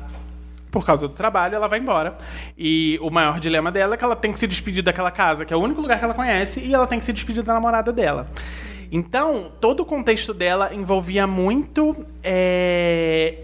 Por 0.72 0.86
causa 0.86 1.08
do 1.08 1.14
trabalho, 1.16 1.56
ela 1.56 1.68
vai 1.68 1.80
embora. 1.80 2.16
E 2.58 3.00
o 3.02 3.10
maior 3.10 3.40
dilema 3.40 3.72
dela 3.72 3.96
é 3.96 3.98
que 3.98 4.04
ela 4.04 4.16
tem 4.16 4.32
que 4.32 4.40
se 4.40 4.46
despedir 4.48 4.84
daquela 4.84 5.10
casa, 5.10 5.44
que 5.44 5.52
é 5.54 5.58
o 5.58 5.60
único 5.60 5.82
lugar 5.82 5.98
que 5.98 6.06
ela 6.06 6.14
conhece, 6.14 6.60
e 6.60 6.74
ela 6.74 6.86
tem 6.86 7.00
que 7.00 7.06
se 7.06 7.12
despedir 7.12 7.42
da 7.44 7.54
namorada 7.54 7.92
dela. 7.92 8.28
Então, 8.92 9.52
todo 9.62 9.82
o 9.82 9.86
contexto 9.86 10.34
dela 10.34 10.74
envolvia 10.74 11.28
muito 11.28 11.96
é, 12.24 13.36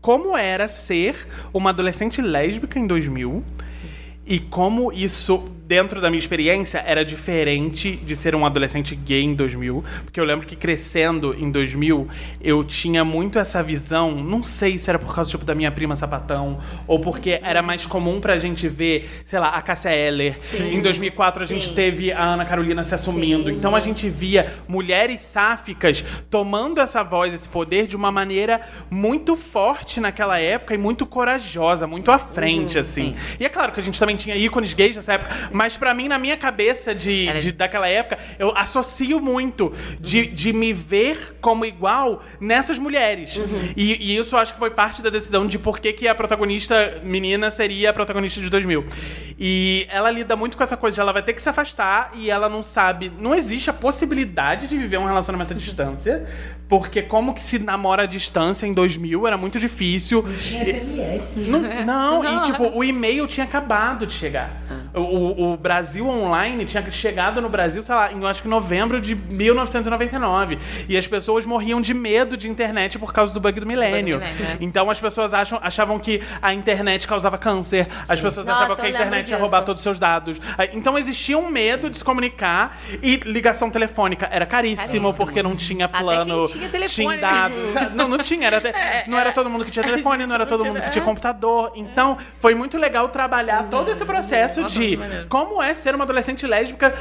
como 0.00 0.36
era 0.36 0.68
ser 0.68 1.26
uma 1.52 1.70
adolescente 1.70 2.20
lésbica 2.20 2.78
em 2.78 2.86
2000 2.86 3.42
e 4.26 4.38
como 4.38 4.92
isso, 4.92 5.50
dentro 5.70 6.00
da 6.00 6.10
minha 6.10 6.18
experiência, 6.18 6.82
era 6.84 7.04
diferente 7.04 7.94
de 7.94 8.16
ser 8.16 8.34
um 8.34 8.44
adolescente 8.44 8.96
gay 8.96 9.22
em 9.22 9.34
2000. 9.34 9.84
Porque 10.04 10.18
eu 10.18 10.24
lembro 10.24 10.44
que 10.44 10.56
crescendo 10.56 11.32
em 11.38 11.48
2000, 11.48 12.08
eu 12.42 12.64
tinha 12.64 13.04
muito 13.04 13.38
essa 13.38 13.62
visão. 13.62 14.10
Não 14.10 14.42
sei 14.42 14.80
se 14.80 14.90
era 14.90 14.98
por 14.98 15.14
causa 15.14 15.30
tipo, 15.30 15.44
da 15.44 15.54
minha 15.54 15.70
prima 15.70 15.94
sapatão, 15.94 16.58
ou 16.88 16.98
porque 16.98 17.38
era 17.44 17.62
mais 17.62 17.86
comum 17.86 18.20
pra 18.20 18.36
gente 18.40 18.66
ver, 18.66 19.08
sei 19.24 19.38
lá, 19.38 19.50
a 19.50 19.62
Cássia 19.62 19.92
Eller. 19.92 20.34
Em 20.72 20.82
2004, 20.82 21.44
a 21.44 21.46
gente 21.46 21.68
Sim. 21.68 21.74
teve 21.74 22.10
a 22.10 22.20
Ana 22.20 22.44
Carolina 22.44 22.82
se 22.82 22.92
assumindo. 22.92 23.48
Sim. 23.48 23.54
Então 23.54 23.76
a 23.76 23.78
gente 23.78 24.08
via 24.08 24.52
mulheres 24.66 25.20
sáficas 25.20 26.04
tomando 26.28 26.80
essa 26.80 27.04
voz, 27.04 27.32
esse 27.32 27.48
poder, 27.48 27.86
de 27.86 27.94
uma 27.94 28.10
maneira 28.10 28.60
muito 28.90 29.36
forte 29.36 30.00
naquela 30.00 30.36
época 30.36 30.74
e 30.74 30.78
muito 30.78 31.06
corajosa, 31.06 31.86
muito 31.86 32.10
à 32.10 32.18
frente, 32.18 32.76
assim. 32.76 33.14
E 33.38 33.44
é 33.44 33.48
claro 33.48 33.70
que 33.70 33.78
a 33.78 33.82
gente 33.84 34.00
também 34.00 34.16
tinha 34.16 34.34
ícones 34.34 34.74
gays 34.74 34.96
nessa 34.96 35.12
época, 35.12 35.30
mas 35.60 35.76
pra 35.76 35.92
mim, 35.92 36.08
na 36.08 36.18
minha 36.18 36.38
cabeça 36.38 36.94
de, 36.94 37.28
Era- 37.28 37.38
de- 37.38 37.52
daquela 37.52 37.86
época, 37.86 38.18
eu 38.38 38.50
associo 38.56 39.20
muito 39.20 39.70
de, 40.00 40.24
de 40.26 40.54
me 40.54 40.72
ver 40.72 41.36
como 41.38 41.66
igual 41.66 42.22
nessas 42.40 42.78
mulheres. 42.78 43.38
E, 43.76 43.92
e 44.14 44.16
isso 44.16 44.34
eu 44.34 44.38
acho 44.38 44.54
que 44.54 44.58
foi 44.58 44.70
parte 44.70 45.02
da 45.02 45.10
decisão 45.10 45.46
de 45.46 45.58
por 45.58 45.78
que, 45.78 45.92
que 45.92 46.08
a 46.08 46.14
protagonista 46.14 46.98
menina 47.04 47.50
seria 47.50 47.90
a 47.90 47.92
protagonista 47.92 48.40
de 48.40 48.48
2000. 48.48 48.86
E 49.38 49.86
ela 49.90 50.10
lida 50.10 50.34
muito 50.34 50.56
com 50.56 50.62
essa 50.62 50.78
coisa 50.78 50.94
de 50.94 51.00
ela 51.02 51.12
vai 51.12 51.22
ter 51.22 51.34
que 51.34 51.42
se 51.42 51.48
afastar 51.50 52.10
e 52.14 52.30
ela 52.30 52.48
não 52.48 52.62
sabe. 52.62 53.12
Não 53.20 53.34
existe 53.34 53.68
a 53.68 53.72
possibilidade 53.74 54.66
de 54.66 54.78
viver 54.78 54.96
um 54.96 55.04
relacionamento 55.04 55.52
à 55.52 55.56
distância, 55.56 56.26
porque 56.70 57.02
como 57.02 57.34
que 57.34 57.42
se 57.42 57.58
namora 57.58 58.04
à 58.04 58.06
distância 58.06 58.64
em 58.66 58.72
2000 58.72 59.26
era 59.26 59.36
muito 59.36 59.58
difícil. 59.60 60.24
Tinha 60.40 60.64
SMS. 60.64 61.48
Não, 61.48 61.60
não, 62.22 62.24
e 62.24 62.46
tipo, 62.46 62.70
o 62.74 62.82
e-mail 62.82 63.26
tinha 63.26 63.44
acabado 63.44 64.06
de 64.06 64.14
chegar. 64.14 64.62
O, 64.94 65.00
o- 65.00 65.52
o 65.52 65.56
Brasil 65.56 66.08
Online 66.08 66.64
tinha 66.64 66.88
chegado 66.90 67.40
no 67.42 67.48
Brasil, 67.48 67.82
sei 67.82 67.94
lá, 67.94 68.12
em 68.12 68.20
eu 68.20 68.26
acho 68.26 68.40
que 68.42 68.48
novembro 68.48 69.00
de 69.00 69.14
1999. 69.14 70.58
E 70.88 70.96
as 70.96 71.06
pessoas 71.06 71.44
morriam 71.46 71.80
de 71.80 71.92
medo 71.94 72.36
de 72.36 72.48
internet 72.48 72.98
por 72.98 73.12
causa 73.12 73.32
do 73.34 73.40
bug 73.40 73.58
do 73.60 73.66
milênio. 73.66 74.18
milênio, 74.18 74.44
é. 74.46 74.56
Então 74.60 74.88
as 74.90 75.00
pessoas 75.00 75.34
acham, 75.34 75.58
achavam 75.62 75.98
que 75.98 76.20
a 76.40 76.52
internet 76.54 77.06
causava 77.06 77.36
câncer, 77.38 77.86
as 78.08 78.20
pessoas 78.20 78.46
Nossa, 78.46 78.58
achavam 78.60 78.76
que 78.76 78.86
a 78.86 78.90
internet 78.90 79.28
ia 79.30 79.38
roubar 79.38 79.62
todos 79.62 79.80
os 79.80 79.82
seus 79.82 79.98
dados. 79.98 80.40
Então 80.72 80.96
existia 80.98 81.36
um 81.38 81.48
medo 81.50 81.90
de 81.90 81.96
se 81.96 82.04
comunicar 82.04 82.76
e 83.02 83.16
ligação 83.24 83.70
telefônica 83.70 84.28
era 84.30 84.46
caríssimo, 84.46 84.80
Caríssimo. 84.86 85.14
porque 85.14 85.42
não 85.42 85.56
tinha 85.56 85.86
Até 85.86 85.98
plano. 85.98 86.46
quem 86.46 86.59
tinha 86.60 86.70
telefone. 86.70 87.18
tinha 87.18 87.20
dados. 87.20 87.74
Não, 87.94 88.08
não 88.08 88.18
tinha. 88.18 88.46
Era 88.46 88.58
até- 88.58 89.04
não 89.06 89.18
era 89.18 89.32
todo 89.32 89.48
mundo 89.50 89.64
que 89.64 89.70
tinha 89.70 89.84
telefone, 89.84 90.26
não 90.26 90.34
era 90.34 90.46
todo 90.46 90.64
mundo 90.64 90.80
que 90.80 90.90
tinha 90.90 91.04
computador. 91.04 91.72
Então, 91.74 92.16
foi 92.38 92.54
muito 92.54 92.78
legal 92.78 93.08
trabalhar 93.08 93.64
todo 93.70 93.90
esse 93.90 94.04
processo 94.04 94.60
Nossa, 94.62 94.78
de 94.78 94.98
como 95.28 95.62
é 95.62 95.74
ser 95.74 95.94
uma 95.94 96.04
adolescente 96.04 96.46
lésbica 96.46 96.94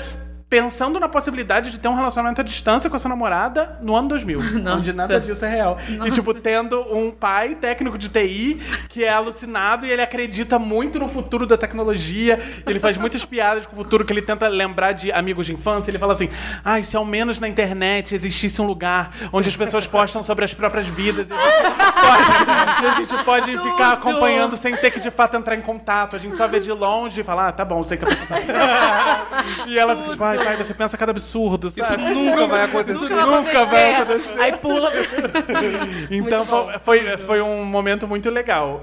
pensando 0.50 1.00
na 1.00 1.08
possibilidade 1.08 1.70
de 1.70 1.80
ter 1.80 1.88
um 1.88 1.94
relacionamento 1.94 2.42
à 2.42 2.44
distância 2.44 2.90
com 2.90 2.96
a 2.96 3.00
sua 3.00 3.10
namorada 3.10 3.78
no 3.84 3.96
ano 3.96 4.10
2000. 4.10 4.40
Onde 4.76 4.94
nada 4.94 5.20
disso 5.20 5.46
é 5.46 5.50
real. 5.50 5.78
E, 6.06 6.12
tipo, 6.12 6.34
tendo 6.34 6.82
um 6.92 7.12
pai 7.12 7.54
técnico 7.56 7.98
de 7.98 8.10
TI 8.10 8.60
que 8.90 9.04
é 9.04 9.10
alucinado 9.10 9.86
e 9.86 9.92
ele 9.92 10.02
acredita 10.02 10.58
muito 10.58 10.98
no 10.98 11.08
futuro 11.08 11.46
da 11.46 11.56
tecnologia. 11.56 12.40
Ele 12.66 12.80
faz 12.80 12.98
muitas 12.98 13.24
piadas 13.26 13.66
com 13.68 13.74
o 13.74 13.76
futuro 13.76 14.04
que 14.04 14.12
ele 14.12 14.24
tenta 14.24 14.48
lembrar 14.48 14.94
de 14.94 15.12
amigos 15.12 15.46
de 15.46 15.54
infância. 15.54 15.92
Ele 15.92 16.00
fala 16.00 16.14
assim, 16.14 16.30
ai, 16.66 16.84
se 16.84 16.98
ao 16.98 17.06
menos 17.06 17.40
na 17.40 17.48
internet 17.48 18.16
existisse 18.16 18.60
um 18.60 18.66
lugar 18.66 19.12
onde 19.32 19.50
as 19.50 19.56
pessoas 19.56 19.86
postam 19.86 20.24
sobre 20.24 20.46
as 20.46 20.54
próprias 20.54 20.88
vidas 20.88 21.28
e 21.30 22.86
a 22.86 22.94
gente 22.94 23.24
pode, 23.24 23.58
ficar 23.60 23.94
acompanhando 23.94 24.58
sem 24.58 24.76
ter 24.76 24.90
que, 24.92 25.00
de 25.00 25.12
fato, 25.12 25.36
entrar 25.38 25.56
em 25.56 25.62
contato. 25.62 26.16
A 26.16 26.20
gente 26.20 26.36
só 26.38 26.48
vê 26.48 26.60
de 26.60 26.72
longe 26.72 27.22
e 27.22 27.24
fala, 27.24 27.50
ah, 27.50 27.52
tá 27.52 27.64
bom, 27.64 27.84
sei 27.84 27.98
que 27.98 28.06
a 28.06 28.08
pessoa 28.08 28.28
tá... 28.28 29.36
E 29.68 29.78
ela 29.78 29.96
fica 29.96 30.10
tipo, 30.10 30.24
ai, 30.24 30.39
pai, 30.44 30.58
você 30.58 30.74
pensa 30.74 30.98
cada 30.98 31.12
absurdo, 31.12 31.70
sabe? 31.70 32.04
Nunca 32.04 32.48
vai 32.48 32.64
acontecer. 32.64 33.06
Isso 33.06 33.14
nunca 33.14 33.66
vai 33.66 33.96
acontecer. 33.96 34.40
Aí 34.40 34.58
pula. 34.58 34.92
Então 36.10 36.46
foi, 36.46 36.80
foi, 36.80 37.18
foi 37.18 37.42
um 37.42 37.64
momento 37.64 38.08
muito 38.08 38.30
legal. 38.30 38.82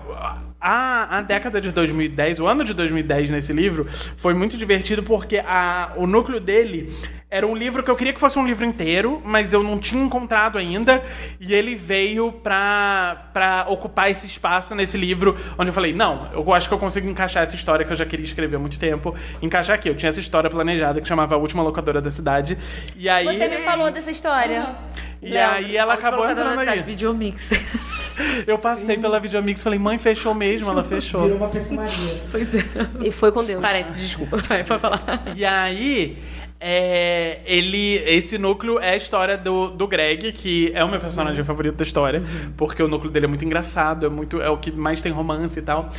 A, 0.60 1.18
a 1.18 1.20
década 1.20 1.60
de 1.60 1.70
2010, 1.70 2.40
o 2.40 2.46
ano 2.46 2.64
de 2.64 2.72
2010 2.72 3.30
nesse 3.30 3.52
livro, 3.52 3.86
foi 4.16 4.34
muito 4.34 4.56
divertido 4.56 5.02
porque 5.02 5.38
a, 5.38 5.92
o 5.96 6.06
núcleo 6.06 6.40
dele 6.40 6.92
era 7.28 7.44
um 7.44 7.56
livro 7.56 7.82
que 7.82 7.90
eu 7.90 7.96
queria 7.96 8.12
que 8.12 8.20
fosse 8.20 8.38
um 8.38 8.46
livro 8.46 8.64
inteiro, 8.64 9.20
mas 9.24 9.52
eu 9.52 9.62
não 9.62 9.78
tinha 9.78 10.02
encontrado 10.02 10.58
ainda. 10.58 11.02
E 11.40 11.52
ele 11.52 11.74
veio 11.74 12.30
pra, 12.30 13.30
pra 13.32 13.66
ocupar 13.68 14.10
esse 14.10 14.26
espaço 14.26 14.74
nesse 14.76 14.96
livro, 14.96 15.36
onde 15.58 15.70
eu 15.70 15.74
falei: 15.74 15.92
não, 15.92 16.30
eu 16.32 16.54
acho 16.54 16.68
que 16.68 16.74
eu 16.74 16.78
consigo 16.78 17.08
encaixar 17.08 17.42
essa 17.42 17.56
história 17.56 17.84
que 17.84 17.92
eu 17.92 17.96
já 17.96 18.06
queria 18.06 18.24
escrever 18.24 18.56
há 18.56 18.58
muito 18.58 18.78
tempo. 18.78 19.14
Encaixar 19.42 19.74
aqui. 19.74 19.88
Eu 19.88 19.96
tinha 19.96 20.08
essa 20.08 20.20
história 20.20 20.48
planejada 20.48 21.00
que 21.00 21.08
chamava 21.08 21.34
A 21.34 21.38
Última 21.38 21.62
Locadora 21.62 22.00
da 22.00 22.10
Cidade. 22.10 22.56
E 22.96 23.08
aí. 23.08 23.24
Você 23.24 23.48
me 23.48 23.58
falou 23.58 23.90
dessa 23.90 24.10
história. 24.10 24.76
E 25.20 25.36
aí 25.36 25.76
ela 25.76 25.94
acabou 25.94 26.30
entrando 26.30 26.60
aí. 26.60 26.80
Videomix. 26.80 27.50
Eu 28.46 28.58
passei 28.58 28.98
pela 28.98 29.20
Videomix 29.20 29.60
e 29.60 29.64
falei, 29.64 29.78
mãe, 29.78 29.98
fechou 29.98 30.34
mesmo, 30.34 30.70
ela 30.70 30.84
fechou. 30.84 31.22
Virou 31.22 31.36
uma 31.36 31.48
perfumaria. 31.48 32.22
Pois 32.30 32.54
é. 32.54 32.64
E 33.00 33.10
foi 33.10 33.32
com 33.32 33.44
Deus. 33.44 33.60
Parênteses, 33.60 34.00
desculpa. 34.00 34.36
Vai, 34.38 34.64
pode 34.64 34.80
falar. 34.80 35.22
E 35.34 35.44
aí, 35.44 36.16
é, 36.58 37.40
ele, 37.44 37.96
esse 38.06 38.38
núcleo 38.38 38.78
é 38.78 38.90
a 38.90 38.96
história 38.96 39.36
do, 39.36 39.68
do 39.68 39.86
Greg, 39.86 40.32
que 40.32 40.72
é 40.74 40.82
o 40.82 40.88
meu 40.88 40.98
personagem 40.98 41.44
favorito 41.44 41.76
da 41.76 41.84
história, 41.84 42.22
porque 42.56 42.82
o 42.82 42.88
núcleo 42.88 43.10
dele 43.10 43.26
é 43.26 43.28
muito 43.28 43.44
engraçado, 43.44 44.06
é, 44.06 44.08
muito, 44.08 44.40
é 44.40 44.48
o 44.48 44.56
que 44.56 44.70
mais 44.72 45.02
tem 45.02 45.12
romance 45.12 45.58
e 45.58 45.62
tal. 45.62 45.90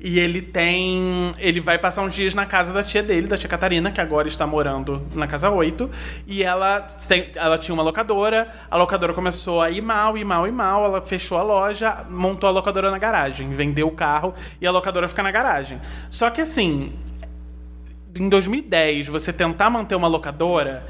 E 0.00 0.18
ele 0.18 0.42
tem. 0.42 1.34
Ele 1.38 1.60
vai 1.60 1.78
passar 1.78 2.02
uns 2.02 2.14
dias 2.14 2.34
na 2.34 2.46
casa 2.46 2.72
da 2.72 2.82
tia 2.82 3.02
dele, 3.02 3.26
da 3.26 3.36
tia 3.36 3.48
Catarina, 3.48 3.92
que 3.92 4.00
agora 4.00 4.26
está 4.26 4.46
morando 4.46 5.06
na 5.14 5.26
casa 5.26 5.50
8. 5.50 5.90
E 6.26 6.42
ela, 6.42 6.86
ela 7.34 7.58
tinha 7.58 7.74
uma 7.74 7.82
locadora, 7.82 8.48
a 8.70 8.76
locadora 8.76 9.12
começou 9.12 9.60
a 9.60 9.70
ir 9.70 9.82
mal, 9.82 10.16
ir 10.16 10.24
mal, 10.24 10.46
ir 10.46 10.52
mal. 10.52 10.84
Ela 10.86 11.00
fechou 11.00 11.38
a 11.38 11.42
loja, 11.42 12.04
montou 12.10 12.48
a 12.48 12.52
locadora 12.52 12.90
na 12.90 12.98
garagem, 12.98 13.50
vendeu 13.50 13.86
o 13.86 13.92
carro 13.92 14.34
e 14.60 14.66
a 14.66 14.70
locadora 14.70 15.06
fica 15.06 15.22
na 15.22 15.30
garagem. 15.30 15.80
Só 16.08 16.30
que 16.30 16.40
assim, 16.40 16.92
em 18.18 18.28
2010, 18.28 19.08
você 19.08 19.32
tentar 19.32 19.70
manter 19.70 19.94
uma 19.94 20.08
locadora, 20.08 20.86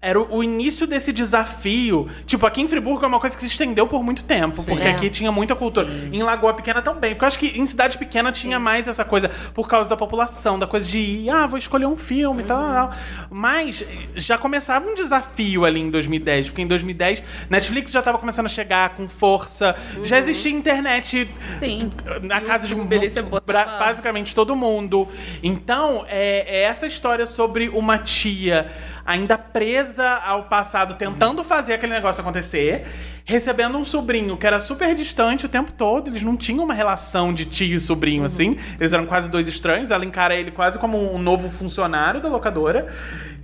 era 0.00 0.20
o, 0.20 0.42
início 0.44 0.86
desse 0.86 1.12
desafio. 1.12 2.08
Tipo, 2.26 2.46
aqui 2.46 2.60
em 2.60 2.68
Friburgo 2.68 3.04
é 3.04 3.08
uma 3.08 3.18
coisa 3.18 3.34
que 3.36 3.42
se 3.42 3.50
estendeu 3.50 3.86
por 3.86 4.04
muito 4.04 4.22
tempo, 4.24 4.62
porque 4.62 4.84
É. 4.84 4.90
aqui 4.90 5.10
tinha 5.10 5.32
muita 5.32 5.56
cultura. 5.56 5.88
Em 6.12 6.22
Lagoa 6.22 6.54
Pequena 6.54 6.80
também, 6.82 7.12
porque 7.12 7.24
eu 7.24 7.28
acho 7.28 7.38
que 7.38 7.58
em 7.58 7.66
cidade 7.66 7.98
pequena 7.98 8.30
tinha 8.30 8.60
mais 8.60 8.86
essa 8.86 9.04
coisa 9.04 9.28
por 9.54 9.66
causa 9.68 9.88
da 9.88 9.96
população, 9.96 10.58
da 10.58 10.66
coisa 10.66 10.86
de 10.86 10.98
ir, 10.98 11.30
ah, 11.30 11.46
vou 11.46 11.58
escolher 11.58 11.86
um 11.86 11.96
filme 11.96 12.42
e 12.42 12.46
tal, 12.46 12.58
tal, 12.60 12.88
tal. 12.90 12.98
Mas 13.30 13.82
já 14.14 14.38
começava 14.38 14.86
um 14.86 14.94
desafio 14.94 15.64
ali 15.64 15.80
em 15.80 15.90
2010, 15.90 16.50
porque 16.50 16.62
em 16.62 16.66
2010 16.66 17.22
Netflix 17.50 17.90
já 17.90 18.02
tava 18.02 18.18
começando 18.18 18.46
a 18.46 18.50
chegar 18.50 18.90
com 18.90 19.08
força, 19.08 19.74
já 20.04 20.18
existia 20.18 20.52
internet 20.52 21.28
Sim. 21.52 21.90
na 22.22 22.40
casa 22.40 22.68
de 22.68 22.74
um, 22.74 22.84
botava- 22.86 23.40
bra- 23.44 23.78
basicamente 23.78 24.34
todo 24.34 24.54
mundo. 24.54 25.08
Então, 25.42 26.04
é, 26.08 26.60
é 26.60 26.62
essa 26.64 26.86
história 26.86 27.26
sobre 27.26 27.68
uma 27.70 27.98
tia 27.98 28.70
ainda 29.06 29.38
presa 29.38 30.08
ao 30.24 30.44
passado, 30.44 30.94
tentando 30.94 31.44
fazer 31.44 31.74
aquele 31.74 31.92
negócio 31.92 32.20
acontecer, 32.20 32.86
recebendo 33.26 33.76
um 33.76 33.84
sobrinho 33.84 34.36
que 34.36 34.46
era 34.46 34.60
super 34.60 34.94
distante 34.94 35.44
o 35.44 35.48
tempo 35.48 35.72
todo. 35.72 36.08
Eles 36.08 36.22
não 36.22 36.36
tinham 36.36 36.64
uma 36.64 36.72
relação 36.72 37.34
de 37.34 37.44
tio 37.44 37.76
e 37.76 37.80
sobrinho, 37.80 38.24
assim. 38.24 38.56
Eles 38.80 38.92
eram 38.92 39.04
quase 39.04 39.28
dois 39.28 39.48
estranhos. 39.48 39.90
Ela 39.90 40.04
encara 40.04 40.34
ele 40.34 40.52
quase 40.52 40.78
como 40.78 41.12
um 41.12 41.18
novo 41.18 41.50
funcionário 41.50 42.20
da 42.20 42.28
locadora. 42.28 42.86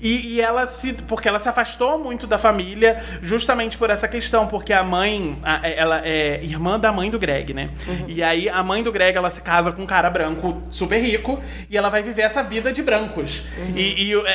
E, 0.00 0.34
e 0.34 0.40
ela 0.40 0.66
se. 0.66 0.92
Porque 0.94 1.28
ela 1.28 1.38
se 1.38 1.48
afastou 1.48 1.96
muito 1.98 2.26
da 2.26 2.36
família, 2.38 3.00
justamente 3.22 3.76
por 3.78 3.88
essa 3.90 4.08
questão, 4.08 4.46
porque 4.46 4.72
a 4.72 4.82
mãe. 4.82 5.38
a- 5.42 5.60
ela 5.68 6.00
é 6.04 6.40
irmã 6.42 6.78
da 6.78 6.90
mãe 6.92 7.10
do 7.10 7.18
Greg, 7.18 7.52
né? 7.54 7.70
E 8.08 8.22
aí 8.22 8.48
a 8.48 8.62
mãe 8.62 8.82
do 8.82 8.90
Greg 8.92 9.16
ela 9.16 9.30
se 9.30 9.42
casa 9.42 9.70
com 9.72 9.82
um 9.82 9.86
cara 9.86 10.08
branco 10.10 10.60
super 10.70 10.98
rico 11.00 11.40
e 11.70 11.76
ela 11.76 11.88
vai 11.88 12.02
viver 12.02 12.22
essa 12.22 12.42
vida 12.42 12.72
de 12.72 12.82
brancos. 12.82 13.42
E, 13.76 14.10
e, 14.10 14.14
é, 14.26 14.28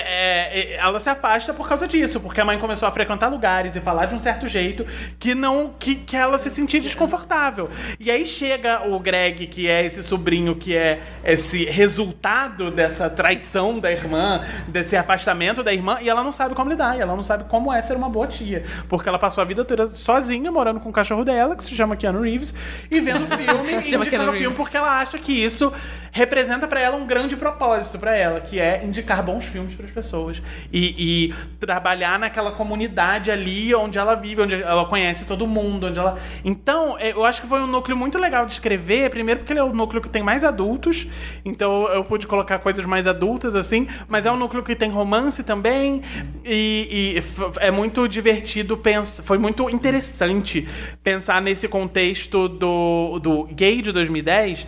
é, 0.76 0.78
ela 0.78 1.00
se 1.00 1.10
afasta 1.10 1.54
por 1.54 1.68
causa 1.68 1.88
disso, 1.88 2.20
porque 2.20 2.40
a 2.42 2.46
mãe 2.46 2.58
começou 2.58 2.88
a 2.88 2.92
frequentar 2.92 3.28
lugares 3.30 3.76
e 3.76 3.82
falar 3.82 4.06
de 4.08 4.16
um 4.16 4.20
certo 4.20 4.48
jeito 4.48 4.86
que 5.20 5.36
não. 5.38 5.74
que, 5.80 5.96
que 5.96 6.16
ela 6.16 6.38
se 6.38 6.50
sentia 6.50 6.82
desconfortável. 6.82 7.70
E 8.00 8.12
aí 8.12 8.26
chega 8.26 8.88
o 8.88 9.00
Greg, 9.00 9.48
que 9.48 9.68
é 9.68 9.86
esse 9.86 10.04
sobrinho 10.04 10.56
que 10.56 10.76
é 10.76 11.02
esse 11.24 11.66
resultado 11.66 12.72
dessa 12.72 13.10
traição 13.10 13.80
da 13.80 13.92
irmã, 13.92 14.44
desse 14.68 14.96
afastamento 14.96 15.64
da 15.64 15.74
irmã, 15.74 15.98
e 16.02 16.10
ela 16.10 16.24
não 16.24 16.32
sabe 16.32 16.56
como 16.56 16.70
lidar, 16.70 16.98
e 16.98 17.02
ela 17.02 17.16
não 17.16 17.24
sabe 17.24 17.46
como 17.46 17.72
é 17.72 17.82
ser 17.82 17.96
uma 17.96 18.10
boa 18.10 18.28
tia. 18.28 18.64
Porque 18.90 19.08
ela 19.08 19.20
passou 19.20 19.42
a 19.42 19.46
vida 19.46 19.64
toda 19.64 19.88
sozinha, 19.88 20.52
morando 20.52 20.80
com 20.80 20.90
o 20.90 20.94
cachorro 20.94 21.24
dela, 21.24 21.56
que 21.56 21.64
se 21.64 21.76
chama 21.76 21.96
Keanu 21.96 22.22
Reeves, 22.22 22.54
e 22.90 23.00
vendo 23.00 23.28
filme, 23.38 23.72
e 23.72 23.96
indicando 23.96 24.34
filme 24.34 24.56
porque 24.56 24.78
ela 24.78 25.00
acha 25.00 25.18
que 25.18 25.32
isso 25.32 25.72
representa 26.12 26.68
pra 26.68 26.80
ela 26.80 26.98
um 26.98 27.06
grande 27.06 27.36
propósito 27.36 28.00
pra 28.00 28.16
ela, 28.16 28.42
que 28.42 28.60
é 28.60 28.84
indicar 28.84 29.24
bons 29.24 29.46
filmes 29.46 29.76
pras 29.76 29.92
pessoas. 29.92 30.42
E, 30.72 30.96
e 31.30 31.34
trabalhar 31.60 32.18
naquela 32.18 32.52
comunidade 32.52 33.30
ali 33.30 33.74
onde 33.76 33.98
ela 33.98 34.16
vive, 34.16 34.42
onde 34.42 34.56
ela 34.56 34.86
conhece 34.86 35.26
todo 35.28 35.46
mundo, 35.46 35.88
onde 35.88 36.00
ela. 36.00 36.18
Então, 36.44 36.98
é, 36.98 37.12
eu 37.12 37.26
acho 37.26 37.42
que 37.42 37.48
foi 37.48 37.60
um 37.60 37.68
núcleo 37.68 37.98
muito 37.98 38.18
legal 38.18 38.46
de 38.46 38.54
escrever. 38.54 39.10
Primeiro, 39.10 39.42
porque 39.42 39.54
ele 39.54 39.60
é 39.60 39.64
o 39.64 39.74
núcleo 39.74 40.02
que 40.02 40.10
tem 40.10 40.24
mais 40.24 40.44
adultos, 40.44 41.08
então 41.44 41.88
eu 41.90 42.04
pude 42.04 42.26
colocar 42.26 42.60
coisas 42.60 42.86
mais 42.86 43.06
adultas, 43.06 43.56
assim, 43.56 43.88
mas 44.08 44.26
é 44.26 44.32
um 44.32 44.38
núcleo 44.38 44.64
que 44.64 44.76
tem 44.76 44.90
romance 44.90 45.44
também. 45.44 46.02
E, 46.46 47.18
e 47.20 47.60
é 47.60 47.70
muito 47.70 48.08
divertido 48.08 48.78
pensar. 48.78 49.24
Foi 49.24 49.38
muito 49.38 49.70
interessante 49.70 50.68
pensar 51.04 51.42
nesse 51.42 51.68
contexto 51.68 52.48
do, 52.48 53.20
do 53.20 53.44
gay 53.46 53.82
de 53.82 53.92
2010 53.92 54.66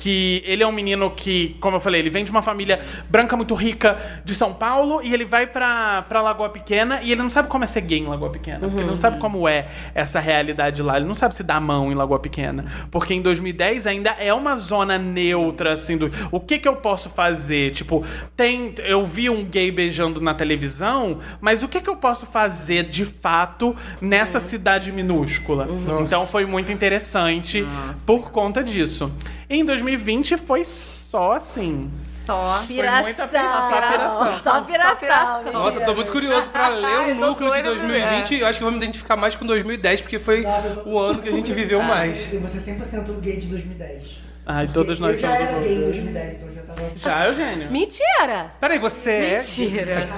que 0.00 0.42
ele 0.46 0.62
é 0.62 0.66
um 0.66 0.72
menino 0.72 1.10
que, 1.10 1.56
como 1.60 1.76
eu 1.76 1.80
falei, 1.80 2.00
ele 2.00 2.08
vem 2.08 2.24
de 2.24 2.30
uma 2.30 2.40
família 2.40 2.80
branca 3.08 3.36
muito 3.36 3.54
rica 3.54 3.98
de 4.24 4.34
São 4.34 4.54
Paulo 4.54 5.02
e 5.02 5.12
ele 5.12 5.26
vai 5.26 5.46
pra, 5.46 6.02
pra 6.08 6.22
Lagoa 6.22 6.48
Pequena 6.48 7.00
e 7.02 7.12
ele 7.12 7.20
não 7.20 7.28
sabe 7.28 7.48
como 7.48 7.64
é 7.64 7.66
ser 7.66 7.82
gay 7.82 7.98
em 7.98 8.06
Lagoa 8.06 8.30
Pequena. 8.30 8.60
Porque 8.60 8.78
ele 8.78 8.88
não 8.88 8.96
sabe 8.96 9.18
como 9.18 9.46
é 9.46 9.68
essa 9.94 10.18
realidade 10.18 10.82
lá. 10.82 10.96
Ele 10.96 11.04
não 11.04 11.14
sabe 11.14 11.34
se 11.34 11.42
dá 11.42 11.56
a 11.56 11.60
mão 11.60 11.92
em 11.92 11.94
Lagoa 11.94 12.18
Pequena. 12.18 12.64
Porque 12.90 13.12
em 13.12 13.20
2010 13.20 13.86
ainda 13.86 14.10
é 14.18 14.32
uma 14.32 14.56
zona 14.56 14.96
neutra, 14.96 15.74
assim, 15.74 15.98
do 15.98 16.10
o 16.32 16.40
que 16.40 16.58
que 16.58 16.66
eu 16.66 16.76
posso 16.76 17.10
fazer? 17.10 17.72
Tipo, 17.72 18.02
tem. 18.34 18.74
Eu 18.78 19.04
vi 19.04 19.28
um 19.28 19.44
gay 19.44 19.70
beijando 19.70 20.18
na 20.22 20.32
televisão, 20.32 21.18
mas 21.42 21.62
o 21.62 21.68
que 21.68 21.78
que 21.78 21.90
eu 21.90 21.96
posso 21.96 22.24
fazer 22.24 22.84
de 22.84 23.04
fato 23.04 23.76
nessa 24.00 24.40
cidade 24.40 24.90
minúscula? 24.90 25.68
Então 26.00 26.26
foi 26.26 26.46
muito 26.46 26.72
interessante 26.72 27.66
por 28.06 28.30
conta 28.30 28.64
disso. 28.64 29.12
Em 29.52 29.64
2020 29.64 30.36
foi 30.36 30.64
só 30.64 31.32
assim. 31.32 31.90
Só. 32.06 32.62
Piração. 32.68 33.02
muita 33.02 33.26
pira- 33.26 33.42
só 33.50 33.62
piração. 33.80 34.42
Só 34.44 34.60
piração. 34.62 34.96
piração. 34.96 35.52
Nossa, 35.52 35.78
eu 35.80 35.84
tô 35.86 35.94
muito 35.96 36.12
curioso 36.12 36.48
pra 36.50 36.68
ler 36.68 36.84
Eu 36.84 37.02
o 37.10 37.14
núcleo 37.16 37.50
de 37.52 37.60
doida 37.62 37.74
pra 37.76 37.88
2020 37.88 38.34
e 38.36 38.40
eu 38.42 38.46
acho 38.46 38.58
que 38.58 38.64
eu 38.64 38.70
vou 38.70 38.78
me 38.78 38.84
identificar 38.84 39.16
mais 39.16 39.34
com 39.34 39.44
2010, 39.44 40.02
porque 40.02 40.20
foi 40.20 40.42
Nossa, 40.42 40.68
eu 40.68 40.76
tô- 40.76 40.90
o 40.90 40.98
ano 41.00 41.20
que 41.20 41.28
a 41.28 41.32
gente 41.32 41.52
viveu 41.52 41.82
mais. 41.82 42.32
Eu 42.32 42.38
vou 42.38 42.48
ser 42.48 42.60
100% 42.60 43.12
gay 43.20 43.38
de 43.38 43.48
2010. 43.48 44.20
Ai, 44.46 44.68
todos 44.68 45.00
eu 45.00 45.06
nós 45.06 45.18
já 45.18 45.28
somos. 45.36 45.42
era 45.52 45.60
gay 45.60 45.74
em 45.74 45.80
2010, 45.80 46.34
então 46.36 46.48
eu 46.48 46.49
já 46.96 47.26
Eugênio. 47.26 47.70
Mentira! 47.70 48.52
Peraí, 48.60 48.78
você 48.78 49.10
é. 49.10 49.36
Mentira. 49.36 50.08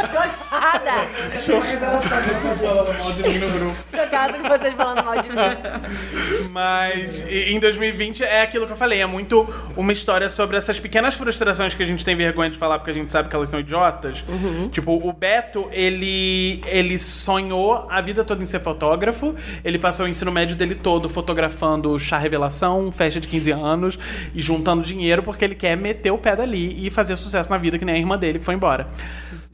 Chocada! 0.00 0.92
Chocada 3.90 4.38
com 4.38 4.48
vocês 4.48 4.74
falando 4.74 5.04
mal 5.04 5.20
de 5.20 5.28
mim. 5.28 6.50
Mas 6.50 7.24
em 7.28 7.58
2020 7.58 8.22
é 8.22 8.42
aquilo 8.42 8.66
que 8.66 8.72
eu 8.72 8.76
falei, 8.76 9.00
é 9.00 9.06
muito 9.06 9.46
uma 9.76 9.92
história 9.92 10.28
sobre 10.30 10.56
essas 10.56 10.78
pequenas 10.78 11.14
frustrações 11.14 11.74
que 11.74 11.82
a 11.82 11.86
gente 11.86 12.04
tem 12.04 12.14
vergonha 12.14 12.50
de 12.50 12.58
falar 12.58 12.78
porque 12.78 12.90
a 12.90 12.94
gente 12.94 13.10
sabe 13.10 13.28
que 13.28 13.34
elas 13.36 13.48
são 13.48 13.60
idiotas. 13.60 14.24
Tipo, 14.70 14.92
o 14.92 15.12
Beto, 15.12 15.68
ele 15.72 16.62
ele 16.66 16.98
sonhou 16.98 17.86
a 17.90 18.00
vida 18.00 18.24
toda 18.24 18.42
em 18.42 18.46
ser 18.46 18.60
fotógrafo. 18.60 19.34
Ele 19.64 19.78
passou 19.78 20.06
o 20.06 20.08
ensino 20.08 20.30
médio 20.30 20.56
dele 20.56 20.74
todo 20.74 21.08
fotografando 21.08 21.98
chá 21.98 22.18
revelação, 22.18 22.92
festa 22.92 23.20
de 23.20 23.28
15 23.28 23.50
anos 23.50 23.98
e 24.34 24.40
juntando 24.40 24.82
dinheiro 24.82 25.22
porque 25.22 25.44
ele 25.44 25.54
quer 25.54 25.76
meter 25.76 25.93
o 26.10 26.18
pé 26.18 26.36
dali 26.36 26.86
e 26.86 26.90
fazer 26.90 27.16
sucesso 27.16 27.50
na 27.50 27.58
vida 27.58 27.78
que 27.78 27.84
nem 27.84 27.94
a 27.94 27.98
irmã 27.98 28.18
dele 28.18 28.38
que 28.38 28.44
foi 28.44 28.54
embora. 28.54 28.88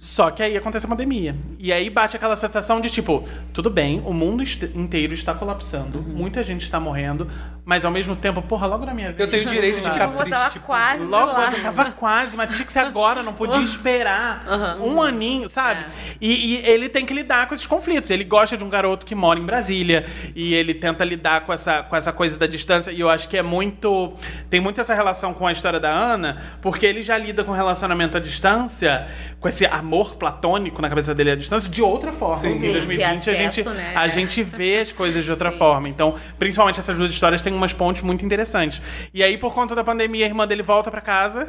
Só 0.03 0.31
que 0.31 0.43
aí 0.43 0.57
acontece 0.57 0.87
a 0.87 0.89
pandemia. 0.89 1.37
E 1.59 1.71
aí 1.71 1.91
bate 1.91 2.17
aquela 2.17 2.35
sensação 2.35 2.81
de 2.81 2.89
tipo, 2.89 3.23
tudo 3.53 3.69
bem, 3.69 4.03
o 4.07 4.15
mundo 4.15 4.43
inteiro 4.75 5.13
está 5.13 5.35
colapsando, 5.35 6.01
muita 6.01 6.43
gente 6.43 6.63
está 6.63 6.81
morrendo, 6.81 7.29
mas 7.67 7.85
ao 7.85 7.93
mesmo 7.93 8.17
tempo, 8.17 8.41
porra, 8.41 8.67
logo 8.67 8.87
na 8.87 8.95
minha 8.95 9.11
vida. 9.11 9.23
Eu 9.23 9.29
tenho 9.29 9.47
o 9.47 9.51
direito 9.51 9.83
de 9.83 9.91
ficar 9.93 10.07
Tipo, 10.09 10.17
triste. 10.23 10.31
tava 10.39 10.51
tipo, 10.51 10.65
quase 10.65 11.05
Logo, 11.05 11.33
lá. 11.33 11.53
eu 11.53 11.63
tava 11.63 11.93
quase, 11.93 12.35
mas 12.35 12.57
tinha 12.57 12.65
que 12.65 12.73
ser 12.73 12.79
agora, 12.79 13.23
não 13.23 13.35
podia 13.35 13.61
esperar 13.61 14.41
um 14.83 15.03
aninho, 15.03 15.47
sabe? 15.51 15.85
E, 16.19 16.55
e 16.55 16.67
ele 16.67 16.89
tem 16.89 17.05
que 17.05 17.13
lidar 17.13 17.47
com 17.47 17.55
esses 17.55 17.67
conflitos. 17.67 18.09
Ele 18.09 18.25
gosta 18.25 18.57
de 18.57 18.65
um 18.65 18.71
garoto 18.71 19.05
que 19.05 19.15
mora 19.15 19.39
em 19.39 19.45
Brasília 19.45 20.07
e 20.35 20.55
ele 20.55 20.73
tenta 20.73 21.05
lidar 21.05 21.43
com 21.43 21.53
essa, 21.53 21.83
com 21.83 21.95
essa 21.95 22.11
coisa 22.11 22.39
da 22.39 22.47
distância. 22.47 22.91
E 22.91 22.99
eu 23.01 23.11
acho 23.11 23.29
que 23.29 23.37
é 23.37 23.43
muito. 23.43 24.15
Tem 24.49 24.61
muito 24.61 24.81
essa 24.81 24.95
relação 24.95 25.35
com 25.35 25.47
a 25.47 25.53
história 25.53 25.79
da 25.79 25.91
Ana, 25.91 26.43
porque 26.63 26.87
ele 26.87 27.03
já 27.03 27.19
lida 27.19 27.45
com 27.45 27.53
relacionamento 27.53 28.17
à 28.17 28.21
distância, 28.21 29.07
com 29.39 29.47
esse 29.47 29.67
amor 29.67 29.90
platônico 30.17 30.81
na 30.81 30.89
cabeça 30.89 31.15
dele 31.15 31.31
à 31.31 31.37
distância, 31.37 31.71
de 31.71 31.83
outra 31.83 32.13
forma. 32.13 32.37
Sim. 32.37 32.53
Em 32.53 32.61
Sim, 32.61 32.73
2020 32.73 32.97
que 32.97 33.03
a 33.03 33.11
acesso, 33.13 33.35
gente, 33.35 33.69
né? 33.69 33.93
a 33.95 34.09
gente 34.09 34.43
vê 34.43 34.79
as 34.81 34.93
coisas 34.93 35.25
de 35.25 35.31
outra 35.31 35.51
forma. 35.51 35.89
Então, 35.89 36.15
principalmente 36.39 36.79
essas 36.81 36.97
duas 36.97 37.11
histórias 37.11 37.43
têm 37.43 37.53
umas 37.53 37.73
pontes 37.73 38.03
muito 38.03 38.25
interessantes. 38.25 38.81
E 39.13 39.23
aí, 39.23 39.37
por 39.37 39.53
conta 39.53 39.75
da 39.75 39.83
pandemia, 39.85 40.25
a 40.25 40.29
irmã 40.29 40.47
dele 40.47 40.63
volta 40.63 40.91
pra 40.91 41.01
casa. 41.01 41.49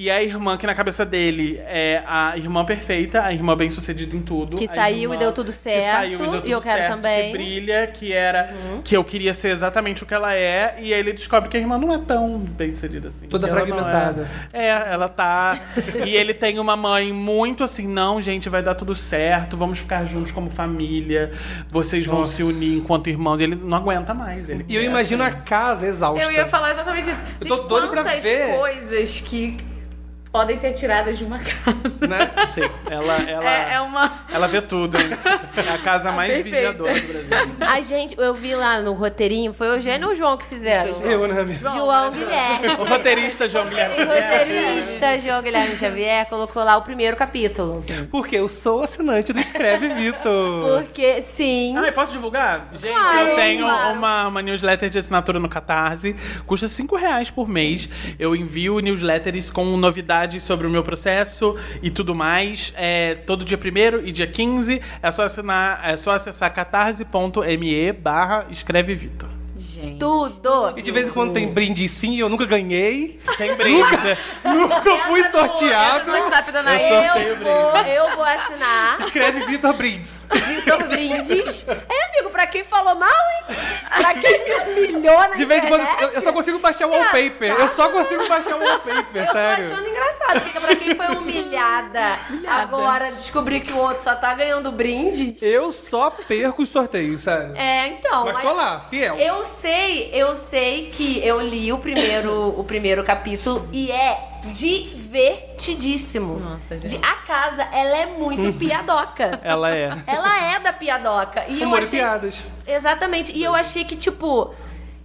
E 0.00 0.10
a 0.10 0.22
irmã 0.22 0.56
que 0.56 0.66
na 0.66 0.74
cabeça 0.74 1.04
dele 1.04 1.60
é 1.66 2.02
a 2.06 2.34
irmã 2.34 2.64
perfeita, 2.64 3.22
a 3.22 3.34
irmã 3.34 3.54
bem 3.54 3.70
sucedida 3.70 4.16
em 4.16 4.22
tudo. 4.22 4.56
Que 4.56 4.64
a 4.64 4.68
saiu 4.68 5.12
e 5.12 5.18
deu 5.18 5.30
tudo 5.30 5.48
que 5.48 5.58
certo, 5.58 5.94
saiu 5.94 6.16
deu 6.16 6.26
e 6.26 6.30
tudo 6.30 6.48
eu 6.48 6.62
quero 6.62 6.78
certo, 6.78 6.90
também. 6.94 7.32
Que 7.32 7.36
brilha, 7.36 7.86
que 7.86 8.10
era. 8.10 8.54
Que 8.82 8.96
eu 8.96 9.04
queria 9.04 9.34
ser 9.34 9.50
exatamente 9.50 10.02
o 10.02 10.06
que 10.06 10.14
ela 10.14 10.34
é. 10.34 10.78
E 10.78 10.94
aí 10.94 11.00
ele 11.00 11.12
descobre 11.12 11.50
que 11.50 11.56
a 11.58 11.60
irmã 11.60 11.76
não 11.76 11.92
é 11.92 11.98
tão 11.98 12.38
bem 12.38 12.72
sucedida 12.72 13.08
assim. 13.08 13.26
Toda 13.26 13.46
Que 13.46 13.52
ela 13.52 13.66
fragmentada. 13.66 14.26
É, 14.54 14.68
é, 14.68 14.88
ela 14.90 15.06
tá. 15.06 15.58
e 16.06 16.16
ele 16.16 16.32
tem 16.32 16.58
uma 16.58 16.76
mãe 16.76 17.12
muito 17.12 17.62
assim, 17.62 17.86
não, 17.86 18.22
gente, 18.22 18.48
vai 18.48 18.62
dar 18.62 18.74
tudo 18.74 18.94
certo, 18.94 19.54
vamos 19.54 19.80
ficar 19.80 20.06
juntos 20.06 20.32
como 20.32 20.48
família, 20.48 21.30
vocês 21.68 22.06
vão 22.06 22.20
Nossa. 22.20 22.36
se 22.36 22.42
unir 22.42 22.78
enquanto 22.78 23.10
irmãos. 23.10 23.38
E 23.38 23.44
ele 23.44 23.54
não 23.54 23.76
aguenta 23.76 24.14
mais. 24.14 24.48
Ele 24.48 24.64
E 24.66 24.74
eu 24.74 24.82
imagino 24.82 25.22
a 25.22 25.26
assim. 25.26 25.40
casa 25.44 25.86
exausta. 25.86 26.24
Eu 26.24 26.32
ia 26.32 26.46
falar 26.46 26.72
exatamente 26.72 27.10
isso. 27.10 27.20
Eu 27.38 27.46
tô 27.46 27.56
doido 27.64 27.88
pra 27.88 28.02
ver. 28.02 28.56
coisas 28.56 29.20
que 29.20 29.68
podem 30.32 30.56
ser 30.58 30.72
tiradas 30.74 31.18
de 31.18 31.24
uma 31.24 31.38
casa. 31.42 32.06
né? 32.08 32.30
Sim, 32.48 32.62
ela, 32.90 33.14
ela, 33.16 33.50
É, 33.50 33.74
é 33.74 33.80
uma. 33.80 34.24
ela 34.32 34.46
vê 34.46 34.60
tudo, 34.62 34.96
hein? 34.96 35.08
É 35.56 35.70
a 35.72 35.78
casa 35.78 36.12
mais 36.12 36.32
Perfeita. 36.32 36.56
vigiadora 36.56 37.00
do 37.00 37.06
Brasil. 37.08 37.56
A 37.60 37.80
gente, 37.80 38.14
eu 38.18 38.34
vi 38.34 38.54
lá 38.54 38.80
no 38.80 38.92
roteirinho, 38.92 39.52
foi 39.52 39.68
o 39.68 39.74
Eugênio 39.74 40.06
ou 40.08 40.12
o 40.12 40.16
João 40.16 40.36
que 40.36 40.46
fizeram? 40.46 41.00
Eu, 41.02 41.26
né, 41.26 41.40
amigo? 41.40 41.58
João 41.58 42.10
Guilherme. 42.12 42.68
O 42.78 42.84
roteirista 42.84 43.48
João 43.48 43.66
Guilherme 43.68 43.94
O 43.94 43.98
Xavier. 43.98 44.30
roteirista 44.38 45.18
João 45.18 45.42
Guilherme 45.42 45.76
Xavier 45.76 46.26
colocou 46.28 46.62
lá 46.62 46.76
o 46.76 46.82
primeiro 46.82 47.16
capítulo. 47.16 47.84
Porque 48.10 48.36
eu 48.36 48.48
sou 48.48 48.82
assinante 48.82 49.32
do 49.32 49.40
Escreve 49.40 49.88
Vitor. 49.88 50.78
Porque, 50.82 51.20
sim. 51.22 51.76
Ah, 51.76 51.90
posso 51.92 52.12
divulgar? 52.12 52.68
Gente, 52.72 52.92
Claro, 52.94 53.28
eu 53.28 53.36
tenho 53.36 53.64
claro. 53.64 53.94
uma, 53.98 54.28
uma 54.28 54.42
newsletter 54.42 54.90
de 54.90 54.98
assinatura 54.98 55.38
no 55.40 55.48
Catarse. 55.48 56.14
Custa 56.46 56.68
5 56.68 56.96
reais 56.96 57.30
por 57.30 57.48
mês. 57.48 57.88
Eu 58.18 58.36
envio 58.36 58.78
newsletters 58.80 59.50
com 59.50 59.64
novidades 59.76 60.19
sobre 60.40 60.66
o 60.66 60.70
meu 60.70 60.82
processo 60.82 61.56
e 61.82 61.90
tudo 61.90 62.14
mais, 62.14 62.72
é 62.76 63.14
todo 63.14 63.44
dia 63.44 63.58
1 63.58 64.06
e 64.06 64.12
dia 64.12 64.26
15. 64.26 64.80
É 65.02 65.10
só 65.10 65.24
assinar, 65.24 65.80
é 65.84 65.96
só 65.96 66.12
acessar 66.12 66.52
catarse.me 66.52 67.92
barra 67.92 68.46
escreve 68.50 68.94
Vitor. 68.94 69.39
Gente. 69.80 69.98
Tudo. 69.98 70.74
E 70.76 70.82
de 70.82 70.90
vez 70.90 71.08
em 71.08 71.12
quando 71.12 71.32
tem 71.32 71.48
brinde 71.48 71.88
sim, 71.88 72.18
eu 72.18 72.28
nunca 72.28 72.44
ganhei. 72.44 73.18
Tem 73.38 73.54
brinde. 73.56 73.96
né? 73.96 74.16
Nunca 74.44 74.96
fui 75.06 75.22
sorteado. 75.24 76.10
WhatsApp 76.10 76.52
da 76.52 76.60
Eu 76.60 77.22
Eu 77.22 77.36
vou, 77.38 77.76
eu 77.86 78.16
vou 78.16 78.24
assinar 78.24 78.98
Escreve 79.00 79.44
Vitor 79.46 79.72
Brindes. 79.74 80.26
Vitor 80.30 80.86
Brindes. 80.88 81.66
É, 81.68 82.06
amigo, 82.10 82.30
pra 82.30 82.46
quem 82.46 82.64
falou 82.64 82.94
mal, 82.94 83.08
hein? 83.10 83.56
Pra 83.96 84.14
quem 84.14 84.44
me 84.44 84.54
humilhou 84.90 85.18
na 85.18 85.28
De 85.34 85.44
vez 85.44 85.64
em 85.64 85.68
quando 85.68 85.86
eu, 86.00 86.08
eu 86.10 86.20
só 86.20 86.32
consigo 86.32 86.58
baixar 86.58 86.86
o 86.86 86.90
wallpaper. 86.90 87.56
Eu 87.58 87.68
só 87.68 87.88
consigo 87.88 88.28
baixar 88.28 88.56
o 88.56 88.62
wallpaper, 88.62 89.22
Eu 89.22 89.26
tô 89.26 89.32
sério. 89.32 89.64
achando 89.64 89.88
engraçado, 89.88 90.40
porque 90.42 90.60
pra 90.60 90.76
quem 90.76 90.94
foi 90.94 91.06
humilhada, 91.16 92.18
agora 92.48 93.10
descobrir 93.12 93.60
que 93.60 93.72
o 93.72 93.78
outro 93.78 94.02
só 94.02 94.14
tá 94.14 94.34
ganhando 94.34 94.70
brindes. 94.72 95.42
Eu 95.42 95.72
só 95.72 96.10
perco 96.10 96.62
os 96.62 96.68
sorteios, 96.68 97.20
sério. 97.20 97.54
É, 97.56 97.88
então. 97.88 98.24
Mas 98.24 98.38
tô 98.38 98.52
lá, 98.52 98.80
fiel. 98.80 99.16
Eu 99.16 99.44
sei, 99.44 99.69
eu 100.12 100.34
sei 100.34 100.90
que 100.90 101.18
eu 101.26 101.40
li 101.40 101.72
o 101.72 101.78
primeiro, 101.78 102.54
o 102.58 102.64
primeiro 102.64 103.02
capítulo 103.04 103.68
e 103.72 103.90
é 103.90 104.40
divertidíssimo. 104.46 106.38
Nossa, 106.38 106.76
gente. 106.78 106.96
De- 106.98 107.04
a 107.04 107.14
casa, 107.16 107.62
ela 107.62 107.96
é 107.98 108.06
muito 108.06 108.52
piadoca. 108.58 109.38
Ela 109.44 109.74
é. 109.74 109.92
Ela 110.06 110.54
é 110.54 110.58
da 110.60 110.72
piadoca. 110.72 111.44
E 111.48 111.60
eu 111.60 111.66
Humor 111.68 111.80
e 111.80 111.82
achei. 111.82 111.98
piadas. 112.00 112.46
Exatamente. 112.66 113.32
E 113.36 113.42
eu 113.42 113.54
achei 113.54 113.84
que, 113.84 113.96
tipo. 113.96 114.52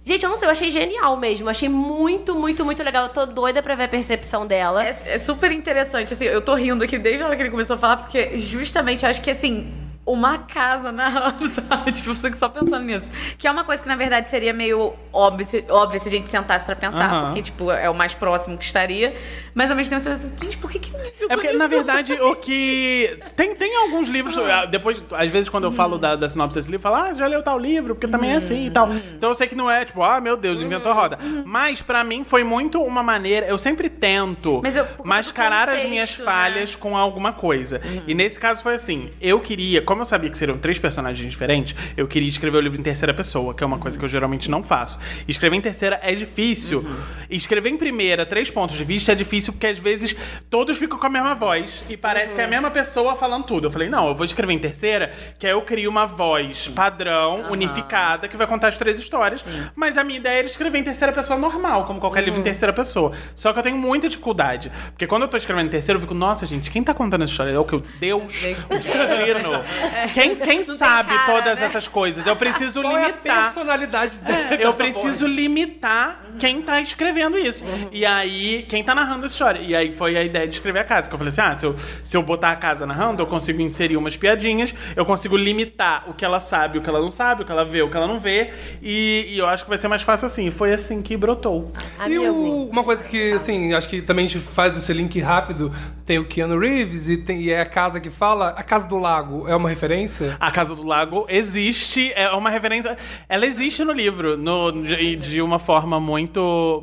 Gente, 0.04 0.22
eu 0.22 0.30
não 0.30 0.36
sei, 0.36 0.46
eu 0.46 0.52
achei 0.52 0.70
genial 0.70 1.16
mesmo. 1.16 1.48
Achei 1.48 1.68
muito, 1.68 2.34
muito, 2.34 2.64
muito 2.64 2.82
legal. 2.82 3.04
Eu 3.04 3.08
tô 3.12 3.26
doida 3.26 3.60
pra 3.62 3.74
ver 3.74 3.84
a 3.84 3.88
percepção 3.88 4.46
dela. 4.46 4.84
É, 4.86 4.96
é 5.06 5.18
super 5.18 5.50
interessante, 5.50 6.12
assim, 6.12 6.24
eu 6.24 6.40
tô 6.40 6.54
rindo 6.54 6.84
aqui 6.84 6.96
desde 6.96 7.24
a 7.24 7.26
hora 7.26 7.34
que 7.34 7.42
ele 7.42 7.50
começou 7.50 7.74
a 7.74 7.78
falar, 7.78 7.96
porque 7.98 8.38
justamente 8.38 9.02
eu 9.04 9.10
acho 9.10 9.20
que, 9.20 9.30
assim, 9.32 9.72
uma 10.06 10.38
casa 10.38 10.92
narrando, 10.92 11.44
sabe? 11.50 11.90
Tipo, 11.92 12.10
eu 12.10 12.14
fico 12.14 12.36
só 12.36 12.48
pensando 12.48 12.84
nisso. 12.84 13.10
Que 13.36 13.48
é 13.48 13.50
uma 13.50 13.64
coisa 13.64 13.82
que, 13.82 13.88
na 13.88 13.96
verdade, 13.96 14.30
seria 14.30 14.52
meio 14.52 14.94
óbvio 15.12 15.44
se, 15.44 15.64
se 15.98 16.08
a 16.08 16.10
gente 16.10 16.30
sentasse 16.30 16.64
pra 16.64 16.76
pensar, 16.76 17.10
Aham. 17.10 17.24
porque, 17.26 17.42
tipo, 17.42 17.70
é 17.72 17.90
o 17.90 17.94
mais 17.94 18.14
próximo 18.14 18.56
que 18.56 18.64
estaria. 18.64 19.14
Mas, 19.54 19.70
ao 19.70 19.76
mesmo 19.76 19.90
tempo, 19.90 20.02
você 20.02 20.10
pensa, 20.10 20.32
gente, 20.42 20.58
por 20.58 20.70
que 20.70 20.78
que 20.78 20.92
É 21.28 21.34
porque, 21.34 21.52
na 21.52 21.66
verdade, 21.66 22.12
o 22.14 22.36
que. 22.36 23.18
Tem, 23.34 23.54
tem 23.54 23.76
alguns 23.76 24.08
livros. 24.08 24.38
ah, 24.38 24.64
Depois, 24.66 25.02
às 25.12 25.30
vezes, 25.30 25.48
quando 25.48 25.64
eu 25.64 25.72
falo 25.72 25.98
da, 25.98 26.14
da 26.16 26.28
sinopse 26.28 26.56
desse 26.58 26.70
livro, 26.70 26.86
eu 26.86 26.92
falo, 26.92 26.96
ah, 27.04 27.12
já 27.12 27.26
leu 27.26 27.42
tal 27.42 27.58
livro, 27.58 27.94
porque 27.94 28.06
também 28.08 28.32
é 28.32 28.36
assim 28.36 28.66
e 28.66 28.70
tal. 28.70 28.88
Então 28.92 29.30
eu 29.30 29.34
sei 29.34 29.46
que 29.48 29.54
não 29.54 29.70
é 29.70 29.84
tipo, 29.84 30.02
ah, 30.02 30.20
meu 30.20 30.36
Deus, 30.36 30.62
inventou 30.62 30.92
a 30.92 30.94
roda. 30.94 31.18
Mas, 31.44 31.82
pra 31.82 32.04
mim, 32.04 32.22
foi 32.24 32.44
muito 32.44 32.80
uma 32.82 33.02
maneira. 33.02 33.46
Eu 33.46 33.58
sempre 33.58 33.88
tento 33.88 34.60
Mas 34.62 34.76
eu- 34.76 34.86
mascarar 35.04 35.66
do 35.66 35.72
as 35.72 35.82
minhas 35.84 36.10
contexto, 36.10 36.24
falhas 36.24 36.76
com 36.76 36.96
alguma 36.96 37.32
coisa. 37.32 37.80
E 38.06 38.14
nesse 38.14 38.38
caso 38.38 38.62
foi 38.62 38.74
assim: 38.74 39.10
eu 39.20 39.40
queria, 39.40 39.82
como 39.96 40.02
eu 40.02 40.06
sabia 40.06 40.28
que 40.28 40.36
seriam 40.36 40.58
três 40.58 40.78
personagens 40.78 41.30
diferentes, 41.30 41.74
eu 41.96 42.06
queria 42.06 42.28
escrever 42.28 42.58
o 42.58 42.60
livro 42.60 42.78
em 42.78 42.82
terceira 42.82 43.14
pessoa, 43.14 43.54
que 43.54 43.64
é 43.64 43.66
uma 43.66 43.78
coisa 43.78 43.98
que 43.98 44.04
eu 44.04 44.08
geralmente 44.08 44.50
não 44.50 44.62
faço. 44.62 44.98
Escrever 45.26 45.56
em 45.56 45.60
terceira 45.62 45.98
é 46.02 46.14
difícil. 46.14 46.86
Escrever 47.30 47.70
em 47.70 47.78
primeira, 47.78 48.26
três 48.26 48.50
pontos 48.50 48.76
de 48.76 48.84
vista, 48.84 49.12
é 49.12 49.14
difícil 49.14 49.54
porque 49.54 49.66
às 49.66 49.78
vezes 49.78 50.14
todos 50.50 50.76
ficam 50.76 50.98
com 50.98 51.06
a 51.06 51.08
mesma 51.08 51.34
voz 51.34 51.82
e 51.88 51.96
parece 51.96 52.34
que 52.34 52.42
é 52.42 52.44
a 52.44 52.48
mesma 52.48 52.70
pessoa 52.70 53.16
falando 53.16 53.44
tudo. 53.44 53.68
Eu 53.68 53.70
falei, 53.70 53.88
não, 53.88 54.08
eu 54.08 54.14
vou 54.14 54.26
escrever 54.26 54.52
em 54.52 54.58
terceira, 54.58 55.10
que 55.38 55.46
aí 55.46 55.52
eu 55.54 55.62
crio 55.62 55.88
uma 55.88 56.04
voz 56.04 56.68
padrão, 56.68 57.46
unificada, 57.50 58.28
que 58.28 58.36
vai 58.36 58.46
contar 58.46 58.68
as 58.68 58.76
três 58.76 58.98
histórias. 58.98 59.42
Mas 59.74 59.96
a 59.96 60.04
minha 60.04 60.18
ideia 60.18 60.40
era 60.40 60.46
escrever 60.46 60.76
em 60.76 60.84
terceira 60.84 61.10
pessoa 61.10 61.38
normal, 61.38 61.86
como 61.86 61.98
qualquer 61.98 62.22
livro 62.22 62.38
em 62.38 62.42
terceira 62.42 62.72
pessoa. 62.72 63.12
Só 63.34 63.50
que 63.54 63.60
eu 63.60 63.62
tenho 63.62 63.78
muita 63.78 64.10
dificuldade. 64.10 64.70
Porque 64.90 65.06
quando 65.06 65.22
eu 65.22 65.28
tô 65.28 65.38
escrevendo 65.38 65.68
em 65.68 65.70
terceira, 65.70 65.96
eu 65.96 66.02
fico, 66.02 66.12
nossa, 66.12 66.44
gente, 66.44 66.70
quem 66.70 66.82
tá 66.82 66.92
contando 66.92 67.22
essa 67.22 67.32
história? 67.32 67.52
É 67.52 67.58
o 67.58 67.64
que? 67.64 67.76
O 67.76 67.82
Deus, 67.98 68.44
o 68.44 68.78
destino. 68.78 69.64
Quem, 70.14 70.36
quem 70.36 70.62
sabe 70.62 71.14
cara, 71.14 71.26
todas 71.26 71.60
né? 71.60 71.66
essas 71.66 71.88
coisas? 71.88 72.26
Eu 72.26 72.36
preciso 72.36 72.82
Qual 72.82 72.96
é 72.96 73.04
a 73.04 73.08
limitar. 73.08 73.44
personalidade 73.44 74.18
dela? 74.18 74.54
Eu 74.54 74.74
preciso 74.74 75.26
limitar 75.26 76.20
quem 76.38 76.62
tá 76.62 76.80
escrevendo 76.80 77.36
isso. 77.38 77.64
E 77.92 78.04
aí, 78.04 78.64
quem 78.68 78.82
tá 78.82 78.94
narrando 78.94 79.26
essa 79.26 79.34
história. 79.34 79.60
E 79.60 79.74
aí 79.74 79.92
foi 79.92 80.16
a 80.16 80.22
ideia 80.24 80.46
de 80.46 80.54
escrever 80.54 80.80
a 80.80 80.84
casa. 80.84 81.08
Que 81.08 81.14
eu 81.14 81.18
falei 81.18 81.28
assim: 81.28 81.40
ah, 81.40 81.56
se 81.56 81.66
eu, 81.66 81.74
se 82.04 82.16
eu 82.16 82.22
botar 82.22 82.50
a 82.52 82.56
casa 82.56 82.86
narrando, 82.86 83.22
eu 83.22 83.26
consigo 83.26 83.60
inserir 83.62 83.96
umas 83.96 84.16
piadinhas, 84.16 84.74
eu 84.94 85.04
consigo 85.04 85.36
limitar 85.36 86.04
o 86.08 86.14
que 86.14 86.24
ela 86.24 86.40
sabe, 86.40 86.78
o 86.78 86.82
que 86.82 86.88
ela 86.88 87.00
não 87.00 87.10
sabe, 87.10 87.42
o 87.42 87.44
que 87.46 87.52
ela 87.52 87.64
vê, 87.64 87.82
o 87.82 87.90
que 87.90 87.96
ela 87.96 88.06
não 88.06 88.18
vê. 88.20 88.50
E, 88.82 89.26
e 89.30 89.38
eu 89.38 89.46
acho 89.46 89.64
que 89.64 89.68
vai 89.68 89.78
ser 89.78 89.88
mais 89.88 90.02
fácil 90.02 90.26
assim. 90.26 90.50
Foi 90.50 90.72
assim 90.72 91.02
que 91.02 91.16
brotou. 91.16 91.72
E 92.00 92.02
Amigo. 92.16 92.24
o- 92.34 92.70
uma 92.70 92.84
coisa 92.84 93.02
que, 93.04 93.32
assim, 93.32 93.72
acho 93.74 93.88
que 93.88 94.02
também 94.02 94.26
a 94.26 94.28
gente 94.28 94.44
faz 94.44 94.76
esse 94.76 94.92
link 94.92 95.18
rápido. 95.20 95.72
Tem 96.04 96.18
o 96.18 96.24
Keanu 96.24 96.58
Reeves 96.58 97.08
e, 97.08 97.16
tem, 97.16 97.40
e 97.42 97.50
é 97.50 97.60
a 97.60 97.66
casa 97.66 97.98
que 98.00 98.10
fala. 98.10 98.50
A 98.50 98.62
Casa 98.62 98.86
do 98.88 98.96
Lago 98.96 99.48
é 99.48 99.56
uma 99.56 99.68
referência? 99.68 100.36
A 100.38 100.50
Casa 100.50 100.74
do 100.74 100.86
Lago 100.86 101.26
existe, 101.28 102.12
é 102.14 102.28
uma 102.30 102.48
referência. 102.50 102.96
Ela 103.28 103.44
existe 103.46 103.82
no 103.84 103.92
livro, 103.92 104.36
no, 104.36 104.70
de, 104.82 105.16
de 105.16 105.42
uma 105.42 105.58
forma 105.58 105.98
muito. 105.98 106.25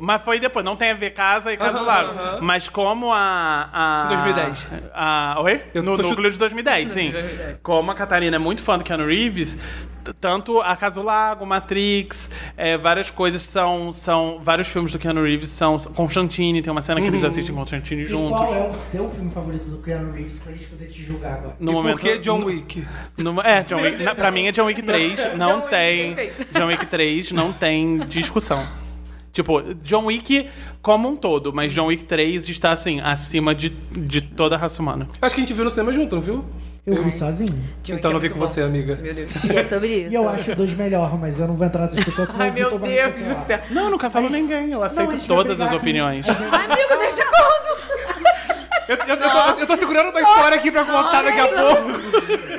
Mas 0.00 0.22
foi 0.22 0.38
depois, 0.40 0.64
não 0.64 0.76
tem 0.76 0.90
a 0.90 0.94
ver 0.94 1.10
Casa 1.10 1.52
e 1.52 1.56
Casa 1.56 1.78
do 1.78 1.84
Lago. 1.84 2.10
Mas 2.42 2.68
como 2.68 3.12
a. 3.12 3.68
a 3.72 4.06
2010. 4.08 4.66
A, 4.94 5.36
oi? 5.40 5.62
Eu 5.74 5.82
no 5.82 5.96
tô 5.96 6.02
núcleo 6.02 6.30
de 6.30 6.38
2010, 6.38 6.90
sim. 6.90 7.12
Como 7.62 7.90
a 7.90 7.94
Catarina 7.94 8.36
é 8.36 8.38
muito 8.38 8.62
fã 8.62 8.78
do 8.78 8.84
Keanu 8.84 9.06
Reeves, 9.06 9.58
t- 10.04 10.12
tanto 10.20 10.60
a 10.60 10.76
Casa 10.76 11.00
do 11.00 11.06
Lago, 11.06 11.44
Matrix, 11.46 12.30
é, 12.56 12.76
várias 12.76 13.10
coisas 13.10 13.42
são, 13.42 13.92
são. 13.92 14.38
Vários 14.42 14.68
filmes 14.68 14.92
do 14.92 14.98
Keanu 14.98 15.22
Reeves 15.22 15.48
são. 15.50 15.76
Constantine, 15.94 16.62
tem 16.62 16.70
uma 16.70 16.82
cena 16.82 17.00
que 17.00 17.06
eles 17.06 17.24
assistem 17.24 17.54
Constantine 17.54 18.02
E 18.02 18.04
juntos. 18.04 18.40
qual 18.40 18.54
é 18.54 18.68
o 18.68 18.74
seu 18.74 19.08
filme 19.10 19.30
favorito 19.30 19.64
do 19.64 19.78
Keanu 19.78 20.12
Reeves 20.12 20.38
pra 20.40 20.52
gente 20.52 20.66
poder 20.66 20.86
te 20.86 21.02
julgar 21.02 21.34
agora? 21.34 21.56
No 21.58 21.70
e 21.72 21.74
momento, 21.74 21.94
por 21.98 22.02
que 22.02 22.18
John 22.18 22.44
Wick? 22.44 22.86
no- 23.16 23.40
é, 23.40 23.62
John 23.62 23.80
Wick. 23.80 24.02
na- 24.02 24.14
pra 24.14 24.30
mim 24.30 24.46
é 24.46 24.52
John 24.52 24.64
Wick 24.66 24.82
3. 24.82 25.34
Não 25.36 25.56
Wick, 25.58 25.70
tem. 25.70 26.14
perfeito. 26.14 26.54
John 26.58 26.66
Wick 26.66 26.86
3 26.86 27.32
não 27.32 27.52
tem 27.52 27.98
discussão. 28.00 28.66
Tipo, 29.34 29.60
John 29.82 30.04
Wick 30.06 30.48
como 30.80 31.08
um 31.08 31.16
todo, 31.16 31.52
mas 31.52 31.72
John 31.72 31.86
Wick 31.86 32.04
3 32.04 32.48
está 32.48 32.70
assim, 32.70 33.00
acima 33.00 33.52
de, 33.52 33.68
de 33.68 34.20
toda 34.20 34.54
a 34.54 34.58
raça 34.58 34.80
humana. 34.80 35.08
Acho 35.20 35.34
que 35.34 35.40
a 35.40 35.44
gente 35.44 35.52
viu 35.52 35.64
no 35.64 35.70
cinema 35.70 35.92
junto, 35.92 36.14
não 36.14 36.22
viu? 36.22 36.44
Eu 36.86 37.02
vi 37.02 37.10
sozinho. 37.10 37.52
John 37.82 37.94
então 37.94 38.12
não 38.12 38.20
Wick 38.20 38.28
vi 38.28 38.32
é 38.32 38.32
com 38.34 38.38
muito 38.38 38.48
você, 38.52 38.62
amiga. 38.62 38.94
Meu 38.94 39.12
Deus. 39.12 39.30
E 39.44 39.56
é 39.56 39.64
sobre 39.64 39.88
isso. 39.88 40.12
E 40.12 40.14
eu 40.14 40.28
acho 40.28 40.54
dois 40.54 40.72
melhor, 40.74 41.18
mas 41.18 41.40
eu 41.40 41.48
não 41.48 41.56
vou 41.56 41.66
entrar 41.66 41.80
nessa 41.82 41.96
discussão, 41.96 42.26
senão 42.26 42.40
Ai, 42.42 42.50
o 42.50 42.54
meu 42.54 42.78
me 42.78 42.88
Deus 42.88 43.20
do 43.20 43.46
céu. 43.46 43.60
Não, 43.70 43.84
eu 43.86 43.90
não 43.90 43.98
cancelo 43.98 44.30
ninguém, 44.30 44.70
eu 44.70 44.78
Não, 44.78 44.82
aceito 44.84 45.10
vai 45.10 45.18
todas 45.26 45.60
as 45.60 45.66
aqui. 45.66 45.76
opiniões. 45.76 46.28
Amigo, 46.28 46.96
deixa 47.00 47.24
quando? 47.24 48.33
Eu, 48.88 48.96
eu- 48.96 49.14
eu 49.16 49.30
tô, 49.30 49.60
eu 49.60 49.66
tô 49.66 49.76
segurando 49.76 50.10
uma 50.10 50.20
história 50.20 50.56
aqui 50.58 50.70
pra 50.70 50.84
contar 50.84 51.22
daqui 51.22 51.40
a 51.40 51.46
pouco. 51.48 51.90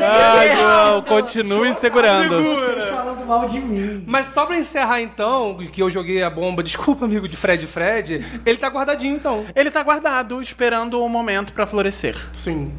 Ai, 0.01 0.57
João, 0.57 1.01
continue 1.03 1.73
segurando. 1.73 2.41
Vocês 2.41 2.89
falando 2.89 3.25
mal 3.25 3.47
de 3.47 3.59
mim. 3.59 4.03
Mas 4.07 4.27
só 4.27 4.45
pra 4.45 4.57
encerrar 4.57 5.01
então, 5.01 5.57
que 5.71 5.81
eu 5.81 5.89
joguei 5.89 6.21
a 6.23 6.29
bomba, 6.29 6.61
desculpa, 6.63 7.05
amigo 7.05 7.27
de 7.27 7.37
Fred 7.37 7.65
Fred, 7.67 8.25
ele 8.45 8.57
tá 8.57 8.67
guardadinho 8.69 9.15
então. 9.15 9.45
Ele 9.55 9.69
tá 9.71 9.81
guardado, 9.83 10.41
esperando 10.41 11.01
o 11.01 11.09
momento 11.09 11.53
pra 11.53 11.65
florescer. 11.67 12.15
Sim. 12.33 12.71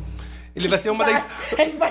Ele 0.56 0.68
vai 0.68 0.78
ser 0.78 0.88
uma 0.88 1.04
das. 1.04 1.22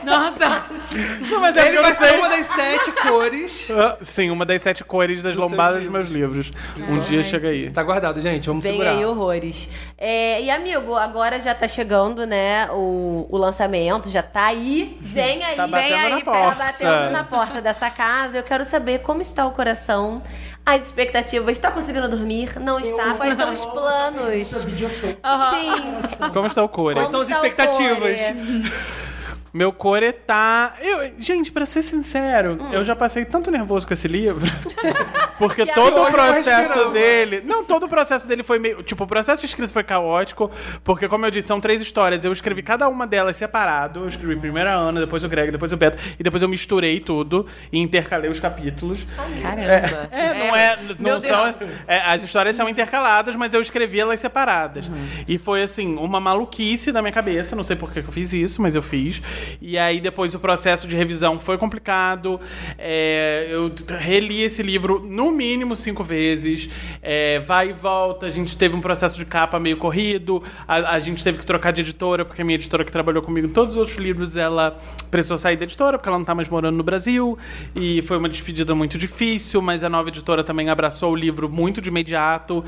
Nossa. 0.03 0.63
Não, 1.29 1.39
mas 1.39 1.55
é 1.55 1.67
Ele 1.67 1.79
vai 1.81 1.93
ser 1.93 2.15
uma 2.17 2.27
das 2.27 2.47
sete 2.47 2.91
cores. 2.93 3.67
Ah, 3.69 3.97
Sim, 4.01 4.31
uma 4.31 4.43
das 4.43 4.61
sete 4.61 4.83
cores 4.83 5.21
das 5.21 5.35
lombadas 5.35 5.83
dos 5.83 5.91
meus 5.91 6.09
livros. 6.09 6.51
Um 6.89 6.99
dia 6.99 7.21
chega 7.21 7.49
aí. 7.49 7.69
Tá 7.69 7.83
guardado, 7.83 8.19
gente. 8.19 8.47
Vamos 8.47 8.63
Vem 8.63 8.73
segurar. 8.73 8.91
aí 8.91 9.05
horrores. 9.05 9.69
É, 9.97 10.41
e 10.41 10.49
amigo, 10.49 10.95
agora 10.95 11.39
já 11.39 11.53
tá 11.53 11.67
chegando, 11.67 12.25
né, 12.25 12.67
o, 12.71 13.27
o 13.29 13.37
lançamento, 13.37 14.09
já 14.09 14.23
tá 14.23 14.45
aí. 14.45 14.97
Vem 14.99 15.43
aí, 15.43 15.55
Tá 15.55 15.67
vem 15.67 15.93
aí, 15.93 16.09
na 16.09 16.21
tá 16.21 16.31
porta. 16.31 16.63
batendo 16.63 17.11
na 17.11 17.23
porta 17.23 17.61
dessa 17.61 17.89
casa. 17.91 18.37
Eu 18.39 18.43
quero 18.43 18.65
saber 18.65 18.99
como 19.01 19.21
está 19.21 19.45
o 19.45 19.51
coração, 19.51 20.23
as 20.65 20.85
expectativas. 20.85 21.57
Está 21.57 21.71
conseguindo 21.71 22.09
dormir? 22.09 22.59
Não 22.59 22.79
está? 22.79 23.13
Quais 23.13 23.35
são 23.35 23.53
os 23.53 23.65
planos? 23.65 24.65
Video 24.65 24.89
show. 24.89 25.09
Sim. 25.09 26.31
Como 26.33 26.47
está 26.47 26.63
o 26.63 26.69
core? 26.69 26.95
Quais 26.95 27.09
são 27.09 27.21
as 27.21 27.29
expectativas? 27.29 28.19
Meu 29.55 29.71
core 29.71 30.11
tá. 30.11 30.75
Eu, 30.81 31.13
gente, 31.17 31.49
pra 31.49 31.65
ser 31.65 31.81
sincero, 31.81 32.57
eu 32.73 32.83
já 32.83 32.93
passei 32.93 33.23
tanto 33.23 33.49
nervoso 33.49 33.87
com 33.87 33.93
esse 33.93 34.05
livro. 34.05 34.45
Porque 35.39 35.65
Que 35.65 35.73
todo 35.73 36.01
o 36.01 36.11
processo 36.11 36.91
dele. 36.91 37.41
Não, 37.45 37.63
todo 37.63 37.85
o 37.85 37.89
processo 37.89 38.27
dele 38.27 38.43
foi 38.43 38.59
meio. 38.59 38.83
Tipo, 38.83 39.05
o 39.05 39.07
processo 39.07 39.39
de 39.39 39.47
escrita 39.47 39.71
foi 39.71 39.83
caótico. 39.83 40.51
Porque, 40.83 41.07
como 41.07 41.25
eu 41.25 41.31
disse, 41.31 41.47
são 41.47 41.61
três 41.61 41.81
histórias. 41.81 42.25
Eu 42.25 42.33
escrevi 42.33 42.61
cada 42.61 42.89
uma 42.89 43.07
delas 43.07 43.37
separado. 43.37 44.01
Eu 44.01 44.09
escrevi 44.09 44.35
primeiro 44.35 44.69
a 44.69 44.73
Ana, 44.73 44.99
depois 44.99 45.23
o 45.23 45.29
Greg, 45.29 45.51
depois 45.51 45.71
o 45.71 45.77
Beto. 45.77 45.97
E 46.19 46.23
depois 46.23 46.43
eu 46.43 46.49
misturei 46.49 46.99
tudo 46.99 47.45
e 47.71 47.79
intercalei 47.79 48.29
os 48.29 48.41
capítulos. 48.41 49.05
Caramba. 49.41 50.09
É, 50.11 50.33
não 50.33 50.55
é. 50.55 50.77
Meu 50.99 51.13
Não 51.13 51.21
são, 51.21 51.55
é, 51.87 51.99
as 51.99 52.23
histórias 52.23 52.57
são 52.57 52.67
intercaladas, 52.67 53.37
mas 53.37 53.53
eu 53.53 53.61
escrevi 53.61 54.01
elas 54.01 54.19
separadas. 54.19 54.87
Uhum. 54.87 55.07
E 55.25 55.37
foi 55.37 55.63
assim, 55.63 55.95
uma 55.95 56.19
maluquice 56.19 56.91
da 56.91 57.01
minha 57.01 57.13
cabeça. 57.13 57.55
Não 57.55 57.63
sei 57.63 57.77
por 57.77 57.93
que 57.93 57.99
eu 57.99 58.11
fiz 58.11 58.33
isso, 58.33 58.61
mas 58.61 58.75
eu 58.75 58.81
fiz. 58.81 59.21
E 59.61 59.77
aí 59.77 59.99
depois 59.99 60.33
o 60.35 60.39
processo 60.39 60.87
de 60.87 60.95
revisão 60.95 61.39
foi 61.39 61.57
complicado. 61.57 62.39
É, 62.77 63.47
eu 63.49 63.71
reli 63.97 64.41
esse 64.41 64.61
livro 64.61 64.99
no 64.99 65.31
mínimo 65.31 65.75
cinco 65.75 66.03
vezes. 66.03 66.69
É, 67.01 67.39
vai 67.39 67.69
e 67.69 67.73
volta. 67.73 68.25
A 68.25 68.29
gente 68.29 68.57
teve 68.57 68.75
um 68.75 68.81
processo 68.81 69.17
de 69.17 69.25
capa 69.25 69.59
meio 69.59 69.77
corrido. 69.77 70.41
A, 70.67 70.95
a 70.95 70.99
gente 70.99 71.23
teve 71.23 71.37
que 71.37 71.45
trocar 71.45 71.71
de 71.71 71.81
editora, 71.81 72.25
porque 72.25 72.41
a 72.41 72.45
minha 72.45 72.55
editora 72.55 72.83
que 72.83 72.91
trabalhou 72.91 73.21
comigo 73.21 73.47
em 73.47 73.51
todos 73.51 73.75
os 73.75 73.77
outros 73.77 73.97
livros, 73.97 74.35
ela 74.35 74.77
precisou 75.09 75.37
sair 75.37 75.57
da 75.57 75.63
editora, 75.63 75.97
porque 75.97 76.09
ela 76.09 76.17
não 76.17 76.25
tá 76.25 76.35
mais 76.35 76.49
morando 76.49 76.75
no 76.75 76.83
Brasil. 76.83 77.37
E 77.75 78.01
foi 78.03 78.17
uma 78.17 78.29
despedida 78.29 78.73
muito 78.75 78.97
difícil, 78.97 79.61
mas 79.61 79.83
a 79.83 79.89
nova 79.89 80.09
editora 80.09 80.43
também 80.43 80.69
abraçou 80.69 81.11
o 81.11 81.15
livro 81.15 81.49
muito 81.49 81.81
de 81.81 81.89
imediato. 81.89 82.63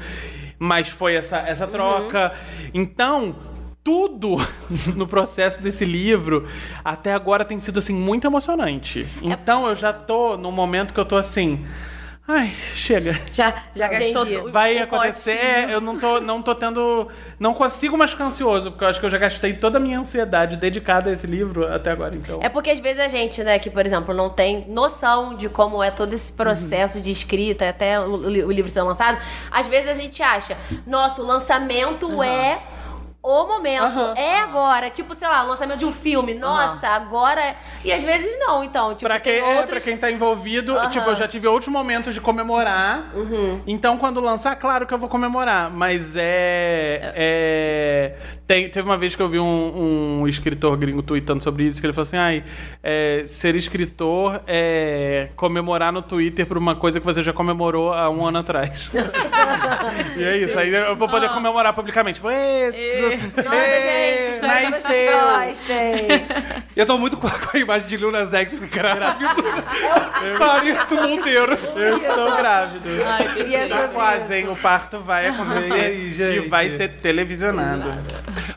Mas 0.60 0.90
foi 0.90 1.14
essa, 1.16 1.38
essa 1.38 1.68
troca. 1.68 2.32
Então, 2.74 3.36
tudo 3.88 4.36
no 4.98 5.08
processo 5.08 5.62
desse 5.62 5.86
livro 5.86 6.46
até 6.84 7.14
agora 7.14 7.46
tem 7.46 7.58
sido 7.58 7.80
assim 7.80 7.94
muito 7.94 8.28
emocionante. 8.28 9.00
Então 9.22 9.66
eu 9.66 9.76
já 9.76 9.94
tô 9.94 10.36
num 10.36 10.52
momento 10.52 10.94
que 10.94 11.00
eu 11.00 11.06
tô 11.06 11.16
assim, 11.16 11.66
ai, 12.28 12.52
chega. 12.74 13.14
Já, 13.32 13.54
já 13.74 13.88
gastou 13.88 14.24
Entendi. 14.24 14.42
tu- 14.42 14.52
Vai 14.52 14.78
o 14.78 14.84
acontecer, 14.84 15.38
potinho. 15.38 15.70
eu 15.70 15.80
não 15.80 15.98
tô, 15.98 16.20
não 16.20 16.42
tô 16.42 16.54
tendo. 16.54 17.08
Não 17.40 17.54
consigo 17.54 17.98
mais 17.98 18.12
ficar 18.12 18.26
ansioso, 18.26 18.72
porque 18.72 18.84
eu 18.84 18.90
acho 18.90 19.00
que 19.00 19.06
eu 19.06 19.10
já 19.10 19.18
gastei 19.18 19.54
toda 19.54 19.78
a 19.78 19.80
minha 19.82 19.98
ansiedade 20.02 20.58
dedicada 20.58 21.10
a 21.10 21.14
esse 21.14 21.26
livro 21.26 21.66
até 21.74 21.90
agora. 21.92 22.14
Então. 22.14 22.40
É 22.44 22.50
porque 22.50 22.70
às 22.70 22.80
vezes 22.80 23.00
a 23.02 23.08
gente, 23.08 23.42
né, 23.42 23.58
que, 23.58 23.70
por 23.70 23.86
exemplo, 23.86 24.14
não 24.14 24.30
tem 24.30 24.66
noção 24.68 25.34
de 25.34 25.48
como 25.48 25.82
é 25.82 25.92
todo 25.92 26.12
esse 26.12 26.34
processo 26.34 27.00
de 27.00 27.10
escrita 27.10 27.70
até 27.70 27.98
o, 28.02 28.16
o 28.16 28.52
livro 28.52 28.70
ser 28.70 28.82
lançado, 28.82 29.18
às 29.50 29.66
vezes 29.66 29.90
a 29.90 29.94
gente 29.94 30.22
acha, 30.22 30.58
nossa, 30.86 31.22
o 31.22 31.26
lançamento 31.26 32.22
é 32.22 32.60
o 33.22 33.46
momento, 33.48 34.00
é 34.16 34.40
agora. 34.40 34.90
Tipo, 34.90 35.14
sei 35.14 35.28
lá, 35.28 35.44
o 35.44 35.48
lançamento 35.50 35.80
de 35.80 35.86
um 35.86 35.92
filme, 35.92 36.34
nossa, 36.34 36.88
agora. 36.88 37.56
E 37.84 37.92
às 37.92 38.04
vezes 38.04 38.38
não, 38.40 38.64
então. 38.64 38.94
Tipo, 38.96 39.06
Pra, 39.10 39.20
tem 39.20 39.42
quem, 39.42 39.42
é, 39.44 39.56
outros. 39.56 39.72
pra 39.72 39.82
quem 39.82 39.98
tá 39.98 40.10
envolvido. 40.10 40.76
Uhum. 40.76 40.90
tipo, 40.90 41.10
eu 41.10 41.16
já 41.16 41.28
tive 41.28 41.48
outros 41.48 41.68
momentos 41.70 42.14
de 42.14 42.22
comemorar. 42.22 43.12
Então, 43.66 43.98
quando 43.98 44.20
lançar, 44.22 44.56
claro 44.56 44.86
que 44.88 44.94
eu 44.94 44.98
vou 44.98 45.10
comemorar. 45.10 45.70
Mas 45.70 46.16
é. 46.16 47.14
é 47.16 48.16
tem, 48.48 48.70
teve 48.70 48.88
uma 48.88 48.96
vez 48.98 49.14
que 49.14 49.22
eu 49.22 49.28
vi 49.28 49.40
um, 49.40 50.22
um 50.22 50.28
escritor 50.28 50.78
gringo 50.78 51.02
tweetando 51.04 51.44
sobre 51.44 51.66
isso, 51.66 51.82
que 51.82 51.86
ele 51.86 51.94
falou 51.94 52.08
assim: 52.08 52.18
ai, 52.18 52.44
é, 52.82 53.24
ser 53.26 53.56
escritor 53.58 54.40
é 54.48 55.30
comemorar 55.36 55.92
no 55.92 56.02
Twitter 56.02 56.46
por 56.46 56.58
uma 56.58 56.76
coisa 56.76 57.00
que 57.00 57.06
você 57.06 57.22
já 57.22 57.34
comemorou 57.34 57.92
há 57.92 58.10
um 58.10 58.26
ano 58.26 58.38
atrás. 58.40 58.90
e 60.16 60.24
é 60.24 60.38
isso, 60.38 60.58
aí 60.58 60.74
eu 60.74 60.96
vou 60.96 61.10
poder 61.10 61.30
comemorar 61.30 61.74
publicamente. 61.74 62.16
Tipo, 62.16 62.30
"Ê, 62.30 63.07
Nossa, 63.16 63.82
gente, 63.82 64.30
espero 64.32 64.66
que 64.66 64.72
Mas 64.72 64.82
vocês 64.84 65.10
seu." 65.10 65.20
gostem. 65.20 66.08
Eu 66.76 66.86
tô 66.86 66.98
muito 66.98 67.18
com 67.18 67.28
a, 67.28 67.32
com 67.32 67.58
a 67.58 67.60
imagem 67.60 67.88
de 67.88 67.98
Lil 67.98 68.12
Nas 68.12 68.34
X 68.34 68.60
grávido. 68.60 69.44
Parito 70.38 70.96
Monteiro. 70.96 71.54
Eu 71.76 71.98
estou 71.98 72.36
grávido. 72.38 72.90
E 73.48 73.56
é 73.56 73.68
Tá 73.68 73.78
sobre 73.78 73.94
quase, 73.94 74.36
hein? 74.36 74.50
O 74.50 74.56
parto 74.56 75.00
vai 75.00 75.28
acontecer 75.28 75.94
E 75.94 76.22
e 76.22 76.40
vai 76.42 76.70
ser 76.70 76.90
televisionado. 76.98 77.90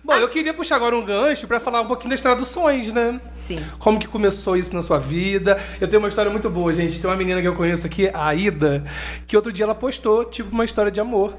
Bom, 0.03 0.15
eu 0.15 0.29
queria 0.29 0.55
puxar 0.55 0.77
agora 0.77 0.97
um 0.97 1.05
gancho 1.05 1.47
pra 1.47 1.61
falar 1.61 1.83
um 1.83 1.87
pouquinho 1.87 2.11
das 2.11 2.21
traduções, 2.21 2.93
né? 2.93 3.21
Sim. 3.33 3.65
Como 3.79 3.99
que 3.99 4.09
começou 4.09 4.57
isso 4.57 4.75
na 4.75 4.83
sua 4.83 4.99
vida? 4.99 5.63
Eu 5.81 5.87
tenho 5.89 6.01
uma 6.03 6.09
história 6.09 6.31
muito 6.31 6.49
boa, 6.49 6.73
gente. 6.73 7.01
Tem 7.01 7.11
uma 7.11 7.17
menina 7.17 7.41
que 7.41 7.47
eu 7.49 7.55
conheço 7.55 7.87
aqui, 7.87 8.09
a 8.13 8.27
Aida, 8.27 8.85
que 9.27 9.37
outro 9.37 9.53
dia 9.53 9.65
ela 9.65 9.75
postou, 9.75 10.25
tipo, 10.25 10.51
uma 10.51 10.65
história 10.65 10.91
de 10.91 11.01
amor. 11.01 11.35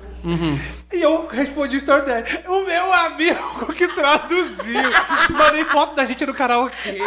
E 0.94 1.02
eu 1.02 1.28
respondi 1.28 1.76
a 1.76 1.78
história 1.80 2.04
dela. 2.04 2.24
O 2.48 2.64
meu 2.64 2.94
amigo 2.94 3.74
que 3.74 3.88
traduziu. 3.88 4.82
Mandei 5.32 5.66
foto 5.66 5.96
da 5.96 6.06
gente 6.06 6.24
no 6.26 6.34
karaokê. 6.34 7.02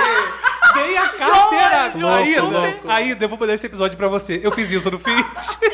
Dei 0.75 0.97
a 0.97 1.09
carteira. 1.11 1.93
Louco, 1.95 2.09
Aida, 2.09 2.43
louco. 2.43 2.89
Aida, 2.91 3.25
eu 3.25 3.29
vou 3.29 3.39
mandar 3.39 3.55
esse 3.55 3.67
episódio 3.67 3.97
pra 3.97 4.09
você. 4.09 4.41
Eu 4.43 4.51
fiz 4.51 4.73
isso, 4.73 4.89
eu 4.89 4.93
não 4.93 4.99
fiz? 4.99 5.59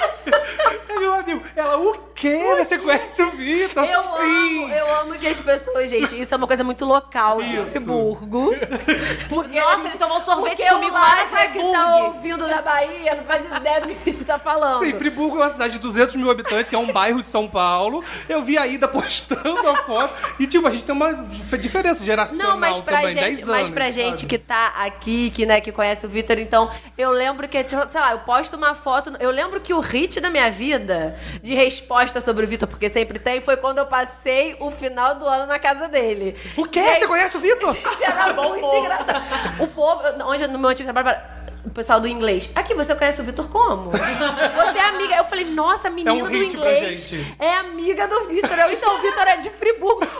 É 0.90 0.98
meu 0.98 1.15
amigo. 1.15 1.40
Ela, 1.57 1.78
o 1.78 1.97
quê? 2.15 2.36
Você 2.59 2.77
conhece 2.77 3.23
o 3.23 3.31
Vitor? 3.31 3.85
Eu 3.85 4.02
Sim. 4.02 4.65
amo, 4.65 4.74
eu 4.74 4.94
amo 5.01 5.19
que 5.19 5.27
as 5.28 5.39
pessoas, 5.39 5.80
gente, 5.89 6.20
isso 6.20 6.32
é 6.35 6.36
uma 6.36 6.47
coisa 6.47 6.62
muito 6.65 6.85
local 6.85 7.43
de. 7.43 7.65
Friburgo. 7.65 8.55
Porque 9.28 9.59
a 9.59 9.62
Nossa, 9.62 9.82
gente- 9.82 9.98
tomou 9.98 10.20
sorvete 10.20 10.57
porque 10.57 10.69
comigo 10.70 10.90
o 10.90 10.94
lá 10.94 11.15
Laja 11.16 11.47
que 11.48 11.59
tá 11.73 11.97
ouvindo 12.05 12.47
da 12.48 12.62
Bahia 12.62 13.15
não 13.16 13.24
faz 13.24 13.47
ideia 13.51 13.81
do 13.81 13.89
que 13.89 14.11
a 14.11 14.12
gente 14.12 14.24
tá 14.24 14.39
falando. 14.39 14.78
Sim, 14.85 14.93
Friburgo 14.94 15.36
é 15.39 15.40
uma 15.44 15.51
cidade 15.51 15.73
de 15.74 15.78
200 15.78 16.15
mil 16.16 16.31
habitantes, 16.31 16.69
que 16.69 16.74
é 16.74 16.78
um 16.78 16.93
bairro 16.93 17.23
de 17.23 17.28
São 17.28 17.47
Paulo. 17.48 18.02
Eu 18.28 18.43
vi 18.43 18.57
a 18.59 18.66
Ida 18.66 18.89
postando 18.89 19.69
a 19.69 19.77
foto. 19.85 20.15
E, 20.39 20.47
tipo, 20.47 20.66
a 20.66 20.70
gente 20.70 20.85
tem 20.85 20.94
uma 20.94 21.12
dif- 21.15 21.59
diferença 21.59 22.05
geracional 22.05 22.48
Não, 22.52 22.59
mas 22.59 22.81
pra 22.81 22.98
também, 22.98 23.11
gente, 23.15 23.20
10 23.36 23.44
mas 23.47 23.57
anos, 23.59 23.70
pra 23.70 23.90
gente 23.90 24.16
sabe? 24.20 24.27
que 24.28 24.39
tá 24.39 24.73
aqui, 24.77 25.31
que, 25.31 25.47
né, 25.47 25.61
que 25.61 25.70
conhece 25.73 26.07
o 26.07 26.09
Vitor, 26.09 26.39
então, 26.39 26.70
eu 26.97 27.11
lembro 27.11 27.47
que, 27.48 27.62
tipo, 27.62 27.89
sei 27.89 28.01
lá, 28.01 28.12
eu 28.12 28.20
posto 28.20 28.57
uma 28.57 28.74
foto. 28.74 29.12
Eu 29.20 29.31
lembro 29.31 29.61
que 29.61 29.73
o 29.74 29.81
hit 29.81 30.20
da 30.20 30.31
minha 30.31 30.51
vida 30.51 31.19
de 31.43 31.55
resposta 31.55 32.20
sobre 32.20 32.44
o 32.44 32.48
Vitor, 32.48 32.69
porque 32.69 32.89
sempre 32.89 33.19
tem, 33.19 33.40
foi 33.40 33.57
quando 33.57 33.78
eu 33.78 33.86
passei 33.86 34.57
o 34.61 34.70
final 34.70 35.15
do 35.15 35.27
ano 35.27 35.47
na 35.47 35.59
casa 35.60 35.88
dele. 35.88 36.36
O 36.56 36.64
quê? 36.66 36.82
Gente, 36.82 37.00
Você 37.00 37.06
conhece 37.06 37.36
o 37.36 37.40
Vitor? 37.40 37.72
Gente, 37.72 38.04
era 38.04 38.32
muito 38.32 38.76
engraçado. 38.76 39.22
O 39.60 39.68
povo, 39.68 40.02
onde 40.24 40.46
no 40.48 40.58
meu 40.58 40.70
antigo 40.70 40.92
trabalho, 40.92 41.20
o 41.64 41.70
pessoal 41.70 42.00
do 42.00 42.08
inglês. 42.08 42.50
Aqui, 42.54 42.74
você 42.74 42.94
conhece 42.94 43.20
o 43.20 43.24
Vitor 43.24 43.48
como? 43.48 43.90
Você 43.90 44.78
é 44.78 44.84
amiga. 44.88 45.16
Eu 45.16 45.24
falei, 45.24 45.44
nossa, 45.44 45.88
a 45.88 45.90
menina 45.90 46.10
É 46.10 46.22
um 46.24 46.26
do 46.26 46.34
inglês 46.34 47.12
é 47.38 47.54
amiga 47.56 48.08
do 48.08 48.26
Vitor. 48.26 48.58
Então, 48.70 48.96
o 48.96 48.98
Vitor 49.00 49.26
é 49.28 49.36
de 49.36 49.50
Friburgo. 49.50 50.00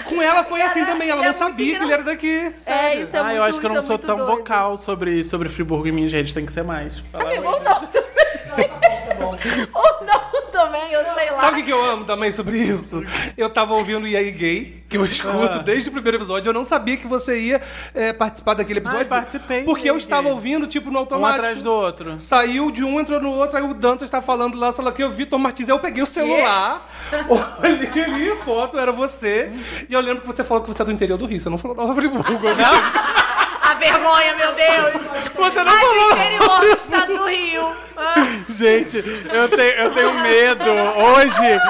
O 0.00 0.12
quê? 0.12 0.14
Com 0.16 0.22
ela 0.22 0.42
foi 0.42 0.60
assim 0.62 0.84
também, 0.84 1.08
ela 1.08 1.20
é 1.20 1.30
não 1.30 1.32
muito 1.32 1.38
sabia 1.38 1.78
que 1.78 1.84
ele 1.84 1.92
era 1.92 2.02
daqui. 2.02 2.52
É, 2.66 2.96
isso 2.96 3.16
é 3.16 3.20
ah, 3.20 3.24
muito 3.24 3.36
eu 3.36 3.44
acho 3.44 3.60
que 3.60 3.66
eu 3.66 3.70
não 3.70 3.76
é 3.76 3.82
sou 3.82 3.90
muito 3.90 4.06
tão 4.06 4.16
doido. 4.16 4.38
vocal 4.38 4.76
sobre, 4.76 5.22
sobre 5.22 5.48
Friburgo 5.48 5.86
e 5.86 5.92
minha 5.92 6.08
gente, 6.08 6.34
tem 6.34 6.44
que 6.44 6.52
ser 6.52 6.64
mais. 6.64 7.00
Amigo, 7.12 7.44
não 7.44 7.86
também. 7.86 8.70
ou 9.74 10.04
não 10.06 10.30
também, 10.50 10.92
eu 10.92 11.02
sei 11.14 11.30
lá. 11.30 11.40
Sabe 11.40 11.60
o 11.60 11.64
que 11.64 11.70
eu 11.72 11.82
amo 11.84 12.04
também 12.04 12.30
sobre 12.30 12.58
isso? 12.58 13.02
Eu 13.36 13.48
tava 13.48 13.72
ouvindo 13.74 14.04
o 14.04 14.06
EA 14.06 14.22
Gay, 14.30 14.82
que 14.88 14.96
eu 14.96 15.04
escuto 15.04 15.58
Ah. 15.58 15.62
desde 15.62 15.88
o 15.88 15.92
primeiro 15.92 16.18
episódio. 16.18 16.50
Eu 16.50 16.54
não 16.54 16.64
sabia 16.64 16.96
que 16.96 17.06
você 17.06 17.40
ia 17.40 17.62
é, 17.94 18.12
participar 18.12 18.54
daquele 18.54 18.80
episódio. 18.80 19.06
Ah, 19.06 19.08
participei 19.20 19.62
Porque 19.64 19.88
eu 19.88 19.96
estava 19.96 20.24
Gay. 20.24 20.32
ouvindo, 20.32 20.66
tipo, 20.66 20.90
no 20.90 20.96
Um 20.96 21.00
automático. 21.00 21.40
atrás 21.40 21.62
do 21.62 21.72
outro. 21.72 22.18
Saiu 22.18 22.70
de 22.70 22.84
um, 22.84 23.00
entrou 23.00 23.20
no 23.20 23.30
outro, 23.30 23.56
aí 23.56 23.62
o 23.62 23.72
Dantas 23.72 24.10
tá 24.10 24.20
falando 24.20 24.58
lá, 24.58 24.70
sei 24.72 24.84
lá 24.84 24.92
que, 24.92 25.02
o 25.04 25.08
Vitor 25.08 25.38
Martins. 25.38 25.68
Aí 25.68 25.74
eu 25.74 25.78
peguei 25.78 26.02
o 26.02 26.06
celular, 26.06 26.86
olhei 27.28 28.04
ali 28.04 28.30
a 28.32 28.36
foto, 28.36 28.78
era 28.78 28.92
você. 28.92 29.50
E 29.88 29.92
eu 29.94 30.00
lembro 30.00 30.20
que 30.22 30.26
você 30.26 30.44
falou 30.44 30.62
que 30.62 30.68
você 30.68 30.82
é 30.82 30.84
do 30.84 30.92
interior 30.92 31.16
do 31.16 31.26
Rio, 31.26 31.40
você 31.40 31.48
não 31.48 31.58
falou 31.58 31.76
Nova 31.76 31.94
Friburgo, 31.94 32.32
né? 32.54 32.64
A 33.70 33.74
vergonha, 33.74 34.34
meu 34.34 34.52
Deus! 34.52 35.30
Você 35.32 35.62
não 35.62 35.72
Ai, 35.72 35.80
falou 35.80 36.08
do 36.08 36.18
interior 36.18 36.60
do 36.60 36.66
estado 36.74 37.16
do 37.16 37.24
Rio. 37.28 37.72
Ah. 37.96 38.14
Gente, 38.48 38.96
eu 38.96 39.48
tenho, 39.48 39.72
eu 39.74 39.90
tenho 39.92 40.14
medo. 40.20 40.70
Hoje, 40.96 41.60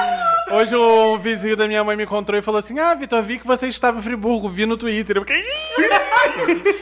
hoje 0.50 0.76
um 0.76 1.18
vizinho 1.18 1.58
da 1.58 1.68
minha 1.68 1.84
mãe 1.84 1.98
me 1.98 2.04
encontrou 2.04 2.38
e 2.38 2.42
falou 2.42 2.58
assim: 2.58 2.78
Ah, 2.78 2.94
Vitor, 2.94 3.22
vi 3.22 3.38
que 3.38 3.46
você 3.46 3.68
estava 3.68 3.98
em 3.98 4.02
Friburgo, 4.02 4.48
vi 4.48 4.64
no 4.64 4.78
Twitter. 4.78 5.18
Eu 5.18 5.26
fiquei. 5.26 5.44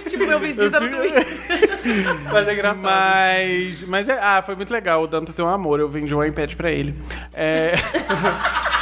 Tipo, 0.08 0.24
meu 0.24 0.38
vizinho 0.38 0.70
tá 0.70 0.78
no 0.78 0.88
Twitter. 0.88 1.26
Mas 2.32 2.46
é 2.46 2.52
engraçado. 2.52 2.82
Mas. 2.82 3.82
Mas 3.82 4.08
é. 4.08 4.20
Ah, 4.22 4.40
foi 4.40 4.54
muito 4.54 4.72
legal. 4.72 5.02
O 5.02 5.08
Dantas 5.08 5.36
é 5.36 5.42
um 5.42 5.48
amor. 5.48 5.80
Eu 5.80 5.88
vendi 5.88 6.14
um 6.14 6.22
iPad 6.22 6.54
pra 6.54 6.70
ele. 6.70 6.94
É. 7.34 7.72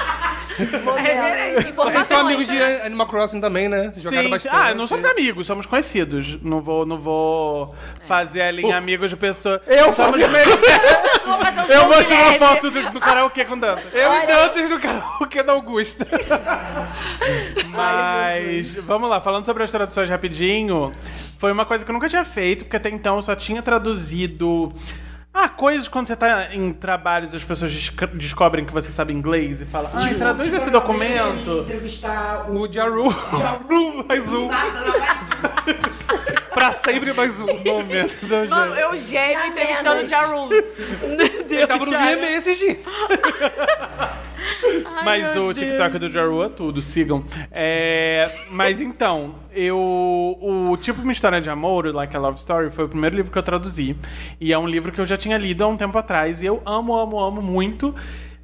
Reverente. 0.58 1.72
Vocês 1.72 2.06
são 2.06 2.20
amigos 2.20 2.46
de? 2.46 2.56
Animal 2.62 3.06
Crossing 3.06 3.40
também, 3.40 3.68
né? 3.68 3.92
Jogaram 3.94 4.24
Sim, 4.24 4.30
bastante. 4.30 4.56
ah, 4.56 4.74
não 4.74 4.86
somos 4.86 5.04
amigos, 5.06 5.46
somos 5.46 5.66
conhecidos. 5.66 6.38
Não 6.42 6.60
vou, 6.60 6.86
não 6.86 6.98
vou 6.98 7.74
fazer 8.06 8.42
ali 8.42 8.62
em 8.62 8.72
amigos 8.72 9.10
de 9.10 9.16
pessoa. 9.16 9.60
Eu 9.66 9.92
somos 9.92 10.20
fazia- 10.20 10.28
Vou 11.26 11.38
fazer 11.44 11.60
um 11.60 11.64
Eu 11.74 11.88
mostrei 11.88 12.18
uma 12.18 12.32
foto 12.34 12.70
do, 12.70 12.90
do 12.92 13.00
karaokê 13.00 13.44
com 13.44 13.58
Dantas. 13.58 13.84
Eu 13.92 14.08
Olha- 14.10 14.22
e 14.22 14.26
Dantas 14.26 14.70
no 14.70 14.80
karaokê 14.80 15.42
da 15.42 15.52
Augusta. 15.52 16.06
Mas, 17.70 18.76
vamos 18.84 19.08
lá, 19.10 19.20
falando 19.20 19.44
sobre 19.44 19.62
as 19.62 19.70
traduções 19.70 20.08
rapidinho, 20.08 20.92
foi 21.38 21.52
uma 21.52 21.64
coisa 21.66 21.84
que 21.84 21.90
eu 21.90 21.92
nunca 21.92 22.08
tinha 22.08 22.24
feito, 22.24 22.64
porque 22.64 22.76
até 22.76 22.88
então 22.88 23.16
eu 23.16 23.22
só 23.22 23.34
tinha 23.34 23.62
traduzido. 23.62 24.72
Ah, 25.38 25.50
coisas 25.50 25.86
quando 25.86 26.06
você 26.06 26.16
tá 26.16 26.54
em 26.54 26.72
trabalhos 26.72 27.34
as 27.34 27.44
pessoas 27.44 27.70
desc- 27.70 28.06
descobrem 28.14 28.64
que 28.64 28.72
você 28.72 28.90
sabe 28.90 29.12
inglês 29.12 29.60
e 29.60 29.66
falam, 29.66 29.90
ah, 29.94 30.14
traduz 30.14 30.46
esse 30.48 30.64
Tipo, 30.70 30.80
fui 30.80 30.96
documento. 30.96 31.58
entrevistar 31.60 32.46
o 32.50 32.60
O 32.62 32.72
Jaru. 32.72 33.10
Jaru, 33.38 34.04
mais 34.08 34.32
um. 34.32 34.48
Pra 36.56 36.72
sempre 36.72 37.12
mais 37.12 37.38
um. 37.38 37.46
Momento 37.46 38.18
do 38.26 38.48
Mano, 38.48 38.74
jeito. 38.74 38.90
Eugênio 38.90 39.38
Tá 39.40 39.46
entrevistando 39.48 40.02
o. 40.02 40.06
Jarum. 40.06 40.48
Ele 41.50 41.66
tava 41.66 41.84
no 41.84 41.90
VMA 41.90 42.30
esses 42.30 42.56
dias. 42.56 42.78
Mas 45.04 45.36
o 45.36 45.52
TikTok 45.52 45.98
do 45.98 46.08
Jaru 46.08 46.42
é 46.42 46.48
tudo, 46.48 46.80
sigam. 46.80 47.24
É, 47.52 48.24
mas 48.50 48.80
então, 48.80 49.34
eu. 49.52 49.76
O 49.78 50.76
Tipo 50.80 51.02
Uma 51.02 51.12
História 51.12 51.42
de 51.42 51.50
Amor, 51.50 51.86
o 51.86 51.92
Like 51.92 52.16
a 52.16 52.18
Love 52.18 52.38
Story, 52.38 52.70
foi 52.70 52.86
o 52.86 52.88
primeiro 52.88 53.16
livro 53.16 53.30
que 53.30 53.36
eu 53.36 53.42
traduzi. 53.42 53.94
E 54.40 54.50
é 54.50 54.58
um 54.58 54.66
livro 54.66 54.90
que 54.90 55.00
eu 55.00 55.06
já 55.06 55.18
tinha 55.18 55.36
lido 55.36 55.62
há 55.62 55.68
um 55.68 55.76
tempo 55.76 55.98
atrás. 55.98 56.42
E 56.42 56.46
eu 56.46 56.62
amo, 56.64 56.96
amo, 56.96 57.20
amo 57.20 57.42
muito. 57.42 57.94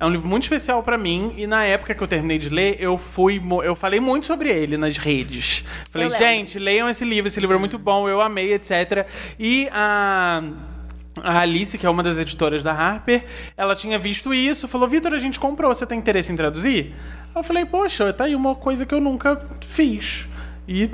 É 0.03 0.05
um 0.05 0.11
livro 0.11 0.29
muito 0.29 0.43
especial 0.43 0.83
pra 0.83 0.99
mim. 0.99 1.33
E 1.37 1.47
na 1.47 1.62
época 1.62 1.95
que 1.95 2.03
eu 2.03 2.09
terminei 2.09 2.37
de 2.37 2.49
ler, 2.49 2.77
eu 2.81 2.99
fui. 2.99 3.41
Eu 3.62 3.77
falei 3.77 4.01
muito 4.01 4.27
sobre 4.27 4.51
ele 4.51 4.77
nas 4.77 4.99
redes. 4.99 5.65
Falei, 5.93 6.11
gente, 6.11 6.59
leiam 6.59 6.89
esse 6.89 7.05
livro, 7.05 7.29
esse 7.29 7.39
livro 7.39 7.55
é 7.55 7.59
muito 7.59 7.79
bom, 7.79 8.09
eu 8.09 8.20
amei, 8.20 8.53
etc. 8.53 9.07
E 9.39 9.69
a. 9.70 10.43
a 11.23 11.39
Alice, 11.39 11.79
que 11.79 11.87
é 11.87 11.89
uma 11.89 12.03
das 12.03 12.19
editoras 12.19 12.65
da 12.65 12.73
Harper, 12.73 13.24
ela 13.57 13.77
tinha 13.77 13.97
visto 13.97 14.35
isso, 14.35 14.66
falou: 14.66 14.89
Vitor, 14.89 15.15
a 15.15 15.20
gente 15.20 15.39
comprou, 15.39 15.73
você 15.73 15.87
tem 15.87 16.01
interesse 16.01 16.33
em 16.33 16.37
traduzir? 16.37 16.93
Eu 17.33 17.45
falei: 17.45 17.65
Poxa, 17.65 18.12
tá 18.12 18.24
aí 18.24 18.35
uma 18.35 18.57
coisa 18.57 18.85
que 18.85 18.93
eu 18.93 19.01
nunca 19.01 19.41
fiz. 19.69 20.27
E. 20.66 20.91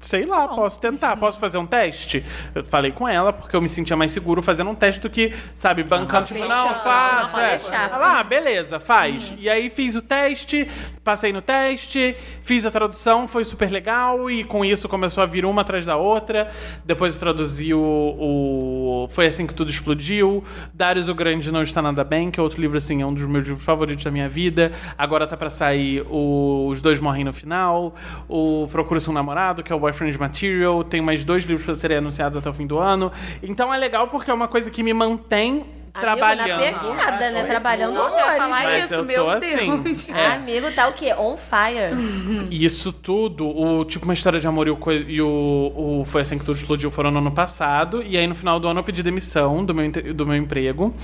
Sei 0.00 0.24
lá, 0.24 0.46
posso 0.46 0.80
tentar, 0.80 1.16
posso 1.16 1.40
fazer 1.40 1.58
um 1.58 1.66
teste? 1.66 2.24
Eu 2.54 2.62
falei 2.64 2.92
com 2.92 3.08
ela, 3.08 3.32
porque 3.32 3.54
eu 3.54 3.60
me 3.60 3.68
sentia 3.68 3.96
mais 3.96 4.12
seguro 4.12 4.40
fazendo 4.42 4.70
um 4.70 4.74
teste 4.74 5.00
do 5.00 5.10
que, 5.10 5.32
sabe, 5.56 5.82
bancando, 5.82 6.26
tipo, 6.26 6.40
não, 6.40 6.74
faço. 6.74 7.36
não, 7.36 7.42
é. 7.42 7.58
ah, 7.92 8.22
beleza, 8.22 8.78
faz. 8.78 9.34
E 9.38 9.48
aí 9.48 9.68
fiz 9.68 9.96
o 9.96 10.02
teste, 10.02 10.68
passei 11.02 11.32
no 11.32 11.42
teste, 11.42 12.16
fiz 12.42 12.64
a 12.64 12.70
tradução, 12.70 13.26
foi 13.26 13.44
super 13.44 13.70
legal, 13.70 14.30
e 14.30 14.44
com 14.44 14.64
isso 14.64 14.88
começou 14.88 15.22
a 15.22 15.26
vir 15.26 15.44
uma 15.44 15.62
atrás 15.62 15.84
da 15.84 15.96
outra. 15.96 16.48
Depois 16.84 17.14
eu 17.14 17.20
traduzi 17.20 17.74
o, 17.74 17.80
o 17.80 19.08
Foi 19.10 19.26
Assim 19.26 19.46
Que 19.46 19.54
Tudo 19.54 19.70
Explodiu. 19.70 20.44
Darius 20.72 21.08
o 21.08 21.14
Grande 21.14 21.50
Não 21.50 21.62
Está 21.62 21.82
Nada 21.82 22.04
Bem, 22.04 22.30
que 22.30 22.38
é 22.38 22.42
outro 22.42 22.60
livro, 22.60 22.76
assim, 22.76 23.02
é 23.02 23.06
um 23.06 23.12
dos 23.12 23.26
meus 23.26 23.44
livros 23.44 23.64
favoritos 23.64 24.04
da 24.04 24.10
minha 24.12 24.28
vida. 24.28 24.70
Agora 24.96 25.26
tá 25.26 25.36
pra 25.36 25.50
sair 25.50 26.06
o 26.08 26.68
Os 26.68 26.80
Dois 26.80 27.00
Morrem 27.00 27.24
no 27.24 27.32
Final, 27.32 27.94
o 28.28 28.68
Procura-se 28.70 29.10
um 29.10 29.12
Namorado, 29.12 29.62
que 29.62 29.72
é 29.72 29.76
o 29.76 29.87
Boyfriend 29.90 30.18
Material. 30.18 30.84
Tem 30.84 31.00
mais 31.00 31.24
dois 31.24 31.44
livros 31.44 31.64
pra 31.64 31.74
serem 31.74 31.98
anunciados 31.98 32.36
até 32.38 32.48
o 32.48 32.52
fim 32.52 32.66
do 32.66 32.78
ano. 32.78 33.10
Então 33.42 33.72
é 33.72 33.78
legal 33.78 34.08
porque 34.08 34.30
é 34.30 34.34
uma 34.34 34.48
coisa 34.48 34.70
que 34.70 34.82
me 34.82 34.92
mantém 34.92 35.64
trabalhando. 35.98 36.50
Amigo, 36.62 36.88
na 36.88 36.94
pegada, 37.04 37.30
né? 37.30 37.44
Trabalhando 37.44 37.94
Nossa, 37.94 38.14
eu 38.14 38.18
ia 38.18 38.22
horrores. 38.24 38.38
falar 38.38 38.62
Mas 38.62 38.84
isso, 38.84 38.94
eu 38.94 39.04
meu 39.04 39.24
tô 39.24 39.30
assim. 39.30 39.80
Deus. 39.82 40.08
É. 40.10 40.26
Amigo, 40.26 40.70
tá 40.72 40.86
o 40.88 40.92
quê? 40.92 41.12
On 41.14 41.36
fire. 41.36 42.46
E 42.50 42.64
isso 42.64 42.92
tudo, 42.92 43.48
o 43.48 43.84
tipo 43.84 44.04
uma 44.04 44.14
história 44.14 44.38
de 44.38 44.46
amor 44.46 44.68
e 44.68 44.70
o, 44.70 44.78
e 45.08 45.20
o, 45.22 45.72
o 46.00 46.04
Foi 46.06 46.20
Assim 46.22 46.38
Que 46.38 46.44
Tudo 46.44 46.56
Explodiu 46.56 46.90
foram 46.90 47.10
no 47.10 47.18
ano 47.18 47.32
passado. 47.32 48.02
E 48.02 48.16
aí 48.16 48.26
no 48.28 48.34
final 48.36 48.60
do 48.60 48.68
ano 48.68 48.78
eu 48.80 48.84
pedi 48.84 49.02
demissão 49.02 49.64
do 49.64 49.74
meu, 49.74 49.90
do 49.90 50.26
meu 50.26 50.36
emprego. 50.36 50.94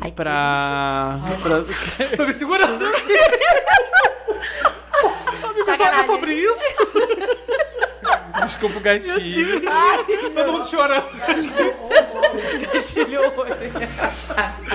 Ai, 0.00 0.12
pra. 0.12 1.18
pra- 1.42 1.64
Tô 2.16 2.24
me 2.24 2.32
segurando. 2.32 2.84
Sacanagem. 5.64 6.06
sobre 6.06 6.32
isso. 6.34 6.62
Desculpa 8.44 8.78
o 8.78 8.80
gatilho. 8.80 9.60
Todo 10.34 10.52
mundo 10.52 10.68
chorando. 10.68 11.08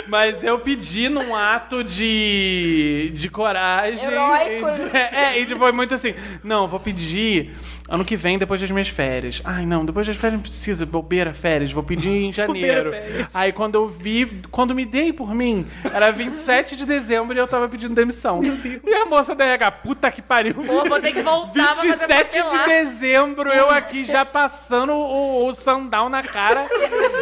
Mas 0.08 0.44
eu 0.44 0.60
pedi 0.60 1.10
num 1.10 1.36
ato 1.36 1.84
de. 1.84 3.12
de 3.14 3.30
coragem. 3.30 4.04
Heróico. 4.06 4.70
E 4.70 4.90
de- 4.90 4.98
é, 4.98 5.40
e 5.40 5.46
de- 5.46 5.56
foi 5.56 5.72
muito 5.72 5.94
assim. 5.94 6.14
Não, 6.44 6.68
vou 6.68 6.80
pedir 6.80 7.56
ano 7.94 8.04
que 8.04 8.18
vem, 8.18 8.40
depois 8.40 8.60
das 8.60 8.72
minhas 8.72 8.88
férias. 8.88 9.40
Ai, 9.46 9.68
não, 9.68 9.86
depois 9.86 10.08
das 10.08 10.18
férias 10.18 10.34
não 10.34 10.42
precisa, 10.42 10.84
bobeira 10.84 11.32
férias. 11.32 11.72
Vou 11.72 11.84
pedir 11.84 12.10
em 12.10 12.34
janeiro. 12.34 12.92
Aí 13.32 13.54
quando 13.54 13.76
eu 13.76 13.88
vi, 13.88 14.42
quando 14.50 14.74
me 14.74 14.84
dei 14.84 15.14
por 15.14 15.34
mim, 15.36 15.68
era 15.94 16.12
27 16.12 16.76
de 16.76 16.88
dezembro 16.88 17.36
e 17.36 17.40
eu 17.40 17.48
tava 17.48 17.70
pedindo 17.70 17.94
demissão. 17.94 18.42
E 18.84 18.94
a 18.96 19.06
moça 19.06 19.36
da 19.36 19.46
RH, 19.46 19.72
puta 19.72 20.10
que 20.10 20.24
pariu. 20.24 20.56
Pô, 20.56 20.84
vou 20.86 21.00
ter 21.00 21.12
que 21.14 21.22
voltar 21.22 21.52
pra 21.52 21.76
fazer 21.76 21.88
27 21.90 22.34
de 22.34 22.40
papelada. 22.40 22.68
dezembro, 22.68 23.50
eu 23.50 23.70
aqui 23.70 24.04
já 24.04 24.26
passando 24.26 24.94
o, 24.94 25.48
o 25.48 25.54
sandal 25.54 26.10
na 26.10 26.24
cara 26.24 26.66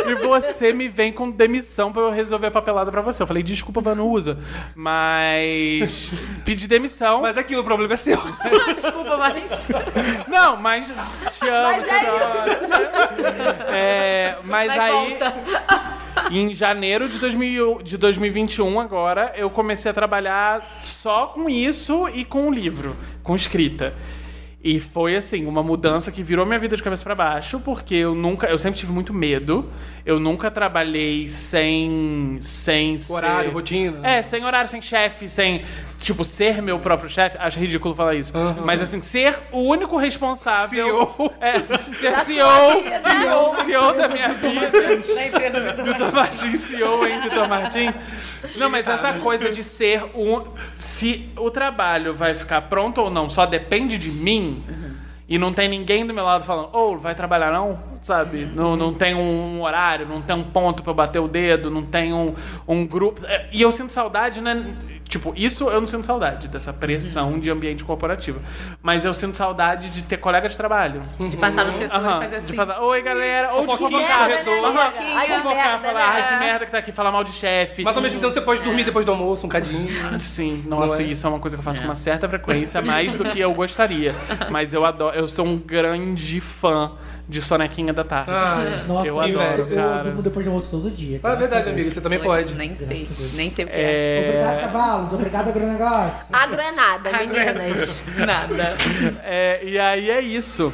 e 0.07 0.15
você 0.15 0.71
me 0.71 0.87
vem 0.87 1.11
com 1.11 1.29
demissão 1.29 1.91
pra 1.91 2.03
eu 2.03 2.11
resolver 2.11 2.47
a 2.47 2.51
papelada 2.51 2.89
pra 2.89 3.01
você. 3.01 3.23
Eu 3.23 3.27
falei, 3.27 3.43
desculpa, 3.43 3.81
Vanusa, 3.81 4.39
mas 4.73 6.11
pedi 6.45 6.65
demissão. 6.65 7.21
Mas 7.21 7.37
aqui 7.37 7.57
o 7.57 7.63
problema 7.63 7.93
é 7.93 7.97
seu. 7.97 8.17
Desculpa, 8.75 9.17
mas... 9.17 9.67
Não, 10.27 10.60
mas 10.61 10.87
te 11.37 11.47
amo, 11.49 11.71
Mas 11.71 11.83
te 11.83 11.89
é 11.89 11.99
adoro. 12.07 12.23
É, 13.73 14.35
mas 14.43 14.67
Mas 14.67 14.79
aí, 14.79 14.91
volta. 14.91 15.33
em 16.31 16.53
janeiro 16.53 17.09
de, 17.09 17.19
2000, 17.19 17.81
de 17.83 17.97
2021, 17.97 18.79
agora, 18.79 19.33
eu 19.35 19.49
comecei 19.49 19.89
a 19.91 19.93
trabalhar 19.93 20.61
só 20.81 21.27
com 21.27 21.49
isso 21.49 22.07
e 22.09 22.23
com 22.23 22.47
o 22.47 22.53
livro, 22.53 22.95
com 23.23 23.35
escrita. 23.35 23.93
E 24.63 24.79
foi 24.79 25.15
assim, 25.15 25.47
uma 25.47 25.63
mudança 25.63 26.11
que 26.11 26.21
virou 26.21 26.45
minha 26.45 26.59
vida 26.59 26.77
de 26.77 26.83
cabeça 26.83 27.03
pra 27.03 27.15
baixo, 27.15 27.59
porque 27.59 27.95
eu 27.95 28.13
nunca, 28.13 28.45
eu 28.47 28.59
sempre 28.59 28.79
tive 28.79 28.91
muito 28.91 29.11
medo. 29.11 29.67
Eu 30.05 30.19
nunca 30.19 30.51
trabalhei 30.51 31.27
sem 31.29 32.37
sem 32.41 32.95
Horário, 33.09 33.49
ser- 33.49 33.53
rotina. 33.55 33.99
É, 34.07 34.21
sem 34.21 34.45
horário, 34.45 34.69
sem 34.69 34.79
chefe, 34.81 35.27
sem 35.27 35.63
tipo 35.97 36.23
ser 36.23 36.61
meu 36.61 36.77
próprio 36.79 37.09
chefe. 37.09 37.37
Acho 37.39 37.59
ridículo 37.59 37.95
falar 37.95 38.13
isso. 38.15 38.33
Mas 38.63 38.81
assim, 38.81 39.01
ser 39.01 39.39
o 39.51 39.61
único 39.61 39.97
responsável 39.97 40.67
CEO. 41.17 41.33
é, 41.41 41.59
ser 41.59 42.11
Da 42.11 42.23
CEO, 42.23 42.83
vida. 42.83 42.99
CEO, 43.01 43.63
CEO 43.65 43.93
da 43.93 44.07
minha 44.09 44.29
vida. 44.29 44.69
Da 45.15 45.25
empresa 45.25 45.59
Vitor 45.59 45.85
Vitor 45.85 46.13
Martins, 46.13 46.59
CEO, 46.59 47.07
hein, 47.07 47.19
Vitor 47.21 47.47
Martins? 47.49 47.93
Não, 48.57 48.69
mas 48.69 48.87
essa 48.87 49.13
coisa 49.13 49.49
de 49.49 49.63
ser 49.63 50.03
um. 50.15 50.43
Se 50.77 51.29
o 51.37 51.49
trabalho 51.49 52.13
vai 52.13 52.35
ficar 52.35 52.61
pronto 52.63 53.01
ou 53.01 53.09
não 53.09 53.27
só 53.27 53.45
depende 53.47 53.97
de 53.97 54.11
mim. 54.11 54.50
E 55.31 55.37
não 55.37 55.53
tem 55.53 55.69
ninguém 55.69 56.05
do 56.05 56.13
meu 56.13 56.25
lado 56.25 56.43
falando, 56.43 56.75
ô, 56.75 56.97
vai 56.97 57.15
trabalhar 57.15 57.53
não? 57.53 57.79
Sabe? 58.01 58.45
Não, 58.45 58.75
não 58.75 58.93
tem 58.93 59.15
um 59.15 59.61
horário, 59.61 60.05
não 60.05 60.21
tem 60.21 60.35
um 60.35 60.43
ponto 60.43 60.83
eu 60.83 60.93
bater 60.93 61.19
o 61.19 61.27
dedo, 61.27 61.71
não 61.71 61.83
tem 61.83 62.11
um, 62.11 62.33
um 62.67 62.85
grupo. 62.85 63.25
É, 63.25 63.47
E 63.49 63.61
eu 63.61 63.71
sinto 63.71 63.93
saudade, 63.93 64.41
né? 64.41 64.75
Tipo, 65.11 65.33
isso 65.35 65.69
eu 65.69 65.81
não 65.81 65.87
sinto 65.87 66.07
saudade, 66.07 66.47
dessa 66.47 66.71
pressão 66.71 67.37
de 67.37 67.51
ambiente 67.51 67.83
corporativo. 67.83 68.39
Mas 68.81 69.03
eu 69.03 69.13
sinto 69.13 69.35
saudade 69.35 69.89
de 69.89 70.03
ter 70.03 70.15
colega 70.15 70.47
de 70.47 70.55
trabalho. 70.55 71.01
De 71.19 71.35
passar 71.35 71.65
no 71.65 71.73
setor 71.73 71.97
Aham, 71.97 72.19
e 72.19 72.23
fazer 72.23 72.35
assim. 72.37 72.47
De 72.47 72.55
fazer, 72.55 72.79
oi 72.79 73.01
galera, 73.01 73.53
ou 73.53 73.67
de 73.67 73.77
fofocar. 73.77 74.21
Ai, 74.21 75.27
que 75.27 75.33
fofocar, 75.33 75.53
merda, 75.53 75.79
falar, 75.79 76.09
ai 76.09 76.29
que 76.29 76.35
merda 76.45 76.65
que 76.65 76.71
tá 76.71 76.77
aqui, 76.77 76.91
falar 76.93 77.11
mal 77.11 77.25
de 77.25 77.33
chefe. 77.33 77.83
Mas 77.83 77.97
ao 77.97 78.01
mesmo 78.01 78.21
tempo 78.21 78.33
você 78.33 78.39
pode 78.39 78.61
dormir 78.61 78.85
depois 78.85 79.05
do 79.05 79.11
almoço, 79.11 79.45
um 79.45 79.49
cadinho. 79.49 79.85
Sim, 80.17 80.63
nossa, 80.65 80.95
Não 80.95 81.01
é? 81.01 81.09
isso 81.09 81.27
é 81.27 81.29
uma 81.29 81.41
coisa 81.41 81.57
que 81.57 81.59
eu 81.59 81.65
faço 81.65 81.81
com 81.81 81.87
uma 81.87 81.95
certa 81.95 82.29
frequência, 82.29 82.81
mais 82.81 83.13
do 83.13 83.25
que 83.25 83.37
eu 83.37 83.53
gostaria. 83.53 84.15
Mas 84.49 84.73
eu 84.73 84.85
adoro, 84.85 85.13
eu 85.13 85.27
sou 85.27 85.45
um 85.45 85.57
grande 85.57 86.39
fã 86.39 86.93
de 87.27 87.41
Sonequinha 87.41 87.93
da 87.93 88.03
Tarde. 88.03 88.31
Ah, 88.31 88.83
Nossa, 88.87 89.07
Eu 89.07 89.19
adoro, 89.19 89.61
eu, 89.61 89.75
cara. 89.75 90.03
durmo 90.03 90.21
depois 90.21 90.43
de 90.45 90.49
almoço 90.49 90.69
todo 90.71 90.89
dia. 90.91 91.19
é 91.23 91.35
verdade, 91.35 91.49
graças 91.49 91.67
a 91.67 91.71
amiga, 91.71 91.91
você 91.91 92.01
também 92.01 92.19
pode. 92.19 92.53
Nem 92.55 92.75
sei. 92.75 93.07
Nem 93.33 93.49
sei 93.49 93.65
o 93.65 93.67
que 93.67 93.73
é. 93.75 94.25
Obrigado, 94.27 94.57
É, 94.57 94.61
cavalos. 94.61 95.13
Obrigado, 95.13 95.47
agronegócio. 95.49 96.25
Agro 96.33 96.61
é 96.61 96.71
nada, 96.71 97.11
meninas. 97.13 98.01
Nada. 98.17 98.75
é, 99.23 99.61
e 99.63 99.79
aí 99.79 100.09
é 100.09 100.21
isso. 100.21 100.73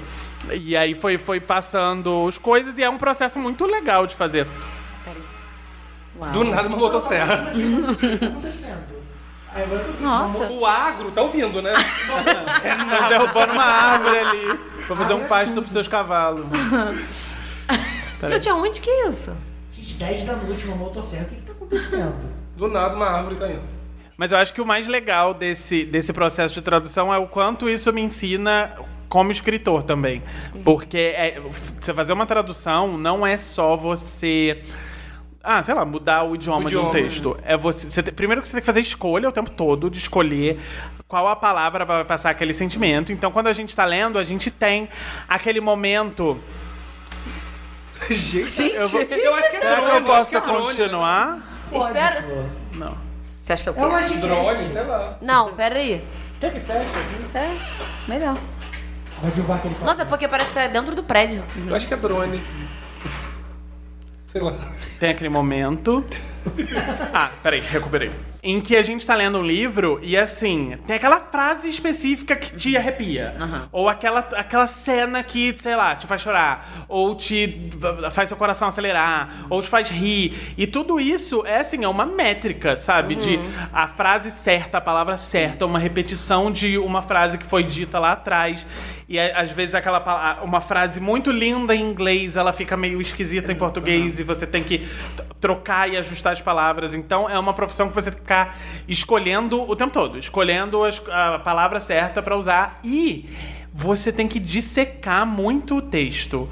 E 0.52 0.78
aí 0.78 0.94
foi, 0.94 1.18
foi 1.18 1.40
passando 1.40 2.26
as 2.28 2.38
coisas 2.38 2.78
e 2.78 2.84
é 2.84 2.90
um 2.90 2.98
processo 2.98 3.38
muito 3.40 3.66
legal 3.66 4.08
de 4.08 4.16
fazer. 4.16 4.48
Do 6.34 6.44
nada 6.44 6.68
uma 6.68 6.78
motosserra. 6.78 7.52
Nossa. 10.02 10.48
O 10.52 10.66
agro 10.66 11.12
tá 11.12 11.22
ouvindo, 11.22 11.62
né? 11.62 11.74
Tá 11.74 13.10
derrubando 13.10 13.54
uma 13.54 13.64
árvore 13.64 14.18
ali 14.18 14.60
pra 14.86 14.96
fazer 14.96 15.14
um 15.14 15.26
pasto 15.26 15.56
pros 15.56 15.72
seus 15.72 15.88
cavalos. 15.88 16.46
Gente, 18.32 18.50
aonde 18.50 18.82
que 18.82 18.90
é 18.90 19.10
isso? 19.10 19.36
Gente, 19.72 19.94
10 19.96 20.26
da 20.26 20.36
noite, 20.36 20.66
uma 20.66 20.76
motosserra. 20.76 21.24
O 21.24 21.28
que 21.28 21.36
que 21.36 21.42
tá 21.42 21.52
acontecendo? 21.52 22.16
Do 22.56 22.68
nada 22.68 22.96
uma 22.96 23.06
árvore 23.06 23.36
caindo. 23.36 23.62
Mas 24.18 24.32
eu 24.32 24.38
acho 24.40 24.54
que 24.54 24.62
o 24.62 24.66
mais 24.66 24.88
legal 24.88 25.34
desse, 25.34 25.86
desse 25.86 26.12
processo 26.12 26.56
de 26.56 26.62
tradução 26.62 27.14
é 27.14 27.18
o 27.20 27.28
quanto 27.28 27.70
isso 27.70 27.94
me 27.94 28.02
ensina 28.02 28.76
como 29.08 29.32
escritor 29.32 29.84
também. 29.84 30.24
Porque 30.64 31.14
é, 31.16 31.40
você 31.80 31.94
fazer 31.94 32.14
uma 32.14 32.26
tradução 32.26 32.98
não 32.98 33.26
é 33.26 33.38
só 33.38 33.76
você. 33.76 34.64
Ah, 35.50 35.64
sei 35.64 35.74
lá, 35.74 35.86
mudar 35.86 36.24
o 36.24 36.36
idioma, 36.36 36.66
O 36.66 36.70
de 36.70 36.76
um 36.76 36.80
idioma, 36.90 36.92
texto. 36.92 37.38
É 37.46 37.56
você, 37.56 37.90
você 37.90 38.04
tem- 38.04 38.14
primeiro 38.14 38.42
que 38.42 38.50
você 38.50 38.52
tem 38.54 38.60
que 38.62 38.66
fazer 38.66 38.82
escolha 38.82 39.30
o 39.30 39.32
tempo 39.32 39.50
todo 39.50 39.90
de 39.90 39.98
escolher 39.98 40.60
qual 41.08 41.26
a 41.28 41.38
palavra 41.38 41.86
vai 41.86 42.04
passar 42.04 42.32
aquele 42.32 42.54
sentimento. 42.54 43.14
Então, 43.14 43.32
quando 43.32 43.48
a 43.48 43.54
gente 43.54 43.74
tá 43.74 43.86
lendo, 43.86 44.20
a 44.20 44.26
gente 44.26 44.52
tem 44.52 44.90
aquele 45.28 45.62
momento. 45.62 46.38
Gente, 48.10 48.62
Eu, 48.74 48.88
vou, 48.90 49.02
eu 49.02 49.36
acho 49.36 49.50
que 49.52 49.56
é 49.58 49.60
será 49.62 49.76
que 49.78 49.82
drone, 49.82 49.90
eu 49.90 49.96
acho 49.96 50.06
posso 50.06 50.30
que 50.30 50.36
é 50.36 50.42
drone. 50.42 50.68
continuar? 50.68 51.40
Espera. 51.72 52.26
Você 53.42 53.54
acha 53.54 53.64
que 53.64 53.70
é 53.70 53.72
o 53.72 53.76
quê? 53.76 53.82
É 53.82 53.86
uma. 53.86 54.02
Drone, 54.02 54.70
sei 54.70 54.84
lá. 54.84 55.18
Não, 55.22 55.54
pera 55.54 55.80
aí. 55.80 56.04
É, 57.34 57.56
melhor. 58.08 58.38
Vai 59.22 59.32
derrubar 59.32 59.56
aquele 59.56 59.76
Nossa, 59.84 60.02
é 60.04 60.06
porque 60.06 60.28
parece 60.28 60.54
que 60.54 60.60
é 60.60 60.68
dentro 60.68 60.96
do 60.96 61.04
prédio. 61.04 61.44
Eu 61.68 61.76
acho 61.76 61.88
que 61.88 61.94
é 61.94 61.98
drone. 61.98 62.40
Sei 64.38 64.46
lá. 64.46 64.54
Tem 65.00 65.10
aquele 65.10 65.30
momento. 65.30 66.06
Ah, 67.12 67.32
peraí, 67.42 67.60
recuperei. 67.60 68.12
Em 68.44 68.62
que 68.62 68.76
a 68.76 68.84
gente 68.84 69.06
tá 69.06 69.16
lendo 69.16 69.40
um 69.40 69.42
livro 69.42 70.00
e 70.02 70.16
assim, 70.16 70.78
tem 70.86 70.96
aquela 70.96 71.20
frase 71.20 71.68
específica 71.68 72.36
que 72.36 72.56
te 72.56 72.78
arrepia. 72.78 73.36
Ou 73.72 73.90
aquela, 73.90 74.20
aquela 74.20 74.68
cena 74.68 75.24
que, 75.24 75.56
sei 75.58 75.76
lá, 75.76 75.96
te 75.96 76.06
faz 76.06 76.22
chorar. 76.22 76.86
Ou 76.88 77.16
te 77.16 77.70
faz 78.12 78.30
seu 78.30 78.38
coração 78.38 78.68
acelerar. 78.68 79.48
Ou 79.50 79.62
te 79.62 79.68
faz 79.68 79.90
rir. 79.90 80.54
E 80.56 80.68
tudo 80.68 81.00
isso 81.00 81.44
é 81.46 81.58
assim, 81.58 81.84
é 81.84 81.88
uma 81.88 82.06
métrica, 82.06 82.78
sabe? 82.78 83.16
De 83.16 83.40
a 83.74 83.88
frase 83.88 84.32
certa, 84.32 84.78
a 84.78 84.82
palavra 84.82 85.18
certa, 85.18 85.66
uma 85.66 85.80
repetição 85.80 86.52
de 86.52 86.78
uma 86.78 87.02
frase 87.02 87.40
que 87.40 87.46
foi 87.46 87.64
dita 87.64 87.98
lá 87.98 88.12
atrás. 88.12 88.66
E 89.10 89.18
às 89.18 89.52
vezes 89.52 89.74
aquela 89.74 90.42
uma 90.44 90.60
frase 90.60 91.00
muito 91.00 91.32
linda 91.32 91.74
em 91.74 91.82
inglês, 91.82 92.36
ela 92.36 92.52
fica 92.52 92.76
meio 92.76 93.00
esquisita 93.00 93.52
em 93.52 93.56
português 93.56 94.20
e 94.20 94.24
você 94.24 94.46
tem 94.46 94.62
que 94.62 94.86
trocar 95.40 95.90
e 95.90 95.96
ajustar 95.96 96.34
as 96.34 96.42
palavras. 96.42 96.94
Então 96.94 97.30
é 97.30 97.40
uma 97.40 97.54
profissão 97.54 97.88
que 97.88 97.96
você 97.96 98.12
tem 98.12 98.18
que 98.20 98.24
ficar 98.26 98.58
escolhendo 98.86 99.62
o 99.62 99.76
tempo 99.78 99.94
todo, 99.94 100.18
escolhendo 100.18 100.84
as- 100.84 101.02
a 101.10 101.40
palavra 101.40 101.80
certa 101.80 102.22
pra 102.22 102.36
usar 102.36 102.80
e 102.84 103.30
você 103.74 104.12
tem 104.12 104.28
que 104.28 104.40
dissecar 104.40 105.26
muito 105.26 105.78
o 105.78 105.82
texto. 105.82 106.50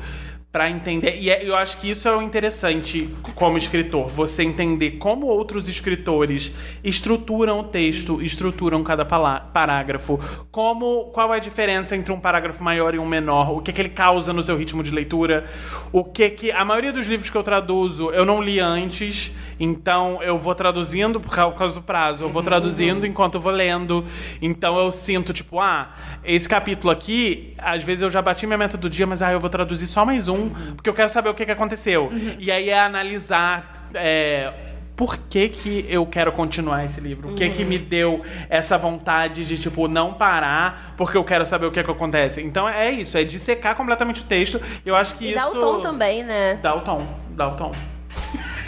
Pra 0.56 0.70
entender, 0.70 1.18
e 1.20 1.30
é- 1.30 1.44
eu 1.46 1.54
acho 1.54 1.76
que 1.76 1.90
isso 1.90 2.08
é 2.08 2.16
o 2.16 2.22
interessante 2.22 3.10
como 3.34 3.58
escritor, 3.58 4.08
você 4.08 4.42
entender 4.42 4.92
como 4.92 5.26
outros 5.28 5.68
escritores 5.68 6.50
estruturam 6.82 7.60
o 7.60 7.64
texto, 7.66 8.22
estruturam 8.22 8.82
cada 8.82 9.04
parágrafo, 9.04 10.18
como 10.52 11.08
qual 11.12 11.34
é 11.34 11.36
a 11.36 11.40
diferença 11.42 11.94
entre 11.94 12.14
um 12.14 12.20
parágrafo 12.22 12.64
maior 12.64 12.96
e 12.96 13.00
um 13.00 13.06
menor, 13.06 13.52
o 13.58 13.60
que, 13.60 13.74
que 13.74 13.82
ele 13.82 13.90
causa 13.90 14.32
no 14.32 14.42
seu 14.42 14.56
ritmo 14.56 14.82
de 14.82 14.92
leitura, 14.92 15.44
o 15.92 16.06
que 16.06 16.30
que 16.30 16.52
a 16.54 16.64
maioria 16.64 16.94
dos 16.94 17.06
livros 17.06 17.30
que 17.30 17.36
eu 17.38 17.44
traduzo 17.44 18.10
eu 18.12 18.24
não 18.24 18.42
li 18.42 18.58
antes, 18.62 19.34
então 19.60 20.24
eu 20.24 20.38
vou 20.38 20.56
traduzindo 20.56 21.20
por 21.20 21.36
cau- 21.36 21.52
por 21.52 21.58
causa 21.60 21.74
do 21.74 21.82
prazo, 21.82 22.24
eu 22.24 22.30
vou 22.30 22.42
traduzindo 22.42 23.06
enquanto 23.06 23.36
eu 23.36 23.42
vou 23.42 23.52
lendo, 23.52 24.06
então 24.42 24.80
eu 24.80 24.90
sinto 24.90 25.34
tipo, 25.34 25.60
ah, 25.60 25.94
esse 26.24 26.48
capítulo 26.48 26.92
aqui, 26.94 27.54
às 27.58 27.84
vezes 27.84 28.04
eu 28.04 28.10
já 28.10 28.22
bati 28.22 28.48
minha 28.48 28.58
meta 28.58 28.78
do 28.78 28.90
dia, 28.90 29.06
mas 29.06 29.22
ah, 29.22 29.34
eu 29.34 29.40
vou 29.42 29.50
traduzir 29.50 29.88
só 29.88 30.06
mais 30.06 30.30
um, 30.30 30.45
porque 30.76 30.90
eu 30.90 30.94
quero 30.94 31.10
saber 31.10 31.30
o 31.30 31.34
que, 31.34 31.46
que 31.46 31.52
aconteceu. 31.52 32.10
E 32.40 32.50
aí 32.52 32.70
é 32.70 32.80
analisar. 32.80 33.88
é, 33.94 34.54
por 34.96 35.18
que, 35.18 35.50
que 35.50 35.86
eu 35.90 36.06
quero 36.06 36.32
continuar 36.32 36.86
esse 36.86 37.02
livro? 37.02 37.32
O 37.32 37.36
que 37.36 37.50
que 37.50 37.66
me 37.66 37.78
deu 37.78 38.24
essa 38.50 38.78
vontade 38.78 39.44
de, 39.44 39.58
tipo, 39.58 39.90
não 39.90 40.14
parar 40.14 40.94
porque 40.96 41.18
eu 41.18 41.24
quero 41.26 41.46
saber 41.46 41.66
o 41.66 41.72
que 41.72 41.84
que 41.84 41.92
acontece? 41.92 42.42
Então 42.42 42.70
é 42.70 42.90
isso, 42.92 43.18
é 43.18 43.24
dissecar 43.26 43.76
completamente 43.76 44.22
o 44.22 44.24
texto. 44.24 44.62
Eu 44.86 44.96
acho 44.96 45.16
que 45.16 45.26
E 45.26 45.36
isso... 45.36 45.40
dá 45.40 45.48
o 45.50 45.60
tom 45.60 45.82
também, 45.82 46.24
né? 46.24 46.58
Dá 46.62 46.74
o 46.76 46.80
tom, 46.80 47.06
dá 47.32 47.50
o 47.50 47.56
tom. 47.58 47.74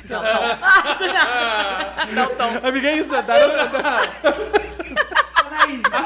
Dá 0.05 0.19
o 2.25 2.29
tom. 2.35 2.49
Amiga, 2.67 2.89
é 2.89 2.97
isso, 2.97 3.15
é 3.15 3.21
dar 3.21 3.47
o 3.47 3.51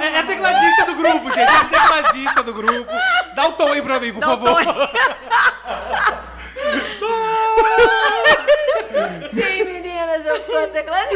É, 0.02 0.18
é 0.20 0.24
tecladista 0.24 0.86
do 0.86 0.96
grupo, 0.96 1.30
gente. 1.32 1.52
É 1.52 1.64
tecladista 1.66 2.44
do 2.44 2.54
grupo. 2.54 2.92
Dá 3.36 3.48
o 3.48 3.52
tom 3.54 3.72
aí 3.72 3.82
pra 3.82 4.00
mim, 4.00 4.14
por 4.14 4.24
favor. 4.24 4.62
Sim, 9.34 9.64
meninas, 9.64 10.26
eu 10.26 10.42
sou 10.42 10.68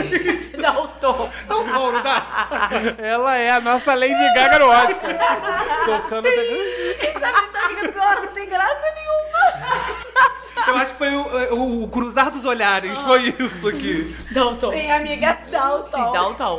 tecladista. 0.10 0.62
Dá 0.62 0.80
o 0.80 0.88
tom. 0.88 1.30
Dá 1.48 1.56
o 1.58 1.64
tom, 1.66 1.92
não 1.92 2.02
dá? 2.02 2.70
Ela 2.98 3.36
é 3.36 3.52
a 3.52 3.60
nossa 3.60 3.94
Lady 3.94 4.34
Gaga 4.34 4.60
no 4.60 4.68
Oscar. 4.68 5.16
Tocando... 5.86 6.28
Sabe 7.20 7.74
o 7.74 7.80
que 7.80 7.86
é 7.86 7.88
pior? 7.90 8.16
Não 8.22 8.28
tem 8.28 8.48
graça 8.48 8.94
nenhuma. 8.96 9.96
Eu 10.76 10.82
acho 10.82 10.92
que 10.92 10.98
foi 10.98 11.16
o, 11.16 11.84
o 11.84 11.88
cruzar 11.88 12.32
dos 12.32 12.46
olhares. 12.46 12.98
Foi 13.00 13.34
isso 13.40 13.68
aqui. 13.68 14.14
Dá 14.32 14.46
o 14.46 14.56
tom. 14.56 14.72
Sim, 14.72 14.92
amiga, 14.92 15.38
dá 15.50 15.76
o 15.76 15.84
tom. 15.84 16.12
Dá 16.12 16.28
o 16.28 16.34
tom. 16.34 16.58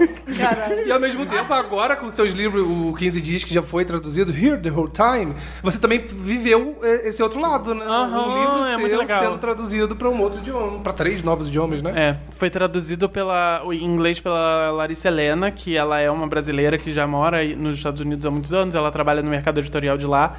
E 0.87 0.93
ao 0.93 1.01
mesmo 1.01 1.27
tempo, 1.27 1.53
agora 1.53 1.97
com 1.97 2.09
seus 2.11 2.33
livros, 2.33 2.67
o 2.67 2.95
15 2.95 3.21
dias 3.21 3.45
que 3.45 3.53
já 3.53 3.63
foi 3.63 3.85
traduzido, 3.85 4.33
Here 4.33 4.61
the 4.61 4.71
Whole 4.71 4.91
Time, 4.91 5.35
você 5.63 5.79
também 5.79 6.07
viveu 6.07 6.79
eh, 6.83 7.09
esse 7.09 7.23
outro 7.23 7.41
lado, 7.41 7.75
né? 7.75 7.85
Aham, 7.85 8.29
um 8.29 8.39
livro 8.41 8.65
é 8.65 8.71
seu 8.71 8.79
muito 8.79 8.97
legal. 8.97 9.23
sendo 9.23 9.39
traduzido 9.39 9.97
pra 9.97 10.09
um 10.09 10.21
outro 10.21 10.41
idioma, 10.41 10.81
pra 10.81 10.93
três 10.93 11.23
novos 11.23 11.49
idiomas, 11.49 11.83
né? 11.83 11.93
É, 11.95 12.17
foi 12.31 12.51
traduzido 12.51 13.09
pela, 13.09 13.63
em 13.71 13.85
inglês 13.85 14.21
pela 14.21 14.71
Larissa 14.71 15.09
Helena, 15.09 15.51
que 15.51 15.77
ela 15.77 16.01
é 16.01 16.11
uma 16.11 16.27
brasileira 16.27 16.79
que 16.79 16.93
já 16.93 17.07
mora 17.07 17.45
nos 17.57 17.79
Estados 17.79 18.01
Unidos 18.01 18.25
há 18.25 18.31
muitos 18.31 18.53
anos, 18.53 18.75
ela 18.75 18.91
trabalha 18.91 19.23
no 19.23 19.31
mercado 19.31 19.61
editorial 19.61 19.97
de 19.97 20.07
lá. 20.07 20.37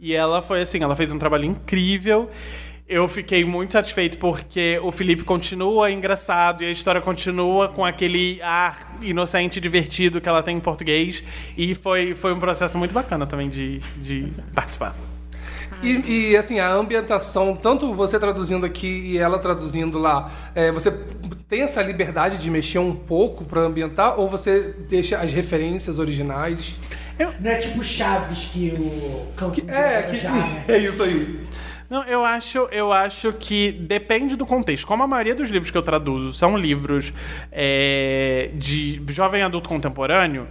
E 0.00 0.14
ela 0.14 0.42
foi 0.42 0.60
assim, 0.60 0.82
ela 0.82 0.94
fez 0.94 1.10
um 1.12 1.18
trabalho 1.18 1.44
incrível. 1.44 2.28
Eu 2.86 3.08
fiquei 3.08 3.46
muito 3.46 3.72
satisfeito 3.72 4.18
porque 4.18 4.78
o 4.82 4.92
Felipe 4.92 5.24
continua 5.24 5.90
engraçado 5.90 6.62
e 6.62 6.66
a 6.66 6.70
história 6.70 7.00
continua 7.00 7.66
com 7.68 7.82
aquele 7.82 8.42
ar 8.42 8.98
inocente 9.00 9.56
e 9.56 9.60
divertido 9.60 10.20
que 10.20 10.28
ela 10.28 10.42
tem 10.42 10.58
em 10.58 10.60
português. 10.60 11.24
E 11.56 11.74
foi, 11.74 12.14
foi 12.14 12.34
um 12.34 12.38
processo 12.38 12.76
muito 12.76 12.92
bacana 12.92 13.26
também 13.26 13.48
de, 13.48 13.78
de 13.96 14.30
participar. 14.54 14.94
E, 15.82 16.30
e, 16.30 16.36
assim, 16.36 16.60
a 16.60 16.72
ambientação, 16.72 17.56
tanto 17.56 17.94
você 17.94 18.18
traduzindo 18.18 18.64
aqui 18.66 18.86
e 18.86 19.18
ela 19.18 19.38
traduzindo 19.38 19.98
lá, 19.98 20.30
é, 20.54 20.70
você 20.70 20.90
tem 21.48 21.62
essa 21.62 21.82
liberdade 21.82 22.38
de 22.38 22.50
mexer 22.50 22.78
um 22.78 22.94
pouco 22.94 23.44
pra 23.44 23.62
ambientar 23.62 24.18
ou 24.20 24.28
você 24.28 24.74
deixa 24.88 25.18
as 25.18 25.32
referências 25.32 25.98
originais? 25.98 26.78
Não 27.40 27.50
é 27.50 27.56
tipo 27.58 27.82
Chaves 27.84 28.50
que 28.52 28.74
o 28.76 29.32
campo 29.36 29.60
É, 29.70 30.02
que, 30.02 30.18
já, 30.18 30.32
né? 30.34 30.64
é 30.68 30.78
isso 30.78 31.02
aí. 31.02 31.40
Não, 31.88 32.02
eu 32.04 32.24
acho, 32.24 32.58
eu 32.70 32.92
acho 32.92 33.32
que 33.32 33.72
depende 33.72 34.36
do 34.36 34.46
contexto. 34.46 34.86
Como 34.86 35.02
a 35.02 35.06
maioria 35.06 35.34
dos 35.34 35.50
livros 35.50 35.70
que 35.70 35.78
eu 35.78 35.82
traduzo 35.82 36.32
são 36.32 36.56
livros 36.56 37.12
é, 37.52 38.50
de 38.54 39.02
jovem 39.08 39.42
adulto 39.42 39.68
contemporâneo, 39.68 40.48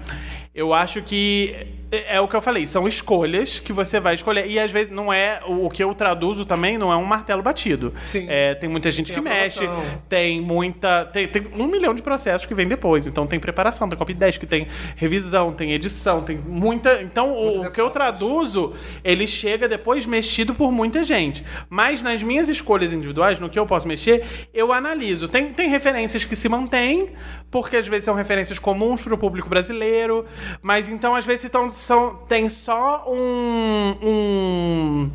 eu 0.54 0.74
acho 0.74 1.02
que 1.02 1.68
é, 1.94 2.16
é 2.16 2.22
o 2.22 2.28
que 2.28 2.36
eu 2.36 2.42
falei, 2.42 2.66
são 2.66 2.88
escolhas 2.88 3.60
que 3.60 3.72
você 3.72 4.00
vai 4.00 4.16
escolher. 4.16 4.48
E 4.48 4.58
às 4.58 4.72
vezes 4.72 4.92
não 4.92 5.14
é. 5.14 5.40
O, 5.46 5.70
que 5.70 5.84
eu 5.84 5.94
traduzo 5.94 6.44
também 6.44 6.76
não 6.76 6.92
é 6.92 6.98
um 6.98 7.06
martelo 7.06 7.44
batido. 7.44 7.94
Sim. 8.04 8.26
É, 8.28 8.56
tem 8.56 8.68
muita 8.68 8.90
gente 8.90 9.14
Tem 9.14 9.22
que 9.22 9.30
mexe, 9.30 9.70
tem 10.10 10.42
muita. 10.42 11.06
Tem, 11.06 11.28
tem 11.28 11.48
um 11.54 11.68
milhão 11.68 11.94
de 11.94 12.02
processos 12.02 12.48
que 12.48 12.56
vem 12.56 12.68
depois. 12.68 13.06
Então 13.06 13.28
tem 13.28 13.40
preparação, 13.40 13.88
tem 13.88 13.98
copy 13.98 14.16
desk, 14.16 14.44
tem 14.48 14.68
revisão, 14.96 15.54
tem 15.54 15.72
edição, 15.72 16.24
tem 16.24 16.38
muita. 16.38 17.02
Então 17.04 17.32
o, 17.32 17.66
o 17.66 17.72
que 17.72 17.80
eu 17.80 17.92
traduzo, 17.92 18.74
ele 19.04 19.28
chega 19.28 19.68
depois 19.68 20.06
mexido 20.08 20.56
por 20.56 20.72
muita 20.72 21.04
gente. 21.04 21.46
Mas 21.70 22.02
nas 22.02 22.24
minhas 22.24 22.50
escolhas 22.50 22.92
individuais, 22.92 23.40
no 23.40 23.50
que 23.50 23.60
eu 23.60 23.68
posso 23.68 23.88
mexer, 23.88 24.26
eu 24.52 24.74
analiso. 24.74 25.28
Tem, 25.28 25.54
tem 25.54 25.70
referências 25.70 26.26
que 26.26 26.36
se 26.36 26.50
mantêm, 26.50 27.10
porque 27.54 27.78
às 27.78 27.88
vezes 27.88 28.04
são 28.06 28.16
referências 28.16 28.58
comuns 28.58 29.04
para 29.04 29.14
o 29.14 29.18
público 29.18 29.48
brasileiro, 29.48 30.26
mas 30.62 30.90
então 30.90 31.14
às 31.14 31.24
vezes 31.24 31.46
então, 31.46 31.72
são, 31.72 32.16
tem 32.28 32.50
só 32.50 33.06
um- 33.08 33.96
um 34.02 35.10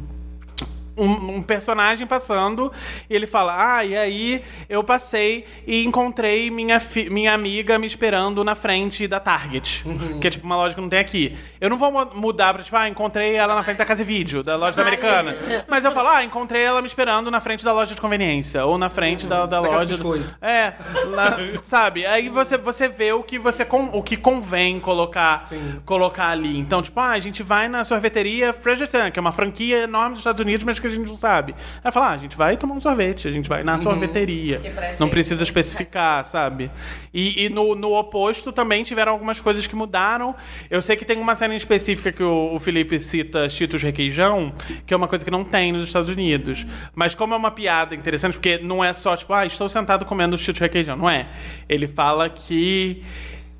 um, 0.98 1.36
um 1.36 1.42
personagem 1.42 2.06
passando 2.06 2.72
e 3.08 3.14
ele 3.14 3.26
fala: 3.26 3.76
Ah, 3.76 3.84
e 3.84 3.96
aí 3.96 4.42
eu 4.68 4.82
passei 4.84 5.44
e 5.66 5.84
encontrei 5.84 6.50
minha, 6.50 6.80
minha 7.10 7.32
amiga 7.32 7.78
me 7.78 7.86
esperando 7.86 8.42
na 8.44 8.54
frente 8.54 9.06
da 9.06 9.20
Target. 9.20 9.84
Que 10.20 10.26
é 10.26 10.30
tipo 10.30 10.44
uma 10.46 10.56
loja 10.56 10.74
que 10.74 10.80
não 10.80 10.88
tem 10.88 10.98
aqui. 10.98 11.36
Eu 11.60 11.70
não 11.70 11.76
vou 11.76 11.90
mu- 11.92 12.10
mudar 12.14 12.54
pra 12.54 12.62
tipo, 12.62 12.76
ah, 12.76 12.88
encontrei 12.88 13.34
ela 13.34 13.54
na 13.54 13.62
frente 13.62 13.76
da 13.78 13.84
Casa 13.84 14.02
e 14.02 14.04
Vídeo, 14.04 14.42
da 14.42 14.56
loja 14.56 14.80
americana. 14.80 15.36
Mas 15.68 15.84
eu 15.84 15.92
falo, 15.92 16.08
ah, 16.08 16.24
encontrei 16.24 16.62
ela 16.62 16.80
me 16.80 16.86
esperando 16.88 17.30
na 17.30 17.40
frente 17.40 17.64
da 17.64 17.72
loja 17.72 17.94
de 17.94 18.00
conveniência. 18.00 18.64
Ou 18.64 18.76
na 18.78 18.90
frente 18.90 19.26
da, 19.26 19.46
da 19.46 19.60
Da 19.60 19.62
Casa 19.68 19.74
loja. 19.76 19.86
Biscoito. 19.94 20.34
É, 20.40 20.72
lá, 21.06 21.36
sabe? 21.62 22.06
Aí 22.06 22.28
você, 22.28 22.56
você 22.56 22.88
vê 22.88 23.12
o 23.12 23.22
que 23.22 23.38
você 23.38 23.64
con- 23.64 23.90
o 23.92 24.02
que 24.02 24.16
convém 24.16 24.80
colocar, 24.80 25.44
colocar 25.84 26.28
ali. 26.28 26.58
Então, 26.58 26.82
tipo, 26.82 26.98
ah, 27.00 27.10
a 27.10 27.18
gente 27.20 27.42
vai 27.42 27.68
na 27.68 27.84
sorveteria 27.84 28.52
Fredericton, 28.52 29.10
que 29.10 29.18
é 29.18 29.20
uma 29.20 29.32
franquia 29.32 29.82
enorme 29.84 30.10
dos 30.10 30.20
Estados 30.20 30.40
Unidos, 30.40 30.64
mas 30.64 30.78
que 30.78 30.86
a 30.93 30.97
gente 30.97 31.09
não 31.09 31.16
sabe. 31.16 31.55
Aí 31.82 31.93
fala, 31.93 32.09
ah, 32.09 32.12
a 32.12 32.16
gente 32.16 32.36
vai 32.36 32.56
tomar 32.56 32.74
um 32.74 32.81
sorvete, 32.81 33.28
a 33.28 33.31
gente 33.31 33.48
vai 33.48 33.62
na 33.62 33.78
sorveteria. 33.78 34.60
Não 34.98 35.09
precisa 35.09 35.43
especificar, 35.43 36.24
sabe? 36.27 36.70
E, 37.12 37.44
e 37.44 37.48
no, 37.48 37.74
no 37.74 37.94
oposto 37.94 38.52
também 38.52 38.82
tiveram 38.82 39.12
algumas 39.12 39.40
coisas 39.40 39.66
que 39.66 39.74
mudaram. 39.74 40.35
Eu 40.70 40.82
sei 40.82 40.97
que 40.97 41.05
tem 41.05 41.19
uma 41.19 41.35
cena 41.36 41.55
em 41.55 41.56
específica 41.56 42.12
que 42.12 42.23
o, 42.23 42.55
o 42.55 42.59
Felipe 42.59 42.98
cita 42.98 43.48
Cheetos 43.48 43.82
Requeijão, 43.82 44.52
que 44.86 44.93
é 44.93 44.97
uma 44.97 45.09
coisa 45.09 45.24
que 45.24 45.31
não 45.31 45.44
tem 45.44 45.73
nos 45.73 45.85
Estados 45.85 46.10
Unidos. 46.10 46.66
Mas 46.94 47.15
como 47.15 47.35
é 47.35 47.36
uma 47.36 47.51
piada 47.51 47.94
interessante, 47.94 48.35
porque 48.35 48.59
não 48.59 48.82
é 48.82 48.93
só 48.93 49.16
tipo, 49.16 49.32
ah, 49.32 49.47
estou 49.47 49.69
sentado 49.69 50.05
comendo 50.05 50.36
Cheetos 50.36 50.60
Requeijão. 50.60 50.97
Não 50.97 51.09
é. 51.09 51.28
Ele 51.69 51.86
fala 51.86 52.28
que 52.28 53.02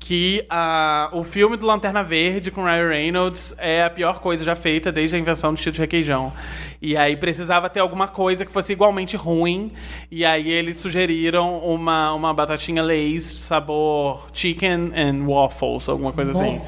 que 0.09 0.43
ah, 0.49 1.07
o 1.11 1.23
filme 1.23 1.55
do 1.55 1.67
Lanterna 1.67 2.01
Verde 2.01 2.49
com 2.49 2.63
Ryan 2.63 2.89
Reynolds 2.89 3.53
é 3.59 3.83
a 3.83 3.91
pior 3.91 4.17
coisa 4.19 4.43
já 4.43 4.55
feita 4.55 4.91
desde 4.91 5.15
a 5.15 5.19
invenção 5.19 5.53
do 5.53 5.59
Cheetos 5.59 5.79
Requeijão. 5.79 6.33
E 6.81 6.97
aí 6.97 7.15
precisava 7.15 7.69
ter 7.69 7.79
alguma 7.79 8.07
coisa 8.07 8.43
que 8.43 8.51
fosse 8.51 8.73
igualmente 8.73 9.15
ruim. 9.15 9.71
E 10.09 10.25
aí 10.25 10.49
eles 10.49 10.79
sugeriram 10.79 11.59
uma, 11.59 12.11
uma 12.13 12.33
batatinha 12.33 12.81
Lay's 12.81 13.23
sabor 13.23 14.29
chicken 14.33 14.91
and 14.95 15.27
waffles, 15.27 15.87
alguma 15.87 16.11
coisa 16.11 16.31
assim. 16.31 16.59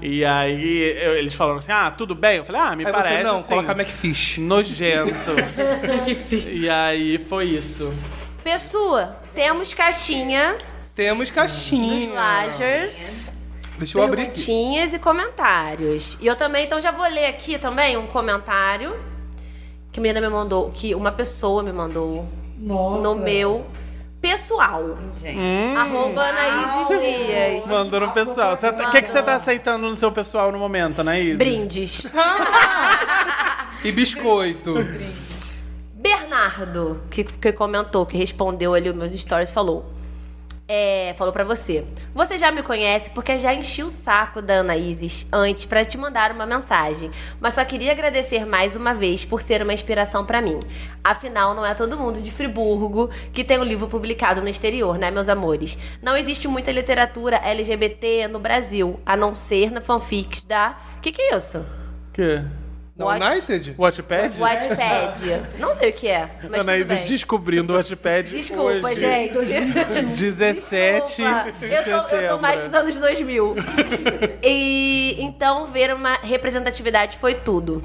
E 0.00 0.24
aí 0.24 0.96
eu- 1.02 1.16
eles 1.16 1.34
falaram 1.34 1.58
assim, 1.58 1.72
ah, 1.72 1.90
tudo 1.90 2.14
bem? 2.14 2.36
Eu 2.36 2.44
falei, 2.44 2.60
ah, 2.60 2.76
me 2.76 2.86
Aí 2.86 2.92
parece 2.92 3.16
você 3.16 3.22
não, 3.24 3.36
assim, 3.38 3.48
coloca 3.48 3.72
McFish. 3.72 4.38
nojento. 4.38 5.32
e 6.48 6.70
aí 6.70 7.18
foi 7.18 7.46
isso. 7.46 7.92
Pessoa, 8.44 9.16
temos 9.34 9.74
caixinha 9.74 10.56
Temos 10.94 11.30
caixinha. 11.30 12.06
dos 12.06 12.14
Lagers. 12.14 13.34
Deixa 13.78 13.98
eu 13.98 14.02
abrir 14.04 14.22
aqui. 14.22 14.32
Perguntinhas 14.44 14.94
e 14.94 14.98
comentários. 14.98 16.16
E 16.20 16.26
eu 16.26 16.36
também, 16.36 16.64
então 16.66 16.80
já 16.80 16.92
vou 16.92 17.06
ler 17.06 17.26
aqui 17.26 17.58
também 17.58 17.96
um 17.96 18.06
comentário 18.06 18.94
que 19.90 19.98
a 19.98 20.02
menina 20.02 20.20
me 20.20 20.28
mandou, 20.28 20.70
que 20.70 20.94
uma 20.94 21.10
pessoa 21.12 21.62
me 21.62 21.72
mandou 21.72 22.26
Nossa. 22.58 23.02
no 23.02 23.14
meu 23.16 23.66
pessoal. 24.20 24.96
Arroba 25.76 26.22
Anaíses 26.22 27.00
Dias. 27.00 27.66
Mandou 27.66 28.00
no 28.00 28.10
pessoal. 28.12 28.56
Você 28.56 28.72
tá- 28.72 28.88
O 28.88 28.90
que, 28.92 29.02
que 29.02 29.10
você 29.10 29.22
tá 29.22 29.34
aceitando 29.34 29.88
no 29.88 29.96
seu 29.96 30.10
pessoal 30.12 30.50
no 30.52 30.58
momento, 30.58 31.00
Anaís? 31.00 31.36
Brindes. 31.36 32.06
E 33.84 33.92
biscoito. 33.92 34.72
Bernardo. 34.72 35.04
Bernardo, 35.94 37.00
que, 37.10 37.22
que 37.24 37.52
comentou, 37.52 38.06
que 38.06 38.16
respondeu 38.16 38.72
ali 38.72 38.88
os 38.88 38.96
meus 38.96 39.12
stories, 39.12 39.50
falou. 39.50 39.93
É, 40.66 41.14
falou 41.18 41.32
pra 41.32 41.44
você. 41.44 41.84
Você 42.14 42.38
já 42.38 42.50
me 42.50 42.62
conhece 42.62 43.10
porque 43.10 43.38
já 43.38 43.52
enchi 43.52 43.82
o 43.82 43.90
saco 43.90 44.40
da 44.40 44.54
Ana 44.54 44.72
antes 45.30 45.66
pra 45.66 45.84
te 45.84 45.98
mandar 45.98 46.32
uma 46.32 46.46
mensagem, 46.46 47.10
mas 47.38 47.52
só 47.54 47.64
queria 47.66 47.92
agradecer 47.92 48.46
mais 48.46 48.74
uma 48.74 48.94
vez 48.94 49.26
por 49.26 49.42
ser 49.42 49.60
uma 49.60 49.74
inspiração 49.74 50.24
pra 50.24 50.40
mim. 50.40 50.58
Afinal, 51.02 51.54
não 51.54 51.66
é 51.66 51.74
todo 51.74 51.98
mundo 51.98 52.22
de 52.22 52.30
Friburgo 52.30 53.10
que 53.32 53.44
tem 53.44 53.58
um 53.58 53.64
livro 53.64 53.88
publicado 53.88 54.40
no 54.40 54.48
exterior, 54.48 54.96
né, 54.96 55.10
meus 55.10 55.28
amores? 55.28 55.76
Não 56.00 56.16
existe 56.16 56.48
muita 56.48 56.72
literatura 56.72 57.36
LGBT 57.36 58.28
no 58.28 58.38
Brasil, 58.38 58.98
a 59.04 59.16
não 59.16 59.34
ser 59.34 59.70
na 59.70 59.82
fanfics 59.82 60.46
da. 60.46 60.78
Que 61.02 61.12
que 61.12 61.20
é 61.20 61.36
isso? 61.36 61.62
Que? 62.10 62.42
Da 62.96 63.06
What? 63.06 63.20
United? 63.26 63.74
Wattpad? 63.76 64.38
Wattpad. 64.38 65.20
Não 65.58 65.72
sei 65.74 65.90
o 65.90 65.92
que 65.92 66.06
é, 66.06 66.28
mas 66.42 66.42
tudo 66.42 66.60
Anaíses 66.60 67.00
bem. 67.00 67.08
descobrindo 67.08 67.72
o 67.72 67.76
Wattpad 67.76 68.30
Desculpa, 68.30 68.88
hoje. 68.88 69.00
gente. 69.00 69.34
17 70.14 71.06
Desculpa. 71.06 71.52
de 71.58 71.72
Eu, 71.74 71.82
sou, 71.82 72.08
eu 72.18 72.28
tô 72.28 72.38
mais 72.38 72.62
dos 72.62 72.72
anos 72.72 72.96
2000. 73.00 73.56
e 74.42 75.16
então 75.18 75.66
ver 75.66 75.92
uma 75.92 76.14
representatividade 76.22 77.18
foi 77.18 77.34
tudo. 77.34 77.82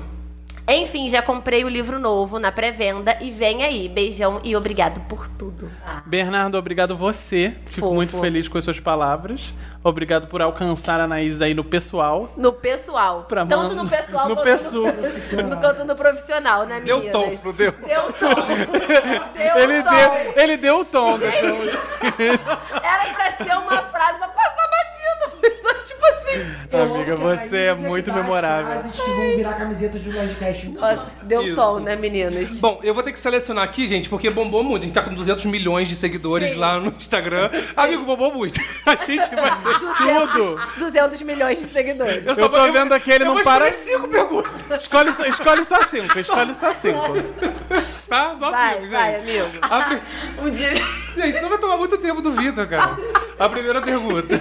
Enfim, 0.71 1.09
já 1.09 1.21
comprei 1.21 1.63
o 1.65 1.69
livro 1.69 1.97
novo 1.99 2.37
na 2.39 2.51
pré-venda 2.51 3.17
e 3.21 3.31
vem 3.31 3.63
aí. 3.63 3.87
Beijão 3.89 4.39
e 4.43 4.55
obrigado 4.55 5.01
por 5.07 5.27
tudo. 5.27 5.69
Bernardo, 6.05 6.57
obrigado 6.57 6.95
você. 6.95 7.55
Fico 7.65 7.81
Fofo. 7.87 7.95
muito 7.95 8.19
feliz 8.19 8.47
com 8.47 8.57
as 8.57 8.63
suas 8.63 8.79
palavras. 8.79 9.53
Obrigado 9.83 10.27
por 10.27 10.41
alcançar 10.41 10.99
a 10.99 11.05
Anaís 11.05 11.41
aí 11.41 11.53
no 11.53 11.63
pessoal. 11.63 12.31
No 12.37 12.51
pessoal. 12.53 13.23
Pra 13.27 13.45
Tanto 13.45 13.75
man- 13.75 13.83
no 13.83 13.89
pessoal 13.89 14.27
no 14.29 14.35
quanto, 14.35 14.43
pessoal. 14.45 14.93
no, 15.49 15.57
quanto 15.57 15.85
no 15.85 15.95
profissional, 15.95 16.65
né, 16.65 16.79
Deu 16.81 16.97
meninas? 16.99 17.41
tom, 17.41 17.47
não 17.47 17.53
deu? 17.55 17.71
Deu 17.71 18.13
tom. 18.13 18.35
Deu 19.33 19.57
Ele 19.57 19.83
tom. 19.83 19.89
deu, 19.89 20.33
ele 20.43 20.57
deu 20.57 20.79
o 20.81 20.85
tom. 20.85 21.17
depois. 21.17 21.79
Era 22.83 23.13
pra 23.13 23.31
ser 23.31 23.57
uma 23.57 23.81
frase 23.83 24.19
pra 24.19 24.27
passar 24.27 24.67
batida. 24.69 25.58
Tipo 25.89 26.05
assim. 26.05 26.45
Amiga, 26.83 27.15
você 27.15 27.57
é 27.57 27.73
muito 27.73 28.13
memorável. 28.13 28.79
Frases 28.79 28.99
que 29.01 29.09
vão 29.09 29.35
virar 29.35 29.53
camiseta 29.55 29.97
de 29.97 30.09
um 30.09 30.13
Lodcast. 30.21 30.69
Nossa, 30.69 31.11
deu 31.23 31.41
Isso. 31.41 31.55
tom, 31.55 31.79
né, 31.79 31.95
meninas? 31.95 32.59
Bom, 32.59 32.79
eu 32.83 32.93
vou 32.93 33.01
ter 33.01 33.11
que 33.11 33.19
selecionar 33.19 33.63
aqui, 33.63 33.87
gente, 33.87 34.07
porque 34.07 34.29
bombou 34.29 34.63
muito. 34.63 34.83
A 34.83 34.85
gente 34.85 34.93
tá 34.93 35.01
com 35.01 35.13
200 35.13 35.45
milhões 35.45 35.87
de 35.87 35.95
seguidores 35.95 36.55
lá 36.55 36.79
no 36.79 36.89
Instagram. 36.89 37.49
Amigo, 37.75 38.03
bombou 38.05 38.31
muito. 38.31 38.59
A 38.85 38.95
gente 39.03 39.27
vai 39.35 39.49
ter 39.63 39.79
tudo. 40.31 40.59
200 40.77 41.21
milhões 41.23 41.59
de 41.59 41.65
seguidores. 41.67 42.23
só 42.23 42.41
Eu 42.41 42.49
tô 42.49 42.61
vou- 42.61 42.71
vendo 42.71 42.93
aqui, 42.93 43.11
ele 43.11 43.23
eu 43.23 43.33
não 43.33 43.43
para. 43.43 43.71
cinco 43.71 44.07
perguntas, 44.07 44.83
Escolhe, 44.83 45.11
só- 45.11 45.25
escolhe 45.25 45.65
só 45.65 45.81
cinco, 45.83 46.19
escolhe 46.19 46.53
só 46.53 46.71
cinco. 46.73 46.99
tá? 48.07 48.35
Só 48.37 48.51
Vai, 48.51 48.69
cinco, 48.73 48.81
gente. 48.83 48.91
vai, 48.91 49.15
amigo. 49.15 49.49
A 49.63 49.99
Um 50.45 50.49
dia. 50.51 50.71
Gente, 51.15 51.29
isso 51.29 51.41
não 51.41 51.49
vai 51.49 51.57
tomar 51.57 51.77
muito 51.77 51.97
tempo 51.97 52.21
do 52.21 52.31
Vitor, 52.31 52.67
cara. 52.67 52.95
A 53.37 53.49
primeira 53.49 53.81
pergunta. 53.81 54.39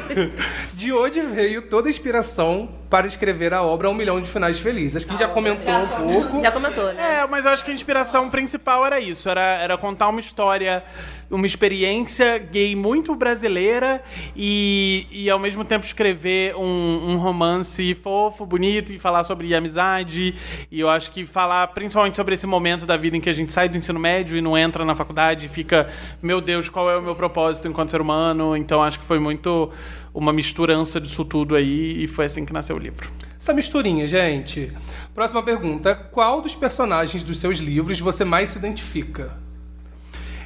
De 0.75 0.93
onde 0.93 1.21
veio 1.39 1.63
toda 1.63 1.89
a 1.89 1.91
inspiração 1.91 2.69
para 2.91 3.07
escrever 3.07 3.55
a 3.55 3.63
obra 3.63 3.89
Um 3.89 3.95
Milhão 3.95 4.21
de 4.21 4.29
Finais 4.29 4.59
Felizes? 4.59 4.97
Acho 4.97 5.07
que 5.07 5.13
a 5.13 5.17
gente 5.17 5.25
já 5.25 5.33
comentou 5.33 5.73
um 5.73 5.87
pouco. 5.87 6.41
Já 6.41 6.51
comentou, 6.51 6.87
né? 6.93 7.21
É, 7.21 7.27
mas 7.29 7.45
eu 7.45 7.53
acho 7.53 7.65
que 7.65 7.71
a 7.71 7.75
inspiração 7.75 8.29
principal 8.29 8.85
era 8.85 8.99
isso. 8.99 9.29
Era, 9.29 9.59
era 9.59 9.79
contar 9.79 10.09
uma 10.09 10.19
história, 10.19 10.83
uma 11.31 11.47
experiência 11.47 12.39
gay 12.39 12.75
muito 12.75 13.15
brasileira 13.15 14.03
e, 14.35 15.07
e 15.13 15.31
ao 15.31 15.39
mesmo 15.39 15.65
tempo 15.65 15.85
escrever 15.85 16.57
um, 16.57 17.13
um 17.13 17.19
romance 17.19 17.95
fofo, 17.95 18.45
bonito 18.45 18.93
e 18.93 18.99
falar 18.99 19.23
sobre 19.23 19.55
amizade. 19.55 20.35
E 20.69 20.81
eu 20.81 20.91
acho 20.91 21.13
que 21.13 21.25
falar 21.25 21.69
principalmente 21.69 22.17
sobre 22.17 22.35
esse 22.35 22.49
momento 22.49 22.85
da 22.85 22.97
vida 22.97 23.17
em 23.17 23.21
que 23.21 23.31
a 23.31 23.35
gente 23.35 23.53
sai 23.53 23.69
do 23.69 23.77
ensino 23.77 24.01
médio 24.01 24.37
e 24.37 24.41
não 24.41 24.59
entra 24.59 24.85
na 24.85 24.97
faculdade 24.97 25.47
e 25.47 25.49
fica, 25.49 25.89
meu 26.21 26.41
Deus, 26.41 26.69
qual 26.69 26.91
é 26.91 26.99
o 26.99 27.03
meu 27.03 27.15
propósito 27.15 27.69
enquanto 27.69 27.93
ser 27.93 28.01
humano? 28.01 28.57
Então 28.57 28.83
acho 28.83 28.99
que 28.99 29.07
foi 29.07 29.21
muito 29.21 29.71
uma 30.19 30.33
misturança 30.33 31.01
tudo 31.25 31.55
aí 31.55 32.05
e 32.05 32.09
foi 32.09 32.25
assim 32.27 32.45
que 32.45 32.53
nasceu 32.53 32.77
o 32.77 32.79
livro. 32.79 33.09
Essa 33.41 33.53
misturinha, 33.55 34.07
gente. 34.09 34.73
Próxima 35.15 35.43
pergunta. 35.43 35.95
Qual 35.95 36.41
dos 36.41 36.55
personagens 36.55 37.23
dos 37.23 37.39
seus 37.39 37.59
livros 37.59 38.01
você 38.01 38.25
mais 38.25 38.51
se 38.51 38.59
identifica? 38.59 39.33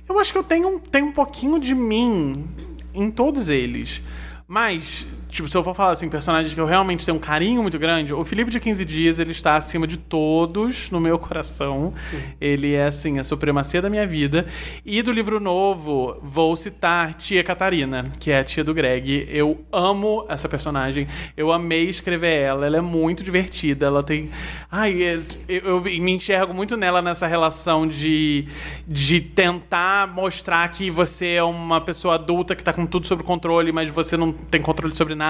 Eu 0.09 0.19
acho 0.19 0.33
que 0.33 0.39
eu 0.39 0.43
tenho, 0.45 0.69
um- 0.69 0.79
tenho 0.79 1.07
um 1.07 1.13
pouquinho 1.13 1.59
de 1.59 1.75
mim 1.75 2.47
em 2.93 3.11
todos 3.11 3.49
eles. 3.49 4.03
Mas, 4.47 5.07
tipo, 5.33 5.49
se 5.49 5.57
eu 5.57 5.65
for 5.65 5.75
falar 5.75 5.93
assim, 5.93 6.09
personagens 6.11 6.53
que 6.53 6.61
eu 6.61 6.67
realmente 6.67 7.05
tenho 7.07 7.17
um 7.17 7.21
carinho 7.21 7.63
muito 7.63 7.79
grande, 7.79 8.13
o 8.13 8.23
Felipe 8.25 8.51
de 8.51 8.61
15 8.61 8.85
Dias, 8.85 9.19
ele 9.19 9.33
está 9.33 9.57
acima 9.57 9.87
de 9.87 9.97
todos 9.97 10.91
no 10.91 11.01
meu 11.01 11.19
coração. 11.19 11.95
Ele 12.41 12.75
é, 12.75 12.85
assim, 12.85 13.19
a 13.19 13.25
supremacia 13.25 13.81
da 13.81 13.89
minha 13.89 14.07
vida. 14.07 14.47
E 14.85 15.01
do 15.01 15.11
livro 15.11 15.41
novo, 15.41 16.19
vou 16.23 16.55
citar 16.55 17.15
Tia 17.15 17.43
Catarina, 17.43 18.05
que 18.21 18.31
é 18.31 18.39
a 18.41 18.45
tia 18.45 18.63
do 18.63 18.75
Greg. 18.75 19.27
Eu 19.31 19.65
amo 19.73 20.27
essa 20.29 20.49
personagem. 20.49 21.09
Eu 21.35 21.51
amei 21.51 21.89
escrever 21.89 22.37
ela. 22.37 22.67
Ela 22.67 22.77
é 22.77 22.81
muito 22.83 23.25
divertida. 23.25 23.87
Ela 23.87 24.03
tem. 24.03 24.31
Ai, 24.71 25.03
é- 25.03 25.21
eu, 25.49 25.63
eu 25.65 25.81
me 25.81 26.13
enxergo 26.13 26.53
muito 26.53 26.77
nela 26.77 27.01
nessa 27.01 27.27
relação 27.27 27.89
de, 27.89 28.45
de 28.87 29.21
tentar 29.21 30.07
mostrar 30.09 30.69
que 30.69 30.91
você 30.91 31.35
é 31.37 31.43
uma 31.43 31.81
pessoa 31.81 32.17
adulta 32.17 32.55
que 32.55 32.63
tá 32.63 32.73
com 32.73 32.85
tudo 32.85 33.07
sob 33.07 33.23
controle, 33.23 33.73
mas 33.73 33.89
você 33.89 34.15
não 34.17 34.31
tem 34.31 34.61
controle 34.61 34.95
sobre 34.95 35.15
nada. 35.15 35.22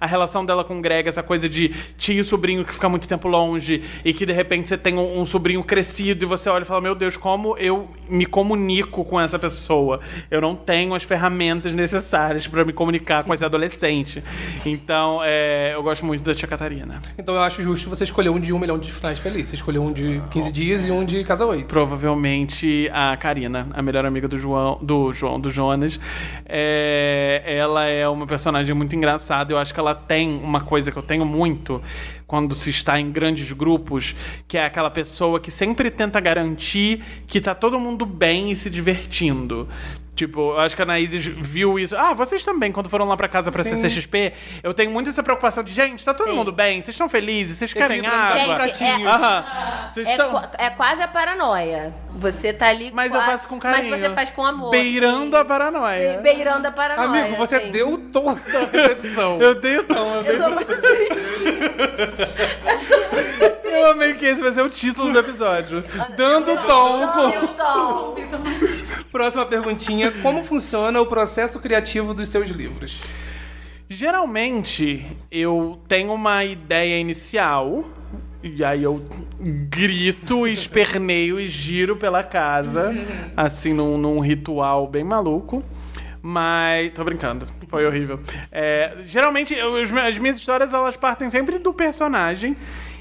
A 0.00 0.06
relação 0.06 0.44
dela 0.44 0.64
com 0.64 0.78
o 0.78 0.82
Greg, 0.82 1.08
essa 1.08 1.22
coisa 1.22 1.48
de 1.48 1.68
tio 1.96 2.20
e 2.20 2.24
sobrinho 2.24 2.64
que 2.64 2.74
fica 2.74 2.88
muito 2.88 3.08
tempo 3.08 3.28
longe 3.28 3.82
e 4.04 4.12
que 4.12 4.26
de 4.26 4.32
repente 4.32 4.68
você 4.68 4.76
tem 4.76 4.96
um, 4.98 5.20
um 5.20 5.24
sobrinho 5.24 5.62
crescido 5.64 6.24
e 6.24 6.26
você 6.26 6.48
olha 6.48 6.62
e 6.62 6.66
fala: 6.66 6.80
Meu 6.80 6.94
Deus, 6.94 7.16
como 7.16 7.56
eu 7.58 7.88
me 8.08 8.26
comunico 8.26 9.04
com 9.04 9.20
essa 9.20 9.38
pessoa? 9.38 10.00
Eu 10.30 10.40
não 10.40 10.54
tenho 10.54 10.94
as 10.94 11.02
ferramentas 11.02 11.72
necessárias 11.72 12.46
para 12.46 12.64
me 12.64 12.72
comunicar 12.72 13.24
com 13.24 13.32
esse 13.32 13.44
adolescente. 13.44 14.22
Então, 14.64 15.20
é, 15.22 15.72
eu 15.74 15.82
gosto 15.82 16.04
muito 16.04 16.22
da 16.22 16.34
tia 16.34 16.48
Catarina. 16.48 17.00
Então 17.18 17.34
eu 17.34 17.42
acho 17.42 17.62
justo 17.62 17.88
você 17.88 18.04
escolher 18.04 18.30
um 18.30 18.38
de 18.38 18.52
um 18.52 18.58
milhão 18.58 18.78
de 18.78 18.92
finais 18.92 19.18
felizes. 19.18 19.50
Você 19.50 19.56
escolheu 19.56 19.82
um 19.82 19.92
de 19.92 20.22
15 20.30 20.52
dias 20.52 20.86
e 20.86 20.90
um 20.90 21.04
de 21.04 21.24
Casa 21.24 21.44
8. 21.46 21.66
Provavelmente 21.66 22.90
a 22.92 23.16
Karina, 23.16 23.68
a 23.72 23.82
melhor 23.82 24.04
amiga 24.04 24.28
do 24.28 24.36
João, 24.36 24.78
do 24.82 25.12
João, 25.12 25.40
do 25.40 25.50
Jonas. 25.50 25.98
É, 26.44 27.42
ela 27.46 27.84
é 27.86 28.08
uma 28.08 28.26
personagem 28.26 28.74
muito 28.74 28.94
engraçada. 28.94 29.05
Eu 29.52 29.58
acho 29.58 29.72
que 29.72 29.80
ela 29.80 29.94
tem 29.94 30.38
uma 30.42 30.60
coisa 30.60 30.90
que 30.90 30.96
eu 30.96 31.02
tenho 31.02 31.24
muito 31.24 31.82
quando 32.26 32.54
se 32.54 32.70
está 32.70 33.00
em 33.00 33.10
grandes 33.10 33.52
grupos, 33.52 34.14
que 34.48 34.58
é 34.58 34.64
aquela 34.64 34.90
pessoa 34.90 35.38
que 35.38 35.50
sempre 35.50 35.90
tenta 35.90 36.18
garantir 36.20 37.02
que 37.26 37.40
tá 37.40 37.54
todo 37.54 37.78
mundo 37.78 38.04
bem 38.04 38.50
e 38.50 38.56
se 38.56 38.68
divertindo. 38.68 39.68
Tipo, 40.16 40.52
eu 40.52 40.60
acho 40.60 40.74
que 40.74 40.80
a 40.80 40.84
Anaíses 40.86 41.26
viu 41.26 41.78
isso. 41.78 41.94
Ah, 41.94 42.14
vocês 42.14 42.42
também, 42.42 42.72
quando 42.72 42.88
foram 42.88 43.04
lá 43.06 43.14
pra 43.18 43.28
casa 43.28 43.52
pra 43.52 43.62
CCXP, 43.62 44.32
eu 44.62 44.72
tenho 44.72 44.90
muito 44.90 45.10
essa 45.10 45.22
preocupação 45.22 45.62
de, 45.62 45.74
gente, 45.74 46.02
tá 46.02 46.14
todo 46.14 46.30
Sim. 46.30 46.36
mundo 46.36 46.50
bem? 46.50 46.80
Vocês 46.80 46.94
estão 46.94 47.06
felizes? 47.06 47.58
Vocês 47.58 47.74
querem 47.74 48.06
água? 48.06 48.56
Gente, 48.66 48.82
é-. 48.82 49.04
Aham. 49.06 49.44
Vocês 49.90 50.08
É, 50.08 50.10
estão... 50.12 50.30
qua- 50.30 50.50
é 50.56 50.70
quase 50.70 51.02
a 51.02 51.08
paranoia. 51.08 51.94
Você 52.14 52.50
tá 52.50 52.68
ali. 52.68 52.90
Mas 52.94 53.12
eu 53.12 53.20
faço 53.20 53.46
com 53.46 53.58
carinho. 53.60 53.90
Mas 53.90 54.00
você 54.00 54.08
faz 54.14 54.30
com 54.30 54.42
amor. 54.42 54.70
Beirando 54.70 55.36
sim. 55.36 55.42
a 55.42 55.44
paranoia. 55.44 56.18
Beirando 56.22 56.66
a 56.66 56.72
paranoia. 56.72 57.24
Amigo, 57.26 57.36
você 57.36 57.56
assim. 57.56 57.70
deu 57.70 57.92
o 57.92 57.98
tom 57.98 58.34
da 58.34 58.60
recepção. 58.72 59.36
Eu 59.46 59.60
tenho 59.60 59.82
tom. 59.84 60.22
Eu, 60.24 60.32
Eu 60.32 60.42
tô 60.42 60.50
muito 60.50 60.80
triste. 60.80 61.48
eu 63.40 63.50
amei 63.90 64.14
que 64.14 64.24
esse 64.24 64.40
vai 64.42 64.52
ser 64.52 64.62
o 64.62 64.68
título 64.68 65.12
do 65.12 65.18
episódio. 65.18 65.82
Dando 66.16 66.56
tom. 66.66 67.06
com- 67.08 68.14
Então, 68.22 68.44
Próxima 69.12 69.46
perguntinha. 69.46 70.10
Como 70.22 70.42
funciona 70.44 71.00
o 71.00 71.06
processo 71.06 71.58
criativo 71.60 72.12
dos 72.14 72.28
seus 72.28 72.48
livros? 72.48 73.00
Geralmente, 73.88 75.06
eu 75.30 75.80
tenho 75.88 76.12
uma 76.12 76.44
ideia 76.44 76.98
inicial. 76.98 77.84
E 78.42 78.62
aí 78.64 78.82
eu 78.82 79.02
grito, 79.40 80.46
esperneio 80.46 81.40
e 81.40 81.48
giro 81.48 81.96
pela 81.96 82.22
casa. 82.22 82.94
Assim, 83.36 83.72
num, 83.72 83.96
num 83.96 84.20
ritual 84.20 84.86
bem 84.86 85.02
maluco. 85.04 85.62
Mas. 86.20 86.92
Tô 86.94 87.04
brincando. 87.04 87.46
Foi 87.68 87.86
horrível. 87.86 88.20
É, 88.52 88.96
geralmente, 89.04 89.54
eu- 89.54 89.76
as 89.76 90.18
minhas 90.18 90.36
histórias 90.36 90.72
elas 90.74 90.96
partem 90.96 91.30
sempre 91.30 91.58
do 91.58 91.72
personagem. 91.72 92.56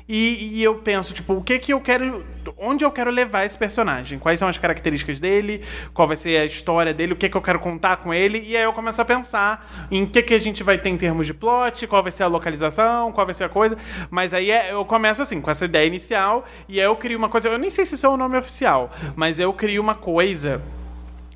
E, 0.07 0.59
e 0.59 0.63
eu 0.63 0.75
penso, 0.75 1.13
tipo, 1.13 1.33
o 1.33 1.41
que 1.43 1.57
que 1.57 1.73
eu 1.73 1.81
quero. 1.81 2.23
Onde 2.57 2.85
eu 2.85 2.91
quero 2.91 3.09
levar 3.09 3.43
esse 3.43 3.57
personagem? 3.57 4.19
Quais 4.19 4.37
são 4.37 4.47
as 4.47 4.57
características 4.57 5.19
dele? 5.19 5.61
Qual 5.95 6.07
vai 6.07 6.15
ser 6.15 6.37
a 6.37 6.45
história 6.45 6.93
dele? 6.93 7.13
O 7.13 7.15
que 7.15 7.27
que 7.27 7.35
eu 7.35 7.41
quero 7.41 7.59
contar 7.59 7.97
com 7.97 8.13
ele? 8.13 8.39
E 8.45 8.55
aí 8.55 8.63
eu 8.63 8.71
começo 8.71 9.01
a 9.01 9.05
pensar 9.05 9.87
em 9.89 10.05
que 10.05 10.21
que 10.21 10.33
a 10.35 10.39
gente 10.39 10.61
vai 10.61 10.77
ter 10.77 10.89
em 10.89 10.97
termos 10.97 11.25
de 11.25 11.33
plot, 11.33 11.87
qual 11.87 12.03
vai 12.03 12.11
ser 12.11 12.21
a 12.21 12.27
localização, 12.27 13.11
qual 13.11 13.25
vai 13.25 13.33
ser 13.33 13.45
a 13.45 13.49
coisa. 13.49 13.75
Mas 14.11 14.31
aí 14.31 14.51
é- 14.51 14.71
eu 14.73 14.85
começo 14.85 15.23
assim, 15.23 15.41
com 15.41 15.49
essa 15.49 15.65
ideia 15.65 15.87
inicial, 15.87 16.45
e 16.69 16.79
aí 16.79 16.85
eu 16.85 16.95
crio 16.95 17.17
uma 17.17 17.29
coisa. 17.29 17.49
Eu 17.49 17.57
nem 17.57 17.71
sei 17.71 17.83
se 17.85 17.95
isso 17.95 18.05
é 18.05 18.09
o 18.09 18.15
nome 18.17 18.37
oficial, 18.37 18.91
mas 19.15 19.39
eu 19.39 19.51
crio 19.53 19.81
uma 19.81 19.95
coisa 19.95 20.61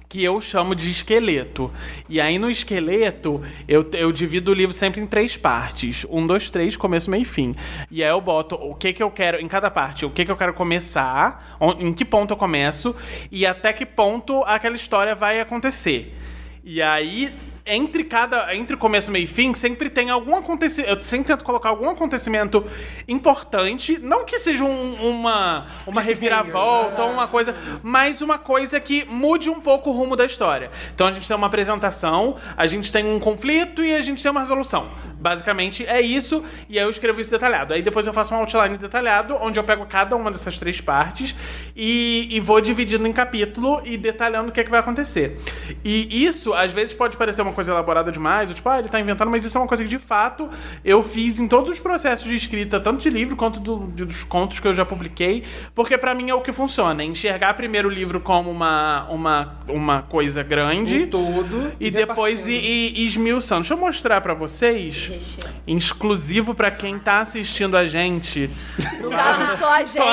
que 0.10 0.24
eu 0.24 0.42
chamo 0.42 0.74
de 0.74 0.90
esqueleto. 0.90 1.72
E 2.10 2.20
aí 2.20 2.40
no 2.40 2.50
esqueleto, 2.50 3.44
eu, 3.68 3.88
eu 3.94 4.12
divido 4.12 4.50
o 4.50 4.54
livro 4.56 4.74
sempre 4.74 5.00
em 5.00 5.06
três 5.06 5.38
partes. 5.38 6.04
Um, 6.10 6.26
dois, 6.26 6.50
três, 6.50 6.76
começo, 6.76 7.12
meio 7.12 7.22
e 7.22 7.26
fim. 7.26 7.56
E 7.92 8.04
aí 8.04 8.10
eu 8.10 8.20
boto 8.20 8.56
o 8.56 8.74
que 8.74 8.92
que 8.92 9.04
eu 9.04 9.12
quero, 9.12 9.40
em 9.40 9.48
cada 9.48 9.70
parte, 9.70 10.08
o 10.08 10.10
que 10.10 10.26
que 10.26 10.32
eu 10.32 10.36
quero 10.36 10.56
começar, 10.56 11.58
em 11.80 11.94
que 11.94 12.04
ponto 12.04 12.32
eu 12.32 12.38
começo, 12.38 12.96
e 13.32 13.46
até 13.46 13.72
que 13.72 13.86
ponto 13.86 14.44
aquela 14.46 14.76
história 14.76 15.14
vai 15.14 15.40
acontecer. 15.40 16.18
E 16.64 16.82
aí, 16.82 17.32
entre 17.74 18.04
cada. 18.04 18.54
Entre 18.56 18.76
começo, 18.76 19.12
meio 19.12 19.24
e 19.24 19.28
fim, 19.28 19.54
sempre 19.54 19.90
tem 19.90 20.10
algum 20.10 20.36
acontecimento. 20.36 20.90
Eu 20.98 21.04
sempre 21.04 21.28
tento 21.28 21.44
colocar 21.44 21.70
algum 21.70 21.90
acontecimento 21.90 22.64
importante. 23.08 23.98
Não 24.00 24.24
que 24.26 24.40
seja 24.40 24.64
um- 24.64 24.94
uma, 25.10 25.66
uma 25.86 26.02
reviravolta 26.02 27.04
ou 27.04 27.12
uma 27.12 27.28
coisa, 27.28 27.56
mas 27.84 28.22
uma 28.22 28.38
coisa 28.38 28.80
que 28.80 29.06
mude 29.06 29.50
um 29.50 29.60
pouco 29.60 29.90
o 29.90 29.94
rumo 29.94 30.16
da 30.16 30.26
história. 30.26 30.72
Então 30.94 31.08
a 31.08 31.12
gente 31.12 31.28
tem 31.28 31.36
uma 31.36 31.48
apresentação, 31.48 32.36
a 32.56 32.66
gente 32.68 32.92
tem 32.92 33.06
um 33.06 33.20
conflito 33.20 33.84
e 33.84 33.94
a 33.94 34.02
gente 34.02 34.22
tem 34.22 34.32
uma 34.32 34.42
resolução. 34.42 34.88
Basicamente 35.20 35.86
é 35.86 36.00
isso, 36.00 36.44
e 36.70 36.80
aí 36.80 36.86
eu 36.86 36.90
escrevo 36.90 37.20
isso 37.20 37.30
detalhado. 37.30 37.74
Aí 37.74 37.82
depois 37.82 38.08
eu 38.08 38.14
faço 38.14 38.34
um 38.34 38.38
outline 38.38 38.78
detalhado, 38.78 39.36
onde 39.42 39.60
eu 39.60 39.64
pego 39.64 39.86
cada 39.86 40.16
uma 40.16 40.32
dessas 40.32 40.58
três 40.58 40.80
partes 40.80 41.36
e, 41.76 42.28
e 42.32 42.40
vou 42.40 42.62
dividindo 42.62 43.06
em 43.08 43.12
capítulo 43.12 43.82
e 43.84 43.98
detalhando 43.98 44.50
o 44.50 44.52
que, 44.52 44.62
é 44.62 44.64
que 44.64 44.70
vai 44.72 44.80
acontecer. 44.80 45.38
E 45.84 46.24
isso, 46.26 46.54
às 46.54 46.72
vezes, 46.72 46.94
pode 46.94 47.18
parecer 47.18 47.42
uma 47.42 47.52
coisa 47.54 47.72
elaborada 47.72 48.12
demais, 48.12 48.50
ou 48.50 48.56
tipo, 48.56 48.70
ah, 48.70 48.80
ele 48.80 48.88
tá 48.88 49.00
inventando, 49.00 49.30
mas 49.30 49.44
isso 49.44 49.58
é 49.58 49.62
uma 49.62 49.68
coisa 49.68 49.84
que, 49.84 49.90
de 49.90 50.00
fato, 50.00 50.50
eu 50.86 51.04
fiz 51.04 51.38
em 51.38 51.48
todos 51.48 51.70
os 51.70 51.80
processos 51.80 52.28
de 52.28 52.36
escrita, 52.36 52.80
tanto 52.80 53.02
de 53.02 53.10
livro 53.10 53.36
quanto 53.36 53.60
do- 53.60 53.78
dos 53.88 54.24
contos 54.24 54.60
que 54.60 54.68
eu 54.68 54.74
já 54.74 54.86
publiquei, 54.86 55.44
porque 55.76 55.98
pra 55.98 56.16
mim 56.16 56.30
é 56.30 56.34
o 56.34 56.42
que 56.42 56.52
funciona. 56.54 57.04
é 57.04 57.06
Enxergar 57.06 57.54
primeiro 57.56 57.90
o 57.90 57.92
livro 57.92 58.20
como 58.22 58.50
uma, 58.50 59.06
uma, 59.10 59.60
uma 59.68 60.02
coisa 60.04 60.42
grande. 60.44 61.04
Um 61.04 61.08
todo. 61.08 61.72
E 61.80 61.92
depois 61.92 62.48
ir, 62.48 62.94
esmiuçando. 63.06 63.62
Deixa 63.62 63.74
eu 63.74 63.78
mostrar 63.78 64.22
pra 64.22 64.34
vocês, 64.34 65.09
exclusivo 65.68 66.54
pra 66.54 66.72
quem 66.72 66.98
tá 67.00 67.20
assistindo 67.22 67.76
a 67.78 67.86
gente. 67.88 68.50
No 69.02 69.10
caso, 69.10 69.58
só 69.58 69.74
a 69.74 69.80
gente. 69.80 69.92
Só 69.92 70.10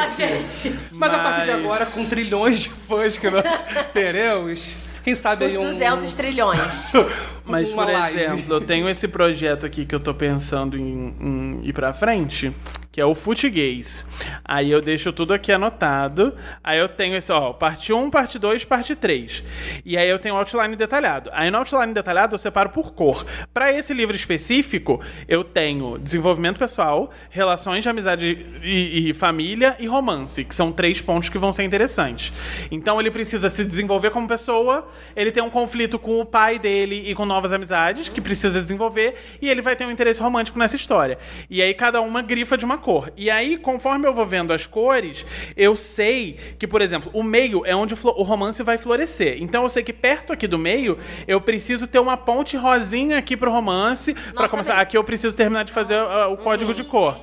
a 0.00 0.08
gente. 0.08 0.78
Mas 0.92 1.12
a 1.14 1.18
partir 1.18 1.44
de 1.44 1.50
Mas- 1.52 1.64
agora, 1.64 1.86
com 1.86 2.04
trilhões 2.06 2.60
de 2.60 2.68
fãs 2.68 3.16
que 3.16 3.28
nós 3.30 3.44
teremos, 3.92 4.74
quem 5.02 5.14
sabe 5.14 5.46
Os 5.46 5.52
aí 5.52 5.58
um... 5.58 5.62
200 5.62 6.14
trilhões. 6.14 6.92
Mas, 7.44 7.72
Uma 7.72 7.84
por 7.84 7.92
live. 7.92 8.20
exemplo, 8.20 8.54
eu 8.54 8.60
tenho 8.60 8.88
esse 8.88 9.08
projeto 9.08 9.66
aqui 9.66 9.84
que 9.84 9.94
eu 9.94 9.98
tô 9.98 10.14
pensando 10.14 10.78
em, 10.78 11.14
em 11.20 11.60
ir 11.64 11.72
pra 11.72 11.92
frente, 11.92 12.52
que 12.92 13.00
é 13.00 13.04
o 13.04 13.14
Futgays. 13.14 14.06
Aí 14.44 14.70
eu 14.70 14.80
deixo 14.80 15.12
tudo 15.12 15.32
aqui 15.32 15.52
anotado. 15.52 16.34
Aí 16.62 16.78
eu 16.78 16.88
tenho 16.88 17.16
esse, 17.16 17.30
ó, 17.32 17.52
parte 17.52 17.92
1, 17.92 18.10
parte 18.10 18.38
2, 18.38 18.64
parte 18.64 18.96
3. 18.96 19.44
E 19.84 19.96
aí 19.96 20.08
eu 20.08 20.18
tenho 20.18 20.34
o 20.34 20.38
outline 20.38 20.74
detalhado. 20.74 21.30
Aí 21.32 21.50
no 21.50 21.58
outline 21.58 21.94
detalhado 21.94 22.34
eu 22.34 22.38
separo 22.38 22.70
por 22.70 22.92
cor. 22.92 23.24
Pra 23.54 23.72
esse 23.72 23.94
livro 23.94 24.16
específico, 24.16 25.00
eu 25.28 25.44
tenho 25.44 25.98
desenvolvimento 25.98 26.58
pessoal, 26.58 27.10
relações 27.30 27.82
de 27.82 27.88
amizade 27.88 28.46
e, 28.62 29.10
e 29.10 29.14
família 29.14 29.76
e 29.78 29.86
romance, 29.86 30.44
que 30.44 30.54
são 30.54 30.72
três 30.72 31.00
pontos 31.00 31.28
que 31.28 31.38
vão 31.38 31.52
ser 31.52 31.62
interessantes. 31.62 32.32
Então 32.70 33.00
ele 33.00 33.10
precisa 33.10 33.48
se 33.48 33.64
desenvolver 33.64 34.10
como 34.10 34.26
pessoa, 34.26 34.88
ele 35.14 35.30
tem 35.30 35.42
um 35.42 35.50
conflito 35.50 35.98
com 35.98 36.20
o 36.20 36.26
pai 36.26 36.58
dele 36.58 37.04
e 37.06 37.14
com 37.14 37.24
novas 37.24 37.52
amizades 37.52 38.08
que 38.08 38.20
precisa 38.20 38.60
desenvolver, 38.60 39.14
e 39.40 39.48
ele 39.48 39.62
vai 39.62 39.76
ter 39.76 39.86
um 39.86 39.90
interesse 39.90 40.20
romântico 40.20 40.58
nessa 40.58 40.76
história. 40.76 41.18
E 41.48 41.62
aí 41.62 41.72
cada 41.72 42.00
uma 42.00 42.22
grifa 42.22 42.56
de 42.56 42.64
uma 42.64 42.79
cor. 42.80 43.12
E 43.16 43.30
aí, 43.30 43.56
conforme 43.56 44.06
eu 44.06 44.12
vou 44.12 44.26
vendo 44.26 44.52
as 44.52 44.66
cores, 44.66 45.24
eu 45.56 45.76
sei 45.76 46.36
que, 46.58 46.66
por 46.66 46.82
exemplo, 46.82 47.10
o 47.14 47.22
meio 47.22 47.64
é 47.64 47.76
onde 47.76 47.94
o 47.94 48.22
romance 48.22 48.62
vai 48.62 48.78
florescer. 48.78 49.36
Então 49.40 49.62
eu 49.62 49.68
sei 49.68 49.82
que 49.82 49.92
perto 49.92 50.32
aqui 50.32 50.48
do 50.48 50.58
meio, 50.58 50.98
eu 51.28 51.40
preciso 51.40 51.86
ter 51.86 51.98
uma 51.98 52.16
ponte 52.16 52.56
rosinha 52.56 53.18
aqui 53.18 53.36
pro 53.36 53.50
romance, 53.50 54.14
pra 54.34 54.48
começar. 54.48 54.76
Aqui 54.76 54.96
eu 54.96 55.04
preciso 55.04 55.36
terminar 55.36 55.64
de 55.64 55.72
fazer 55.72 55.94
ah, 55.94 56.28
o 56.28 56.36
código 56.36 56.74
de 56.74 56.82
cor. 56.82 57.20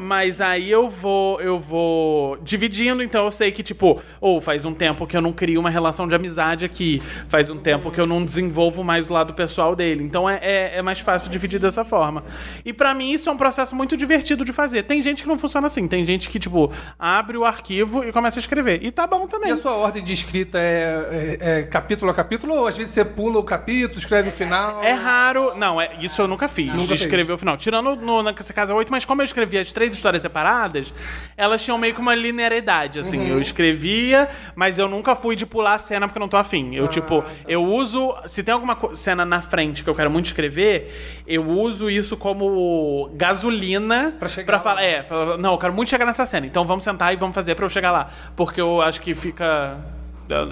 Mas 0.00 0.40
aí 0.40 0.70
eu 0.70 0.88
vou, 0.88 1.40
eu 1.40 1.58
vou 1.58 2.36
dividindo, 2.42 3.02
então 3.02 3.24
eu 3.24 3.30
sei 3.30 3.50
que, 3.52 3.62
tipo, 3.62 4.00
ou 4.20 4.40
faz 4.40 4.64
um 4.64 4.74
tempo 4.74 5.06
que 5.06 5.16
eu 5.16 5.20
não 5.20 5.32
crio 5.32 5.60
uma 5.60 5.70
relação 5.70 6.06
de 6.08 6.14
amizade 6.14 6.64
aqui, 6.64 7.02
faz 7.28 7.50
um 7.50 7.56
tempo 7.58 7.90
que 7.90 8.00
eu 8.00 8.06
não 8.06 8.24
desenvolvo 8.24 8.82
mais 8.84 9.08
o 9.08 9.12
lado 9.12 9.34
pessoal 9.34 9.74
dele. 9.74 10.04
Então 10.04 10.28
é, 10.28 10.38
é, 10.42 10.72
é 10.78 10.82
mais 10.82 11.00
fácil 11.00 11.30
dividir 11.30 11.58
dessa 11.60 11.84
forma. 11.84 12.24
E 12.64 12.72
pra 12.72 12.94
mim 12.94 13.10
isso 13.10 13.28
é 13.28 13.32
um 13.32 13.36
processo 13.36 13.74
muito 13.74 13.96
divertido 13.96 14.44
de 14.44 14.52
fazer. 14.52 14.82
Tem 14.84 15.00
gente 15.02 15.22
que 15.22 15.28
não 15.28 15.38
funciona 15.38 15.66
assim, 15.66 15.86
tem 15.88 16.04
gente 16.04 16.28
que, 16.28 16.38
tipo, 16.38 16.70
abre 16.98 17.36
o 17.36 17.44
arquivo 17.44 18.04
e 18.04 18.12
começa 18.12 18.38
a 18.38 18.40
escrever. 18.40 18.80
E 18.82 18.90
tá 18.90 19.06
bom 19.06 19.24
E 19.24 19.28
também. 19.28 19.50
a 19.52 19.56
sua 19.56 19.74
ordem 19.74 20.02
de 20.04 20.12
escrita 20.12 20.58
é, 20.58 21.38
é- 21.40 21.58
é 21.58 21.62
capítulo 21.62 22.10
a 22.10 22.14
capítulo 22.14 22.54
ou 22.54 22.66
às 22.66 22.76
vezes 22.76 22.92
você 22.92 23.04
pula 23.04 23.38
o 23.38 23.42
capítulo, 23.42 23.98
escreve 23.98 24.28
o 24.28 24.32
final? 24.32 24.82
É 24.82 24.92
raro. 24.92 25.54
Não, 25.56 25.80
é, 25.80 25.90
isso 26.00 26.20
eu 26.20 26.28
nunca 26.28 26.48
fiz. 26.48 26.66
Nunca 26.68 26.80
de 26.82 26.88
fez. 26.88 27.00
escrever 27.02 27.32
o 27.32 27.38
final. 27.38 27.56
Tirando 27.56 27.96
no, 27.96 28.22
nessa 28.22 28.52
casa 28.52 28.74
8, 28.74 28.90
mas 28.90 29.04
como 29.04 29.22
eu 29.22 29.24
escrevia 29.46 29.60
as 29.62 29.72
três 29.72 29.94
histórias 29.94 30.22
separadas, 30.22 30.92
elas 31.36 31.62
tinham 31.64 31.78
meio 31.78 31.94
que 31.94 32.00
uma 32.00 32.14
linearidade, 32.14 32.98
assim. 32.98 33.18
Uhum. 33.18 33.26
Eu 33.28 33.40
escrevia, 33.40 34.28
mas 34.54 34.78
eu 34.78 34.88
nunca 34.88 35.14
fui 35.14 35.36
de 35.36 35.46
pular 35.46 35.74
a 35.74 35.78
cena 35.78 36.06
porque 36.08 36.18
eu 36.18 36.20
não 36.20 36.28
tô 36.28 36.36
afim. 36.36 36.70
Ah, 36.72 36.78
Eu, 36.78 36.88
tipo, 36.88 37.22
tá. 37.22 37.28
eu 37.46 37.64
uso. 37.64 38.14
Se 38.26 38.42
tem 38.42 38.52
alguma 38.52 38.76
cena 38.94 39.24
na 39.24 39.40
frente 39.40 39.82
que 39.84 39.88
eu 39.90 39.94
quero 39.94 40.10
muito 40.10 40.26
escrever, 40.26 41.22
eu 41.26 41.46
uso 41.48 41.88
isso 41.88 42.16
como 42.16 43.10
gasolina 43.14 44.14
Pra 44.18 44.28
chegar 44.28 44.54
lá. 44.54 44.58
falar. 44.60 44.82
É, 44.82 45.02
falar, 45.02 45.38
não, 45.38 45.52
eu 45.52 45.58
quero 45.58 45.72
muito 45.72 45.88
chegar 45.88 46.04
nessa 46.04 46.26
cena. 46.26 46.46
Então 46.46 46.66
vamos 46.66 46.84
sentar 46.84 47.12
e 47.12 47.16
vamos 47.16 47.34
fazer 47.34 47.54
pra 47.54 47.64
eu 47.64 47.70
chegar 47.70 47.90
lá. 47.90 48.10
Porque 48.34 48.60
eu 48.60 48.80
acho 48.82 49.00
que 49.00 49.14
fica. 49.14 49.78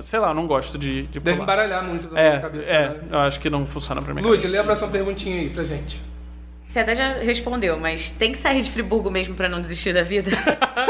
Sei 0.03 0.21
lá, 0.21 0.29
eu 0.29 0.35
não 0.35 0.47
gosto 0.47 0.79
de, 0.79 1.03
de 1.03 1.19
Deve 1.19 1.33
pular. 1.39 1.43
embaralhar 1.43 1.85
muito 1.85 2.07
da 2.09 2.21
É, 2.21 2.29
minha 2.31 2.41
cabeça. 2.43 2.71
é, 2.71 2.89
né? 2.91 2.97
eu 3.11 3.19
acho 3.19 3.41
que 3.41 3.51
não 3.51 3.67
funciona 3.67 4.01
pra 4.01 4.15
mim. 4.15 4.23
Lud, 4.23 4.47
lê 4.47 4.59
a 4.59 4.63
próxima 4.63 4.87
perguntinha 4.89 5.41
aí 5.41 5.51
pra 5.51 5.65
gente. 5.65 6.01
Você 6.75 6.81
até 6.81 6.97
já 6.97 7.13
respondeu, 7.19 7.79
mas 7.79 8.11
tem 8.11 8.33
que 8.33 8.39
sair 8.39 8.61
de 8.61 8.69
Friburgo 8.69 9.09
mesmo 9.09 9.37
pra 9.37 9.49
não 9.49 9.61
desistir 9.61 9.93
da 9.93 10.03
vida? 10.03 10.33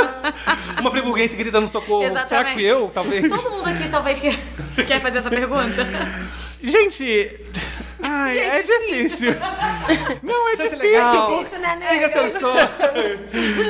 Uma 0.81 0.91
friburguense 0.91 1.37
gritando 1.37 1.69
socorro. 1.69 2.05
Será 2.27 2.43
que 2.43 2.55
fui 2.55 2.65
eu? 2.65 2.89
Talvez. 2.89 3.29
Todo 3.29 3.51
mundo 3.51 3.69
aqui 3.69 3.87
talvez 3.91 4.19
quer, 4.19 4.35
quer 4.87 4.99
fazer 5.03 5.19
essa 5.19 5.29
pergunta. 5.29 5.87
Gente, 6.63 7.39
ai, 8.01 8.39
é 8.39 8.63
difícil. 8.63 9.35
Não, 10.23 10.49
é 10.49 10.53
Isso 10.55 10.63
é 10.63 10.65
difícil. 10.69 10.79
legal. 10.79 11.43
Isso, 11.43 11.59
né, 11.59 11.69
né? 11.69 11.77
Siga 11.77 12.09
seu 12.09 12.31
sonho. 12.41 12.71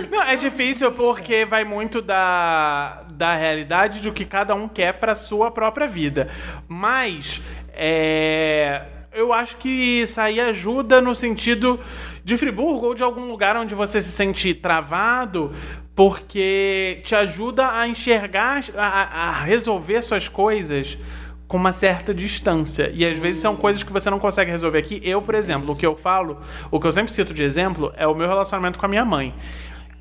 Não, 0.08 0.22
é 0.22 0.36
difícil 0.36 0.92
porque 0.92 1.44
vai 1.44 1.64
muito 1.64 2.00
da, 2.00 3.02
da 3.12 3.34
realidade 3.34 3.98
do 3.98 4.12
que 4.12 4.24
cada 4.24 4.54
um 4.54 4.68
quer 4.68 4.92
pra 4.92 5.16
sua 5.16 5.50
própria 5.50 5.88
vida. 5.88 6.30
Mas, 6.68 7.42
é, 7.72 8.82
eu 9.14 9.32
acho 9.32 9.56
que 9.56 10.04
aí 10.16 10.40
ajuda 10.40 11.00
no 11.00 11.14
sentido 11.14 11.78
de 12.24 12.36
Friburgo 12.36 12.86
ou 12.86 12.94
de 12.94 13.02
algum 13.02 13.26
lugar 13.28 13.56
onde 13.56 13.74
você 13.74 14.02
se 14.02 14.10
sente 14.10 14.52
travado, 14.54 15.52
porque 15.94 17.00
te 17.04 17.14
ajuda 17.14 17.70
a 17.72 17.86
enxergar, 17.86 18.62
a- 18.76 19.28
a 19.28 19.30
resolver 19.42 20.02
suas 20.02 20.28
coisas 20.28 20.98
com 21.46 21.56
uma 21.56 21.72
certa 21.72 22.12
distância. 22.12 22.90
E 22.92 23.04
às 23.06 23.16
vezes 23.18 23.40
são 23.40 23.54
coisas 23.54 23.82
que 23.82 23.92
você 23.92 24.10
não 24.10 24.18
consegue 24.18 24.50
resolver 24.50 24.78
aqui. 24.78 25.00
Eu, 25.04 25.22
por 25.22 25.34
exemplo, 25.34 25.72
o 25.72 25.76
que 25.76 25.86
eu 25.86 25.94
falo, 25.94 26.38
o 26.70 26.80
que 26.80 26.86
eu 26.86 26.92
sempre 26.92 27.12
cito 27.12 27.32
de 27.32 27.42
exemplo 27.42 27.92
é 27.96 28.06
o 28.06 28.14
meu 28.14 28.26
relacionamento 28.26 28.78
com 28.78 28.86
a 28.86 28.88
minha 28.88 29.04
mãe. 29.04 29.32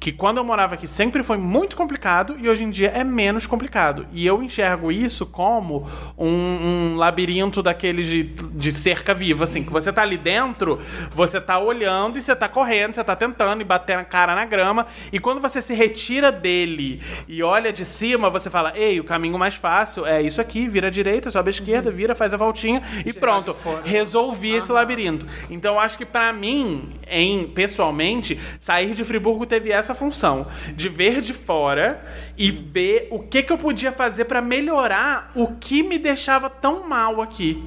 Que 0.04 0.12
quando 0.12 0.38
eu 0.38 0.44
morava 0.44 0.74
aqui 0.74 0.86
sempre 0.86 1.24
foi 1.24 1.38
muito 1.38 1.78
complicado 1.78 2.36
e 2.38 2.50
hoje 2.50 2.66
em 2.66 2.70
dia 2.70 2.90
é 2.90 3.06
menos 3.06 3.48
complicado. 3.48 4.06
E 4.12 4.28
eu 4.28 4.44
enxergo 4.44 4.92
isso 4.92 5.26
como 5.26 5.88
um, 6.18 6.28
um 6.28 6.96
labirinto 6.98 7.64
daqueles 7.64 8.08
de, 8.08 8.24
de 8.24 8.70
cerca 8.74 9.14
viva, 9.14 9.46
assim, 9.46 9.64
que 9.64 9.72
você 9.72 9.94
tá 9.94 10.02
ali 10.02 10.18
dentro, 10.18 10.78
você 11.14 11.40
tá 11.40 11.58
olhando 11.58 12.20
e 12.20 12.22
você 12.22 12.36
tá 12.36 12.50
correndo, 12.50 12.96
você 12.96 13.02
tá 13.02 13.16
tentando 13.16 13.62
e 13.62 13.64
batendo 13.64 14.00
a 14.00 14.04
cara 14.04 14.36
na 14.36 14.44
grama. 14.44 14.88
E 15.10 15.22
quando 15.22 15.40
você 15.40 15.62
se 15.62 15.74
retira 15.74 16.34
dele 16.34 17.02
e 17.26 17.42
olha 17.42 17.72
de 17.72 17.86
cima, 17.86 18.30
você 18.30 18.50
fala: 18.50 18.74
Ei, 18.76 19.00
o 19.00 19.06
caminho 19.06 19.40
mais 19.40 19.56
fácil 19.56 20.06
é 20.06 20.22
isso 20.22 20.42
aqui, 20.42 20.68
vira 20.68 20.88
à 20.88 20.92
direita, 20.92 21.32
sobe 21.32 21.48
à 21.48 21.52
esquerda, 21.52 21.90
vira, 21.90 22.14
faz 22.14 22.34
a 22.34 22.38
voltinha 22.38 22.82
e 23.06 23.14
pronto. 23.14 23.56
Resolvi 23.86 24.52
esse 24.52 24.70
labirinto. 24.70 25.26
Então 25.50 25.76
eu 25.76 25.80
acho 25.80 25.98
que 25.98 26.06
pra 26.06 26.34
mim, 26.34 26.90
em 27.10 27.48
pessoalmente, 27.48 28.38
sair 28.60 28.94
de 28.94 29.06
Friburgo 29.06 29.46
teve 29.46 29.72
essa 29.72 29.93
função 29.94 30.48
de 30.76 30.90
ver 30.90 31.22
de 31.22 31.34
fora 31.34 32.04
e 32.38 32.52
ver 32.52 33.08
o 33.12 33.20
que, 33.20 33.44
que 33.44 33.52
eu 33.52 33.58
podia 33.58 33.92
fazer 33.92 34.26
pra 34.26 34.42
melhorar 34.42 35.32
o 35.36 35.48
que 35.48 35.84
me 35.84 35.98
deixava 35.98 36.50
tão 36.50 36.88
mal 36.88 37.22
aqui. 37.22 37.64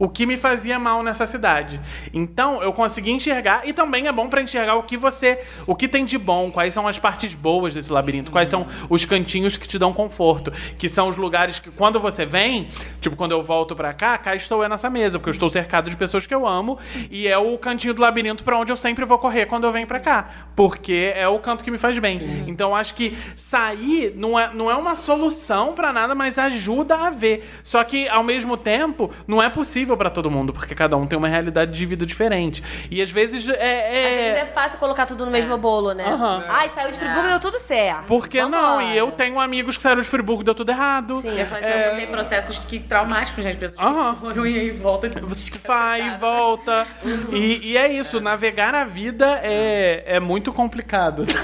O 0.00 0.08
que 0.08 0.24
me 0.24 0.38
fazia 0.38 0.78
mal 0.78 1.02
nessa 1.02 1.26
cidade. 1.26 1.78
Então, 2.12 2.62
eu 2.62 2.72
consegui 2.72 3.12
enxergar 3.12 3.68
e 3.68 3.72
também 3.74 4.08
é 4.08 4.12
bom 4.12 4.28
pra 4.28 4.40
enxergar 4.40 4.76
o 4.76 4.82
que 4.82 4.96
você, 4.96 5.40
o 5.66 5.76
que 5.76 5.86
tem 5.86 6.06
de 6.06 6.16
bom, 6.16 6.50
quais 6.50 6.72
são 6.72 6.88
as 6.88 6.98
partes 6.98 7.34
boas 7.34 7.74
desse 7.74 7.92
labirinto, 7.92 8.32
quais 8.32 8.48
são 8.48 8.66
os 8.88 9.04
cantinhos 9.04 9.58
que 9.58 9.68
te 9.68 9.78
dão 9.78 9.92
conforto, 9.92 10.50
que 10.78 10.88
são 10.88 11.06
os 11.06 11.18
lugares 11.18 11.58
que 11.58 11.70
quando 11.70 12.00
você 12.00 12.24
vem, 12.24 12.68
tipo 12.98 13.14
quando 13.14 13.32
eu 13.32 13.42
volto 13.42 13.76
pra 13.76 13.92
cá, 13.92 14.16
cá 14.16 14.34
estou 14.34 14.62
eu 14.62 14.70
nessa 14.70 14.88
mesa, 14.88 15.18
porque 15.18 15.28
eu 15.28 15.32
estou 15.32 15.50
cercado 15.50 15.90
de 15.90 15.96
pessoas 15.96 16.26
que 16.26 16.34
eu 16.34 16.46
amo 16.46 16.78
e 17.10 17.28
é 17.28 17.36
o 17.36 17.58
cantinho 17.58 17.92
do 17.92 18.00
labirinto 18.00 18.42
pra 18.42 18.58
onde 18.58 18.72
eu 18.72 18.76
sempre 18.76 19.04
vou 19.04 19.18
correr 19.18 19.44
quando 19.44 19.64
eu 19.64 19.72
venho 19.72 19.86
pra 19.86 20.00
cá, 20.00 20.30
porque 20.56 21.12
é 21.14 21.28
o 21.28 21.38
canto 21.38 21.62
que 21.62 21.70
me 21.70 21.76
faz 21.78 21.98
bem. 21.98 22.44
Então, 22.46 22.74
acho 22.74 22.94
que 22.94 23.16
sair 23.36 24.14
não 24.16 24.38
é, 24.38 24.50
não 24.54 24.70
é 24.70 24.74
uma 24.74 24.96
solução 24.96 25.74
pra 25.74 25.92
nada, 25.92 26.14
mas 26.14 26.38
ajuda 26.38 26.96
a 26.96 27.10
ver. 27.10 27.46
Só 27.62 27.84
que 27.84 28.08
ao 28.08 28.24
mesmo 28.24 28.56
tempo, 28.56 29.10
não 29.26 29.42
é 29.42 29.50
possível 29.50 29.89
pra 29.96 30.10
todo 30.10 30.30
mundo, 30.30 30.52
porque 30.52 30.74
cada 30.74 30.96
um 30.96 31.06
tem 31.06 31.18
uma 31.18 31.28
realidade 31.28 31.72
de 31.72 31.86
vida 31.86 32.04
diferente. 32.06 32.62
E 32.90 33.00
às 33.02 33.10
vezes 33.10 33.48
é. 33.48 33.52
é- 33.54 34.14
Às 34.14 34.20
vezes 34.20 34.42
é 34.42 34.46
fácil 34.46 34.78
colocar 34.78 35.06
tudo 35.06 35.24
no 35.24 35.30
mesmo 35.30 35.56
bolo, 35.58 35.92
né? 35.92 36.04
Aham. 36.06 36.44
Ai, 36.48 36.68
saiu 36.68 36.90
de 36.92 36.98
Friburgo 36.98 37.26
e 37.26 37.30
deu 37.30 37.40
tudo 37.40 37.58
certo. 37.58 38.04
Por 38.06 38.28
que 38.28 38.40
não? 38.42 38.50
Vambora. 38.76 38.84
E 38.84 38.96
eu 38.96 39.10
tenho 39.10 39.38
amigos 39.40 39.76
que 39.76 39.82
saíram 39.82 40.02
de 40.02 40.08
Friburgo 40.08 40.42
e 40.42 40.44
deu 40.44 40.54
tudo 40.54 40.70
errado. 40.70 41.16
Sim. 41.20 41.38
Eu 41.38 41.46
falei 41.46 41.64
assim, 41.68 41.78
eu 41.90 41.96
tem 41.96 42.06
processos 42.06 42.58
que 42.58 42.78
traumáticos, 42.80 43.44
né? 43.44 43.50
As 43.50 43.56
pessoas 43.56 43.80
que 44.14 44.20
foram 44.20 44.46
e 44.46 44.58
aí 44.58 44.70
volta. 44.70 45.10
Você 45.22 45.58
vai 45.66 46.02
e 46.06 46.10
volta. 46.18 46.86
E, 47.32 47.70
e 47.72 47.76
é 47.76 47.88
isso, 47.92 48.20
navegar 48.20 48.74
a 48.74 48.84
vida 48.84 49.40
é, 49.42 50.04
é 50.06 50.20
muito 50.20 50.52
complicado. 50.52 51.24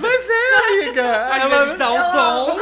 Mas 0.00 0.28
é, 0.30 0.82
amiga. 0.84 1.26
Às 1.26 1.38
Ela- 1.42 1.58
vezes 1.58 1.74
dá 1.74 1.90
um 1.90 2.12
tom. 2.12 2.56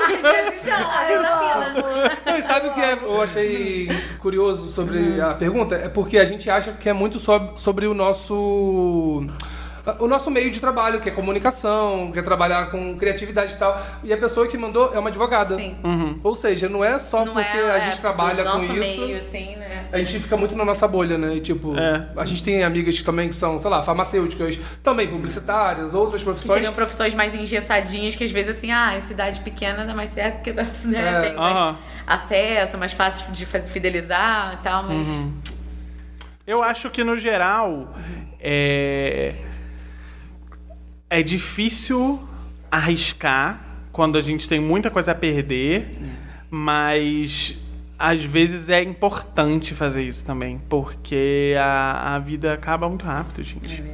Não, 2.26 2.36
e 2.38 2.42
sabe 2.42 2.68
o 2.68 2.74
que 2.74 2.80
é- 2.80 2.92
eu 3.02 3.22
achei 3.22 3.88
curioso 4.28 4.72
sobre 4.72 5.20
a 5.20 5.34
pergunta? 5.34 5.74
É 5.74 5.88
porque 5.88 6.16
a 6.18 6.24
gente 6.24 6.48
acha 6.48 6.72
que 6.72 6.88
é 6.88 6.92
muito 6.94 7.18
sob- 7.20 7.52
sobre 7.60 7.86
o 7.86 7.92
nosso. 7.92 9.26
O 10.00 10.06
nosso 10.08 10.30
meio 10.30 10.50
de 10.50 10.60
trabalho, 10.60 10.98
que 10.98 11.10
é 11.10 11.12
comunicação, 11.12 12.10
que 12.10 12.18
é 12.18 12.22
trabalhar 12.22 12.70
com 12.70 12.96
criatividade 12.96 13.52
e 13.52 13.56
tal. 13.58 13.78
E 14.02 14.14
a 14.14 14.16
pessoa 14.16 14.48
que 14.48 14.56
mandou 14.56 14.94
é 14.94 14.98
uma 14.98 15.10
advogada. 15.10 15.56
Sim. 15.56 15.76
Ou 16.22 16.34
seja, 16.34 16.70
não 16.70 16.82
é 16.82 16.98
só 16.98 17.22
Não 17.22 17.34
porque 17.34 17.58
é, 17.58 17.70
a 17.70 17.76
é, 17.76 17.80
gente 17.82 17.96
do 17.96 18.00
trabalha 18.00 18.42
com 18.44 18.62
isso. 18.62 18.72
meio, 18.72 19.18
assim, 19.18 19.56
né? 19.56 19.84
A 19.92 19.98
gente 19.98 20.18
fica 20.20 20.38
muito 20.38 20.56
na 20.56 20.64
nossa 20.64 20.88
bolha, 20.88 21.18
né? 21.18 21.34
E, 21.34 21.40
tipo, 21.42 21.78
É. 21.78 22.08
a 22.16 22.24
gente 22.24 22.42
tem 22.42 22.64
amigas 22.64 22.96
que 22.96 23.04
também 23.04 23.28
que 23.28 23.34
são, 23.34 23.60
sei 23.60 23.68
lá, 23.70 23.82
farmacêuticas, 23.82 24.58
também 24.82 25.06
publicitárias, 25.06 25.92
outras 25.92 26.22
Que 26.22 26.28
profissões. 26.28 26.54
seriam 26.60 26.72
profissões 26.72 27.12
mais 27.12 27.34
engessadinhas, 27.34 28.16
que 28.16 28.24
às 28.24 28.30
vezes 28.30 28.56
assim, 28.56 28.72
ah, 28.72 28.96
em 28.96 29.02
cidade 29.02 29.40
pequena 29.40 29.84
dá 29.84 29.92
mais 29.94 30.08
certo 30.08 30.36
porque 30.36 30.52
dá, 30.52 30.64
né, 30.82 30.98
É. 31.26 31.28
tem 31.28 31.38
Aham. 31.38 31.76
Acesso, 32.06 32.78
mais 32.78 32.92
fácil 32.92 33.32
de 33.32 33.46
fidelizar 33.46 34.54
e 34.54 34.56
tal, 34.62 34.82
mas. 34.82 35.06
Eu 36.46 36.62
acho 36.62 36.90
que 36.90 37.02
no 37.02 37.16
geral 37.16 37.94
é 38.38 39.34
é 41.14 41.22
difícil 41.22 42.20
arriscar 42.68 43.60
quando 43.92 44.18
a 44.18 44.20
gente 44.20 44.48
tem 44.48 44.58
muita 44.58 44.90
coisa 44.90 45.12
a 45.12 45.14
perder, 45.14 45.90
mas 46.50 47.56
às 47.96 48.24
vezes 48.24 48.68
é 48.68 48.82
importante 48.82 49.74
fazer 49.74 50.02
isso 50.02 50.24
também, 50.24 50.60
porque 50.68 51.54
a, 51.56 52.16
a 52.16 52.18
vida 52.18 52.52
acaba 52.52 52.88
muito 52.88 53.04
rápido, 53.04 53.44
gente. 53.44 53.84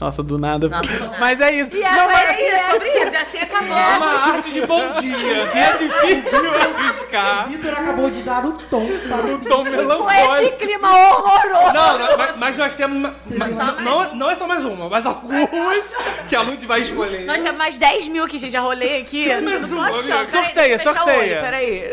Nossa, 0.00 0.22
do 0.22 0.38
nada. 0.38 0.68
Nossa, 0.68 0.90
do 0.90 1.04
nada. 1.04 1.16
Mas 1.20 1.40
é 1.40 1.52
isso. 1.52 1.70
E 1.74 1.80
Não, 1.80 2.06
mas 2.06 2.38
É 2.38 2.70
sobre 2.70 2.88
isso, 2.88 3.16
assim 3.16 3.38
acabou. 3.38 3.76
É 3.76 3.96
uma 3.98 4.32
arte 4.34 4.50
de 4.50 4.66
bom 4.66 4.92
dia, 4.92 5.46
que 5.48 5.58
é 5.58 5.72
difícil 5.76 6.50
arriscar. 6.54 7.48
Vitor 7.48 7.72
acabou 7.72 8.10
de 8.10 8.22
dar 8.22 8.46
o 8.46 8.52
tom 8.54 8.86
para 9.08 9.26
o 9.26 9.38
tom 9.40 9.64
Com 9.64 9.68
esse 9.68 9.76
melancólico. 9.76 10.56
clima 10.56 10.90
horroroso. 10.90 11.72
Não, 11.74 11.98
não, 11.98 12.16
mas, 12.18 12.36
mas 12.38 12.56
nós 12.56 12.76
temos. 12.76 13.12
mas 13.36 13.56
não, 13.56 13.80
não, 13.80 14.14
não 14.14 14.30
é 14.30 14.34
só 14.34 14.46
mais 14.46 14.64
uma, 14.64 14.88
mas 14.88 15.04
algumas 15.04 15.94
que 16.28 16.34
a 16.34 16.40
Lud 16.40 16.64
vai 16.66 16.80
escolher. 16.80 17.26
Nós 17.26 17.42
temos 17.42 17.58
mais 17.58 17.76
10 17.76 18.08
mil 18.08 18.26
que 18.26 18.38
já 18.48 18.60
rolei 18.60 19.02
aqui. 19.02 19.26
Não 19.34 19.60
tô 19.68 19.74
uma, 19.76 19.92
Sorteia, 19.92 20.76
o 20.76 20.78
sorteia. 20.78 21.18
olho, 21.18 21.40
Peraí. 21.42 21.84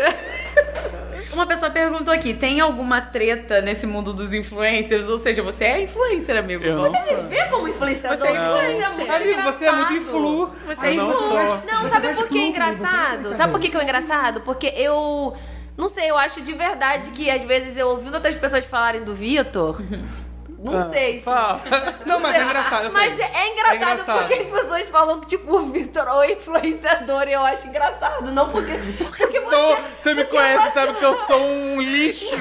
Uma 1.38 1.46
pessoa 1.46 1.70
perguntou 1.70 2.12
aqui: 2.12 2.34
tem 2.34 2.60
alguma 2.60 3.00
treta 3.00 3.62
nesse 3.62 3.86
mundo 3.86 4.12
dos 4.12 4.34
influencers? 4.34 5.08
Ou 5.08 5.20
seja, 5.20 5.44
você 5.44 5.66
é 5.66 5.84
influencer, 5.84 6.36
amigo. 6.36 6.64
Eu 6.64 6.80
Você 6.80 7.14
me 7.16 7.22
vê 7.28 7.46
como 7.46 7.68
influenciador? 7.68 8.18
Você 8.18 8.28
é 8.28 8.48
influencer. 8.48 8.82
é 8.84 8.90
muito 8.90 9.12
Amigo, 9.12 9.42
você 9.44 9.66
é 9.66 9.72
muito 9.72 9.94
influ. 9.94 10.54
Você 10.66 10.86
é 10.88 10.90
Eu 10.90 10.96
não 10.96 11.12
influencer. 11.12 11.48
sou. 11.48 11.62
Não, 11.72 11.82
Você 11.84 11.90
sabe 11.90 12.14
por 12.16 12.28
que 12.28 12.40
é 12.40 12.48
engraçado? 12.48 13.30
você 13.30 13.36
Sabe 13.36 13.52
por 13.52 13.62
que, 13.62 13.70
que 13.70 13.78
é 13.78 13.84
engraçado? 13.84 14.42
Porque 14.42 14.68
eu. 14.76 15.36
Não 15.78 15.88
sei, 15.88 16.10
eu 16.10 16.18
acho 16.18 16.42
de 16.42 16.54
verdade 16.54 17.12
que 17.12 17.30
às 17.30 17.44
vezes 17.44 17.78
eu 17.78 17.90
ouvindo 17.90 18.16
outras 18.16 18.36
pessoas 18.36 18.66
falarem 18.66 19.04
do 19.04 19.14
Vitor. 19.14 19.80
Não 20.60 20.90
sei 20.90 21.20
se. 21.20 21.24
Fala. 21.26 21.62
Não, 22.06 22.20
mas 22.20 22.36
é 22.36 22.44
engraçado. 22.44 22.92
Mas 22.92 23.20
é, 23.20 23.24
é 23.24 23.52
engraçado, 23.52 23.74
É 23.74 23.76
engraçado. 23.76 24.18
porque 24.20 24.34
as 24.34 24.46
pessoas 24.48 24.90
falam 24.90 25.20
que, 25.20 25.28
tipo, 25.28 25.56
o 25.56 25.66
Vitor 25.68 26.08
é 26.08 26.14
o 26.14 26.24
influenciador 26.24 27.28
e 27.28 27.34
eu 27.34 27.42
acho 27.46 27.68
engraçado. 27.68 28.32
Não 28.32 28.50
porque. 28.50 28.72
Porque 28.98 29.40
você. 29.40 29.56
Sou- 29.56 29.78
você 30.00 30.14
me 30.14 30.24
porque 30.24 30.38
conhece, 30.38 30.64
você- 30.66 30.72
sabe 30.72 30.94
que 30.96 31.06
eu 31.06 31.16
sou 31.16 31.42
um 31.42 31.82
lixo. 31.82 32.26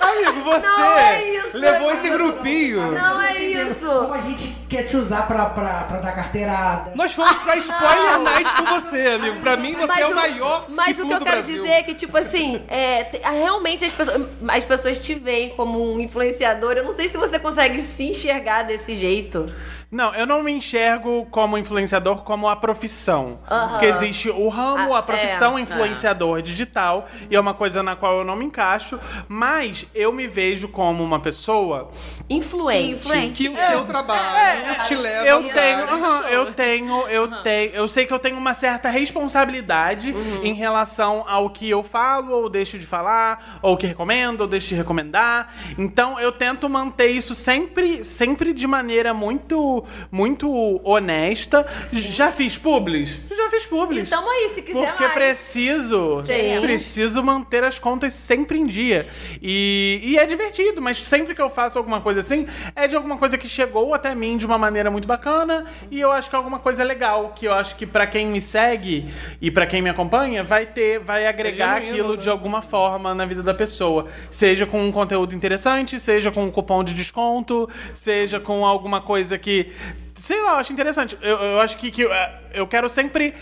Amigo, 0.00 0.42
você 0.44 0.66
Não 0.66 0.98
é 0.98 1.24
isso, 1.24 1.56
levou 1.58 1.90
é 1.90 1.94
esse 1.94 2.10
grupinho. 2.10 2.92
Não 2.92 3.22
é 3.22 3.28
Como 3.34 3.40
isso. 3.44 4.12
a 4.12 4.18
gente 4.18 4.59
quer 4.70 4.84
te 4.84 4.96
usar 4.96 5.26
pra, 5.26 5.46
pra, 5.46 5.82
pra 5.82 5.98
dar 5.98 6.12
carteirada. 6.12 6.92
Nós 6.94 7.12
fomos 7.12 7.32
pra 7.38 7.56
Spoiler 7.56 8.18
Night 8.20 8.52
com 8.54 8.64
você, 8.80 9.06
amigo. 9.08 9.40
Pra 9.40 9.56
mim, 9.56 9.74
você 9.74 9.86
Mas 9.86 9.98
é 10.00 10.06
o 10.06 10.14
maior 10.14 10.66
Mas 10.68 10.98
o 10.98 11.06
que 11.06 11.12
eu 11.12 11.18
quero 11.18 11.24
Brasil. 11.24 11.56
dizer 11.56 11.68
é 11.68 11.82
que, 11.82 11.94
tipo 11.94 12.16
assim, 12.16 12.62
é, 12.68 13.04
te- 13.04 13.18
realmente 13.18 13.84
as 13.84 13.92
pessoas, 13.92 14.26
as 14.48 14.64
pessoas 14.64 15.00
te 15.02 15.14
veem 15.14 15.50
como 15.50 15.92
um 15.92 16.00
influenciador. 16.00 16.72
Eu 16.74 16.84
não 16.84 16.92
sei 16.92 17.08
se 17.08 17.16
você 17.18 17.38
consegue 17.38 17.80
se 17.80 18.04
enxergar 18.04 18.62
desse 18.62 18.94
jeito. 18.94 19.44
Não, 19.90 20.14
eu 20.14 20.24
não 20.24 20.42
me 20.42 20.52
enxergo 20.52 21.26
como 21.32 21.58
influenciador 21.58 22.22
como 22.22 22.48
a 22.48 22.54
profissão. 22.54 23.40
Aham. 23.50 23.70
Porque 23.70 23.86
existe 23.86 24.30
o 24.30 24.48
ramo, 24.48 24.94
Ah, 24.94 24.98
a 24.98 25.02
profissão 25.02 25.58
é. 25.58 25.62
influenciador 25.62 26.40
digital, 26.42 27.06
e 27.28 27.34
é 27.34 27.40
uma 27.40 27.52
coisa 27.54 27.82
na 27.82 27.96
qual 27.96 28.18
eu 28.18 28.24
não 28.24 28.36
me 28.36 28.44
encaixo, 28.44 29.00
mas 29.28 29.84
eu 29.92 30.12
me 30.12 30.28
vejo 30.28 30.68
como 30.68 31.02
uma 31.02 31.18
pessoa. 31.18 31.90
Influente. 32.28 32.92
Influente. 33.00 33.36
Que 33.36 33.48
o 33.48 33.56
seu 33.56 33.84
trabalho 33.84 34.84
te 34.84 34.94
leva 34.94 35.22
a 35.24 35.26
Eu 35.26 35.42
tenho, 35.52 35.84
aham, 35.84 36.28
eu 36.28 36.52
tenho, 36.52 37.08
eu 37.08 37.28
tenho, 37.42 37.72
eu 37.74 37.88
sei 37.88 38.06
que 38.06 38.12
eu 38.14 38.18
tenho 38.20 38.38
uma 38.38 38.54
certa 38.54 38.88
responsabilidade 38.90 40.12
Uhum. 40.12 40.44
em 40.44 40.54
relação 40.54 41.24
ao 41.26 41.50
que 41.50 41.68
eu 41.68 41.82
falo 41.82 42.32
ou 42.32 42.48
deixo 42.48 42.78
de 42.78 42.86
falar, 42.86 43.58
ou 43.60 43.76
que 43.76 43.86
recomendo 43.86 44.42
ou 44.42 44.46
deixo 44.46 44.68
de 44.68 44.74
recomendar. 44.76 45.52
Então 45.76 46.18
eu 46.20 46.30
tento 46.30 46.68
manter 46.68 47.08
isso 47.08 47.34
sempre, 47.34 48.04
sempre 48.04 48.52
de 48.52 48.66
maneira 48.68 49.12
muito, 49.12 49.79
muito 50.10 50.80
honesta. 50.84 51.66
Já 51.92 52.30
fiz 52.30 52.56
publis? 52.56 53.18
Já 53.30 53.50
fiz 53.50 53.64
publis. 53.64 54.08
Então 54.08 54.28
aí, 54.28 54.50
se 54.54 54.62
quiser 54.62 54.86
Porque 54.88 55.04
mais. 55.04 55.14
preciso, 55.14 56.22
Sim. 56.22 56.60
preciso 56.60 57.22
manter 57.22 57.64
as 57.64 57.78
contas 57.78 58.14
sempre 58.14 58.58
em 58.58 58.66
dia. 58.66 59.06
E, 59.40 60.00
e 60.02 60.18
é 60.18 60.26
divertido, 60.26 60.80
mas 60.80 61.02
sempre 61.02 61.34
que 61.34 61.42
eu 61.42 61.50
faço 61.50 61.78
alguma 61.78 62.00
coisa 62.00 62.20
assim, 62.20 62.46
é 62.74 62.86
de 62.86 62.96
alguma 62.96 63.16
coisa 63.16 63.36
que 63.36 63.48
chegou 63.48 63.94
até 63.94 64.14
mim 64.14 64.36
de 64.36 64.46
uma 64.46 64.58
maneira 64.58 64.90
muito 64.90 65.06
bacana 65.06 65.66
e 65.90 66.00
eu 66.00 66.12
acho 66.12 66.28
que 66.28 66.34
é 66.36 66.38
alguma 66.38 66.58
coisa 66.58 66.84
legal, 66.84 67.32
que 67.34 67.46
eu 67.46 67.52
acho 67.52 67.76
que 67.76 67.86
pra 67.86 68.06
quem 68.06 68.26
me 68.26 68.40
segue 68.40 69.08
e 69.40 69.50
pra 69.50 69.66
quem 69.66 69.82
me 69.82 69.90
acompanha, 69.90 70.44
vai 70.44 70.66
ter, 70.66 70.98
vai 70.98 71.26
agregar 71.26 71.76
genuíno, 71.76 71.90
aquilo 71.90 72.16
né? 72.16 72.22
de 72.22 72.30
alguma 72.30 72.62
forma 72.62 73.14
na 73.14 73.24
vida 73.24 73.42
da 73.42 73.54
pessoa. 73.54 74.06
Seja 74.30 74.66
com 74.66 74.82
um 74.82 74.92
conteúdo 74.92 75.34
interessante, 75.34 75.98
seja 75.98 76.30
com 76.30 76.44
um 76.44 76.50
cupom 76.50 76.84
de 76.84 76.94
desconto, 76.94 77.68
seja 77.94 78.38
com 78.40 78.64
alguma 78.64 79.00
coisa 79.00 79.38
que. 79.38 79.69
Sei 80.14 80.40
lá, 80.42 80.52
eu 80.52 80.56
acho 80.58 80.72
interessante. 80.72 81.16
Eu, 81.22 81.36
eu 81.38 81.60
acho 81.60 81.76
que, 81.76 81.90
que 81.90 82.02
eu, 82.02 82.10
eu 82.52 82.66
quero 82.66 82.88
sempre 82.88 83.34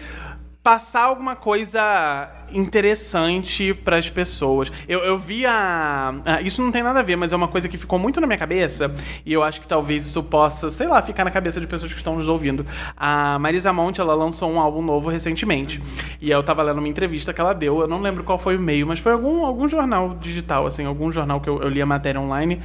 passar 0.62 1.04
alguma 1.04 1.34
coisa 1.34 2.28
interessante 2.52 3.72
pras 3.72 4.10
pessoas. 4.10 4.70
Eu, 4.88 5.00
eu 5.00 5.18
vi 5.18 5.46
a, 5.46 6.14
a- 6.24 6.42
Isso 6.42 6.62
não 6.62 6.70
tem 6.70 6.82
nada 6.82 7.00
a 7.00 7.02
ver, 7.02 7.16
mas 7.16 7.32
é 7.32 7.36
uma 7.36 7.48
coisa 7.48 7.68
que 7.68 7.78
ficou 7.78 7.98
muito 7.98 8.20
na 8.20 8.26
minha 8.26 8.38
cabeça 8.38 8.94
e 9.24 9.32
eu 9.32 9.42
acho 9.42 9.60
que 9.60 9.66
talvez 9.68 10.06
isso 10.06 10.22
possa, 10.22 10.68
sei 10.70 10.86
lá, 10.86 11.00
ficar 11.02 11.24
na 11.24 11.30
cabeça 11.30 11.60
de 11.60 11.66
pessoas 11.66 11.92
que 11.92 11.98
estão 11.98 12.16
nos 12.16 12.28
ouvindo. 12.28 12.66
A 12.96 13.38
Marisa 13.38 13.72
Monte, 13.72 14.00
ela 14.00 14.14
lançou 14.14 14.50
um 14.50 14.60
álbum 14.60 14.82
novo 14.82 15.08
recentemente. 15.08 15.82
E 16.20 16.30
eu 16.30 16.42
tava 16.42 16.62
lendo 16.62 16.78
uma 16.78 16.88
entrevista 16.88 17.32
que 17.32 17.40
ela 17.40 17.54
deu, 17.54 17.80
eu 17.80 17.88
não 17.88 18.00
lembro 18.00 18.22
qual 18.22 18.38
foi 18.38 18.56
o 18.56 18.60
meio, 18.60 18.86
mas 18.86 18.98
foi 18.98 19.12
algum, 19.12 19.44
algum 19.44 19.68
jornal 19.68 20.16
digital, 20.20 20.66
assim, 20.66 20.84
algum 20.84 21.10
jornal 21.10 21.40
que 21.40 21.48
eu, 21.48 21.60
eu 21.62 21.68
li 21.68 21.80
a 21.80 21.86
matéria 21.86 22.20
online. 22.20 22.60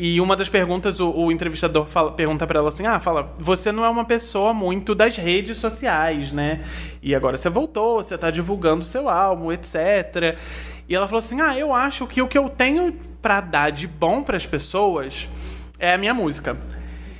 E 0.00 0.20
uma 0.20 0.36
das 0.36 0.48
perguntas, 0.48 1.00
o, 1.00 1.10
o 1.10 1.32
entrevistador 1.32 1.84
fala- 1.84 2.12
pergunta 2.12 2.46
pra 2.46 2.60
ela 2.60 2.68
assim: 2.68 2.86
Ah, 2.86 3.00
fala, 3.00 3.34
você 3.36 3.72
não 3.72 3.84
é 3.84 3.88
uma 3.88 4.04
pessoa 4.04 4.54
muito 4.54 4.94
das 4.94 5.16
redes 5.16 5.58
sociais, 5.58 6.30
né? 6.30 6.60
E 7.02 7.16
agora 7.16 7.36
você 7.36 7.50
voltou, 7.50 7.96
você 8.00 8.16
tá 8.16 8.30
divulgando 8.30 8.84
seu 8.84 9.08
álbum, 9.08 9.50
etc. 9.50 10.38
E 10.88 10.94
ela 10.94 11.08
falou 11.08 11.18
assim: 11.18 11.40
Ah, 11.40 11.58
eu 11.58 11.74
acho 11.74 12.06
que 12.06 12.22
o 12.22 12.28
que 12.28 12.38
eu 12.38 12.48
tenho 12.48 12.92
pra 13.20 13.40
dar 13.40 13.70
de 13.70 13.88
bom 13.88 14.22
pras 14.22 14.46
pessoas 14.46 15.28
é 15.80 15.92
a 15.94 15.98
minha 15.98 16.14
música. 16.14 16.56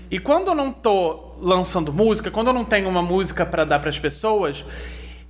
E 0.08 0.20
quando 0.20 0.46
eu 0.46 0.54
não 0.54 0.70
tô 0.70 1.32
lançando 1.40 1.92
música, 1.92 2.30
quando 2.30 2.46
eu 2.46 2.52
não 2.54 2.64
tenho 2.64 2.88
uma 2.88 3.02
música 3.02 3.44
pra 3.44 3.64
dar 3.64 3.80
pras 3.80 3.98
pessoas, 3.98 4.64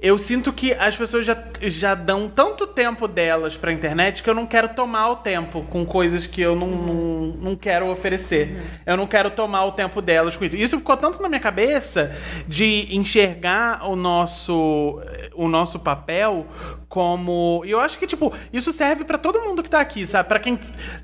eu 0.01 0.17
sinto 0.17 0.53
que 0.53 0.73
as 0.75 0.97
pessoas 0.97 1.27
já, 1.27 1.37
já 1.63 1.95
dão 1.95 2.29
tanto 2.29 2.69
tempo 2.69 3.09
delas 3.09 3.57
pra 3.57 3.73
internet 3.73 4.23
que 4.23 4.31
eu 4.31 4.35
não 4.35 4.47
quero 4.47 4.69
tomar 4.69 5.11
o 5.11 5.17
tempo 5.17 5.63
com 5.63 5.85
coisas 5.85 6.25
que 6.25 6.41
eu 6.41 6.55
não, 6.55 6.69
não, 6.69 7.27
não 7.41 7.57
quero 7.57 7.91
oferecer. 7.91 8.63
Eu 8.87 8.97
não 8.97 9.09
quero 9.09 9.29
tomar 9.29 9.65
o 9.65 9.73
tempo 9.73 10.01
delas 10.01 10.37
com 10.37 10.45
isso. 10.45 10.57
Isso 10.57 10.79
ficou 10.79 10.97
tanto 10.97 11.21
na 11.21 11.29
minha 11.29 11.41
cabeça 11.41 12.15
de 12.47 12.95
enxergar 12.95 13.89
o 13.89 13.97
nosso, 13.97 15.03
o 15.35 15.49
nosso 15.49 15.81
papel 15.81 16.47
como. 16.89 17.63
E 17.65 17.71
eu 17.71 17.81
acho 17.81 17.99
que, 17.99 18.07
tipo, 18.07 18.33
isso 18.53 18.73
serve 18.73 19.05
pra 19.05 19.19
todo 19.19 19.41
mundo 19.41 19.63
que 19.63 19.71
tá 19.71 19.81
aqui, 19.81 20.07
sabe? 20.07 20.29
Pra 20.29 20.39
quem, 20.39 20.59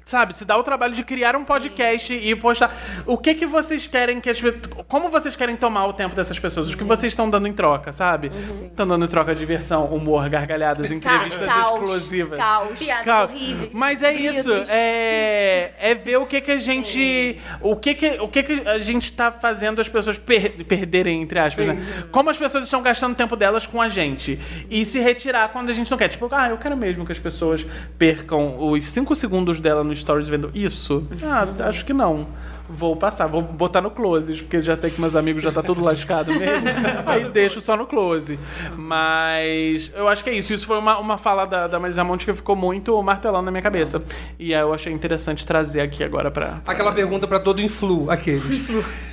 sabe, 0.05 0.35
se 0.35 0.45
dá 0.45 0.57
o 0.57 0.63
trabalho 0.63 0.95
de 0.95 1.05
criar 1.05 1.37
um 1.37 1.45
podcast 1.45 2.13
e 2.15 2.35
postar. 2.37 2.75
O 3.07 3.19
que 3.19 3.35
que 3.35 3.47
vocês 3.47 3.87
querem 3.87 4.21
que 4.21 4.31
as 4.31 4.41
pessoas. 4.41 4.63
Como 4.89 5.09
vocês 5.11 5.37
querem 5.37 5.57
tomar 5.57 5.87
o 5.87 5.93
tempo 5.93 6.15
dessas 6.17 6.39
pessoas? 6.39 6.71
O 6.73 6.77
que 6.77 6.85
vocês 6.85 7.13
estão 7.13 7.29
dando 7.29 7.47
em 7.47 7.53
troca, 7.53 7.93
sabe? 7.93 8.31
Estão 8.65 8.87
dando 8.87 9.05
em 9.05 9.09
troca 9.09 9.35
diversão, 9.35 9.85
humor, 9.87 10.29
gargalhadas, 10.29 10.91
entrevistas 10.91 11.47
Caos, 11.47 11.75
exclusivas. 11.81 12.39
Caos. 12.39 12.79
Piadas 12.79 13.05
Cara, 13.05 13.25
horríveis. 13.27 13.71
Mas 13.73 14.03
é 14.03 14.13
isso, 14.13 14.51
é, 14.69 15.73
é 15.79 15.95
ver 15.95 16.17
o 16.17 16.27
que 16.27 16.41
que 16.41 16.51
a 16.51 16.59
gente, 16.59 17.39
o 17.61 17.77
que 17.77 17.95
que, 17.95 18.07
o 18.21 18.29
que 18.29 18.43
que 18.43 18.69
a 18.69 18.79
gente 18.79 19.13
tá 19.13 19.31
fazendo 19.31 19.81
as 19.81 19.89
pessoas 19.89 20.19
per- 20.19 20.65
perderem 20.65 21.21
entre 21.23 21.39
aspas, 21.39 21.67
né? 21.67 21.77
Como 22.11 22.31
as 22.31 22.37
pessoas 22.39 22.65
estão 22.65 22.83
gastando 22.83 23.15
tempo 23.15 23.37
delas 23.37 23.67
com 23.67 23.81
a 23.83 23.89
gente 23.89 24.39
e 24.71 24.85
se 24.85 24.99
retirar 25.01 25.49
quando 25.51 25.71
a 25.71 25.73
gente 25.75 25.91
não 25.91 25.99
quer. 25.99 26.09
Tipo, 26.09 26.29
ah, 26.33 26.49
eu 26.49 26.57
quero 26.59 26.77
mesmo 26.77 27.05
que 27.05 27.13
as 27.13 27.19
pessoas 27.19 27.67
percam 27.99 28.57
os 28.59 28.85
5 28.85 29.15
segundos 29.15 29.61
dela 29.61 29.85
no 29.85 29.95
stories 29.95 30.29
vendo 30.29 30.51
isso. 30.55 31.07
Ah, 31.23 31.47
acho 31.69 31.85
que 31.85 31.93
não. 31.93 32.27
Vou 32.67 32.97
passar, 32.97 33.27
vou 33.27 33.43
botar 33.43 33.83
no 33.83 33.91
close, 33.91 34.37
porque 34.37 34.59
já 34.59 34.75
sei 34.75 34.89
que 34.89 34.99
meus 34.99 35.15
amigos 35.15 35.43
já 35.43 35.53
tá 35.53 35.63
tudo 35.63 35.83
lascado 35.85 36.33
mesmo. 36.33 36.67
Aí 37.05 37.29
deixo 37.29 37.61
só 37.61 37.77
no 37.77 37.87
close. 37.87 38.39
Mas 38.75 39.93
eu 39.95 40.09
acho 40.09 40.25
que 40.25 40.31
é 40.31 40.33
isso. 40.33 40.55
Isso 40.55 40.67
foi 40.67 40.79
uma, 40.79 40.99
uma 40.99 41.19
fala 41.19 41.45
da, 41.45 41.67
da 41.67 41.79
Marisa 41.79 42.03
Monte 42.03 42.25
que 42.25 42.33
ficou 42.33 42.57
muito 42.57 43.01
martelando 43.03 43.45
na 43.45 43.51
minha 43.51 43.63
cabeça. 43.63 44.03
E 44.39 44.55
aí 44.55 44.61
eu 44.63 44.73
achei 44.73 44.91
interessante 44.93 45.47
trazer 45.47 45.83
aqui 45.83 46.03
agora 46.03 46.31
pra. 46.31 46.59
Aquela 46.67 46.93
pergunta 46.93 47.27
pra 47.27 47.39
todo 47.39 47.61
influ, 47.61 48.11
aqueles. 48.11 48.67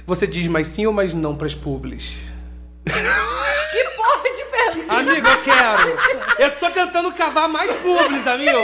Você 0.08 0.26
diz 0.26 0.48
mais 0.48 0.68
sim 0.68 0.86
ou 0.86 0.94
mais 0.94 1.14
não 1.14 1.36
pras 1.36 1.54
publis? 1.54 2.22
Que 3.72 3.84
porra 3.96 4.24
de 4.36 4.44
pergunta? 4.52 4.61
Amigo, 4.88 5.28
eu 5.28 5.42
quero. 5.44 5.98
Eu 6.40 6.52
tô 6.60 6.70
tentando 6.70 7.12
cavar 7.14 7.48
mais 7.50 7.72
publis, 7.78 8.26
amigo. 8.28 8.58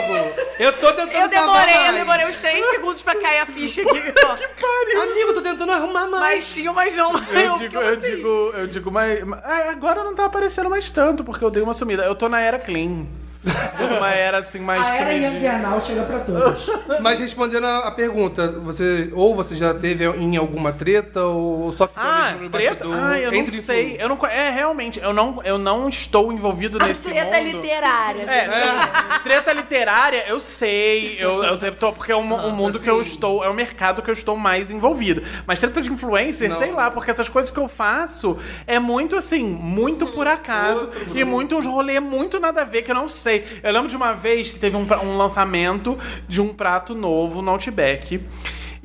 Eu 0.59 0.73
tô 0.73 0.87
tentando 0.93 1.11
Eu 1.11 1.29
cavar 1.29 1.29
demorei, 1.29 1.75
mais. 1.75 1.87
eu 1.87 1.93
demorei 1.93 2.25
uns 2.27 2.37
3 2.39 2.69
segundos 2.71 3.01
pra 3.03 3.15
cair 3.15 3.39
a 3.39 3.45
ficha 3.45 3.81
aqui. 3.81 4.03
ó. 4.25 5.01
Amigo, 5.01 5.29
eu 5.29 5.33
tô 5.35 5.41
tentando 5.41 5.71
arrumar 5.71 6.07
mais. 6.07 6.21
Mas 6.35 6.53
tinha, 6.53 6.73
mas 6.73 6.95
não. 6.95 7.11
Eu 7.31 7.57
digo, 7.57 7.77
eu 7.77 7.95
digo, 7.95 8.27
eu 8.55 8.67
digo, 8.67 8.91
mas. 8.91 9.23
mas- 9.23 9.43
é, 9.43 9.69
agora 9.69 10.03
não 10.03 10.15
tá 10.15 10.25
aparecendo 10.25 10.69
mais 10.69 10.89
tanto, 10.91 11.23
porque 11.23 11.43
eu 11.43 11.49
dei 11.51 11.61
uma 11.63 11.73
sumida. 11.73 12.03
Eu 12.03 12.15
tô 12.15 12.27
na 12.29 12.39
era 12.41 12.57
clean. 12.59 13.05
Uma 13.97 14.09
era 14.11 14.39
assim, 14.39 14.59
mais 14.59 14.85
A 14.85 14.95
era 14.95 15.05
sumidinha. 15.11 15.29
Young 15.39 15.47
Anal 15.47 15.81
chega 15.85 16.03
pra 16.03 16.19
todos. 16.19 16.67
Mas 17.01 17.19
respondendo 17.19 17.65
a, 17.65 17.91
pergunta, 17.91 18.47
você 18.51 19.09
ou 19.13 19.35
você 19.35 19.55
já 19.55 19.73
teve 19.73 20.05
em 20.05 20.35
alguma 20.35 20.73
treta 20.73 21.23
ou 21.23 21.71
só 21.71 21.87
ficou 21.87 22.03
Ah, 22.03 22.31
mesmo 22.31 22.43
no 22.45 22.49
treta? 22.49 22.73
bastidor? 22.85 22.97
Ah, 22.99 23.19
eu 23.19 23.31
não 23.31 23.37
entre 23.37 23.61
sei. 23.61 23.95
Eu 23.99 24.09
não, 24.09 24.25
é, 24.25 24.49
realmente, 24.49 24.99
eu 24.99 25.13
não, 25.13 25.39
eu 25.43 25.57
não 25.57 25.87
estou 25.87 26.31
envolvido 26.33 26.81
A 26.81 26.87
nesse 26.87 27.09
treta 27.09 27.37
mundo. 27.37 27.51
literária. 27.61 28.21
É, 28.23 29.19
treta 29.23 29.53
literária, 29.53 30.25
eu 30.27 30.39
sei, 30.39 31.15
eu, 31.19 31.43
eu 31.43 31.57
tô, 31.75 31.93
porque 31.93 32.11
é 32.11 32.15
um, 32.15 32.33
um 32.33 32.51
mundo 32.51 32.79
que 32.79 32.89
eu 32.89 32.99
assim- 32.99 33.11
estou, 33.11 33.43
é 33.43 33.49
um 33.49 33.53
mercado 33.53 34.01
que 34.01 34.09
eu 34.09 34.13
estou 34.13 34.35
mais 34.35 34.71
envolvido. 34.71 35.21
Mas 35.45 35.59
treta 35.59 35.81
de 35.81 35.91
influencer, 35.91 36.49
Não. 36.49 36.57
sei 36.57 36.71
lá, 36.71 36.89
porque 36.91 37.11
essas 37.11 37.29
coisas 37.29 37.51
que 37.51 37.59
eu 37.59 37.67
faço 37.67 38.37
é 38.65 38.79
muito 38.79 39.15
assim, 39.15 39.43
muito 39.43 40.07
por 40.07 40.27
acaso 40.27 40.89
e 41.13 41.23
muito 41.23 41.55
uns 41.55 41.65
rolê 41.65 41.99
muito 41.99 42.39
nada 42.39 42.61
a 42.61 42.65
ver 42.65 42.81
que 42.81 42.91
eu 42.91 42.95
não 42.95 43.07
sei. 43.07 43.26
Eu 43.63 43.73
lembro 43.73 43.87
de 43.87 43.95
uma 43.95 44.13
vez 44.13 44.49
que 44.49 44.59
teve 44.59 44.75
um, 44.75 44.85
um 45.03 45.17
lançamento 45.17 45.97
de 46.27 46.41
um 46.41 46.53
prato 46.53 46.95
novo 46.95 47.41
no 47.41 47.51
Outback. 47.51 48.21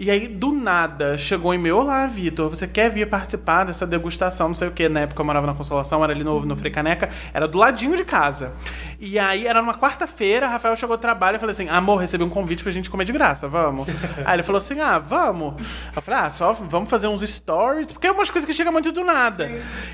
E 0.03 0.11
aí, 0.11 0.27
do 0.27 0.51
nada, 0.51 1.17
chegou 1.17 1.55
em 1.55 1.59
meu, 1.59 1.79
olá, 1.79 2.09
Vitor, 2.09 2.51
você 2.51 2.67
quer 2.67 2.91
vir 2.91 3.09
participar 3.09 3.63
dessa 3.63 3.87
degustação, 3.87 4.49
não 4.49 4.55
sei 4.57 4.67
o 4.67 4.73
que, 4.73 4.89
na 4.89 5.03
época 5.03 5.23
eu 5.23 5.25
morava 5.25 5.47
na 5.47 5.55
Consolação, 5.55 6.03
era 6.03 6.13
ali 6.13 6.25
no, 6.25 6.45
no 6.45 6.57
Frei 6.57 6.73
Caneca, 6.73 7.09
era 7.33 7.47
do 7.47 7.57
ladinho 7.57 7.97
de 7.97 8.05
casa. 8.05 8.53
E 8.99 9.17
aí, 9.17 9.47
era 9.47 9.63
numa 9.63 9.79
quarta-feira, 9.79 10.49
Rafael 10.49 10.75
chegou 10.75 10.97
do 10.97 11.01
trabalho 11.01 11.37
e 11.37 11.39
falei 11.39 11.53
assim, 11.53 11.69
amor, 11.69 11.99
recebi 11.99 12.25
um 12.25 12.29
convite 12.29 12.65
pra 12.65 12.73
gente 12.73 12.91
comer 12.91 13.05
de 13.05 13.13
graça, 13.13 13.47
vamos? 13.47 13.87
aí 14.27 14.35
ele 14.35 14.43
falou 14.43 14.59
assim, 14.59 14.81
ah, 14.81 14.99
vamos. 14.99 15.55
Eu 15.95 16.03
falei, 16.03 16.19
ah, 16.19 16.31
só 16.31 16.53
vamos 16.53 16.91
fazer 16.91 17.07
uns 17.07 17.23
stories, 17.23 17.93
porque 17.93 18.09
é 18.09 18.11
umas 18.11 18.29
coisas 18.29 18.45
que 18.45 18.53
chegam 18.53 18.73
muito 18.73 18.91
do 18.91 19.05
nada. 19.05 19.53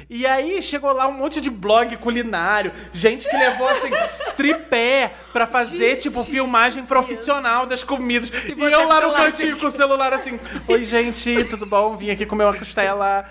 E 0.09 0.27
aí, 0.27 0.63
chegou 0.63 0.91
lá 0.91 1.07
um 1.07 1.19
monte 1.19 1.39
de 1.39 1.51
blog 1.51 1.95
culinário, 1.99 2.73
gente 2.95 3.29
que 3.29 3.37
levou, 3.37 3.69
assim, 3.69 3.91
tripé 4.39 5.13
pra 5.35 5.47
fazer, 5.47 5.97
tipo, 5.97 6.25
filmagem 6.25 6.83
profissional 6.87 7.67
das 7.67 7.85
comidas. 7.85 8.33
E, 8.47 8.55
você 8.55 8.75
eu 8.75 8.89
lá 8.89 9.03
no 9.03 9.13
cantinho 9.13 9.59
com 9.59 9.67
o 9.67 9.71
celular 9.71 9.98
assim, 10.07 10.39
oi 10.67 10.85
gente, 10.85 11.45
tudo 11.45 11.67
bom? 11.67 11.97
Vim 11.97 12.11
aqui 12.11 12.25
comer 12.25 12.45
uma 12.45 12.55
costela. 12.55 13.25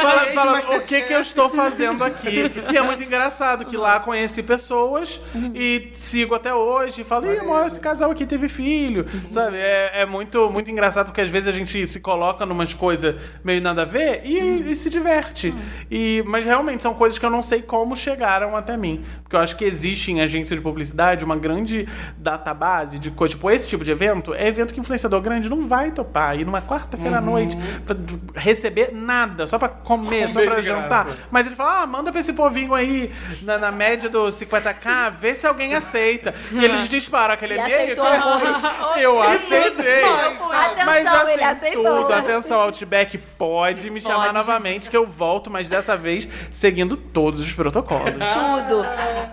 Fala, 0.00 0.26
fala, 0.32 0.76
o 0.76 0.80
que 0.82 1.02
que 1.02 1.12
eu 1.12 1.20
estou 1.20 1.50
fazendo 1.50 2.04
aqui? 2.04 2.50
E 2.72 2.76
é 2.76 2.82
muito 2.82 3.02
engraçado 3.02 3.64
que 3.64 3.76
lá 3.76 4.00
conheci 4.00 4.42
pessoas 4.42 5.20
e 5.54 5.90
sigo 5.94 6.34
até 6.34 6.54
hoje. 6.54 7.02
E 7.02 7.04
falo, 7.04 7.30
ih, 7.32 7.38
amor, 7.38 7.66
esse 7.66 7.80
casal 7.80 8.10
aqui 8.10 8.24
teve 8.24 8.48
filho. 8.48 9.04
Sabe? 9.30 9.56
É, 9.56 10.02
é 10.02 10.06
muito, 10.06 10.50
muito 10.50 10.70
engraçado 10.70 11.06
porque 11.06 11.20
às 11.20 11.28
vezes 11.28 11.48
a 11.48 11.52
gente 11.52 11.86
se 11.86 12.00
coloca 12.00 12.46
numas 12.46 12.72
coisas 12.72 13.16
meio 13.42 13.60
nada 13.60 13.82
a 13.82 13.84
ver 13.84 14.22
e, 14.24 14.70
e 14.70 14.76
se 14.76 14.88
diverte. 14.88 15.54
E, 15.90 16.22
mas 16.26 16.44
realmente 16.44 16.82
são 16.82 16.94
coisas 16.94 17.18
que 17.18 17.26
eu 17.26 17.30
não 17.30 17.42
sei 17.42 17.62
como 17.62 17.96
chegaram 17.96 18.56
até 18.56 18.76
mim. 18.76 19.04
Porque 19.22 19.36
eu 19.36 19.40
acho 19.40 19.56
que 19.56 19.64
existe 19.64 20.12
em 20.12 20.20
agência 20.20 20.56
de 20.56 20.62
publicidade 20.62 21.24
uma 21.24 21.36
grande 21.36 21.88
database 22.16 22.98
de 22.98 23.10
coisas. 23.10 23.34
Tipo, 23.34 23.50
esse 23.50 23.68
tipo 23.68 23.84
de 23.84 23.90
evento 23.90 24.32
é 24.34 24.48
evento 24.48 24.72
que 24.72 24.80
influenciador 24.80 25.20
grande 25.20 25.48
não 25.48 25.63
vai 25.66 25.90
topar. 25.90 26.38
Ir 26.38 26.44
numa 26.44 26.62
quarta-feira 26.62 27.18
à 27.18 27.20
noite 27.20 27.56
pra 27.86 27.96
receber 28.34 28.90
nada, 28.92 29.46
só 29.46 29.58
pra 29.58 29.68
comer, 29.68 30.28
só 30.30 30.40
Comer 30.40 30.46
pra 30.52 30.60
de 30.60 30.66
jantar. 30.66 31.04
graça. 31.06 31.18
Mas 31.30 31.46
ele 31.46 31.56
fala, 31.56 31.82
ah, 31.82 31.86
manda 31.86 32.10
pra 32.10 32.20
esse 32.20 32.32
povinho 32.32 32.74
aí 32.74 33.12
na, 33.42 33.58
na 33.58 33.72
média 33.72 34.08
dos 34.08 34.34
50k, 34.40 35.12
vê 35.12 35.34
se 35.34 35.46
alguém 35.46 35.74
aceita. 35.74 36.34
E 36.52 36.64
eles 36.64 36.88
disparam 36.88 37.34
aquele 37.34 37.54
E 37.54 37.58
e-mail. 37.58 37.96
Eu 38.98 39.20
aceitei. 39.22 40.04
Atenção, 40.04 40.84
Mas 40.86 41.06
assim, 41.06 41.32
ele 41.32 41.44
aceitou. 41.44 41.82
tudo. 42.02 42.12
Atenção, 42.12 42.60
Outback, 42.60 43.18
pode 43.18 43.90
me 43.90 44.00
chamar 44.00 44.32
novamente 44.32 44.88
que 44.90 44.96
eu 44.96 45.06
volto, 45.06 45.50
mas 45.50 45.68
dessa 45.68 45.96
vez 45.96 46.28
seguindo 46.50 46.96
todos 46.96 47.40
os 47.40 47.52
protocolos. 47.52 48.04
Tudo. 48.34 48.84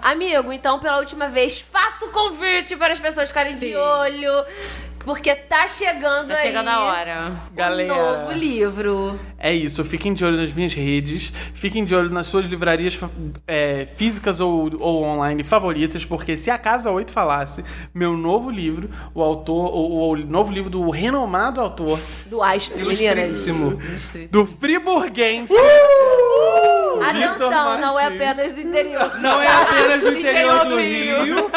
Amigo, 0.03 0.51
então 0.51 0.79
pela 0.79 0.97
última 0.97 1.27
vez, 1.27 1.59
faça 1.59 2.05
o 2.05 2.09
convite 2.09 2.75
para 2.75 2.93
as 2.93 2.99
pessoas 2.99 3.27
ficarem 3.27 3.55
de 3.55 3.75
olho. 3.75 4.45
Porque 5.03 5.33
tá 5.33 5.67
chegando 5.67 6.27
Tá 6.29 6.35
aí 6.35 6.41
chegando 6.43 6.67
a 6.67 6.79
hora. 6.81 7.31
um 7.51 7.55
Galera. 7.55 7.93
novo 7.93 8.31
livro. 8.33 9.19
É 9.37 9.51
isso, 9.53 9.83
fiquem 9.83 10.13
de 10.13 10.23
olho 10.23 10.37
nas 10.37 10.53
minhas 10.53 10.73
redes, 10.73 11.33
fiquem 11.53 11.83
de 11.83 11.95
olho 11.95 12.09
nas 12.11 12.27
suas 12.27 12.45
livrarias 12.45 12.97
é, 13.47 13.87
físicas 13.95 14.39
ou, 14.39 14.69
ou 14.79 15.03
online 15.03 15.43
favoritas, 15.43 16.05
porque 16.05 16.37
se 16.37 16.51
a 16.51 16.57
Casa 16.59 16.91
8 16.91 17.11
falasse, 17.11 17.63
meu 17.93 18.15
novo 18.15 18.51
livro, 18.51 18.89
o 19.15 19.23
autor, 19.23 19.73
o, 19.73 20.11
o 20.11 20.17
novo 20.17 20.51
livro 20.51 20.69
do 20.69 20.87
renomado 20.91 21.59
autor, 21.59 21.99
Do 22.27 22.43
Astro, 22.43 22.85
meninas. 22.85 23.47
Ilustríssimo. 23.47 24.29
do 24.31 24.45
friburguense, 24.45 25.53
Atenção, 27.01 27.79
não 27.79 27.99
é 27.99 28.07
apenas 28.07 28.53
do 28.53 28.61
interior. 28.61 29.19
Não 29.19 29.41
é 29.41 29.47
apenas 29.47 30.01
do 30.01 30.17
interior 30.17 30.65
do 30.65 30.79
Rio. 30.79 31.51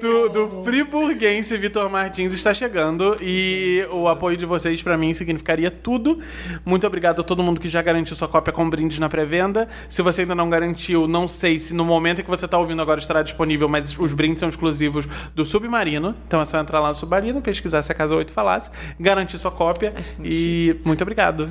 do, 0.00 0.28
do 0.28 0.64
friburguense 0.64 1.56
Vitor 1.58 1.90
Martins 1.90 2.32
está 2.32 2.54
chegando 2.54 3.16
e 3.22 3.86
o 3.90 4.08
apoio 4.08 4.36
de 4.36 4.46
vocês 4.46 4.82
pra 4.82 4.96
mim 4.96 5.14
significaria 5.14 5.70
tudo. 5.70 6.20
Muito 6.64 6.86
obrigado 6.86 7.20
a 7.20 7.24
todo 7.24 7.42
mundo 7.42 7.60
que 7.60 7.68
já 7.68 7.82
garantiu 7.82 8.16
sua 8.16 8.28
cópia 8.28 8.52
com 8.52 8.68
brinde 8.68 9.00
na 9.00 9.08
pré-venda. 9.08 9.68
Se 9.88 10.02
você 10.02 10.22
ainda 10.22 10.34
não 10.34 10.48
garantiu, 10.48 11.06
não 11.06 11.26
sei 11.28 11.58
se 11.58 11.74
no 11.74 11.84
momento 11.84 12.20
em 12.20 12.24
que 12.24 12.30
você 12.30 12.44
está 12.44 12.58
ouvindo 12.58 12.80
agora 12.82 13.00
estará 13.00 13.22
disponível, 13.22 13.68
mas 13.68 13.98
os 13.98 14.12
brindes 14.12 14.40
são 14.40 14.48
exclusivos 14.48 15.06
do 15.34 15.44
Submarino. 15.44 16.14
Então 16.26 16.40
é 16.40 16.44
só 16.44 16.58
entrar 16.58 16.80
lá 16.80 16.88
no 16.88 16.94
Submarino, 16.94 17.40
pesquisar 17.42 17.82
se 17.82 17.92
a 17.92 17.94
Casa 17.94 18.14
8 18.14 18.32
falasse, 18.32 18.70
garantir 18.98 19.38
sua 19.38 19.50
cópia 19.50 19.94
e 20.24 20.76
muito 20.84 21.02
obrigado. 21.02 21.48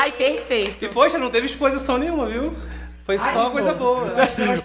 Ai, 0.00 0.12
perfeito. 0.12 0.84
E 0.84 0.88
poxa, 0.88 1.18
não 1.18 1.30
teve 1.30 1.46
exposição 1.46 1.98
nenhuma, 1.98 2.26
viu? 2.26 2.37
Foi 3.04 3.16
só 3.18 3.48
coisa 3.48 3.72
boa. 3.72 4.12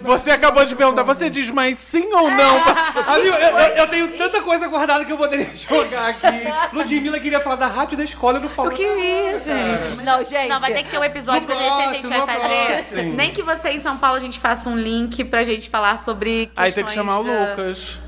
Você 0.02 0.30
acabou 0.30 0.66
de 0.66 0.76
perguntar, 0.76 1.02
você 1.02 1.30
diz 1.30 1.48
mais 1.50 1.78
sim 1.78 2.12
ou 2.12 2.30
não? 2.30 2.56
Amigo, 3.08 3.34
eu, 3.36 3.58
eu- 3.58 3.76
eu 3.76 3.86
tenho 3.88 4.08
tanta 4.18 4.42
coisa 4.42 4.68
guardada 4.68 5.02
que 5.02 5.10
eu 5.10 5.16
poderia 5.16 5.48
jogar 5.56 6.08
aqui. 6.10 6.26
Ludmilla 6.74 7.18
queria 7.18 7.40
falar 7.40 7.56
da 7.56 7.68
rádio 7.68 7.96
da 7.96 8.04
escola 8.04 8.38
e 8.38 8.42
não 8.42 8.48
falou. 8.50 8.70
Eu 8.70 8.76
queria, 8.76 9.38
gente. 9.38 9.96
Não, 10.04 10.22
gente. 10.22 10.48
Não, 10.50 10.60
vai 10.60 10.74
ter 10.74 10.82
que 10.82 10.90
ter 10.90 10.98
um 10.98 11.04
episódio 11.04 11.40
No 11.40 11.46
pra 11.46 11.56
ver 11.56 11.64
se 11.64 11.88
a 11.88 11.92
gente 11.94 12.06
vai 12.06 12.26
fazer. 12.26 12.66
próximo. 12.66 13.14
Nem 13.16 13.32
que 13.32 13.42
você 13.42 13.70
em 13.70 13.80
São 13.80 13.96
Paulo 13.96 14.16
a 14.16 14.20
gente 14.20 14.38
faça 14.38 14.68
um 14.68 14.76
link 14.76 15.24
pra 15.24 15.42
gente 15.42 15.70
falar 15.70 15.96
sobre 15.98 16.50
Aí 16.54 16.70
tem 16.70 16.84
que 16.84 16.92
chamar 16.92 17.20
o 17.20 17.22
Lucas. 17.22 17.98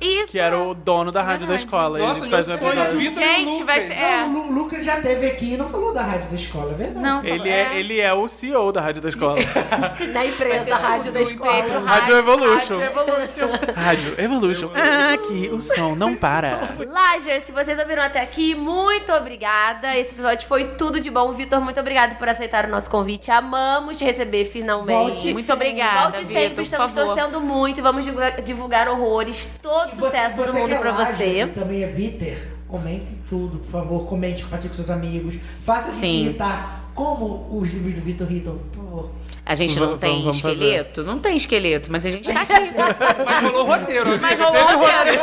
Isso. 0.00 0.32
que 0.32 0.38
era 0.38 0.58
o 0.58 0.74
dono 0.74 1.12
da 1.12 1.22
rádio 1.22 1.46
da 1.46 1.54
escola. 1.56 1.98
e 1.98 2.02
a 2.02 2.06
Nossa, 2.06 2.20
gente 2.20 2.30
faz 2.30 2.48
um 2.48 2.54
episódio. 2.54 2.98
Vitor 2.98 3.22
e 3.22 3.26
Gente, 3.26 3.64
vai 3.64 3.80
Lucas. 3.80 3.96
ser. 3.98 4.02
É. 4.04 4.16
Não, 4.22 4.28
o 4.28 4.32
Lu- 4.32 4.52
Lucas 4.60 4.84
já 4.84 5.00
teve 5.00 5.26
aqui 5.26 5.54
e 5.54 5.56
não 5.56 5.68
falou 5.68 5.92
da 5.92 6.02
rádio 6.02 6.28
da 6.30 6.36
escola, 6.36 6.70
é 6.72 6.74
verdade. 6.74 6.98
Não, 7.06 7.20
Ele 7.24 7.38
falou- 7.38 7.46
é, 7.52 7.76
ele 7.78 8.00
é 8.00 8.12
o 8.14 8.28
CEO 8.28 8.72
da 8.72 8.80
rádio 8.80 9.02
da 9.02 9.08
escola. 9.08 9.36
Na 10.12 10.24
empresa, 10.24 10.76
rádio 10.76 11.12
da 11.12 11.20
escola. 11.20 11.62
Rádio 11.84 12.16
Evolution. 12.16 12.78
Rádio 12.78 12.82
Evolution. 12.84 13.48
Rádio 13.76 14.14
Evolution. 14.20 14.70
Aqui 15.14 15.50
o 15.52 15.60
som 15.60 15.94
não 15.94 16.14
para. 16.16 16.60
Lager, 16.86 17.40
se 17.40 17.52
vocês 17.52 17.78
ouviram 17.78 18.02
até 18.02 18.20
aqui, 18.20 18.54
muito 18.54 19.12
obrigada. 19.12 19.96
Esse 19.96 20.12
episódio 20.12 20.46
foi 20.48 20.64
tudo 20.76 21.00
de 21.00 21.10
bom. 21.10 21.32
Vitor, 21.32 21.60
muito 21.60 21.78
obrigado 21.80 22.16
por 22.16 22.28
aceitar 22.28 22.64
o 22.66 22.68
nosso 22.70 22.90
convite. 22.90 23.30
Amamos 23.30 23.96
te 23.98 24.04
receber 24.04 24.44
finalmente. 24.46 24.90
Volte 25.14 25.32
Muito 25.32 25.52
obrigada, 25.52 26.10
Volte 26.10 26.26
sempre, 26.26 26.40
Vitor, 26.40 26.54
por 26.56 26.62
estamos 26.62 26.92
favor. 26.92 27.06
torcendo 27.14 27.40
muito 27.40 27.78
e 27.78 27.82
vamos 27.82 28.04
divulgar, 28.04 28.40
divulgar 28.42 28.88
horrores. 28.88 29.50
Todo 29.62 29.89
E 29.92 29.96
sucesso 29.96 30.42
do 30.44 30.52
mundo 30.54 30.74
é 30.74 30.78
pra 30.78 30.92
Laje, 30.92 31.12
você. 31.16 31.42
e 31.42 31.46
também 31.48 31.82
é 31.82 31.86
Viter, 31.86 32.48
comente 32.68 33.12
tudo, 33.28 33.58
por 33.58 33.70
favor. 33.70 34.06
Comente, 34.06 34.42
compartilhe 34.44 34.68
com 34.70 34.74
seus 34.76 34.90
amigos. 34.90 35.34
Faça 35.64 35.90
Sim. 35.90 36.24
sentir, 36.26 36.38
tá? 36.38 36.76
Como 36.94 37.48
os 37.58 37.70
livros 37.70 37.94
do 37.94 38.00
Vitor 38.02 38.30
Hitton, 38.30 38.58
por 38.72 38.84
favor. 38.84 39.10
A 39.46 39.54
gente 39.54 39.78
não 39.80 39.86
Vamos- 39.86 40.00
tem 40.00 40.18
vamos 40.20 40.40
fazer. 40.40 40.54
esqueleto? 40.54 41.02
Não 41.02 41.18
tem 41.18 41.36
esqueleto, 41.36 41.90
mas 41.90 42.04
a 42.06 42.10
gente 42.10 42.32
tá 42.32 42.42
aqui. 42.42 42.52
Mas 43.24 43.42
rolou 43.42 43.64
roteiro. 43.66 44.18
mas 44.20 44.38
rolou 44.38 44.62
roteiro. 44.62 45.22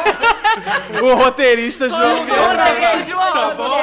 O 1.05 1.15
roteirista 1.15 1.87
João 1.89 2.25
Beijo, 2.25 3.09
João, 3.11 3.31
Tá 3.31 3.51
bom. 3.55 3.79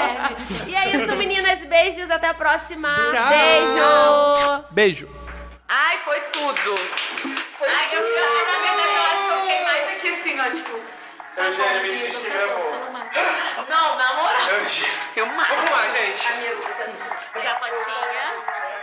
E 0.69 0.75
é 0.75 0.97
isso, 0.97 1.15
meninas. 1.17 1.65
Beijos. 1.65 2.11
Até 2.11 2.29
a 2.29 2.35
próxima. 2.35 2.89
Tchau. 3.11 3.29
Beijo. 3.29 4.65
Beijo. 4.71 5.09
Ai, 5.69 5.99
foi 6.05 6.21
tudo. 6.33 6.75
Ai, 7.67 7.97
eu, 7.97 8.01
eu, 8.01 8.47
na 8.47 8.59
verdade, 8.61 8.95
eu 8.95 9.03
acho 9.03 9.25
que 9.27 9.31
eu 9.33 9.34
fiquei 9.45 9.65
mais 9.65 9.89
aqui 9.89 10.09
assim, 10.09 10.41
ó, 10.41 10.51
tipo... 10.51 10.81
Eugênio, 11.37 11.83
me 11.83 11.99
diz 11.99 12.17
que 12.17 12.31
gravou. 12.31 12.73
Não, 13.69 13.97
na 13.97 14.15
moral. 14.15 14.49
Eugênio. 14.51 14.93
Filmar. 15.15 15.49
Vamos 15.49 15.71
lá, 15.71 15.89
gente. 15.89 16.27
Amigo, 16.29 16.63
já 17.43 17.55
fotinha. 17.57 18.74